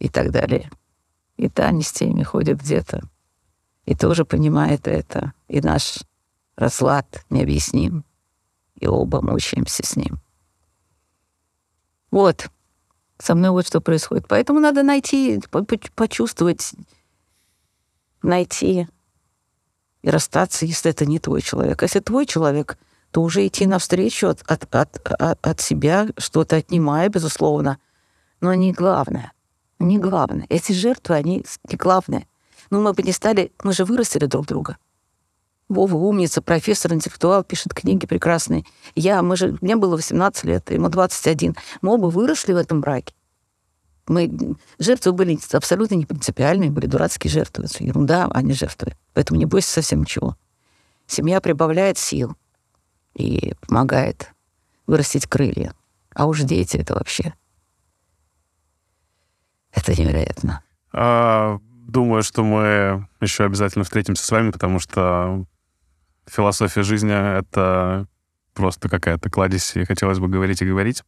И 0.01 0.09
так 0.09 0.33
далее. 0.33 0.71
И 1.37 1.49
Таня 1.49 1.83
с 1.83 1.93
теми 1.93 2.25
ходит 2.25 2.61
где-то. 2.61 3.03
И 3.85 3.95
тоже 3.95 4.25
понимает 4.25 4.87
это. 4.87 5.33
И 5.49 5.61
наш 5.61 6.01
разлад 6.57 7.25
необъясним. 7.31 8.05
И 8.77 8.87
оба 8.87 9.21
мучаемся 9.21 9.85
с 9.85 9.97
ним. 9.97 10.21
Вот. 12.11 12.49
Со 13.19 13.35
мной 13.35 13.51
вот 13.51 13.67
что 13.67 13.81
происходит. 13.81 14.27
Поэтому 14.29 14.61
надо 14.61 14.83
найти, 14.83 15.41
по- 15.51 15.65
по- 15.65 15.79
почувствовать, 15.95 16.73
найти 18.23 18.89
и 20.03 20.11
расстаться, 20.11 20.65
если 20.65 20.91
это 20.91 21.05
не 21.05 21.19
твой 21.19 21.43
человек. 21.43 21.83
Если 21.83 22.01
твой 22.01 22.27
человек, 22.27 22.79
то 23.11 23.23
уже 23.23 23.47
идти 23.47 23.67
навстречу 23.67 24.29
от, 24.29 24.43
от, 24.47 24.75
от, 24.75 25.47
от, 25.47 25.61
себя, 25.61 26.09
что-то 26.17 26.57
отнимая, 26.57 27.09
безусловно. 27.09 27.79
Но 28.41 28.55
не 28.55 28.73
главное. 28.73 29.33
Не 29.79 29.99
главное. 29.99 30.47
Эти 30.49 30.73
жертвы, 30.73 31.17
они 31.17 31.45
не 31.69 31.77
главное. 31.77 32.27
Ну, 32.71 32.81
мы 32.81 32.93
бы 32.93 33.03
не 33.03 33.13
стали... 33.13 33.53
Мы 33.63 33.73
же 33.73 33.85
вырастили 33.85 34.27
друг 34.27 34.47
друга. 34.47 34.79
Вова 35.69 35.95
умница, 35.95 36.43
профессор, 36.43 36.93
интеллектуал, 36.95 37.45
пишет 37.45 37.75
книги 37.75 38.07
прекрасные. 38.07 38.65
Я, 38.95 39.23
мы 39.23 39.37
же, 39.37 39.57
мне 39.61 39.77
было 39.77 39.97
18 39.97 40.45
лет, 40.45 40.71
ему 40.71 40.89
21. 40.89 41.57
Мы 41.83 41.93
оба 41.93 42.07
выросли 42.07 42.53
в 42.53 42.57
этом 42.57 42.81
браке. 42.81 43.15
Мы, 44.09 44.57
жертвы 44.81 45.13
были 45.13 45.39
абсолютно 45.53 45.95
не 45.95 46.07
принципиальные, 46.07 46.71
были 46.71 46.87
дурацкие 46.87 47.31
жертвы. 47.31 47.67
Это 47.67 47.85
ерунда, 47.85 48.29
а 48.33 48.43
не 48.43 48.53
жертвы. 48.53 48.97
Поэтому 49.15 49.39
не 49.39 49.47
бойся 49.47 49.71
совсем 49.71 50.01
ничего. 50.01 50.37
Семья 51.07 51.41
прибавляет 51.41 51.99
сил 51.99 52.37
и 53.15 53.55
помогает 53.61 54.33
вырастить 54.87 55.27
крылья. 55.27 55.75
А 56.13 56.27
уж 56.27 56.41
дети 56.41 56.77
это 56.77 56.95
вообще. 56.95 57.35
Это 59.73 59.93
невероятно. 59.93 60.65
А, 60.93 61.61
Думаю, 61.91 62.23
что 62.23 62.45
мы 62.45 63.09
еще 63.21 63.45
обязательно 63.45 63.85
встретимся 63.85 64.25
с 64.25 64.31
вами, 64.31 64.53
потому 64.53 64.79
что 64.79 65.45
философия 66.27 66.85
жизни— 66.85 67.39
это 67.39 68.07
просто 68.55 68.89
какая-то 68.89 69.29
кладезь, 69.29 69.75
и 69.77 69.85
хотелось 69.85 70.21
бы 70.21 70.29
говорить 70.29 70.63
и 70.63 70.67
говорить. 70.67 71.03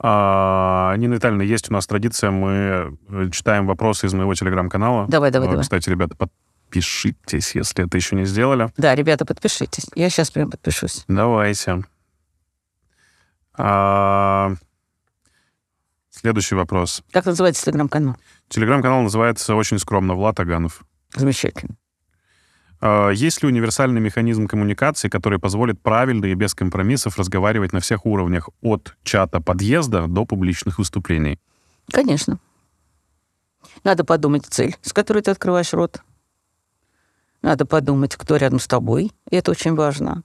А, 0.00 0.94
Нина 0.96 1.14
Витальевна, 1.14 1.42
есть 1.42 1.70
у 1.70 1.72
нас 1.72 1.86
традиция, 1.86 2.32
мы 2.32 2.96
э, 3.08 3.30
читаем 3.30 3.66
вопросы 3.68 4.06
из 4.06 4.14
моего 4.14 4.34
телеграм-канала. 4.34 5.06
Давай, 5.08 5.30
давай, 5.30 5.46
А, 5.46 5.50
давай. 5.52 5.62
Кстати, 5.62 5.88
ребята, 5.88 6.16
подпишитесь, 6.16 7.54
если 7.54 7.86
это 7.86 7.96
еще 7.96 8.16
не 8.16 8.24
сделали. 8.24 8.72
Да, 8.76 8.96
ребята, 8.96 9.24
подпишитесь. 9.24 9.86
Я 9.94 10.10
сейчас 10.10 10.32
прям 10.32 10.50
подпишусь. 10.50 11.04
Давайте. 11.06 11.84
А, 13.54 14.54
Следующий 16.18 16.54
вопрос. 16.54 17.02
Как 17.12 17.26
называется 17.26 17.66
телеграм-канал? 17.66 18.16
Телеграм-канал 18.48 19.02
называется 19.02 19.54
очень 19.54 19.78
скромно 19.78 20.14
«Влад 20.14 20.40
Аганов». 20.40 20.82
Замечательно. 21.14 21.76
А, 22.80 23.10
Есть 23.10 23.42
ли 23.42 23.48
универсальный 23.48 24.00
механизм 24.00 24.46
коммуникации, 24.46 25.10
который 25.10 25.38
позволит 25.38 25.82
правильно 25.82 26.24
и 26.24 26.34
без 26.34 26.54
компромиссов 26.54 27.18
разговаривать 27.18 27.74
на 27.74 27.80
всех 27.80 28.06
уровнях, 28.06 28.48
от 28.62 28.96
чата 29.02 29.42
подъезда 29.42 30.06
до 30.06 30.24
публичных 30.24 30.78
выступлений? 30.78 31.38
Конечно. 31.92 32.38
Надо 33.84 34.02
подумать 34.02 34.46
цель, 34.46 34.74
с 34.80 34.94
которой 34.94 35.22
ты 35.22 35.30
открываешь 35.30 35.74
рот. 35.74 36.00
Надо 37.42 37.66
подумать, 37.66 38.16
кто 38.16 38.36
рядом 38.36 38.58
с 38.58 38.66
тобой, 38.66 39.12
и 39.30 39.36
это 39.36 39.50
очень 39.50 39.74
важно. 39.74 40.22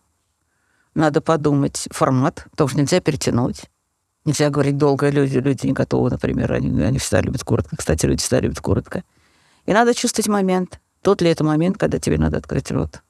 Надо 0.95 1.19
подумать 1.19 1.89
формат, 1.91 2.47
тоже 2.55 2.77
нельзя 2.77 3.01
перетянуть. 3.01 3.65
Нельзя 4.23 4.49
говорить 4.49 4.77
долго, 4.77 5.09
люди, 5.09 5.37
люди 5.39 5.65
не 5.65 5.73
готовы, 5.73 6.11
например, 6.11 6.53
они, 6.53 6.81
они 6.81 6.99
всегда 6.99 7.21
любят 7.21 7.43
коротко. 7.43 7.75
Кстати, 7.75 8.05
люди 8.05 8.21
всегда 8.21 8.39
любят 8.39 8.59
коротко. 8.59 9.03
И 9.65 9.73
надо 9.73 9.93
чувствовать 9.95 10.27
момент. 10.27 10.79
Тот 11.01 11.21
ли 11.21 11.29
это 11.29 11.43
момент, 11.43 11.77
когда 11.77 11.97
тебе 11.97 12.19
надо 12.19 12.37
открыть 12.37 12.69
рот. 12.71 13.01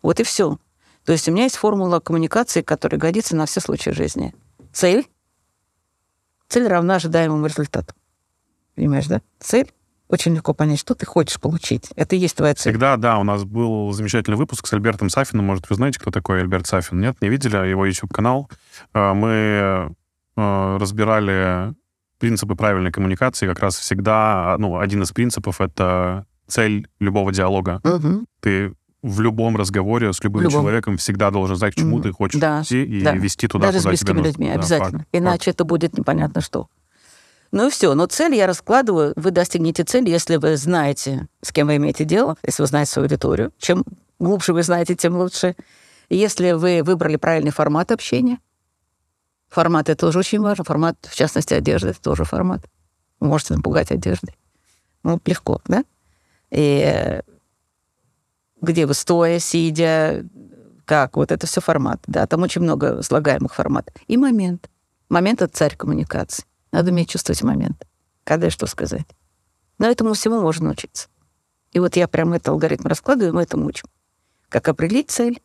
Вот 0.00 0.18
и 0.20 0.22
все. 0.22 0.58
То 1.04 1.12
есть 1.12 1.28
у 1.28 1.32
меня 1.32 1.44
есть 1.44 1.56
формула 1.56 2.00
коммуникации, 2.00 2.62
которая 2.62 2.98
годится 2.98 3.36
на 3.36 3.44
все 3.46 3.60
случаи 3.60 3.90
жизни. 3.90 4.34
Цель. 4.72 5.06
Цель 6.48 6.66
равна 6.66 6.96
ожидаемому 6.96 7.46
результату. 7.46 7.94
Понимаешь, 8.74 9.06
да? 9.06 9.20
Цель. 9.40 9.70
Очень 10.08 10.34
легко 10.34 10.54
понять, 10.54 10.80
что 10.80 10.94
ты 10.94 11.06
хочешь 11.06 11.38
получить. 11.38 11.90
Это 11.94 12.16
и 12.16 12.18
есть 12.18 12.34
твоя 12.34 12.54
цель. 12.54 12.72
Всегда, 12.72 12.96
да, 12.96 13.18
у 13.18 13.22
нас 13.22 13.44
был 13.44 13.92
замечательный 13.92 14.36
выпуск 14.36 14.66
с 14.66 14.72
Альбертом 14.72 15.08
Сафиным. 15.08 15.44
Может, 15.44 15.70
вы 15.70 15.76
знаете, 15.76 16.00
кто 16.00 16.10
такой 16.10 16.40
Альберт 16.40 16.66
Сафин? 16.66 17.00
Нет, 17.00 17.16
не 17.20 17.28
видели 17.28 17.56
его 17.68 17.86
YouTube-канал? 17.86 18.50
Э, 18.92 19.12
Мы 19.12 19.94
разбирали 20.78 21.74
принципы 22.18 22.54
правильной 22.54 22.92
коммуникации. 22.92 23.46
Как 23.48 23.60
раз 23.60 23.76
всегда, 23.76 24.56
ну, 24.58 24.78
один 24.78 25.02
из 25.02 25.12
принципов— 25.12 25.60
это 25.62 26.26
цель 26.46 26.86
любого 27.00 27.32
диалога. 27.32 27.80
Мгм. 27.84 28.26
Ты 28.40 28.72
в 29.02 29.20
любом 29.22 29.56
разговоре 29.56 30.12
с 30.12 30.22
любым 30.22 30.42
любом. 30.42 30.60
человеком 30.60 30.96
всегда 30.98 31.30
должен 31.30 31.56
знать, 31.56 31.74
к 31.74 31.78
чему 31.78 31.96
Мгм. 31.96 32.02
ты 32.02 32.12
хочешь 32.12 32.38
Да, 32.40 32.60
идти 32.62 32.84
и 32.84 33.02
да. 33.02 33.12
вести 33.14 33.48
туда, 33.48 33.68
Даже 33.68 33.78
с 33.78 33.82
куда 33.82 33.96
тебе 33.96 34.12
близкими 34.12 34.16
нужно. 34.18 34.28
людьми, 34.28 34.46
Да, 34.48 34.54
обязательно. 34.54 34.98
факт, 34.98 35.08
Иначе 35.12 35.50
это 35.52 35.64
будет 35.64 35.96
непонятно 35.96 36.42
что. 36.42 36.68
Ну 37.52 37.66
и 37.66 37.70
все. 37.70 37.94
Но 37.94 38.06
цель 38.06 38.34
я 38.34 38.46
раскладываю. 38.46 39.12
Вы 39.16 39.30
достигнете 39.30 39.82
цели, 39.84 40.10
если 40.10 40.36
вы 40.36 40.56
знаете, 40.56 41.26
с 41.42 41.50
кем 41.50 41.66
вы 41.68 41.76
имеете 41.76 42.04
дело, 42.04 42.36
если 42.44 42.62
вы 42.62 42.66
знаете 42.68 42.92
свою 42.92 43.06
аудиторию. 43.06 43.52
Чем 43.58 43.84
глубже 44.18 44.52
вы 44.52 44.62
знаете, 44.62 44.94
тем 44.94 45.16
лучше. 45.16 45.56
Если 46.10 46.52
вы 46.52 46.82
выбрали 46.84 47.16
правильный 47.16 47.50
формат 47.52 47.90
общения, 47.92 48.38
формат 49.50 49.88
это 49.88 50.00
тоже 50.00 50.20
очень 50.20 50.40
важно. 50.40 50.64
Формат, 50.64 50.96
в 51.02 51.14
частности, 51.14 51.52
одежды, 51.52 51.88
это 51.88 52.00
тоже 52.00 52.24
формат. 52.24 52.64
Вы 53.18 53.28
можете 53.28 53.54
напугать 53.54 53.90
одеждой. 53.90 54.36
Ну, 55.02 55.20
легко, 55.26 55.60
да? 55.66 55.84
И 56.50 56.82
э, 56.84 57.22
где 58.60 58.86
вы 58.86 58.94
стоя, 58.94 59.38
сидя, 59.38 60.24
как, 60.84 61.16
вот 61.16 61.30
это 61.30 61.46
все 61.46 61.60
формат, 61.60 62.00
да, 62.06 62.26
там 62.26 62.42
очень 62.42 62.62
много 62.62 63.02
слагаемых 63.02 63.54
форматов. 63.54 63.94
И 64.08 64.16
момент. 64.16 64.68
Момент— 65.08 65.42
это 65.42 65.56
царь 65.56 65.76
коммуникации. 65.76 66.44
Надо 66.72 66.90
уметь 66.90 67.10
чувствовать 67.10 67.42
момент, 67.42 67.86
когда 68.24 68.48
и 68.48 68.50
что 68.50 68.66
сказать. 68.66 69.06
Но 69.78 69.86
этому 69.86 70.14
всему 70.14 70.40
можно 70.40 70.66
научиться. 70.66 71.08
И 71.72 71.78
вот 71.78 71.96
я 71.96 72.08
прям 72.08 72.32
этот 72.32 72.48
алгоритм 72.48 72.86
раскладываю, 72.86 73.34
мы 73.34 73.42
этому 73.42 73.66
учим. 73.66 73.88
Как 74.48 74.68
определить 74.68 75.10
цель, 75.10 75.40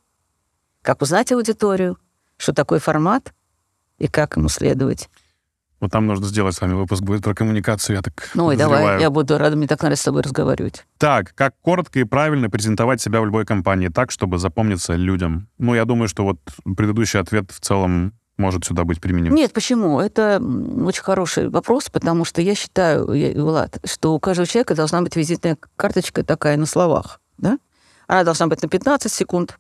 как 0.82 1.02
узнать 1.02 1.32
аудиторию, 1.32 1.98
что 2.38 2.54
такое 2.54 2.80
формат 2.80 3.34
и 3.98 4.08
как 4.08 4.38
ему 4.38 4.50
следовать. 4.50 5.10
Вот 5.82 5.92
там 5.92 6.08
нужно 6.08 6.26
сделать 6.26 6.56
с 6.56 6.62
вами 6.62 6.74
выпуск 6.74 7.04
будет 7.04 7.24
про 7.24 7.34
коммуникацию, 7.36 7.98
я 7.98 8.02
так 8.02 8.30
Ну 8.34 8.52
и 8.52 8.56
давай, 8.56 9.02
я 9.02 9.10
буду 9.10 9.38
рада, 9.38 9.56
мне 9.56 9.68
так 9.68 9.82
нравится 9.82 10.04
с 10.04 10.06
тобой 10.06 10.22
разговаривать. 10.22 10.86
Так, 10.98 11.34
как 11.36 11.54
коротко 11.62 12.00
и 12.00 12.06
правильно 12.06 12.50
презентовать 12.50 13.02
себя 13.02 13.22
в 13.22 13.26
любой 13.26 13.46
компании 13.46 13.90
так, 13.90 14.10
чтобы 14.12 14.38
запомниться 14.38 14.96
людям? 14.96 15.48
Ну, 15.58 15.76
я 15.76 15.86
думаю, 15.86 16.08
что 16.08 16.24
вот 16.24 16.40
предыдущий 16.78 17.20
ответ 17.20 17.52
в 17.52 17.60
целом 17.60 18.14
может 18.38 18.66
сюда 18.66 18.84
быть 18.84 19.00
применим. 19.02 19.36
Нет, 19.36 19.54
почему? 19.54 20.00
Это 20.00 20.42
очень 20.86 21.04
хороший 21.04 21.50
вопрос, 21.50 21.90
потому 21.90 22.26
что 22.26 22.42
я 22.42 22.56
считаю, 22.56 23.12
я- 23.14 23.34
Влад, 23.42 23.80
что 23.86 24.14
у 24.14 24.20
каждого 24.20 24.48
человека 24.48 24.76
должна 24.76 25.02
быть 25.02 25.16
визитная 25.16 25.58
карточка 25.76 26.24
такая 26.24 26.58
на 26.58 26.66
словах. 26.66 27.22
Да? 27.38 27.60
Она 28.08 28.24
должна 28.24 28.48
быть 28.48 28.62
на 28.62 28.70
15 28.70 29.12
секунд, 29.12 29.58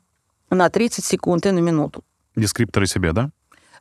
на 0.49 0.70
30 0.70 1.06
секунд 1.06 1.45
и 1.45 1.52
на 1.52 1.60
минуту. 1.60 2.03
Дескрипторы 2.36 2.86
себе, 2.86 3.12
да? 3.14 3.32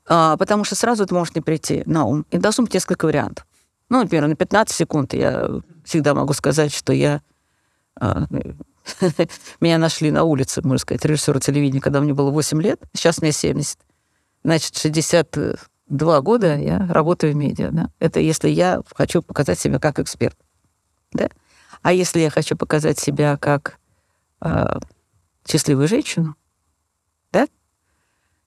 А, 0.06 0.36
потому 0.36 0.64
что 0.64 0.74
сразу 0.74 1.04
это 1.04 1.14
может 1.14 1.34
не 1.34 1.40
прийти 1.40 1.82
на 1.86 2.04
ум. 2.04 2.26
И 2.30 2.38
должно 2.38 2.64
быть 2.64 2.74
несколько 2.74 3.06
вариантов. 3.06 3.46
Ну, 3.88 4.00
например, 4.00 4.26
на 4.26 4.36
15 4.36 4.74
секунд 4.74 5.14
я 5.14 5.48
всегда 5.84 6.14
могу 6.14 6.32
сказать, 6.32 6.72
что 6.72 6.92
я... 6.92 7.22
а, 8.00 8.26
меня 9.60 9.78
нашли 9.78 10.10
на 10.10 10.24
улице, 10.24 10.60
можно 10.62 10.78
сказать, 10.78 11.04
режиссера 11.04 11.40
телевидения, 11.40 11.80
когда 11.80 12.00
мне 12.00 12.12
было 12.12 12.30
8 12.30 12.60
лет. 12.60 12.80
Сейчас 12.92 13.20
мне 13.20 13.32
70. 13.32 13.78
Значит, 14.42 14.76
62 14.76 16.20
года 16.20 16.56
я 16.56 16.86
работаю 16.90 17.32
в 17.32 17.36
медиа. 17.36 17.70
Да? 17.70 17.90
Это 17.98 18.20
если 18.20 18.48
я 18.48 18.82
хочу 18.94 19.22
показать 19.22 19.58
себя 19.58 19.78
как 19.78 19.98
эксперт. 19.98 20.36
Да? 21.12 21.30
А 21.82 21.92
если 21.92 22.20
я 22.20 22.30
хочу 22.30 22.56
показать 22.56 22.98
себя 22.98 23.36
как 23.38 23.78
а, 24.40 24.78
счастливую 25.46 25.88
женщину? 25.88 26.36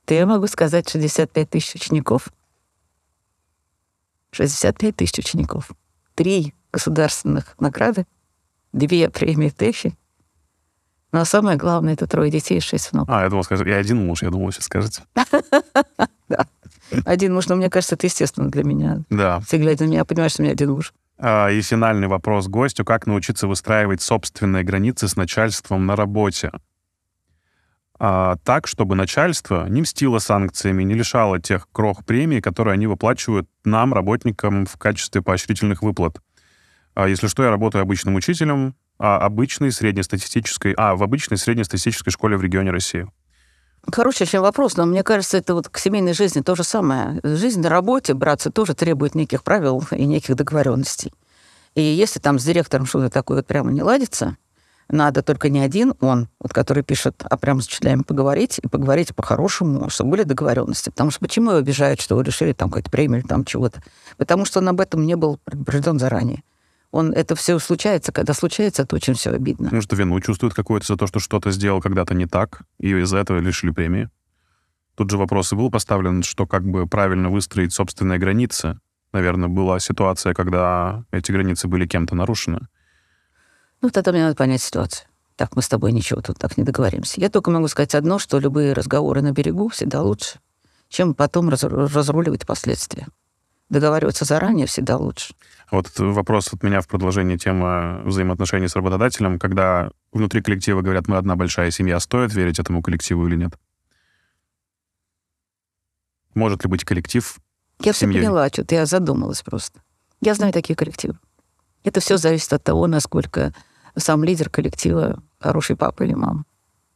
То 0.07 0.13
я 0.13 0.25
могу 0.25 0.47
сказать 0.47 0.89
65 0.89 1.49
тысяч 1.49 1.75
учеников. 1.75 2.29
65 4.31 4.95
тысяч 4.95 5.19
учеников. 5.19 5.71
Три 6.15 6.53
государственных 6.71 7.55
награды, 7.59 8.05
две 8.71 9.09
премии 9.09 9.49
ТЭФИ. 9.49 9.97
Но 11.11 11.25
самое 11.25 11.57
главное, 11.57 11.93
это 11.93 12.07
трое 12.07 12.31
детей 12.31 12.59
и 12.59 12.61
шесть 12.61 12.93
внуков. 12.93 13.13
А, 13.13 13.23
я 13.23 13.29
думал, 13.29 13.43
скажете, 13.43 13.69
я 13.69 13.77
один 13.77 14.05
муж, 14.05 14.23
я 14.23 14.29
думал, 14.29 14.49
сейчас 14.53 14.65
скажете. 14.65 15.03
Один 17.03 17.33
муж, 17.33 17.47
но 17.47 17.57
мне 17.57 17.69
кажется, 17.69 17.95
это 17.95 18.07
естественно 18.07 18.49
для 18.49 18.63
меня. 18.63 19.01
Да. 19.09 19.41
Все 19.41 19.57
глядя 19.57 19.83
на 19.83 19.89
меня, 19.89 20.05
понимаешь, 20.05 20.31
что 20.31 20.41
у 20.41 20.45
меня 20.45 20.53
один 20.53 20.71
муж. 20.71 20.93
А, 21.17 21.49
И 21.49 21.61
финальный 21.61 22.07
вопрос 22.07 22.47
гостю. 22.47 22.85
Как 22.85 23.05
научиться 23.07 23.45
выстраивать 23.45 24.01
собственные 24.01 24.63
границы 24.63 25.09
с 25.09 25.17
начальством 25.17 25.85
на 25.85 25.97
работе? 25.97 26.49
А, 27.99 28.35
так, 28.43 28.67
чтобы 28.67 28.95
начальство 28.95 29.67
не 29.67 29.81
мстило 29.81 30.19
санкциями, 30.19 30.83
не 30.83 30.93
лишало 30.93 31.41
тех 31.41 31.67
крох 31.71 32.05
премий, 32.05 32.41
которые 32.41 32.73
они 32.73 32.85
выплачивают 32.85 33.49
нам, 33.63 33.93
работникам, 33.93 34.65
в 34.65 34.77
качестве 34.77 35.21
поощрительных 35.21 35.81
выплат. 35.81 36.21
А, 36.93 37.07
если 37.07 37.27
что, 37.27 37.43
я 37.43 37.49
работаю 37.49 37.81
обычным 37.81 38.15
учителем, 38.15 38.75
а 38.99 39.17
обычной 39.17 39.71
среднестатистической, 39.71 40.73
а, 40.77 40.95
в 40.95 41.03
обычной 41.03 41.37
среднестатистической 41.37 42.11
школе 42.11 42.37
в 42.37 42.41
регионе 42.41 42.71
России. 42.71 43.07
Хороший 43.91 44.23
очень 44.23 44.39
вопрос, 44.39 44.75
но 44.75 44.85
мне 44.85 45.03
кажется, 45.03 45.37
это 45.37 45.53
вот 45.53 45.69
к 45.69 45.77
семейной 45.77 46.13
жизни 46.13 46.41
то 46.41 46.55
же 46.55 46.63
самое. 46.63 47.19
Жизнь 47.23 47.61
на 47.61 47.69
работе, 47.69 48.13
братцы, 48.13 48.51
тоже 48.51 48.73
требует 48.73 49.15
неких 49.15 49.43
правил 49.43 49.83
и 49.91 50.05
неких 50.05 50.35
договоренностей. 50.35 51.13
И 51.73 51.81
если 51.81 52.19
там 52.19 52.37
с 52.37 52.43
директором 52.43 52.85
что-то 52.85 53.09
такое 53.09 53.37
вот 53.37 53.47
прямо 53.47 53.71
не 53.71 53.83
ладится, 53.83 54.35
надо 54.89 55.21
только 55.21 55.49
не 55.49 55.59
один 55.59 55.93
он, 55.99 56.29
вот, 56.39 56.53
который 56.53 56.83
пишет, 56.83 57.23
а 57.29 57.37
прямо 57.37 57.61
с 57.61 57.67
учителями 57.67 58.03
поговорить, 58.03 58.59
и 58.59 58.67
поговорить 58.67 59.13
по-хорошему, 59.15 59.89
чтобы 59.89 60.11
были 60.11 60.23
договоренности. 60.23 60.89
Потому 60.89 61.11
что 61.11 61.19
почему 61.19 61.51
его 61.51 61.59
обижают, 61.59 62.01
что 62.01 62.15
вы 62.15 62.23
решили 62.23 62.53
там 62.53 62.69
какую-то 62.69 62.89
премию 62.91 63.21
или 63.21 63.27
там 63.27 63.45
чего-то? 63.45 63.81
Потому 64.17 64.45
что 64.45 64.59
он 64.59 64.69
об 64.69 64.79
этом 64.79 65.05
не 65.05 65.15
был 65.15 65.39
предупрежден 65.43 65.99
заранее. 65.99 66.43
Он, 66.91 67.11
это 67.11 67.35
все 67.35 67.59
случается, 67.59 68.11
когда 68.11 68.33
случается, 68.33 68.83
это 68.83 68.95
очень 68.95 69.13
все 69.13 69.31
обидно. 69.31 69.65
Потому 69.65 69.81
что 69.81 69.95
вину 69.95 70.19
чувствует 70.21 70.53
какую-то 70.53 70.87
за 70.87 70.95
то, 70.95 71.05
что 71.05 71.19
что-то 71.19 71.51
сделал 71.51 71.81
когда-то 71.81 72.13
не 72.13 72.25
так, 72.25 72.61
и 72.79 72.89
из-за 72.89 73.17
этого 73.17 73.39
лишили 73.39 73.71
премии. 73.71 74.09
Тут 74.95 75.11
же 75.11 75.17
вопрос 75.17 75.51
и 75.51 75.55
был 75.55 75.69
поставлен, 75.69 76.23
что 76.23 76.47
как 76.47 76.63
бы 76.63 76.87
правильно 76.87 77.29
выстроить 77.29 77.73
собственные 77.73 78.19
границы. 78.19 78.79
Наверное, 79.11 79.49
была 79.49 79.79
ситуация, 79.79 80.33
когда 80.33 81.03
эти 81.11 81.31
границы 81.31 81.67
были 81.67 81.85
кем-то 81.85 82.15
нарушены. 82.15 82.67
Ну, 83.81 83.89
тогда 83.89 84.11
мне 84.11 84.23
надо 84.23 84.35
понять 84.35 84.61
ситуацию. 84.61 85.07
Так, 85.35 85.55
мы 85.55 85.61
с 85.61 85.67
тобой 85.67 85.91
ничего 85.91 86.21
тут 86.21 86.39
так 86.39 86.57
не 86.57 86.63
договоримся. 86.63 87.21
Я 87.21 87.29
только 87.29 87.51
могу 87.51 87.67
сказать 87.67 87.93
одно, 87.93 88.17
что 88.17 88.39
любые 88.39 88.73
разговоры 88.73 89.21
на 89.21 89.31
берегу 89.31 89.69
всегда 89.69 90.01
лучше, 90.01 90.39
чем 90.89 91.13
потом 91.13 91.49
раз- 91.49 91.63
разруливать 91.63 92.47
последствия. 92.47 93.07
Договариваться 93.69 94.25
заранее 94.25 94.65
всегда 94.65 94.97
лучше. 94.97 95.35
Вот 95.69 95.91
вопрос 95.99 96.51
от 96.53 96.63
меня 96.63 96.81
в 96.81 96.87
продолжении 96.87 97.35
темы 97.37 98.01
взаимоотношений 98.05 98.67
с 98.67 98.75
работодателем. 98.75 99.37
Когда 99.37 99.91
внутри 100.13 100.41
коллектива 100.41 100.81
говорят, 100.81 101.07
мы 101.07 101.17
одна 101.17 101.35
большая 101.35 101.69
семья, 101.69 101.99
стоит 101.99 102.33
верить 102.33 102.57
этому 102.59 102.81
коллективу 102.81 103.27
или 103.27 103.35
нет? 103.35 103.53
Может 106.33 106.63
ли 106.63 106.69
быть 106.69 106.83
коллектив 106.85 107.37
Я 107.81 107.93
все 107.93 108.07
поняла, 108.07 108.47
что-то 108.47 108.75
я 108.75 108.85
задумалась 108.85 109.41
просто. 109.41 109.81
Я 110.21 110.33
знаю 110.33 110.53
такие 110.53 110.75
коллективы. 110.75 111.17
Это 111.83 111.99
все 111.99 112.17
зависит 112.17 112.51
от 112.53 112.63
того, 112.63 112.87
насколько 112.87 113.53
сам 113.97 114.23
лидер 114.23 114.49
коллектива 114.49 115.21
хороший 115.39 115.75
папа 115.75 116.03
или 116.03 116.13
мама. 116.13 116.45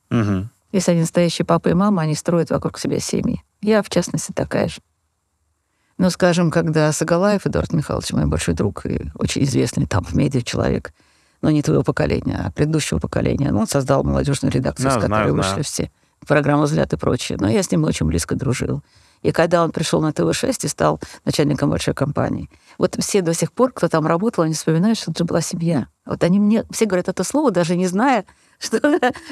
Мгм. 0.10 0.50
Если 0.72 0.92
они 0.92 1.02
настоящие 1.02 1.46
папа 1.46 1.70
и 1.70 1.74
мама, 1.74 2.04
они 2.04 2.16
строят 2.16 2.50
вокруг 2.50 2.80
себя 2.80 3.00
семьи. 3.00 3.44
Я, 3.62 3.84
в 3.84 3.90
частности, 3.90 4.32
такая 4.32 4.70
же. 4.70 4.82
Ну, 5.98 6.10
скажем, 6.10 6.50
когда 6.50 6.92
Сагалаев, 6.92 7.46
Эдуард 7.46 7.74
Михайлович, 7.74 8.12
мой 8.14 8.26
большой 8.26 8.56
друг 8.56 8.86
и 8.86 9.12
очень 9.16 9.44
известный 9.44 9.86
там 9.86 10.04
в 10.04 10.14
медиа 10.16 10.42
человек, 10.42 10.94
но 11.42 11.52
не 11.52 11.62
твоего 11.62 11.84
поколения, 11.84 12.42
а 12.44 12.52
предыдущего 12.52 13.00
поколения, 13.00 13.52
ну, 13.52 13.60
он 13.60 13.68
создал 13.68 14.04
молодежную 14.04 14.52
редакцию, 14.52 14.86
Да, 14.86 14.92
с 14.92 14.96
которой 14.96 15.08
знаю, 15.08 15.36
вышли 15.36 15.58
да. 15.58 15.64
все. 15.64 15.92
Программа 16.28 16.64
«Взгляд» 16.64 16.94
и 16.94 16.98
прочее. 16.98 17.38
Но 17.42 17.50
я 17.50 17.64
с 17.64 17.72
ним 17.72 17.84
очень 17.84 18.06
близко 18.06 18.36
дружил. 18.36 18.84
И 19.24 19.32
когда 19.32 19.64
он 19.64 19.72
пришел 19.72 20.02
на 20.02 20.12
ТВ-6 20.14 20.66
и 20.66 20.68
стал 20.68 21.00
начальником 21.26 21.70
большой 21.70 21.94
компании, 21.94 22.50
вот 22.78 22.96
все 23.00 23.22
до 23.22 23.34
сих 23.34 23.52
пор, 23.52 23.72
кто 23.72 23.88
там 23.88 24.06
работал, 24.08 24.44
они 24.44 24.54
вспоминают, 24.54 24.98
что 24.98 25.12
это 25.12 25.20
же 25.20 25.26
была 25.26 25.42
семья. 25.42 25.88
Вот 26.12 26.26
они 26.26 26.40
мне 26.40 26.66
все 26.72 26.88
говорят 26.88 27.08
это 27.08 27.24
слово, 27.24 27.52
даже 27.52 27.78
не 27.78 27.88
зная, 27.88 28.26
что, 28.60 28.80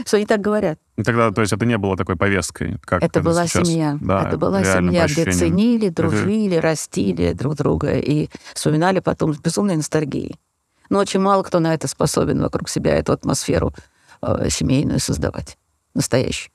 что 0.06 0.16
они 0.16 0.26
так 0.26 0.40
говорят. 0.40 0.80
И 0.96 1.04
Тогда, 1.04 1.30
то 1.30 1.42
есть, 1.42 1.52
это 1.52 1.66
не 1.66 1.78
было 1.78 1.98
такой 1.98 2.16
повесткой, 2.16 2.78
как 2.86 3.04
Это 3.04 3.22
была 3.22 3.48
сейчас. 3.48 3.68
семья. 3.68 3.98
Да, 4.00 4.26
это 4.26 4.38
была 4.38 4.64
семья, 4.64 5.06
где 5.06 5.30
ценили, 5.30 5.90
дружили, 5.90 6.56
растили 6.56 7.34
друг 7.34 7.56
друга 7.56 7.98
и 7.98 8.30
вспоминали 8.54 9.02
потом 9.02 9.34
с 9.34 9.40
безумной 9.40 9.76
ностальгией. 9.76 10.40
Но 10.90 11.00
очень 11.00 11.20
мало 11.20 11.44
кто 11.44 11.60
на 11.60 11.74
это 11.74 11.90
способен 11.90 12.42
вокруг 12.42 12.70
себя 12.70 12.96
эту 12.96 13.12
атмосферу 13.12 13.74
э, 14.22 14.50
семейную 14.50 15.00
создавать. 15.00 15.58
Настоящую. 15.94 16.54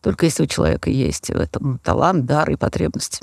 Только 0.00 0.26
если 0.26 0.42
у 0.42 0.46
человека 0.46 0.90
есть 0.90 1.28
в 1.28 1.36
этом 1.36 1.78
талант, 1.78 2.26
дар 2.26 2.50
и 2.50 2.56
потребность. 2.56 3.22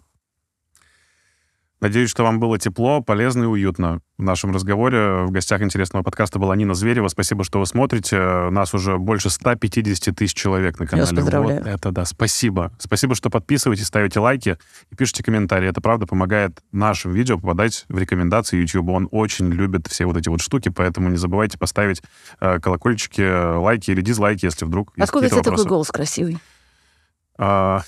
Надеюсь, 1.81 2.09
что 2.09 2.23
вам 2.23 2.39
было 2.41 2.59
тепло, 2.59 3.01
полезно 3.01 3.43
и 3.43 3.47
уютно 3.47 4.01
в 4.17 4.23
нашем 4.23 4.51
разговоре. 4.53 5.23
В 5.23 5.31
гостях 5.31 5.61
интересного 5.61 6.03
подкаста 6.03 6.37
была 6.37 6.53
Нина 6.57 6.73
Зверева. 6.73 7.07
Спасибо, 7.07 7.45
что 7.45 7.59
вы 7.59 7.65
смотрите. 7.65 8.49
Нас 8.49 8.73
уже 8.73 8.97
больше 8.97 9.29
150 9.29 10.13
тысяч 10.13 10.33
человек 10.33 10.77
на 10.77 10.85
канале. 10.85 11.07
вас 11.07 11.15
поздравляю. 11.15 11.63
Вот 11.63 11.69
это 11.69 11.91
да, 11.91 12.03
спасибо. 12.03 12.73
Спасибо, 12.79 13.15
что 13.15 13.29
подписываетесь, 13.29 13.85
ставите 13.85 14.19
лайки 14.19 14.57
и 14.91 14.95
пишите 14.95 15.23
комментарии. 15.23 15.69
Это 15.69 15.79
правда 15.79 16.05
помогает 16.05 16.59
нашим 16.73 17.13
видео 17.13 17.37
попадать 17.37 17.85
в 17.87 17.97
рекомендации 17.97 18.59
YouTube. 18.59 18.89
Он 18.89 19.07
очень 19.11 19.49
любит 19.49 19.87
все 19.87 20.05
вот 20.05 20.17
эти 20.17 20.27
вот 20.27 20.41
штуки, 20.41 20.67
поэтому 20.67 21.07
не 21.07 21.17
забывайте 21.17 21.57
поставить 21.57 22.03
э, 22.41 22.59
колокольчики, 22.59 23.55
лайки 23.55 23.91
или 23.91 24.01
дизлайки, 24.01 24.43
если 24.43 24.65
вдруг 24.65 24.91
Откуда 24.99 25.27
у 25.27 25.29
тебя 25.29 25.41
такой 25.43 25.65
голос 25.65 25.87
красивый? 25.91 26.39
А, 27.37 27.83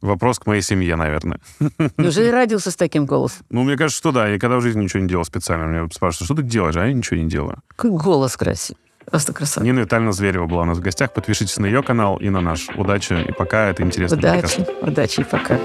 вопрос 0.00 0.38
к 0.38 0.46
моей 0.46 0.62
семье, 0.62 0.96
наверное. 0.96 1.40
Неужели 1.96 2.28
родился 2.28 2.70
с 2.70 2.76
таким 2.76 3.06
голосом? 3.06 3.46
Ну, 3.50 3.62
мне 3.64 3.76
кажется, 3.76 3.98
что 3.98 4.12
да. 4.12 4.28
Я 4.28 4.38
когда 4.38 4.56
в 4.56 4.60
жизни 4.60 4.82
ничего 4.82 5.00
не 5.00 5.08
делал 5.08 5.24
специально. 5.24 5.64
Меня 5.64 5.88
спрашивают, 5.92 6.26
что 6.26 6.34
ты 6.34 6.42
делаешь? 6.42 6.76
А 6.76 6.86
я 6.86 6.92
ничего 6.92 7.20
не 7.20 7.28
делаю. 7.28 7.58
Какой 7.68 7.90
голос 7.90 8.36
красивый. 8.36 8.80
Просто 9.10 9.32
красота. 9.32 9.64
Нина 9.64 9.80
Витальевна 9.80 10.12
Зверева 10.12 10.46
была 10.46 10.62
у 10.62 10.66
нас 10.66 10.78
в 10.78 10.82
гостях. 10.82 11.12
Подпишитесь 11.12 11.56
на 11.56 11.66
ее 11.66 11.82
канал 11.82 12.18
и 12.18 12.28
на 12.28 12.40
наш. 12.40 12.68
Удачи 12.76 13.14
и 13.28 13.32
пока. 13.32 13.70
Это 13.70 13.82
интересно. 13.82 14.18
Удачи, 14.18 14.66
удачи 14.82 15.20
и 15.20 15.24
пока. 15.24 15.58